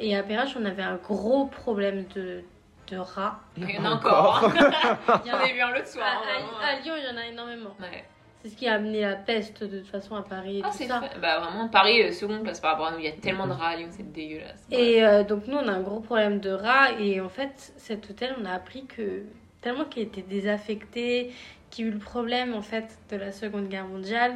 Et 0.00 0.16
à 0.16 0.22
Perrache, 0.22 0.56
on 0.60 0.64
avait 0.64 0.82
un 0.82 0.96
gros 0.96 1.46
problème 1.46 2.04
de, 2.16 2.42
de 2.94 2.98
rats. 3.00 3.40
Il 3.56 3.70
y 3.70 3.78
en 3.78 3.84
a 3.84 3.90
encore. 3.90 4.50
Il 5.24 5.28
y 5.28 5.32
en 5.32 5.38
a- 5.38 5.46
vu 5.46 5.60
un 5.60 5.70
l'autre 5.72 5.86
soir. 5.88 6.06
à- 6.06 6.66
à 6.66 6.80
Lyon, 6.80 6.94
il 6.98 7.04
y 7.04 7.12
en 7.12 7.16
a 7.20 7.26
énormément. 7.26 7.70
Ouais. 7.80 8.04
C'est 8.42 8.50
ce 8.50 8.56
qui 8.56 8.68
a 8.68 8.74
amené 8.74 9.00
la 9.00 9.14
peste 9.16 9.64
de 9.64 9.78
toute 9.78 9.88
façon 9.88 10.16
à 10.16 10.22
Paris 10.22 10.58
et 10.58 10.62
Ah, 10.64 10.70
c'est 10.70 10.86
ça. 10.86 11.00
fa- 11.00 11.18
Bah 11.18 11.40
vraiment, 11.40 11.68
Paris, 11.68 12.02
euh, 12.02 12.12
seconde 12.12 12.42
place 12.42 12.60
par 12.60 12.72
rapport 12.72 12.88
à 12.88 12.90
nous. 12.92 12.98
Il 12.98 13.04
y 13.06 13.08
a 13.08 13.12
tellement 13.12 13.46
de 13.46 13.52
rats 13.52 13.68
à 13.68 13.76
Lyon, 13.76 13.88
c'est 13.90 14.12
dégueulasse. 14.12 14.66
Et 14.70 15.02
euh, 15.04 15.24
donc 15.24 15.46
nous, 15.46 15.56
on 15.56 15.66
a 15.66 15.72
un 15.72 15.80
gros 15.80 16.00
problème 16.00 16.40
de 16.40 16.50
rats. 16.50 16.92
Et 16.98 17.20
en 17.22 17.30
fait, 17.30 17.72
cet 17.78 18.10
hôtel, 18.10 18.34
on 18.40 18.44
a 18.44 18.50
appris 18.52 18.84
que 18.86 19.22
tellement 19.62 19.84
qui 19.86 20.00
étaient 20.02 20.20
désaffectés, 20.22 21.32
qui 21.70 21.84
ont 21.84 21.86
eu 21.86 21.90
le 21.92 21.98
problème 21.98 22.52
en 22.54 22.60
fait 22.60 22.98
de 23.10 23.16
la 23.16 23.32
Seconde 23.32 23.68
Guerre 23.68 23.86
mondiale, 23.86 24.34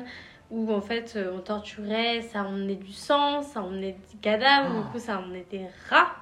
où 0.51 0.73
en 0.73 0.81
fait 0.81 1.13
euh, 1.17 1.31
on 1.37 1.41
torturait, 1.41 2.23
ça 2.23 2.45
emmenait 2.45 2.77
du 2.77 2.93
sang, 2.95 3.43
ça 3.43 3.61
emmenait 3.61 3.99
des 4.11 4.17
cadavres, 4.23 4.75
du 4.75 4.91
coup 4.91 4.99
ça 4.99 5.19
emmenait 5.19 5.45
des 5.51 5.67
rats. 5.91 6.13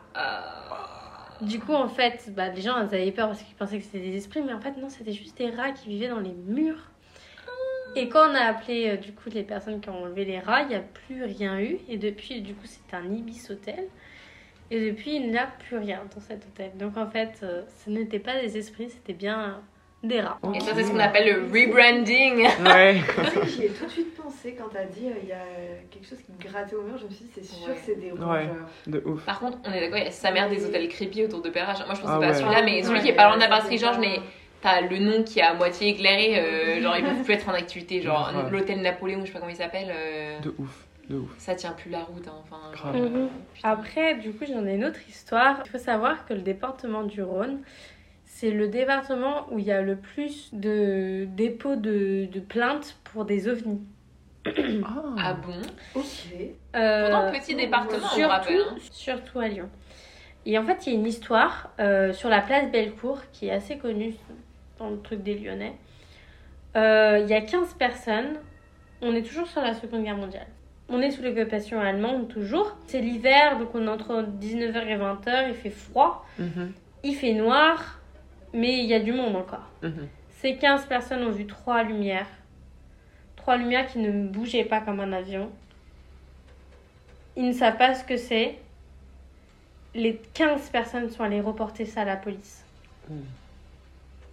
Du 1.42 1.60
coup, 1.60 1.74
en 1.74 1.88
fait, 1.88 2.32
bah, 2.34 2.48
les 2.48 2.62
gens 2.62 2.74
avaient 2.74 3.10
peur 3.12 3.28
parce 3.28 3.42
qu'ils 3.42 3.56
pensaient 3.56 3.78
que 3.78 3.84
c'était 3.84 4.00
des 4.00 4.16
esprits, 4.16 4.40
mais 4.42 4.54
en 4.54 4.60
fait, 4.60 4.76
non, 4.78 4.88
c'était 4.88 5.12
juste 5.12 5.36
des 5.36 5.50
rats 5.50 5.72
qui 5.72 5.88
vivaient 5.88 6.08
dans 6.08 6.20
les 6.20 6.32
murs. 6.32 6.90
Et 7.94 8.08
quand 8.08 8.30
on 8.30 8.34
a 8.34 8.40
appelé 8.40 8.90
euh, 8.90 8.96
du 8.96 9.12
coup 9.12 9.30
les 9.30 9.42
personnes 9.42 9.80
qui 9.80 9.88
ont 9.88 10.02
enlevé 10.02 10.24
les 10.24 10.38
rats, 10.38 10.62
il 10.62 10.68
n'y 10.68 10.74
a 10.74 10.80
plus 10.80 11.24
rien 11.24 11.58
eu. 11.60 11.78
Et 11.88 11.98
depuis, 11.98 12.42
du 12.42 12.54
coup, 12.54 12.66
c'est 12.66 12.94
un 12.94 13.04
Ibis 13.10 13.50
hôtel. 13.50 13.88
Et 14.70 14.90
depuis, 14.90 15.16
il 15.16 15.30
n'y 15.30 15.38
a 15.38 15.46
plus 15.46 15.78
rien 15.78 16.02
dans 16.14 16.20
cet 16.20 16.44
hôtel. 16.46 16.72
Donc 16.76 16.96
en 16.96 17.06
fait, 17.06 17.40
euh, 17.42 17.62
ce 17.84 17.90
n'était 17.90 18.18
pas 18.18 18.40
des 18.40 18.58
esprits, 18.58 18.90
c'était 18.90 19.14
bien 19.14 19.62
des 20.08 20.20
rats. 20.20 20.38
Et 20.54 20.60
ça, 20.60 20.72
c'est 20.74 20.84
ce 20.84 20.90
qu'on 20.90 20.98
appelle 20.98 21.26
le 21.26 21.42
rebranding. 21.46 22.46
Ouais. 22.64 23.00
J'y 23.46 23.64
ai 23.64 23.68
tout 23.68 23.84
de 23.86 23.90
suite 23.90 24.14
pensé 24.16 24.54
quand 24.58 24.68
t'as 24.72 24.84
dit 24.84 25.06
euh, 25.08 25.12
il 25.22 25.28
y 25.28 25.32
a 25.32 25.38
quelque 25.90 26.06
chose 26.08 26.18
qui 26.18 26.32
me 26.32 26.50
grattait 26.50 26.74
au 26.76 26.82
mur. 26.82 26.96
Je 26.98 27.04
me 27.04 27.10
suis 27.10 27.24
dit, 27.24 27.30
c'est 27.34 27.44
sûr 27.44 27.68
Ouais. 27.68 27.74
que 27.74 27.80
c'est 27.84 28.00
des 28.00 28.12
Ouais. 28.12 28.18
rongeurs. 28.24 28.68
De 28.86 29.02
ouf. 29.04 29.24
Par 29.24 29.40
contre, 29.40 29.58
on 29.64 29.72
est 29.72 29.80
d'accord, 29.80 29.98
il 29.98 30.04
y 30.04 30.08
a 30.08 30.10
sa 30.10 30.30
mère 30.30 30.48
des 30.48 30.64
hôtels 30.64 30.88
creepy 30.88 31.24
autour 31.24 31.42
de 31.42 31.50
Perrache. 31.50 31.78
Moi, 31.86 31.94
je 31.94 32.00
pensais 32.00 32.12
Ah 32.16 32.18
pas 32.18 32.26
à 32.26 32.28
ouais. 32.30 32.34
celui-là, 32.34 32.62
mais 32.62 32.82
celui 32.82 32.96
Ouais, 32.96 33.02
qui 33.02 33.08
est 33.10 33.16
pas 33.16 33.26
loin 33.26 33.36
de 33.36 33.40
la 33.42 33.48
brasserie 33.48 33.78
Georges, 33.78 33.98
mais 33.98 34.20
t'as 34.62 34.80
le 34.80 34.98
nom 34.98 35.22
qui 35.22 35.38
est 35.40 35.42
à 35.42 35.54
moitié 35.54 35.90
éclairé. 35.90 36.38
euh, 36.38 36.80
genre, 36.80 36.96
ils 36.96 37.04
peuvent 37.04 37.22
plus 37.22 37.34
être 37.34 37.48
en 37.48 37.54
activité. 37.54 38.00
Genre, 38.02 38.32
Ouais. 38.34 38.50
l'hôtel 38.50 38.80
Napoléon, 38.82 39.20
je 39.22 39.26
sais 39.26 39.32
pas 39.32 39.38
comment 39.40 39.50
il 39.50 39.56
s'appelle. 39.56 39.88
euh, 39.90 40.40
De 40.40 40.54
ouf. 40.58 40.84
De 41.08 41.18
ouf. 41.18 41.30
ça 41.38 41.54
tient 41.54 41.70
plus 41.70 41.88
la 41.90 42.00
route. 42.00 42.26
hein, 42.26 42.32
Enfin, 42.42 42.58
genre, 42.74 42.92
Mhm. 43.00 43.28
Après, 43.62 44.14
du 44.16 44.32
coup, 44.32 44.44
j'en 44.44 44.66
ai 44.66 44.74
une 44.74 44.84
autre 44.84 44.98
histoire. 45.08 45.62
Il 45.64 45.70
faut 45.70 45.78
savoir 45.78 46.26
que 46.26 46.34
le 46.34 46.40
département 46.40 47.04
du 47.04 47.22
Rhône, 47.22 47.60
c'est 48.38 48.50
le 48.50 48.68
département 48.68 49.46
où 49.50 49.58
il 49.58 49.64
y 49.64 49.72
a 49.72 49.80
le 49.80 49.96
plus 49.96 50.50
de 50.52 51.24
dépôts 51.24 51.76
de, 51.76 52.26
de 52.30 52.40
plaintes 52.40 52.98
pour 53.04 53.24
des 53.24 53.48
ovnis. 53.48 53.80
Ah 55.16 55.32
bon? 55.34 55.60
Ok. 55.94 56.04
Euh, 56.76 57.10
Pourtant, 57.10 57.32
petit 57.32 57.54
département, 57.54 57.96
on 58.04 58.08
surtout, 58.08 58.28
rappelle. 58.28 58.60
hein. 58.60 58.76
surtout 58.92 59.40
à 59.40 59.48
Lyon. 59.48 59.70
Et 60.44 60.58
en 60.58 60.64
fait, 60.64 60.86
il 60.86 60.92
y 60.92 60.96
a 60.96 60.98
une 60.98 61.06
histoire 61.06 61.70
euh, 61.80 62.12
sur 62.12 62.28
la 62.28 62.42
place 62.42 62.70
Bellecour 62.70 63.22
qui 63.32 63.46
est 63.48 63.52
assez 63.52 63.78
connue 63.78 64.14
dans 64.78 64.90
le 64.90 64.98
truc 65.00 65.22
des 65.22 65.34
Lyonnais. 65.34 65.74
Euh, 66.76 67.20
Il 67.22 67.28
y 67.30 67.34
a 67.34 67.40
15 67.40 67.72
personnes. 67.74 68.34
On 69.00 69.14
est 69.14 69.22
toujours 69.22 69.46
sur 69.48 69.62
la 69.62 69.72
Seconde 69.72 70.04
Guerre 70.04 70.16
mondiale. 70.16 70.46
On 70.90 71.00
est 71.00 71.10
sous 71.10 71.22
l'occupation 71.22 71.80
allemande 71.80 72.28
toujours. 72.28 72.76
C'est 72.86 73.00
l'hiver, 73.00 73.58
donc 73.58 73.74
on 73.74 73.86
est 73.86 73.90
entre 73.90 74.22
19h 74.40 74.86
et 74.86 74.96
20h. 74.96 75.48
Il 75.48 75.54
fait 75.54 75.70
froid, 75.70 76.24
Mhm. 76.38 76.72
il 77.02 77.14
fait 77.16 77.32
noir, 77.32 77.95
mais 78.56 78.78
il 78.78 78.86
y 78.86 78.94
a 78.94 79.00
du 79.00 79.12
monde 79.12 79.36
encore. 79.36 79.68
Mhm. 79.82 80.08
Ces 80.40 80.56
15 80.56 80.86
personnes 80.86 81.22
ont 81.22 81.30
vu 81.30 81.46
trois 81.46 81.82
lumières. 81.82 82.26
Trois 83.36 83.56
lumières 83.56 83.86
qui 83.86 83.98
ne 83.98 84.26
bougeaient 84.28 84.64
pas 84.64 84.80
comme 84.80 84.98
un 84.98 85.12
avion. 85.12 85.50
Ils 87.36 87.48
ne 87.48 87.52
savent 87.52 87.76
pas 87.76 87.94
ce 87.94 88.02
que 88.02 88.16
c'est. 88.16 88.56
Les 89.94 90.20
15 90.34 90.70
personnes 90.70 91.10
sont 91.10 91.22
allées 91.22 91.40
reporter 91.40 91.84
ça 91.84 92.00
à 92.00 92.04
la 92.04 92.16
police. 92.16 92.64
Mm. 93.08 93.14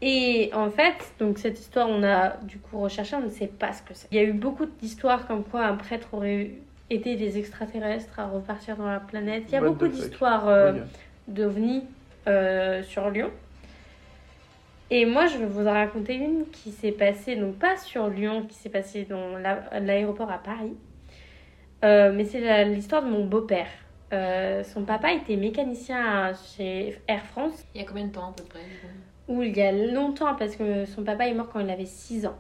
Et 0.01 0.51
en 0.53 0.69
fait, 0.69 1.13
donc 1.19 1.37
cette 1.37 1.59
histoire, 1.59 1.89
on 1.89 2.03
a 2.03 2.37
du 2.43 2.59
coup 2.59 2.79
recherché, 2.79 3.15
on 3.15 3.21
ne 3.21 3.29
sait 3.29 3.47
pas 3.47 3.71
ce 3.73 3.81
que 3.81 3.93
c'est. 3.93 4.07
Il 4.11 4.17
y 4.17 4.19
a 4.19 4.23
eu 4.23 4.33
beaucoup 4.33 4.65
d'histoires 4.65 5.27
comme 5.27 5.43
quoi 5.43 5.65
un 5.65 5.75
prêtre 5.75 6.07
aurait 6.13 6.51
aidé 6.89 7.15
des 7.15 7.37
extraterrestres 7.37 8.19
à 8.19 8.27
repartir 8.27 8.77
dans 8.77 8.87
la 8.87 8.99
planète. 8.99 9.43
Il 9.47 9.53
y 9.53 9.55
a 9.57 9.61
What 9.61 9.69
beaucoup 9.69 9.87
d'histoires 9.87 10.47
euh, 10.47 10.73
d'ovnis 11.27 11.83
euh, 12.27 12.83
sur 12.83 13.09
Lyon. 13.09 13.31
Et 14.91 15.05
moi, 15.05 15.25
je 15.27 15.37
vais 15.37 15.45
vous 15.45 15.65
en 15.67 15.71
raconter 15.73 16.15
une 16.15 16.45
qui 16.51 16.71
s'est 16.71 16.91
passée, 16.91 17.35
donc 17.35 17.55
pas 17.55 17.77
sur 17.77 18.07
Lyon, 18.09 18.45
qui 18.47 18.55
s'est 18.55 18.69
passée 18.69 19.05
dans 19.09 19.37
la- 19.37 19.79
l'aéroport 19.79 20.29
à 20.31 20.37
Paris. 20.37 20.73
Euh, 21.83 22.11
mais 22.13 22.25
c'est 22.25 22.65
l'histoire 22.65 23.03
de 23.03 23.09
mon 23.09 23.25
beau-père. 23.25 23.67
Euh, 24.13 24.63
son 24.63 24.83
papa 24.83 25.11
était 25.13 25.35
mécanicien 25.35 26.31
chez 26.55 26.99
Air 27.07 27.25
France, 27.25 27.65
Il 27.73 27.81
y 27.81 27.83
a 27.83 27.87
combien 27.87 28.05
de 28.05 28.11
temps 28.11 28.29
à 28.29 28.33
peu 28.33 28.43
près 28.43 28.59
où 29.27 29.41
il 29.41 29.55
y 29.57 29.61
a 29.61 29.71
longtemps, 29.71 30.35
parce 30.35 30.55
que 30.57 30.85
son 30.85 31.03
papa 31.03 31.27
est 31.27 31.33
mort 31.33 31.49
quand 31.51 31.61
il 31.61 31.69
avait 31.69 31.85
6 31.85 32.25
ans. 32.25 32.35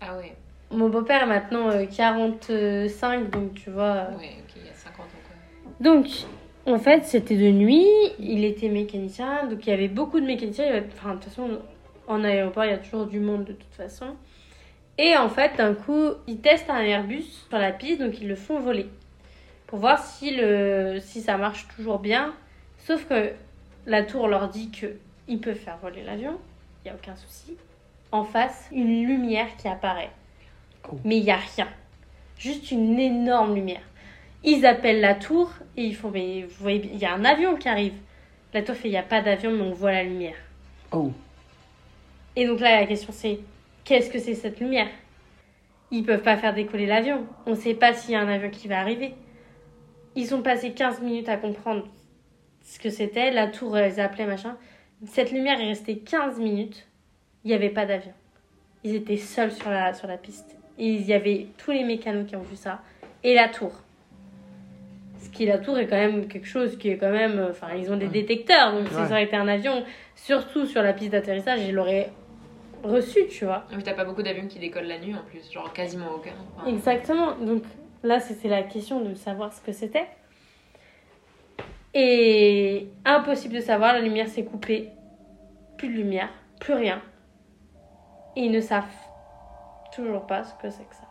Ah 0.00 0.16
ouais, 0.16 0.32
Mon 0.72 0.88
beau-père 0.88 1.22
est 1.24 1.26
maintenant 1.26 1.70
euh, 1.70 1.84
45, 1.86 3.30
donc 3.30 3.54
tu 3.54 3.70
vois. 3.70 3.82
euh, 4.10 4.16
ouais, 4.18 4.30
ok, 4.40 4.54
il 4.56 4.66
y 4.66 4.70
a 4.70 4.74
50 4.74 5.04
ans 5.04 5.08
quoi. 5.26 5.72
Donc, 5.80 6.06
en 6.66 6.78
fait, 6.78 7.04
c'était 7.04 7.36
de 7.36 7.50
nuit, 7.50 7.86
il 8.18 8.44
était 8.44 8.68
mécanicien, 8.70 9.46
donc 9.46 9.64
il 9.66 9.70
y 9.70 9.72
avait 9.74 9.88
beaucoup 9.88 10.18
de 10.20 10.26
mécaniciens. 10.26 10.66
avait- 10.66 10.86
Enfin, 10.92 11.10
de 11.10 11.14
toute 11.16 11.24
façon, 11.24 11.60
en 12.06 12.24
aéroport, 12.24 12.64
il 12.64 12.70
y 12.70 12.74
a 12.74 12.78
toujours 12.78 13.06
du 13.06 13.20
monde 13.20 13.44
de 13.44 13.52
toute 13.52 13.74
façon. 13.74 14.16
Et 14.98 15.16
en 15.16 15.28
fait, 15.28 15.56
d'un 15.56 15.74
coup, 15.74 16.10
ils 16.26 16.38
testent 16.38 16.70
un 16.70 16.80
Airbus 16.80 17.22
sur 17.48 17.58
la 17.58 17.72
piste, 17.72 18.00
donc 18.00 18.20
ils 18.20 18.28
le 18.28 18.36
font 18.36 18.60
voler. 18.60 18.86
Pour 19.66 19.78
voir 19.78 20.04
si, 20.04 20.36
le, 20.36 20.98
si 21.00 21.22
ça 21.22 21.38
marche 21.38 21.66
toujours 21.74 21.98
bien. 21.98 22.34
Sauf 22.78 23.06
que 23.06 23.32
la 23.86 24.02
tour 24.02 24.28
leur 24.28 24.48
dit 24.48 24.70
qu'ils 24.70 25.40
peuvent 25.40 25.56
faire 25.56 25.78
voler 25.78 26.02
l'avion, 26.02 26.38
il 26.84 26.88
n'y 26.88 26.90
a 26.90 26.94
aucun 26.94 27.16
souci. 27.16 27.56
En 28.10 28.24
face, 28.24 28.68
une 28.70 29.06
lumière 29.06 29.56
qui 29.56 29.68
apparaît. 29.68 30.10
Oh. 30.90 30.98
Mais 31.04 31.18
il 31.18 31.24
n'y 31.24 31.30
a 31.30 31.38
rien. 31.56 31.68
Juste 32.38 32.70
une 32.70 32.98
énorme 32.98 33.54
lumière. 33.54 33.80
Ils 34.44 34.66
appellent 34.66 35.00
la 35.00 35.14
tour 35.14 35.52
et 35.76 35.84
ils 35.84 35.94
font 35.94 36.10
Mais 36.10 36.42
vous 36.42 36.62
voyez, 36.62 36.90
il 36.92 36.98
y 36.98 37.04
a 37.04 37.14
un 37.14 37.24
avion 37.24 37.56
qui 37.56 37.68
arrive. 37.68 37.94
La 38.52 38.62
tour 38.62 38.74
fait 38.74 38.88
Il 38.88 38.92
n'y 38.92 38.98
a 38.98 39.02
pas 39.02 39.22
d'avion, 39.22 39.52
mais 39.52 39.62
on 39.62 39.72
voit 39.72 39.92
la 39.92 40.02
lumière. 40.02 40.36
Oh. 40.90 41.12
Et 42.36 42.46
donc 42.46 42.60
là, 42.60 42.80
la 42.80 42.86
question 42.86 43.12
c'est 43.12 43.40
Qu'est-ce 43.84 44.10
que 44.10 44.18
c'est 44.20 44.34
cette 44.34 44.60
lumière? 44.60 44.88
Ils 45.90 46.04
peuvent 46.04 46.22
pas 46.22 46.36
faire 46.36 46.54
décoller 46.54 46.86
l'avion. 46.86 47.26
On 47.46 47.50
ne 47.50 47.56
sait 47.56 47.74
pas 47.74 47.92
s'il 47.94 48.12
y 48.12 48.14
a 48.14 48.20
un 48.20 48.28
avion 48.28 48.48
qui 48.48 48.68
va 48.68 48.78
arriver. 48.78 49.14
Ils 50.14 50.34
ont 50.34 50.40
passé 50.42 50.72
15 50.72 51.00
minutes 51.02 51.28
à 51.28 51.36
comprendre 51.36 51.86
ce 52.62 52.78
que 52.78 52.90
c'était. 52.90 53.30
La 53.32 53.48
tour, 53.48 53.76
ils 53.78 54.00
appelaient 54.00 54.26
machin. 54.26 54.56
Cette 55.06 55.32
lumière 55.32 55.60
est 55.60 55.66
restée 55.68 55.98
15 55.98 56.38
minutes. 56.38 56.86
Il 57.44 57.48
n'y 57.48 57.54
avait 57.54 57.70
pas 57.70 57.86
d'avion. 57.86 58.12
Ils 58.84 58.94
étaient 58.94 59.16
seuls 59.16 59.50
sur 59.52 59.68
la, 59.68 59.92
sur 59.94 60.06
la 60.06 60.16
piste. 60.16 60.56
Et 60.78 60.86
il 60.86 61.02
y 61.02 61.12
avait 61.12 61.48
tous 61.58 61.72
les 61.72 61.82
mécanos 61.84 62.26
qui 62.28 62.36
ont 62.36 62.42
vu 62.42 62.56
ça. 62.56 62.80
Et 63.24 63.34
la 63.34 63.48
tour. 63.48 63.72
Ce 65.20 65.28
qui, 65.28 65.44
la 65.46 65.58
tour, 65.58 65.76
est 65.78 65.86
quand 65.88 65.96
même 65.96 66.28
quelque 66.28 66.46
chose 66.48 66.78
qui 66.78 66.88
est 66.90 66.96
quand 66.98 67.10
même. 67.10 67.44
Enfin, 67.50 67.68
ils 67.76 67.90
ont 67.92 67.96
des 67.96 68.08
détecteurs. 68.08 68.72
Donc, 68.72 68.88
si 68.88 68.94
Ouais. 68.94 69.04
ça 69.06 69.10
aurait 69.10 69.24
été 69.24 69.36
un 69.36 69.48
avion, 69.48 69.84
surtout 70.14 70.66
sur 70.66 70.82
la 70.82 70.92
piste 70.92 71.10
d'atterrissage, 71.12 71.60
ils 71.66 71.74
l'auraient 71.74 72.10
reçu, 72.82 73.26
tu 73.28 73.44
vois. 73.44 73.64
Mais 73.74 73.82
t'as 73.82 73.94
pas 73.94 74.04
beaucoup 74.04 74.22
d'avions 74.22 74.46
qui 74.46 74.58
décollent 74.58 74.86
la 74.86 74.98
nuit 74.98 75.14
en 75.14 75.22
plus, 75.24 75.50
genre 75.52 75.72
quasiment 75.72 76.10
aucun. 76.14 76.32
Enfin, 76.56 76.68
Exactement. 76.68 77.36
Donc 77.36 77.62
là, 78.02 78.20
c'était 78.20 78.48
la 78.48 78.62
question 78.62 79.00
de 79.00 79.14
savoir 79.14 79.52
ce 79.52 79.60
que 79.60 79.72
c'était. 79.72 80.06
Et 81.94 82.88
impossible 83.04 83.54
de 83.54 83.60
savoir, 83.60 83.92
la 83.92 84.00
lumière 84.00 84.28
s'est 84.28 84.44
coupée. 84.44 84.90
Plus 85.76 85.88
de 85.88 85.94
lumière, 85.94 86.28
plus 86.60 86.74
rien. 86.74 87.02
Et 88.36 88.42
ils 88.44 88.50
ne 88.52 88.60
savent 88.60 88.84
toujours 89.94 90.26
pas 90.26 90.44
ce 90.44 90.54
que 90.54 90.70
c'est 90.70 90.88
que 90.88 90.94
ça. 90.94 91.08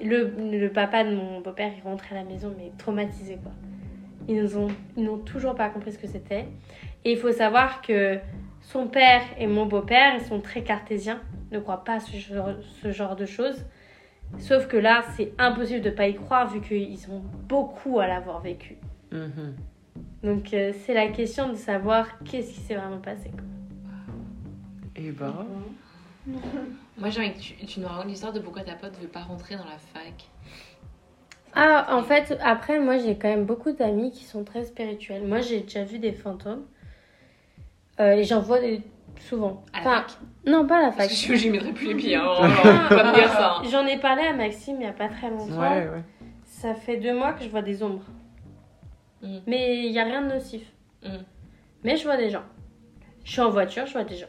Le, 0.00 0.58
le 0.58 0.68
papa 0.70 1.04
de 1.04 1.14
mon 1.14 1.40
beau-père, 1.40 1.72
il 1.76 1.82
rentrait 1.82 2.16
à 2.16 2.22
la 2.22 2.24
maison, 2.24 2.54
mais 2.56 2.70
traumatisé 2.78 3.36
quoi. 3.36 3.52
Ils 4.28 4.42
nous 4.42 4.56
ont, 4.58 4.68
ils 4.96 5.04
n'ont 5.04 5.18
toujours 5.18 5.54
pas 5.54 5.70
compris 5.70 5.92
ce 5.92 5.98
que 5.98 6.06
c'était. 6.06 6.46
Et 7.04 7.12
il 7.12 7.16
faut 7.18 7.32
savoir 7.32 7.80
que 7.80 8.18
son 8.66 8.88
père 8.88 9.22
et 9.38 9.46
mon 9.46 9.66
beau-père, 9.66 10.14
ils 10.16 10.24
sont 10.24 10.40
très 10.40 10.62
cartésiens, 10.62 11.20
ne 11.52 11.58
croient 11.60 11.84
pas 11.84 11.94
à 11.94 12.00
ce 12.00 12.16
genre, 12.16 12.50
ce 12.82 12.90
genre 12.90 13.14
de 13.14 13.24
choses. 13.24 13.64
Sauf 14.38 14.66
que 14.66 14.76
là, 14.76 15.04
c'est 15.16 15.32
impossible 15.38 15.82
de 15.82 15.90
pas 15.90 16.08
y 16.08 16.14
croire 16.14 16.48
vu 16.48 16.60
qu'ils 16.60 17.10
ont 17.10 17.22
beaucoup 17.48 18.00
à 18.00 18.08
l'avoir 18.08 18.40
vécu. 18.40 18.76
Mhm. 19.12 19.54
Donc 20.24 20.52
euh, 20.52 20.72
c'est 20.84 20.94
la 20.94 21.08
question 21.08 21.48
de 21.48 21.54
savoir 21.54 22.18
qu'est-ce 22.24 22.52
qui 22.52 22.60
s'est 22.60 22.74
vraiment 22.74 22.98
passé. 22.98 23.30
quoi. 23.30 23.42
Et 24.96 25.12
bah. 25.12 25.46
Moi 26.98 27.10
j'ai 27.10 27.20
envie 27.20 27.32
que 27.34 27.38
tu, 27.38 27.54
tu 27.66 27.78
nous 27.78 27.86
racontes 27.86 28.08
l'histoire 28.08 28.32
de 28.32 28.40
pourquoi 28.40 28.62
ta 28.62 28.74
pote 28.74 28.98
veut 29.00 29.06
pas 29.06 29.20
rentrer 29.20 29.54
dans 29.56 29.64
la 29.64 29.78
fac. 29.78 30.28
Ah, 31.54 31.96
en 31.96 32.02
fait, 32.02 32.36
après, 32.42 32.80
moi 32.80 32.98
j'ai 32.98 33.16
quand 33.16 33.28
même 33.28 33.44
beaucoup 33.44 33.72
d'amis 33.72 34.10
qui 34.10 34.24
sont 34.24 34.42
très 34.42 34.64
spirituels. 34.64 35.24
Moi 35.26 35.40
j'ai 35.40 35.60
déjà 35.60 35.84
vu 35.84 36.00
des 36.00 36.12
fantômes. 36.12 36.64
Euh, 38.00 38.12
et 38.12 38.24
j'en 38.24 38.40
vois 38.40 38.60
des... 38.60 38.82
souvent. 39.20 39.62
À 39.72 39.80
la 39.80 39.80
Enfin, 39.80 40.02
fac 40.02 40.18
non, 40.46 40.64
pas 40.66 40.78
à 40.78 40.82
la 40.82 40.88
fac. 40.92 41.08
Parce 41.08 41.22
que 41.26 41.34
je 41.34 41.40
j'y 41.40 41.50
mettrai 41.50 41.72
plus 41.72 41.88
les 41.88 41.94
pieds, 41.96 42.14
hein, 42.14 42.22
pas 42.88 43.10
me 43.10 43.14
dire 43.14 43.28
ça. 43.30 43.56
hein. 43.56 43.62
J'en 43.70 43.84
ai 43.86 43.98
parlé 43.98 44.22
à 44.22 44.32
Maxime 44.32 44.76
il 44.80 44.84
y 44.84 44.86
a 44.88 44.92
pas 44.92 45.08
très 45.08 45.28
longtemps. 45.30 45.58
Ouais, 45.60 45.88
ouais. 45.88 46.04
Ça 46.44 46.74
fait 46.74 46.98
deux 46.98 47.12
mois 47.14 47.32
que 47.32 47.42
je 47.42 47.48
vois 47.48 47.62
des 47.62 47.82
ombres. 47.82 48.04
Mhm. 49.22 49.40
Mais 49.46 49.84
il 49.86 49.90
n'y 49.92 49.98
a 49.98 50.04
rien 50.04 50.22
de 50.22 50.28
nocif. 50.28 50.62
Mhm. 51.02 51.24
Mais 51.82 51.96
je 51.96 52.04
vois 52.04 52.16
des 52.16 52.30
gens. 52.30 52.44
Je 53.24 53.32
suis 53.32 53.40
en 53.40 53.50
voiture, 53.50 53.86
je 53.86 53.92
vois 53.92 54.04
des 54.04 54.16
gens 54.16 54.26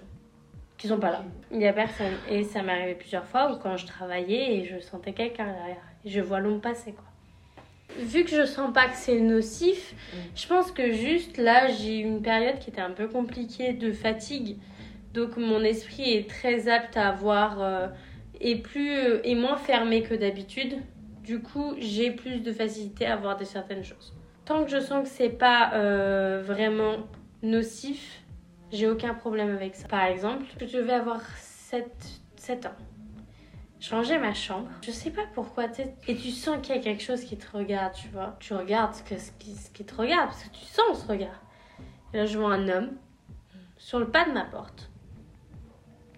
qui 0.78 0.88
sont 0.88 1.00
pas 1.00 1.12
là. 1.12 1.24
Il 1.52 1.60
y 1.62 1.68
a 1.68 1.74
personne. 1.74 2.14
Et 2.30 2.44
ça 2.44 2.62
m'est 2.64 2.72
arrivé 2.72 2.96
plusieurs 2.96 3.26
fois 3.26 3.52
où 3.52 3.58
quand 3.60 3.78
je 3.78 3.86
travaillais 3.88 4.58
et 4.58 4.66
je 4.66 4.80
sentais 4.80 5.14
quelqu'un 5.14 5.46
derrière. 5.52 5.82
Et 6.06 6.10
je 6.10 6.22
vois 6.22 6.40
l'ombre 6.40 6.62
passer 6.62 6.94
quoi. 6.94 7.04
Vu 8.00 8.26
que 8.26 8.32
je 8.32 8.46
sens 8.46 8.74
pas 8.74 8.88
que 8.88 8.96
c'est 8.96 9.20
nocif, 9.20 9.96
je 10.36 10.48
pense 10.48 10.72
que 10.72 10.92
juste 10.92 11.38
là 11.38 11.68
j'ai 11.68 12.00
eu 12.00 12.04
une 12.04 12.22
période 12.22 12.60
qui 12.60 12.70
était 12.70 12.82
un 12.82 12.92
peu 12.92 13.08
compliquée 13.08 13.74
de 13.74 13.92
fatigue 13.92 14.58
Donc 15.14 15.38
mon 15.38 15.62
esprit 15.64 16.14
est 16.14 16.30
très 16.30 16.68
apte 16.68 16.98
à 16.98 17.12
voir 17.12 17.62
euh, 17.62 17.88
et 18.40 18.58
plus 18.58 18.92
euh, 18.92 19.22
et 19.24 19.36
moins 19.36 19.58
fermé 19.58 20.04
que 20.04 20.14
d'habitude. 20.14 20.76
Du 21.24 21.42
coup, 21.42 21.76
j'ai 21.80 22.12
plus 22.12 22.40
de 22.40 22.54
facilité 22.54 23.06
à 23.06 23.16
voir 23.16 23.36
de 23.36 23.44
certaines 23.44 23.84
choses. 23.84 24.14
Tant 24.46 24.64
que 24.64 24.70
je 24.72 24.80
sens 24.80 25.04
que 25.04 25.14
c'est 25.14 25.30
pas 25.30 25.74
euh, 25.74 26.42
vraiment 26.46 27.00
nocif, 27.44 28.22
j'ai 28.72 28.88
aucun 28.88 29.14
problème 29.14 29.50
avec 29.54 29.76
ça. 29.76 29.88
Par 29.88 30.06
exemple, 30.06 30.46
je 30.62 30.78
vais 30.78 30.94
avoir 30.94 31.22
7, 31.38 31.86
7 32.38 32.66
ans. 32.68 32.76
Je 33.80 34.18
ma 34.18 34.34
chambre. 34.34 34.68
Je 34.82 34.92
sais 34.92 35.12
pas 35.12 35.26
pourquoi, 35.34 35.66
et 36.08 36.16
tu 36.16 36.32
sens 36.32 36.58
qu'il 36.62 36.76
y 36.76 36.80
a 36.80 36.82
quelque 36.82 37.04
chose 37.04 37.24
qui 37.24 37.38
te 37.38 37.56
regarde, 37.56 37.94
tu 37.94 38.08
vois. 38.08 38.36
Tu 38.40 38.54
regardes 38.54 38.96
ce, 38.96 39.04
que, 39.04 39.18
ce, 39.18 39.32
qui, 39.38 39.86
te 39.86 39.96
regarde, 39.96 40.30
parce 40.30 40.44
que 40.44 40.50
tu 40.50 40.66
sens 40.66 41.04
ce 41.04 41.08
regard. 41.08 41.42
Et 42.14 42.18
là, 42.18 42.26
je 42.26 42.38
vois 42.40 42.54
un 42.54 42.68
homme 42.70 42.98
sur 43.78 44.00
le 44.00 44.10
pas 44.10 44.26
de 44.26 44.32
ma 44.32 44.46
porte 44.46 44.90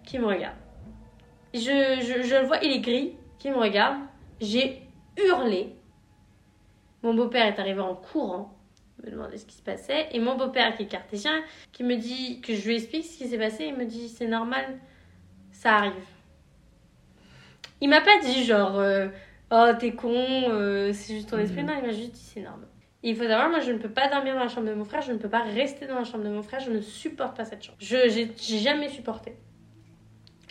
qui 0.05 0.19
me 0.19 0.25
regarde. 0.25 0.55
Je, 1.53 1.59
je, 1.59 2.39
le 2.39 2.45
vois, 2.45 2.59
il 2.63 2.71
est 2.71 2.79
gris, 2.79 3.15
qui 3.39 3.49
me 3.49 3.57
regarde. 3.57 3.97
J'ai 4.39 4.81
hurlé. 5.17 5.75
Mon 7.03 7.13
beau-père 7.13 7.45
est 7.45 7.59
arrivé 7.59 7.81
en 7.81 7.95
courant, 7.95 8.57
me 9.03 9.11
demander 9.11 9.37
ce 9.37 9.45
qui 9.45 9.55
se 9.55 9.61
passait. 9.61 10.07
Et 10.13 10.19
mon 10.19 10.37
beau-père, 10.37 10.77
qui 10.77 10.83
est 10.83 10.87
cartésien, 10.87 11.43
qui 11.73 11.83
me 11.83 11.97
dit 11.97 12.39
que 12.39 12.55
je 12.55 12.65
lui 12.67 12.75
explique 12.75 13.05
ce 13.05 13.17
qui 13.17 13.27
s'est 13.27 13.37
passé, 13.37 13.65
il 13.65 13.75
me 13.75 13.85
dit 13.85 14.07
c'est 14.07 14.27
normal, 14.27 14.79
ça 15.51 15.75
arrive. 15.75 16.18
Il 17.81 17.89
m'a 17.89 18.01
pas 18.01 18.19
dit 18.21 18.43
genre 18.43 18.77
euh, 18.77 19.07
oh 19.51 19.67
t'es 19.79 19.93
con, 19.93 20.13
euh, 20.13 20.91
c'est 20.93 21.13
juste 21.15 21.29
ton 21.29 21.37
esprit. 21.37 21.63
Non, 21.63 21.73
il 21.77 21.87
m'a 21.87 21.93
juste 21.93 22.11
dit 22.11 22.21
c'est 22.21 22.41
normal. 22.41 22.67
Il 23.01 23.15
faut 23.15 23.23
savoir, 23.23 23.49
moi 23.49 23.61
je 23.61 23.71
ne 23.71 23.77
peux 23.77 23.89
pas 23.89 24.09
dormir 24.09 24.33
dans 24.33 24.41
la 24.41 24.49
chambre 24.49 24.67
de 24.67 24.73
mon 24.73 24.83
frère, 24.83 25.01
je 25.01 25.13
ne 25.13 25.17
peux 25.17 25.29
pas 25.29 25.43
rester 25.43 25.87
dans 25.87 25.95
la 25.95 26.03
chambre 26.03 26.25
de 26.25 26.29
mon 26.29 26.43
frère, 26.43 26.59
je 26.59 26.71
ne 26.71 26.81
supporte 26.81 27.37
pas 27.37 27.45
cette 27.45 27.63
chambre. 27.63 27.77
Je 27.79 28.09
j'ai 28.09 28.57
jamais 28.57 28.89
supporté. 28.89 29.37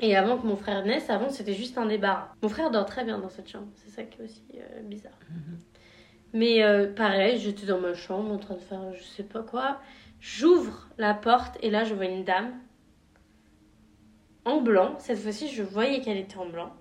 Et 0.01 0.17
avant 0.17 0.39
que 0.39 0.47
mon 0.47 0.57
frère 0.57 0.85
naisse, 0.85 1.11
avant 1.11 1.29
c'était 1.29 1.55
juste 1.55 1.77
un 1.77 1.87
débarras. 1.87 2.33
Mon 2.43 2.49
frère 2.49 2.71
dort 2.71 2.87
très 2.87 3.05
bien 3.05 3.19
dans 3.19 3.29
cette 3.29 3.49
chambre, 3.49 3.69
c'est 3.75 3.91
ça 3.91 4.03
qui 4.05 4.21
est 4.21 4.25
aussi 4.25 4.45
euh, 4.55 4.83
bizarre. 4.83 5.19
Mais 6.33 6.63
euh, 6.63 6.93
pareil, 6.93 7.39
j'étais 7.39 7.67
dans 7.67 7.81
ma 7.81 7.95
chambre 7.95 8.33
en 8.33 8.39
train 8.39 8.55
de 8.55 8.61
faire 8.61 8.95
je 8.95 9.03
sais 9.03 9.23
pas 9.25 9.43
quoi. 9.43 9.81
J'ouvre 10.21 10.89
la 10.97 11.15
porte 11.15 11.59
et 11.63 11.71
là 11.71 11.85
je 11.85 11.95
vois 11.95 12.07
une 12.07 12.25
dame 12.25 12.53
en 14.45 14.61
blanc. 14.61 14.97
Cette 14.99 15.19
fois-ci, 15.19 15.49
je 15.49 15.63
voyais 15.63 16.01
qu'elle 16.01 16.17
était 16.17 16.39
en 16.39 16.47
blanc. 16.47 16.73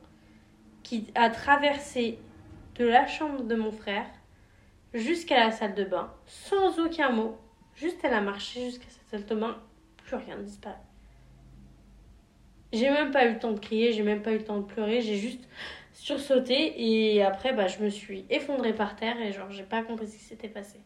Qui 0.88 1.06
a 1.16 1.30
traversé 1.30 2.18
de 2.76 2.86
la 2.86 3.06
chambre 3.08 3.44
de 3.44 3.56
mon 3.56 3.74
frère 3.74 4.06
jusqu'à 4.94 5.38
la 5.38 5.52
salle 5.52 5.76
de 5.76 5.84
bain 5.84 6.14
sans 6.26 6.80
aucun 6.80 7.10
mot. 7.10 7.38
Juste 7.76 8.00
elle 8.04 8.14
a 8.14 8.22
marché 8.22 8.64
jusqu'à 8.64 8.88
cette 8.88 9.10
salle 9.10 9.26
de 9.26 9.36
bain, 9.36 9.58
plus 9.98 10.16
rien 10.16 10.38
ne 10.38 10.44
disparaît. 10.44 10.78
J'ai 12.72 12.90
même 12.90 13.12
pas 13.12 13.26
eu 13.26 13.34
le 13.34 13.38
temps 13.38 13.52
de 13.52 13.60
crier, 13.60 13.92
j'ai 13.92 14.02
même 14.02 14.22
pas 14.22 14.32
eu 14.32 14.38
le 14.38 14.46
temps 14.46 14.60
de 14.60 14.64
pleurer, 14.64 15.02
j'ai 15.02 15.18
juste 15.18 15.50
sursauté 15.92 16.74
et 16.82 17.22
après 17.22 17.52
bah, 17.52 17.68
je 17.68 17.84
me 17.84 17.90
suis 17.90 18.24
effondrée 18.30 18.72
par 18.74 18.96
terre 18.96 19.20
et 19.20 19.34
genre 19.34 19.52
j'ai 19.52 19.64
pas 19.64 19.84
compris 19.84 20.08
ce 20.08 20.16
qui 20.16 20.24
s'était 20.24 20.48
passé. 20.48 20.80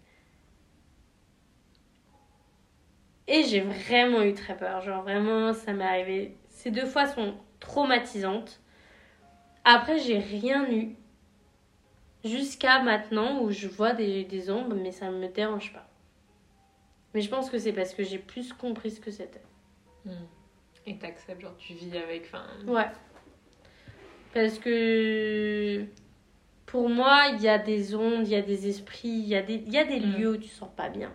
Et 3.28 3.44
j'ai 3.44 3.62
vraiment 3.62 4.24
eu 4.24 4.34
très 4.34 4.58
peur, 4.58 4.82
genre 4.82 5.04
vraiment 5.04 5.54
ça 5.54 5.74
m'est 5.74 5.86
arrivé. 5.86 6.38
Ces 6.50 6.72
deux 6.72 6.88
fois 6.88 7.06
sont 7.06 7.36
traumatisantes. 7.60 8.61
Après 9.64 10.00
j'ai 10.00 10.18
rien 10.20 10.70
eu 10.72 10.96
jusqu'à 12.24 12.82
maintenant 12.82 13.42
où 13.42 13.52
je 13.52 13.68
vois 13.68 13.94
des, 13.94 14.24
des 14.24 14.50
ombres 14.50 14.76
mais 14.76 14.92
ça 14.92 15.10
me 15.12 15.28
dérange 15.28 15.74
pas. 15.74 15.88
Mais 17.14 17.22
je 17.22 17.30
pense 17.30 17.50
que 17.50 17.58
c'est 17.60 17.74
parce 17.74 17.94
que 17.94 18.04
j'ai 18.04 18.18
plus 18.20 18.54
compris 18.54 18.92
ce 18.92 19.00
que 19.02 19.12
c'était. 19.12 19.42
Et 20.86 20.98
t'acceptes, 20.98 21.42
genre 21.42 21.56
tu 21.58 21.74
vis 21.74 21.96
avec. 21.98 22.24
Enfin, 22.26 22.46
Ouais. 22.66 22.88
Parce 24.34 24.58
que 24.60 25.86
pour 26.66 26.90
moi, 26.90 27.26
il 27.34 27.42
y 27.42 27.50
a 27.50 27.58
des 27.60 27.94
ondes, 27.96 28.26
il 28.26 28.30
y 28.32 28.36
a 28.36 28.42
des 28.42 28.68
esprits, 28.68 29.10
il 29.10 29.28
y 29.28 29.36
a 29.36 29.42
des, 29.42 29.56
il 29.56 29.74
y 29.74 29.78
a 29.78 29.84
des 29.84 30.00
Mm. 30.00 30.14
lieux 30.18 30.32
où 30.32 30.38
tu 30.38 30.48
sens 30.48 30.70
pas 30.76 30.88
bien. 30.90 31.12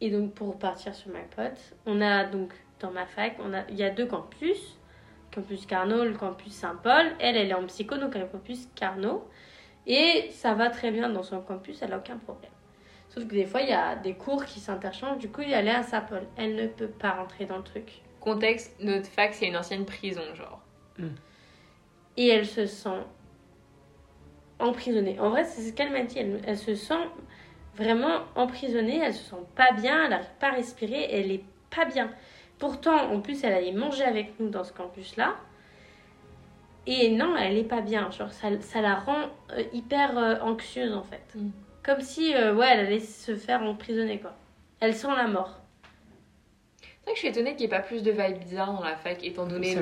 Et 0.00 0.10
donc, 0.10 0.34
pour 0.34 0.58
partir 0.58 0.94
sur 0.94 1.10
ma 1.12 1.20
pote, 1.20 1.58
on 1.86 2.00
a 2.00 2.24
donc 2.24 2.52
dans 2.80 2.90
ma 2.90 3.06
fac, 3.06 3.36
on 3.40 3.54
a, 3.54 3.62
il 3.70 3.76
y 3.76 3.84
a 3.84 3.90
deux 3.90 4.06
campus. 4.06 4.76
Campus 5.38 5.66
Carnot, 5.66 6.04
le 6.04 6.14
campus 6.14 6.52
Saint-Paul. 6.52 7.12
Elle, 7.20 7.36
elle 7.36 7.50
est 7.50 7.54
en 7.54 7.64
psycho, 7.66 7.96
donc 7.96 8.12
elle 8.16 8.22
est 8.22 8.24
au 8.24 8.28
campus 8.28 8.68
Carnot. 8.74 9.24
Et 9.86 10.28
ça 10.32 10.54
va 10.54 10.68
très 10.68 10.90
bien 10.90 11.08
dans 11.08 11.22
son 11.22 11.40
campus, 11.40 11.80
elle 11.80 11.92
a 11.92 11.98
aucun 11.98 12.18
problème. 12.18 12.50
Sauf 13.08 13.24
que 13.24 13.34
des 13.34 13.46
fois, 13.46 13.62
il 13.62 13.68
y 13.68 13.72
a 13.72 13.94
des 13.94 14.14
cours 14.14 14.44
qui 14.44 14.58
s'interchangent. 14.58 15.18
Du 15.18 15.30
coup, 15.30 15.42
elle 15.42 15.68
est 15.68 15.74
à 15.74 15.84
Saint-Paul. 15.84 16.22
Elle 16.36 16.56
ne 16.56 16.66
peut 16.66 16.88
pas 16.88 17.12
rentrer 17.12 17.46
dans 17.46 17.56
le 17.56 17.62
truc. 17.62 18.02
contexte, 18.18 18.74
notre 18.80 19.06
fac 19.06 19.32
c'est 19.32 19.46
une 19.46 19.56
ancienne 19.56 19.86
prison, 19.86 20.22
genre. 20.34 20.60
et 22.16 22.26
elle 22.26 22.46
se 22.46 22.66
sent 22.66 23.00
emprisonnée. 24.58 25.20
En 25.20 25.30
vrai, 25.30 25.44
c'est 25.44 25.62
ce 25.62 25.72
qu'elle 25.72 25.92
m'a 25.92 26.02
dit. 26.02 26.18
Elle, 26.18 26.40
elle 26.44 26.58
se 26.58 26.74
sent 26.74 27.06
vraiment 27.76 28.24
emprisonnée, 28.34 28.98
elle 28.98 29.14
se 29.14 29.22
sent 29.22 29.36
pas 29.54 29.70
bien, 29.72 30.02
elle 30.02 30.10
n'arrive 30.10 30.34
pas 30.40 30.48
à 30.48 30.54
respirer, 30.54 31.08
elle 31.12 31.30
est 31.30 31.44
pas 31.74 31.84
bien. 31.84 32.10
Pourtant, 32.58 33.12
en 33.12 33.20
plus, 33.20 33.44
elle 33.44 33.52
allait 33.52 33.72
manger 33.72 34.04
avec 34.04 34.38
nous 34.40 34.48
dans 34.48 34.64
ce 34.64 34.72
campus-là. 34.72 35.36
Et 36.86 37.10
non, 37.10 37.36
elle 37.36 37.58
est 37.58 37.64
pas 37.64 37.82
bien. 37.82 38.10
Genre, 38.10 38.32
ça, 38.32 38.48
ça 38.60 38.80
la 38.80 38.94
rend 38.94 39.26
euh, 39.52 39.62
hyper 39.72 40.16
euh, 40.16 40.36
anxieuse 40.40 40.94
en 40.94 41.02
fait. 41.02 41.22
Mm. 41.34 41.50
Comme 41.84 42.00
si, 42.00 42.34
euh, 42.34 42.54
ouais, 42.54 42.66
elle 42.70 42.86
allait 42.86 43.00
se 43.00 43.36
faire 43.36 43.62
emprisonner 43.62 44.18
quoi. 44.18 44.32
Elle 44.80 44.94
sent 44.94 45.08
la 45.14 45.28
mort. 45.28 45.57
C'est 47.08 47.12
vrai 47.12 47.14
que 47.14 47.16
je 47.16 47.18
suis 47.20 47.28
étonnée 47.28 47.56
qu'il 47.56 47.66
n'y 47.68 47.74
ait 47.74 47.78
pas 47.78 47.82
plus 47.82 48.02
de 48.02 48.10
vibes 48.10 48.38
bizarres 48.38 48.74
dans 48.74 48.84
la 48.84 48.94
fac, 48.96 49.24
étant 49.24 49.46
donné 49.46 49.74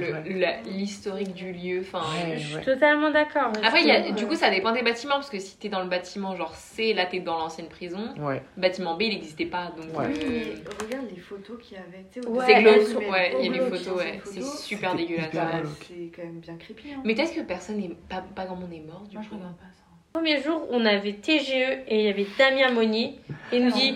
l'historique 0.65 1.35
du 1.35 1.53
lieu. 1.53 1.81
Enfin, 1.81 2.01
Ouais, 2.01 2.37
Je 2.39 2.47
suis 2.47 2.55
ouais. 2.57 2.63
totalement 2.65 3.11
d'accord. 3.11 3.53
Après, 3.65 3.83
il 3.83 3.89
y 3.89 3.91
a, 3.91 4.13
du 4.13 4.27
coup, 4.27 4.35
ça 4.37 4.49
dépend 4.51 4.73
des 4.73 4.83
bâtiments, 4.83 5.15
parce 5.15 5.31
que 5.31 5.39
si 5.41 5.57
t'es 5.59 5.69
dans 5.69 5.83
le 5.83 5.89
bâtiment 5.89 6.37
genre 6.37 6.55
C, 6.55 6.95
là 6.95 7.07
t'es 7.07 7.19
dans 7.21 7.37
l'ancienne 7.39 7.69
prison. 7.69 8.15
Ouais. 8.19 8.43
Bâtiment 8.57 8.97
B, 8.97 9.03
il 9.03 9.15
n'existait 9.15 9.47
pas, 9.47 9.73
donc. 9.77 9.87
Euh, 9.99 10.55
regarde 10.85 11.07
les 11.11 11.21
photos 11.21 11.59
qu'il 11.61 11.77
y 11.77 11.81
avait. 11.81 12.05
C'est 12.13 12.21
glauque, 12.21 13.11
ouais, 13.11 13.35
il 13.41 13.47
y 13.47 13.49
a 13.49 13.53
les 13.53 13.59
glauque, 13.59 13.75
photos, 13.77 13.97
ouais, 13.99 14.21
ces 14.25 14.41
c'est 14.43 14.59
super 14.59 14.95
dégueulasse. 14.95 15.31
C'est 15.33 16.11
quand 16.15 16.23
même 16.23 16.39
bien 16.41 16.57
creepy. 16.57 16.93
Hein. 16.93 17.03
Mais 17.05 17.15
est-ce 17.15 17.33
que 17.35 17.41
personne 17.41 17.83
est. 17.83 17.91
Pas, 18.09 18.23
pas 18.35 18.45
grand 18.45 18.57
monde 18.57 18.73
est 18.73 18.81
mort 18.87 19.03
du 19.09 19.17
Moi, 19.17 19.25
je 19.25 19.29
coup? 19.31 19.35
regarde 19.37 19.57
pas 19.57 19.65
ça. 19.65 19.83
Premier 20.17 20.43
jour, 20.43 20.67
on 20.71 20.85
avait 20.87 21.13
TGE 21.13 21.51
et 21.89 21.99
il 22.01 22.03
y 22.05 22.09
avait 22.09 22.27
Damien 22.39 22.71
Monnier. 22.71 23.17
Et 23.53 23.59
il 23.59 23.67
nous 23.67 23.73
dit. 23.73 23.95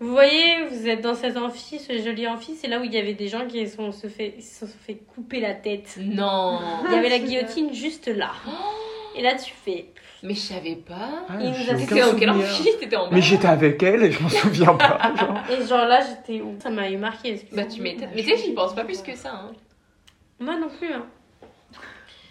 Vous 0.00 0.12
voyez, 0.12 0.64
vous 0.70 0.86
êtes 0.88 1.00
dans 1.00 1.14
cet 1.14 1.36
amphi, 1.36 1.78
ce 1.80 1.92
joli 2.02 2.26
amphi, 2.28 2.54
c'est 2.54 2.68
là 2.68 2.78
où 2.78 2.84
il 2.84 2.94
y 2.94 2.98
avait 2.98 3.14
des 3.14 3.26
gens 3.28 3.46
qui 3.48 3.66
sont, 3.68 3.90
se, 3.90 4.06
fait, 4.06 4.34
ils 4.38 4.42
se 4.44 4.64
sont 4.64 4.72
fait 4.86 4.94
couper 4.94 5.40
la 5.40 5.54
tête. 5.54 5.98
Non 6.00 6.60
Il 6.86 6.92
y 6.92 6.94
avait 6.94 7.08
la 7.08 7.18
guillotine 7.18 7.74
juste 7.74 8.06
là. 8.06 8.30
Et 9.16 9.22
là, 9.22 9.34
tu 9.34 9.52
fais. 9.64 9.86
Mais 10.22 10.34
je 10.34 10.40
savais 10.40 10.76
pas. 10.76 11.24
Ah, 11.28 11.34
Il 11.40 11.50
nous 11.50 11.70
a- 11.70 11.74
T'étais 11.74 12.00
dans 12.00 12.16
quel 12.18 12.30
amphi 12.30 12.68
T'étais 12.78 12.96
en 12.96 13.08
bas 13.08 13.14
Mais 13.16 13.20
j'étais 13.22 13.46
avec 13.48 13.82
elle 13.82 14.04
et 14.04 14.12
je 14.12 14.22
m'en 14.22 14.28
souviens 14.28 14.74
pas. 14.74 15.12
Genre. 15.16 15.38
Et 15.50 15.66
genre 15.66 15.84
là, 15.86 16.00
j'étais 16.00 16.40
où? 16.40 16.56
Ça 16.62 16.70
m'avait 16.70 16.96
marqué. 16.96 17.40
Bah 17.52 17.64
tu 17.64 17.82
m'étonnes. 17.82 18.08
Mais 18.14 18.22
tu 18.22 18.30
sais, 18.30 18.36
j'y 18.36 18.52
pense 18.52 18.74
pas 18.74 18.84
plus 18.84 19.02
que 19.02 19.14
ça. 19.16 19.32
Hein. 19.34 19.52
Moi 20.40 20.56
non 20.56 20.68
plus. 20.68 20.92
hein. 20.92 21.06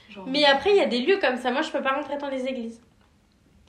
Genre, 0.09 0.25
Mais 0.27 0.45
après, 0.45 0.71
il 0.71 0.77
y 0.77 0.81
a 0.81 0.85
des 0.85 0.99
lieux 0.99 1.19
comme 1.21 1.37
ça. 1.37 1.51
Moi, 1.51 1.61
je 1.61 1.69
peux 1.71 1.81
pas 1.81 1.91
rentrer 1.93 2.17
dans 2.17 2.29
les 2.29 2.45
églises. 2.45 2.81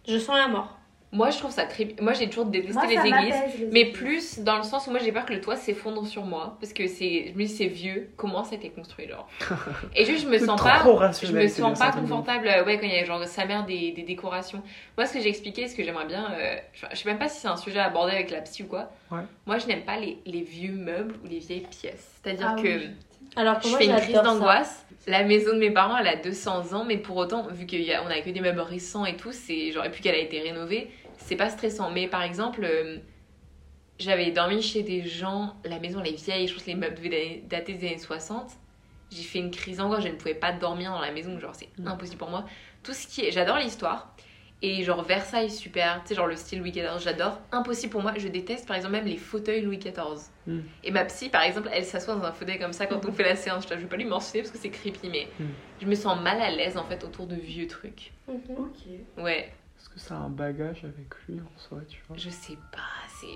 Je 0.09 0.19
sens 0.19 0.37
la 0.37 0.49
mort. 0.49 0.75
Moi, 1.11 1.31
je 1.31 1.39
trouve 1.39 1.51
ça 1.51 1.65
creepy. 1.65 2.03
Moi, 2.03 2.13
j'ai 2.13 2.29
toujours 2.29 2.45
détesté 2.45 2.75
moi, 2.75 2.87
les 2.87 2.97
églises. 2.97 3.35
les 3.61 3.67
Mais 3.73 3.81
églises. 3.81 3.95
plus 3.97 4.39
dans 4.41 4.59
le 4.59 4.63
sens 4.63 4.87
où 4.87 4.91
moi 4.91 5.01
j'ai 5.01 5.11
peur 5.11 5.25
que 5.25 5.33
le 5.33 5.41
toit 5.41 5.57
s'effondre 5.57 6.07
sur 6.07 6.23
moi 6.27 6.59
parce 6.61 6.75
que 6.75 6.87
c'est 6.87 7.29
je 7.29 7.33
me 7.33 7.45
dis 7.45 7.49
c'est 7.49 7.67
vieux 7.67 8.11
comment 8.19 8.45
ça 8.45 8.53
a 8.53 8.55
été 8.57 8.69
construit 8.69 9.09
genre? 9.09 9.27
Et 9.97 10.05
juste 10.05 10.25
je 10.25 10.29
me 10.29 10.39
sens 10.39 10.61
pas 10.61 10.83
je 11.23 11.33
me 11.33 11.49
sens 11.49 11.79
pas 11.79 11.93
confortable 11.93 12.47
euh, 12.49 12.63
ouais 12.67 12.79
quand 12.79 12.87
il 12.87 12.93
y 12.93 12.99
a 12.99 13.05
genre 13.07 13.25
sa 13.25 13.47
mère 13.47 13.65
des, 13.65 13.93
des 13.93 14.03
décorations 14.03 14.63
moi 14.99 15.07
ce 15.07 15.15
que 15.15 15.21
j'ai 15.21 15.31
expliqué 15.31 15.67
ce 15.67 15.75
que 15.75 15.83
j'aimerais 15.83 16.05
bien 16.05 16.31
euh, 16.33 16.57
je, 16.75 16.95
sais 16.95 17.09
même 17.09 17.19
pas 17.19 17.29
si 17.31 17.41
c'est 17.41 17.49
un 17.49 17.57
sujet 17.57 17.79
à 17.79 17.87
aborder 17.87 18.13
avec 18.13 18.31
la 18.31 18.43
psy 18.43 18.65
ou 18.65 18.67
quoi 18.67 18.91
Ouais. 19.11 19.23
moi 19.47 19.57
je 19.57 19.67
n'aime 19.67 19.85
pas 19.85 19.97
les, 19.97 20.19
les 20.27 20.43
vieux 20.43 20.73
meubles 20.75 21.15
ou 21.25 21.27
les 21.27 21.39
vieilles 21.39 21.67
pièces 21.71 22.21
c'est 22.23 22.33
à 22.33 22.35
dire 22.35 22.55
Ah 22.55 22.61
que 22.61 22.69
oui. 22.69 22.91
Alors 23.35 23.59
que 23.59 23.65
je 23.65 23.69
moi, 23.71 23.79
fais 23.79 23.87
une 23.87 23.97
crise 23.97 24.21
d'angoisse 24.23 24.85
la 25.09 25.25
maison 25.25 25.55
de 25.55 25.59
mes 25.59 25.71
parents 25.71 25.97
elle 25.97 26.09
a 26.09 26.17
200 26.17 26.73
ans 26.75 26.85
mais 26.85 26.99
pour 26.99 27.17
autant 27.17 27.49
vu 27.49 27.67
qu'on 27.67 28.07
a 28.11 28.21
que 28.21 28.31
des 28.31 28.41
meubles 28.41 28.61
récents 28.61 29.05
et 29.05 29.17
tout 29.17 29.33
c'est 29.33 29.69
et 29.69 29.91
puis 29.93 30.03
qu'elle 30.03 30.15
a 30.15 30.19
été 30.19 30.41
rénovée 30.41 30.91
c'est 31.17 31.37
pas 31.37 31.51
stressant 31.51 31.91
mais 31.91 32.09
par 32.09 32.23
exemple 32.23 32.61
euh, 32.65 32.99
j'avais 33.99 34.31
dormi 34.31 34.63
chez 34.63 34.83
des 34.83 35.05
gens, 35.05 35.57
la 35.65 35.81
maison 35.81 36.01
elle 36.01 36.13
est 36.15 36.25
vieille, 36.25 36.47
je 36.47 36.55
pense 36.55 36.63
que 36.63 36.69
les 36.71 36.77
meubles 36.77 36.95
devaient 36.95 37.43
dater 37.49 37.75
des 37.75 37.89
années 37.89 37.99
60. 37.99 38.53
J'ai 39.11 39.23
fait 39.23 39.39
une 39.41 39.51
crise 39.51 39.79
d'angoisse, 39.79 40.05
je 40.05 40.09
ne 40.09 40.15
pouvais 40.15 40.35
pas 40.35 40.53
dormir 40.53 40.93
dans 40.93 41.01
la 41.01 41.11
maison, 41.11 41.39
genre 41.41 41.55
c'est 41.55 41.69
Mm. 41.79 41.89
impossible 41.89 42.19
pour 42.19 42.31
moi. 42.31 42.45
Tout 42.83 42.93
ce 42.93 43.07
qui 43.09 43.23
est. 43.23 43.33
J'adore 43.33 43.57
l'histoire. 43.57 44.15
Et 44.61 44.83
genre 44.83 45.03
Versailles, 45.05 45.51
super, 45.51 46.01
tu 46.03 46.09
sais, 46.09 46.15
genre 46.17 46.27
le 46.27 46.35
style 46.35 46.59
Louis 46.59 46.73
XIV, 46.73 46.99
j'adore. 46.99 47.39
Impossible 47.53 47.93
pour 47.93 48.03
moi, 48.03 48.13
je 48.17 48.27
déteste 48.27 48.67
par 48.67 48.77
exemple 48.77 48.93
même 48.95 49.05
les 49.07 49.17
fauteuils 49.17 49.61
Louis 49.63 49.79
XIV. 49.79 49.95
Mm. 50.49 50.59
Et 50.83 50.91
ma 50.91 51.05
psy, 51.05 51.29
par 51.29 51.43
exemple, 51.43 51.69
elle 51.73 51.85
s'assoit 51.85 52.17
dans 52.17 52.25
un 52.25 52.33
fauteuil 52.33 52.59
comme 52.59 52.73
ça 52.73 52.87
quand 52.87 53.05
on 53.07 53.13
fait 53.13 53.23
la 53.23 53.37
séance. 53.37 53.69
Je 53.69 53.75
ne 53.75 53.79
vais 53.81 53.87
pas 53.87 53.97
lui 53.97 54.05
mentionner 54.05 54.43
parce 54.43 54.51
que 54.53 54.59
c'est 54.59 54.71
creepy, 54.71 55.09
mais 55.11 55.29
Mm. 55.39 55.45
je 55.83 55.87
me 55.87 55.95
sens 55.95 56.21
mal 56.21 56.41
à 56.43 56.51
l'aise 56.51 56.77
en 56.77 56.85
fait 56.85 57.05
autour 57.05 57.27
de 57.29 57.37
vieux 57.37 57.69
trucs. 57.69 58.13
Mhm. 58.27 58.41
Ok. 58.59 59.23
Ouais, 59.25 59.53
Est-ce 59.79 59.89
que 59.91 60.01
ça 60.01 60.17
a 60.17 60.19
un 60.19 60.29
bagage 60.31 60.83
avec 60.85 61.07
lui 61.29 61.39
en 61.41 61.59
soi, 61.59 61.79
tu 61.89 62.03
vois 62.09 62.17
je 62.17 62.31
sais 62.31 62.59
pas, 62.73 62.81
c'est 63.21 63.27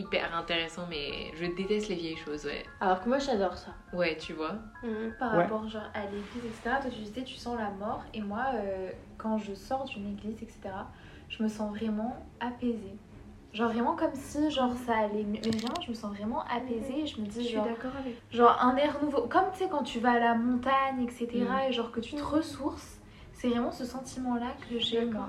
hyper 0.00 0.34
intéressant, 0.36 0.86
mais 0.88 1.32
je 1.34 1.46
déteste 1.46 1.88
les 1.88 1.94
vieilles 1.96 2.16
choses, 2.16 2.44
ouais. 2.46 2.64
Alors 2.80 3.00
que 3.02 3.08
moi, 3.08 3.18
j'adore 3.18 3.56
ça. 3.56 3.70
Ouais, 3.92 4.16
tu 4.16 4.32
vois. 4.32 4.54
Mhm. 4.82 5.14
Par 5.18 5.32
Ouais. 5.32 5.42
rapport 5.42 5.68
genre 5.68 5.82
à 5.94 6.02
l'église, 6.04 6.44
etc. 6.44 6.76
Toi, 6.82 6.90
tu 6.90 7.00
disais, 7.00 7.22
tu 7.22 7.34
sens 7.36 7.56
la 7.58 7.70
mort. 7.70 8.02
Et 8.14 8.20
moi, 8.20 8.46
euh, 8.54 8.90
quand 9.18 9.38
je 9.38 9.54
sors 9.54 9.84
d'une 9.84 10.08
église, 10.12 10.42
etc., 10.42 10.60
je 11.28 11.42
me 11.42 11.48
sens 11.48 11.70
vraiment 11.70 12.16
apaisée. 12.40 12.96
Genre 13.52 13.70
vraiment 13.72 13.96
comme 13.96 14.14
si 14.14 14.48
genre 14.50 14.72
ça 14.86 14.96
allait 14.96 15.24
mieux. 15.24 15.40
Mais 15.44 15.50
vraiment, 15.58 15.80
je 15.84 15.90
me 15.90 15.94
sens 15.94 16.14
vraiment 16.14 16.44
apaisée. 16.44 17.00
Et 17.00 17.06
je 17.06 17.20
me 17.20 17.24
Je 17.26 17.30
dis 17.30 17.44
suis 17.44 17.54
genre, 17.56 17.64
d'accord 17.64 17.90
avec 17.98 18.14
genre 18.30 18.56
un 18.62 18.76
air 18.76 19.02
nouveau. 19.02 19.22
Comme 19.22 19.50
tu 19.52 19.58
sais, 19.64 19.68
quand 19.68 19.82
tu 19.82 19.98
vas 19.98 20.12
à 20.12 20.18
la 20.20 20.34
montagne, 20.36 21.02
etc. 21.02 21.28
Mm. 21.34 21.68
Et 21.68 21.72
genre 21.72 21.90
que 21.90 21.98
tu 22.00 22.14
te 22.14 22.22
ressources. 22.22 22.99
C'est 23.40 23.48
vraiment 23.48 23.72
ce 23.72 23.86
sentiment-là 23.86 24.48
que 24.68 24.78
j'ai 24.78 25.02
moi. 25.06 25.26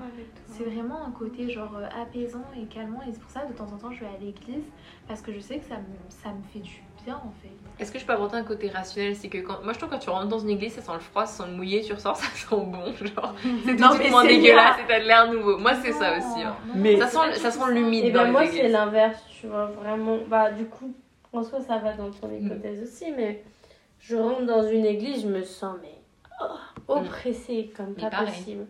C'est 0.48 0.64
vraiment 0.64 1.02
un 1.06 1.10
côté 1.12 1.48
genre 1.48 1.74
euh, 1.78 1.86
apaisant 2.02 2.44
et 2.60 2.66
calmant 2.66 3.00
et 3.08 3.12
c'est 3.12 3.20
pour 3.20 3.30
ça 3.30 3.46
de 3.46 3.54
temps 3.54 3.64
en 3.72 3.78
temps 3.78 3.90
je 3.90 4.00
vais 4.00 4.06
à 4.06 4.18
l'église 4.20 4.64
parce 5.08 5.22
que 5.22 5.32
je 5.32 5.40
sais 5.40 5.58
que 5.60 5.64
ça 5.64 5.76
me, 5.76 5.84
ça 6.10 6.28
me 6.28 6.42
fait 6.52 6.58
du 6.58 6.82
bien 7.06 7.14
en 7.16 7.32
fait. 7.40 7.48
Est-ce 7.82 7.90
que 7.90 7.98
je 7.98 8.04
peux 8.04 8.12
apporter 8.12 8.36
un 8.36 8.44
côté 8.44 8.68
rationnel? 8.68 9.16
C'est 9.16 9.28
que 9.30 9.38
quand... 9.38 9.62
moi 9.64 9.72
je 9.72 9.78
trouve 9.78 9.88
que 9.88 9.94
quand 9.94 10.00
tu 10.00 10.10
rentres 10.10 10.28
dans 10.28 10.38
une 10.40 10.50
église, 10.50 10.74
ça 10.74 10.82
sent 10.82 10.92
le 10.92 11.00
froid, 11.00 11.24
ça 11.24 11.42
sent 11.44 11.50
le 11.50 11.56
mouillé, 11.56 11.80
tu 11.80 11.94
ressors, 11.94 12.16
ça 12.18 12.26
sent 12.26 12.48
bon. 12.50 12.92
Genre, 12.92 13.34
c'est 13.64 13.76
tout 13.76 13.82
Non, 13.82 13.94
de 13.94 14.10
moins 14.10 14.22
c'est 14.24 14.28
dégueulasse 14.28 14.76
et 14.80 14.86
t'as 14.86 15.00
de 15.00 15.06
l'air 15.06 15.32
nouveau. 15.32 15.56
Moi 15.56 15.72
c'est 15.82 15.92
ça 15.92 16.18
aussi. 16.18 16.42
hein. 16.42 16.54
non, 16.66 16.74
Mais- 16.76 16.98
Ça 16.98 17.06
sent, 17.06 17.38
ça 17.38 17.50
sent 17.50 17.70
l'humide 17.72 18.04
Et 18.04 18.10
dans 18.10 18.24
ben 18.24 18.32
moi, 18.32 18.46
c'est 18.46 18.68
l'inverse, 18.68 19.24
tu 19.40 19.46
vois, 19.46 19.64
vraiment. 19.66 20.18
Bah, 20.28 20.50
du 20.50 20.66
coup, 20.66 20.92
en 21.32 21.42
soi, 21.42 21.62
ça 21.62 21.78
va 21.78 21.94
dans 21.94 22.10
ton 22.10 22.28
Mm. 22.28 22.44
hypothèse 22.46 22.82
aussi, 22.82 23.10
mais 23.16 23.42
je 24.00 24.16
rentre 24.16 24.44
dans 24.44 24.68
une 24.68 24.84
église, 24.84 25.22
je 25.22 25.28
me 25.28 25.42
sens, 25.42 25.76
mais 25.80 25.94
oh, 26.42 26.44
oppressée 26.88 27.72
comme 27.76 27.94
Mais 27.96 28.02
pas 28.02 28.10
pareil. 28.10 28.28
possible. 28.34 28.66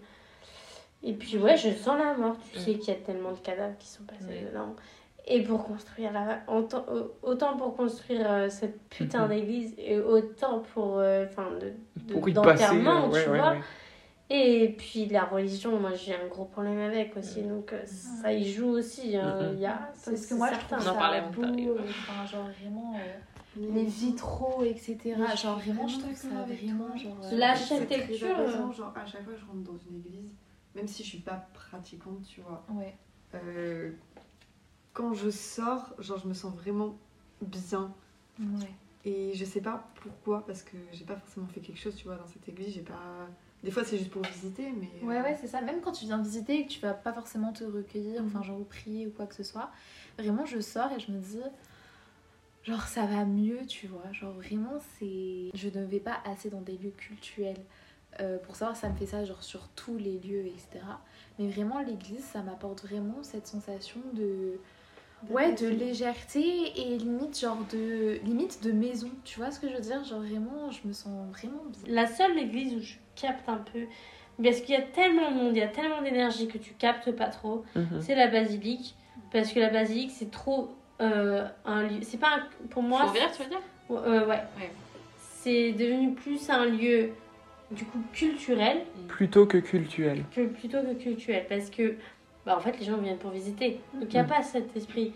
Et 1.02 1.14
puis, 1.14 1.36
ouais, 1.38 1.56
je 1.56 1.70
sens 1.70 1.98
la 1.98 2.14
mort. 2.14 2.36
Tu 2.52 2.58
Mm. 2.58 2.62
sais 2.62 2.74
qu'il 2.74 2.94
y 2.94 2.96
a 2.96 3.00
tellement 3.00 3.32
de 3.32 3.38
cadavres 3.38 3.76
qui 3.78 3.88
sont 3.88 4.04
passés 4.04 4.46
dedans. 4.48 4.74
Et 5.26 5.42
pour 5.42 5.64
construire 5.64 6.12
la. 6.12 6.40
Autant, 6.52 6.84
autant 7.22 7.56
pour 7.56 7.76
construire 7.76 8.28
euh, 8.30 8.48
cette 8.48 8.80
putain 8.88 9.22
Mhm. 9.24 9.28
d'église, 9.28 9.74
et 9.78 9.98
autant 9.98 10.60
pour. 10.74 10.98
euh, 10.98 11.26
Enfin, 11.26 11.46
de, 11.60 11.72
de- 12.02 12.12
Pour 12.14 12.28
y 12.28 12.32
passer. 12.34 12.64
d'enterrement, 12.64 13.04
euh, 13.06 13.08
ouais, 13.08 13.24
tu 13.24 13.30
ouais, 13.30 13.38
vois. 13.38 13.50
ouais. 13.52 13.60
Et 14.30 14.68
puis 14.78 15.06
la 15.06 15.24
religion, 15.24 15.78
moi 15.78 15.90
j'ai 15.94 16.14
un 16.14 16.26
gros 16.26 16.46
problème 16.46 16.78
avec 16.80 17.16
aussi, 17.16 17.42
Mm. 17.42 17.48
donc 17.48 17.72
euh, 17.72 17.82
ça 17.84 18.32
y 18.32 18.50
joue 18.50 18.70
aussi. 18.70 19.16
hein. 19.16 19.38
Mhm. 19.42 19.50
Il 19.54 19.60
y 19.60 19.66
a, 19.66 19.72
Parce 19.72 19.98
c'est- 19.98 20.10
que 20.12 20.16
c'est 20.16 20.34
moi 20.34 20.48
je 20.48 20.54
certain. 20.54 20.76
trouve 20.78 20.88
On 20.88 20.90
en 20.90 20.94
ça 20.94 20.98
parlait 21.00 21.22
beau, 21.32 21.42
euh, 21.42 21.76
enfin 21.88 22.26
genre 22.26 22.48
vraiment 22.60 22.94
euh, 22.96 22.98
les 23.56 23.84
vitraux 23.84 24.62
etc. 24.64 25.14
Genre 25.36 25.58
vraiment 25.58 25.88
je 25.88 25.98
trouve 25.98 26.14
ça 26.14 26.28
vraiment 26.44 26.88
toi. 26.88 26.96
genre 26.96 27.18
La 27.22 27.28
euh, 27.28 27.36
L'architecture, 27.38 28.36
apaisant, 28.38 28.70
euh. 28.70 28.72
genre 28.72 28.92
à 28.96 29.04
chaque 29.06 29.24
fois 29.24 29.32
que 29.34 29.40
je 29.40 29.44
rentre 29.46 29.60
dans 29.60 29.78
une 29.90 29.96
église, 29.96 30.30
même 30.74 30.88
si 30.88 31.02
je 31.02 31.08
suis 31.08 31.18
pas 31.20 31.48
pratiquante, 31.52 32.22
tu 32.24 32.40
vois, 32.40 32.64
ouais. 32.70 32.96
euh, 33.34 33.92
quand 34.92 35.14
je 35.14 35.30
sors, 35.30 35.94
genre 35.98 36.18
je 36.18 36.28
me 36.28 36.34
sens 36.34 36.54
vraiment 36.54 36.96
bien. 37.40 37.92
Ouais. 38.40 38.70
Et 39.04 39.32
je 39.34 39.44
sais 39.44 39.60
pas 39.60 39.88
pourquoi, 39.96 40.46
parce 40.46 40.62
que 40.62 40.76
j'ai 40.92 41.04
pas 41.04 41.16
forcément 41.16 41.46
fait 41.48 41.60
quelque 41.60 41.78
chose, 41.78 41.94
tu 41.96 42.04
vois, 42.04 42.16
dans 42.16 42.26
cette 42.26 42.48
église, 42.48 42.74
j'ai 42.74 42.82
pas... 42.82 43.28
Des 43.64 43.70
fois 43.70 43.84
c'est 43.84 43.98
juste 43.98 44.10
pour 44.10 44.22
visiter, 44.22 44.70
mais... 44.72 44.90
Ouais, 45.06 45.18
euh, 45.18 45.22
ouais, 45.22 45.38
c'est 45.40 45.46
ça. 45.48 45.60
Même 45.60 45.80
quand 45.80 45.92
tu 45.92 46.04
viens 46.04 46.20
visiter 46.22 46.60
et 46.60 46.66
que 46.66 46.72
tu 46.72 46.80
vas 46.80 46.94
pas 46.94 47.12
forcément 47.12 47.52
te 47.52 47.64
recueillir, 47.64 48.22
enfin, 48.24 48.42
genre, 48.42 48.60
ou 48.60 48.64
prier 48.64 49.06
ou 49.06 49.10
quoi 49.10 49.26
que 49.26 49.34
ce 49.34 49.42
soit, 49.42 49.70
vraiment, 50.18 50.44
je 50.46 50.60
sors 50.60 50.90
et 50.92 51.00
je 51.00 51.10
me 51.12 51.18
dis, 51.18 51.40
genre, 52.64 52.82
ça 52.82 53.06
va 53.06 53.24
mieux, 53.24 53.66
tu 53.66 53.86
vois. 53.86 54.10
Genre, 54.12 54.32
vraiment, 54.32 54.78
c'est. 54.98 55.50
Je 55.54 55.68
ne 55.68 55.84
vais 55.84 56.00
pas 56.00 56.18
assez 56.24 56.50
dans 56.50 56.60
des 56.60 56.76
lieux 56.78 56.92
cultuels. 56.96 57.60
Euh, 58.20 58.38
pour 58.38 58.56
savoir, 58.56 58.76
ça 58.76 58.88
me 58.90 58.96
fait 58.96 59.06
ça, 59.06 59.24
genre, 59.24 59.42
sur 59.42 59.68
tous 59.74 59.96
les 59.96 60.18
lieux, 60.18 60.46
etc. 60.46 60.80
Mais 61.38 61.48
vraiment, 61.48 61.80
l'église, 61.80 62.24
ça 62.24 62.42
m'apporte 62.42 62.84
vraiment 62.84 63.22
cette 63.22 63.46
sensation 63.46 64.00
de. 64.12 64.58
Ouais, 65.30 65.54
de 65.54 65.68
légèreté 65.68 66.72
et 66.76 66.98
limite, 66.98 67.38
genre, 67.40 67.58
de. 67.72 68.18
Limite 68.24 68.62
de 68.62 68.72
maison. 68.72 69.08
Tu 69.24 69.38
vois 69.38 69.50
ce 69.50 69.60
que 69.60 69.68
je 69.68 69.74
veux 69.74 69.80
dire? 69.80 70.04
Genre, 70.04 70.20
vraiment, 70.20 70.70
je 70.70 70.86
me 70.86 70.92
sens 70.92 71.28
vraiment 71.30 71.62
bien. 71.66 71.94
La 71.94 72.06
seule 72.06 72.36
église 72.38 72.74
où 72.74 72.80
je 72.80 72.94
capte 73.14 73.48
un 73.48 73.58
peu, 73.58 73.86
parce 74.42 74.60
qu'il 74.60 74.74
y 74.74 74.78
a 74.78 74.82
tellement 74.82 75.30
de 75.30 75.36
monde, 75.36 75.56
il 75.56 75.60
y 75.60 75.62
a 75.62 75.68
tellement 75.68 76.02
d'énergie 76.02 76.48
que 76.48 76.58
tu 76.58 76.74
captes 76.74 77.12
pas 77.12 77.28
trop, 77.28 77.62
Mhm. 77.76 78.00
c'est 78.00 78.14
la 78.14 78.26
basilique. 78.26 78.96
Parce 79.30 79.52
que 79.52 79.60
la 79.60 79.70
basilique 79.70 80.10
c'est 80.10 80.30
trop 80.30 80.70
euh, 81.02 81.46
un 81.64 81.82
lieu. 81.82 81.98
C'est 82.02 82.18
pas 82.18 82.36
un- 82.36 82.66
pour 82.70 82.82
moi. 82.82 83.00
Tu 83.36 83.42
veux 83.42 83.48
dire? 83.48 83.60
Euh, 83.90 84.20
ouais. 84.26 84.42
Ouais. 84.58 84.70
C'est 85.18 85.72
devenu 85.72 86.14
plus 86.14 86.48
un 86.50 86.64
lieu 86.66 87.10
du 87.70 87.84
coup 87.84 87.98
culturel 88.12 88.82
Plutôt 89.08 89.46
que 89.46 89.58
cultuel. 89.58 90.24
que 90.34 90.46
plutôt 90.46 90.82
que 90.82 90.92
culturel 90.94 91.46
parce 91.48 91.68
que 91.70 91.96
bah 92.44 92.56
en 92.56 92.60
fait 92.60 92.78
les 92.78 92.84
gens 92.84 92.98
viennent 92.98 93.16
pour 93.18 93.30
visiter 93.30 93.80
donc 93.94 94.04
il 94.04 94.12
n'y 94.12 94.18
a 94.18 94.22
Mhm. 94.24 94.28
pas 94.28 94.42
cet 94.42 94.76
esprit 94.76 95.12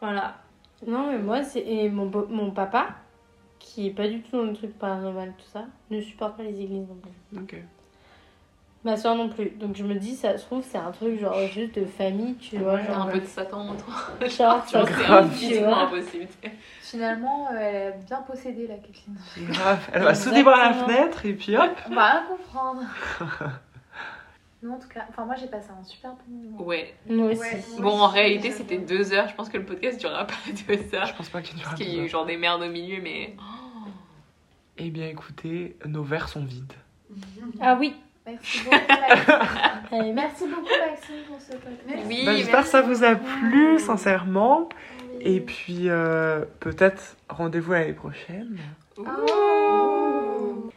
voilà 0.00 0.38
non 0.86 1.08
mais 1.12 1.18
moi 1.18 1.42
c'est 1.42 1.60
et 1.60 1.90
mon, 1.90 2.10
mon 2.30 2.50
papa 2.50 2.94
qui 3.58 3.88
est 3.88 3.90
pas 3.90 4.08
du 4.08 4.22
tout 4.22 4.38
dans 4.38 4.44
le 4.44 4.54
truc 4.54 4.78
paranormal 4.78 5.34
tout 5.36 5.44
ça 5.52 5.66
ne 5.90 6.00
supporte 6.00 6.38
pas 6.38 6.44
les 6.44 6.58
églises 6.60 6.86
non 6.88 6.96
plus 7.02 7.40
Ok. 7.42 7.62
Ma 8.84 8.96
soeur 8.96 9.16
non 9.16 9.28
plus 9.28 9.50
donc 9.50 9.74
je 9.76 9.82
me 9.84 9.94
dis 9.96 10.14
ça 10.14 10.38
se 10.38 10.44
trouve 10.44 10.64
c'est 10.66 10.78
un 10.78 10.92
truc 10.92 11.18
genre 11.20 11.36
juste 11.52 11.78
de 11.78 11.84
famille 11.84 12.36
tu 12.36 12.58
vois 12.58 12.80
genre, 12.82 13.02
un 13.02 13.06
peu 13.08 13.20
de 13.20 13.26
Satan 13.26 13.68
en 13.68 13.74
toi. 13.76 14.28
genre 14.28 14.64
Tu 14.66 14.78
vois, 14.78 15.24
c'est 15.34 15.64
impossible. 15.66 16.26
Finalement, 16.80 17.48
euh, 17.52 17.56
elle 17.58 17.86
a 17.88 17.90
bien 17.96 18.22
possédé 18.22 18.66
la 18.66 18.76
Kathleen. 18.76 19.16
Grave. 19.52 19.88
Elle 19.92 20.02
va 20.04 20.14
sauter 20.14 20.42
par 20.44 20.56
la 20.56 20.72
fenêtre 20.72 21.26
et 21.26 21.34
puis 21.34 21.56
hop. 21.56 21.70
On 21.90 21.94
va 21.94 22.10
rien 22.12 22.22
comprendre. 22.28 22.82
Non, 24.60 24.74
en 24.74 24.78
tout 24.80 24.88
cas, 24.88 25.04
enfin 25.08 25.24
moi 25.24 25.36
j'ai 25.36 25.46
passé 25.46 25.68
un 25.70 25.84
super 25.84 26.10
bon 26.14 26.34
moment. 26.34 26.62
Ouais. 26.64 26.92
moi 27.08 27.26
aussi 27.30 27.38
Ouais. 27.40 27.62
Bon, 27.78 27.90
en 28.00 28.08
réalité, 28.08 28.50
c'était 28.50 28.78
deux 28.78 29.12
heures. 29.12 29.28
Je 29.28 29.34
pense 29.36 29.48
que 29.48 29.56
le 29.56 29.64
podcast 29.64 30.00
durera 30.00 30.26
pas 30.26 30.34
deux 30.66 30.96
heures. 30.96 31.06
Je 31.06 31.14
pense 31.14 31.28
pas 31.28 31.42
qu'il 31.42 31.58
y 31.58 31.60
aura 31.60 31.70
Parce 31.70 31.80
qu'il 31.80 31.94
y 31.94 32.00
a 32.00 32.02
eu 32.02 32.08
genre 32.08 32.26
des 32.26 32.36
merdes 32.36 32.62
au 32.62 32.68
milieu, 32.68 33.00
mais. 33.00 33.36
Eh 34.76 34.90
bien 34.90 35.06
écoutez, 35.06 35.76
nos 35.86 36.02
verres 36.02 36.28
sont 36.28 36.44
vides. 36.44 36.72
ah 37.60 37.76
oui 37.78 37.94
Merci 38.28 38.60
beaucoup 38.64 38.76
Maxime. 39.08 39.34
Allez, 39.92 40.12
Merci 40.12 40.44
beaucoup 40.46 40.66
Maxime 40.66 41.14
pour 41.28 41.40
ce 41.40 41.52
podcast. 41.52 42.06
Oui, 42.06 42.22
Bah, 42.26 42.36
J'espère 42.36 42.62
que 42.62 42.68
ça 42.68 42.82
vous 42.82 43.04
a 43.04 43.14
plu, 43.14 43.78
sincèrement. 43.78 44.68
Et 45.20 45.40
puis 45.40 45.88
euh, 45.88 46.44
peut-être 46.60 47.16
rendez-vous 47.28 47.72
l'année 47.72 47.92
prochaine. 47.92 48.56
Oh. 48.98 49.04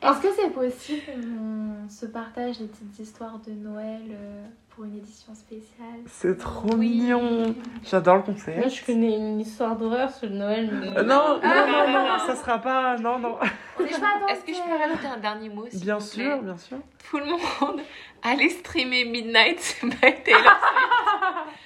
Est-ce 0.02 0.22
que 0.22 0.28
c'est 0.36 0.50
possible 0.50 1.02
qu'on 1.06 1.90
se 1.90 2.06
partage 2.06 2.60
les 2.60 2.68
petites 2.68 3.00
histoires 3.00 3.40
de 3.46 3.52
Noël 3.52 4.02
euh, 4.12 4.46
pour 4.70 4.86
une 4.86 4.98
édition 4.98 5.34
spéciale 5.36 6.00
C'est 6.08 6.38
trop 6.38 6.70
Oui. 6.76 6.90
mignon. 7.02 7.56
J'adore 7.84 8.18
le 8.18 8.22
moi 8.24 8.34
concept. 8.34 8.70
je 8.70 8.86
connais 8.86 9.16
une 9.18 9.40
histoire 9.40 9.76
d'horreur 9.76 10.10
sur 10.12 10.30
Noël 10.30 10.70
mais... 10.72 10.98
Euh, 10.98 11.04
non, 11.04 11.40
non, 11.42 11.68
non, 11.68 11.88
non, 12.08 12.18
ça 12.26 12.36
sera 12.36 12.58
pas. 12.60 12.98
Non, 12.98 13.20
non. 13.20 13.38
Est-ce 13.80 14.44
que 14.46 14.54
je 14.54 14.62
peux 14.62 14.78
rajouter 14.78 15.08
un 15.08 15.18
dernier 15.20 15.50
mot 15.50 15.66
Bien 15.74 15.98
vous 15.98 16.10
plaît 16.10 16.24
sûr, 16.24 16.42
bien 16.42 16.58
sûr. 16.58 16.78
Tout 17.10 17.18
le 17.18 17.26
monde, 17.26 17.82
allez 18.24 18.50
streamer 18.50 19.06
Midnight 19.06 19.78
by 19.84 19.90
Taylor 20.00 20.60
Swift. 20.60 21.58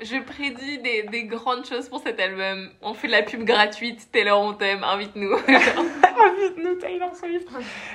Je 0.00 0.16
prédis 0.22 0.78
des, 0.78 1.04
des 1.04 1.24
grandes 1.24 1.64
choses 1.64 1.88
pour 1.88 2.00
cet 2.00 2.18
album. 2.20 2.68
On 2.82 2.94
fait 2.94 3.06
de 3.06 3.12
la 3.12 3.22
pub 3.22 3.44
gratuite. 3.44 4.10
Taylor, 4.10 4.40
on 4.40 4.52
t'aime. 4.52 4.82
Invite-nous. 4.82 5.36
Invite-nous 6.44 6.74
Taylor 6.76 7.14
Swift. 7.14 7.48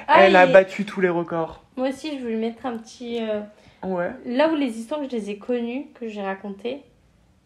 Ah, 0.08 0.24
Elle 0.26 0.36
a 0.36 0.48
battu 0.48 0.86
tous 0.86 1.02
les 1.02 1.10
records. 1.10 1.64
moi 1.78 1.90
aussi 1.90 2.18
je 2.18 2.24
voulais 2.24 2.36
mettre 2.38 2.66
un 2.66 2.78
petit 2.78 3.20
euh, 3.22 3.42
Ouais. 3.84 4.12
Là 4.26 4.52
où 4.52 4.56
les 4.56 4.78
histoires 4.78 5.00
que 5.00 5.06
je 5.08 5.12
les 5.16 5.30
ai 5.30 5.38
connues, 5.38 5.86
que 6.00 6.08
j'ai 6.10 6.22
racontées, 6.22 6.82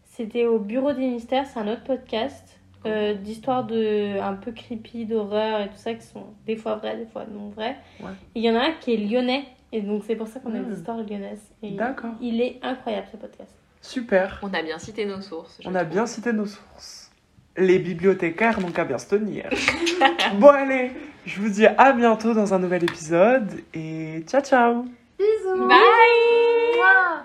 c'était 0.04 0.46
au 0.46 0.58
Bureau 0.58 0.92
des 0.92 1.06
Mystères, 1.06 1.46
c'est 1.46 1.60
un 1.60 1.68
autre 1.68 1.84
podcast 1.84 2.58
euh, 2.86 3.14
d'histoires 3.14 3.64
de 3.64 4.18
un 4.20 4.34
peu 4.34 4.52
creepy, 4.52 5.06
d'horreur 5.06 5.60
et 5.60 5.68
tout 5.68 5.76
ça 5.76 5.94
qui 5.94 6.04
sont 6.06 6.24
des 6.46 6.56
fois 6.56 6.76
vraies, 6.76 6.96
des 6.96 7.06
fois 7.06 7.24
non 7.32 7.48
vraies. 7.50 7.76
Ouais. 8.00 8.10
Il 8.34 8.42
y 8.44 8.50
en 8.50 8.56
a 8.56 8.60
un 8.64 8.72
qui 8.72 8.94
est 8.94 8.96
lyonnais 8.96 9.44
et 9.72 9.80
donc 9.80 10.02
c'est 10.06 10.16
pour 10.16 10.26
ça 10.28 10.40
qu'on 10.40 10.54
a 10.54 10.58
Hmm. 10.58 10.68
des 10.68 10.76
histoires 10.78 10.96
lyonnaises. 10.98 11.42
D'accord. 11.62 12.10
Il 12.20 12.40
est 12.40 12.58
incroyable 12.62 13.06
ce 13.12 13.16
podcast. 13.16 13.54
Super. 13.80 14.40
On 14.42 14.52
a 14.54 14.62
bien 14.62 14.78
cité 14.78 15.04
nos 15.06 15.20
sources. 15.20 15.60
On 15.64 15.74
a 15.74 15.84
bien 15.84 16.06
cité 16.06 16.32
nos 16.32 16.46
sources. 16.46 17.03
Les 17.56 17.78
bibliothécaires 17.78 18.60
n'ont 18.60 18.70
qu'à 18.70 18.84
bien 18.84 18.98
se 18.98 19.06
tenir. 19.06 19.48
bon 20.40 20.48
allez, 20.48 20.90
je 21.24 21.40
vous 21.40 21.48
dis 21.48 21.66
à 21.66 21.92
bientôt 21.92 22.34
dans 22.34 22.52
un 22.52 22.58
nouvel 22.58 22.84
épisode 22.84 23.60
et 23.72 24.24
ciao 24.26 24.42
ciao 24.42 24.84
Bisous 25.18 25.68
Bye. 25.68 27.24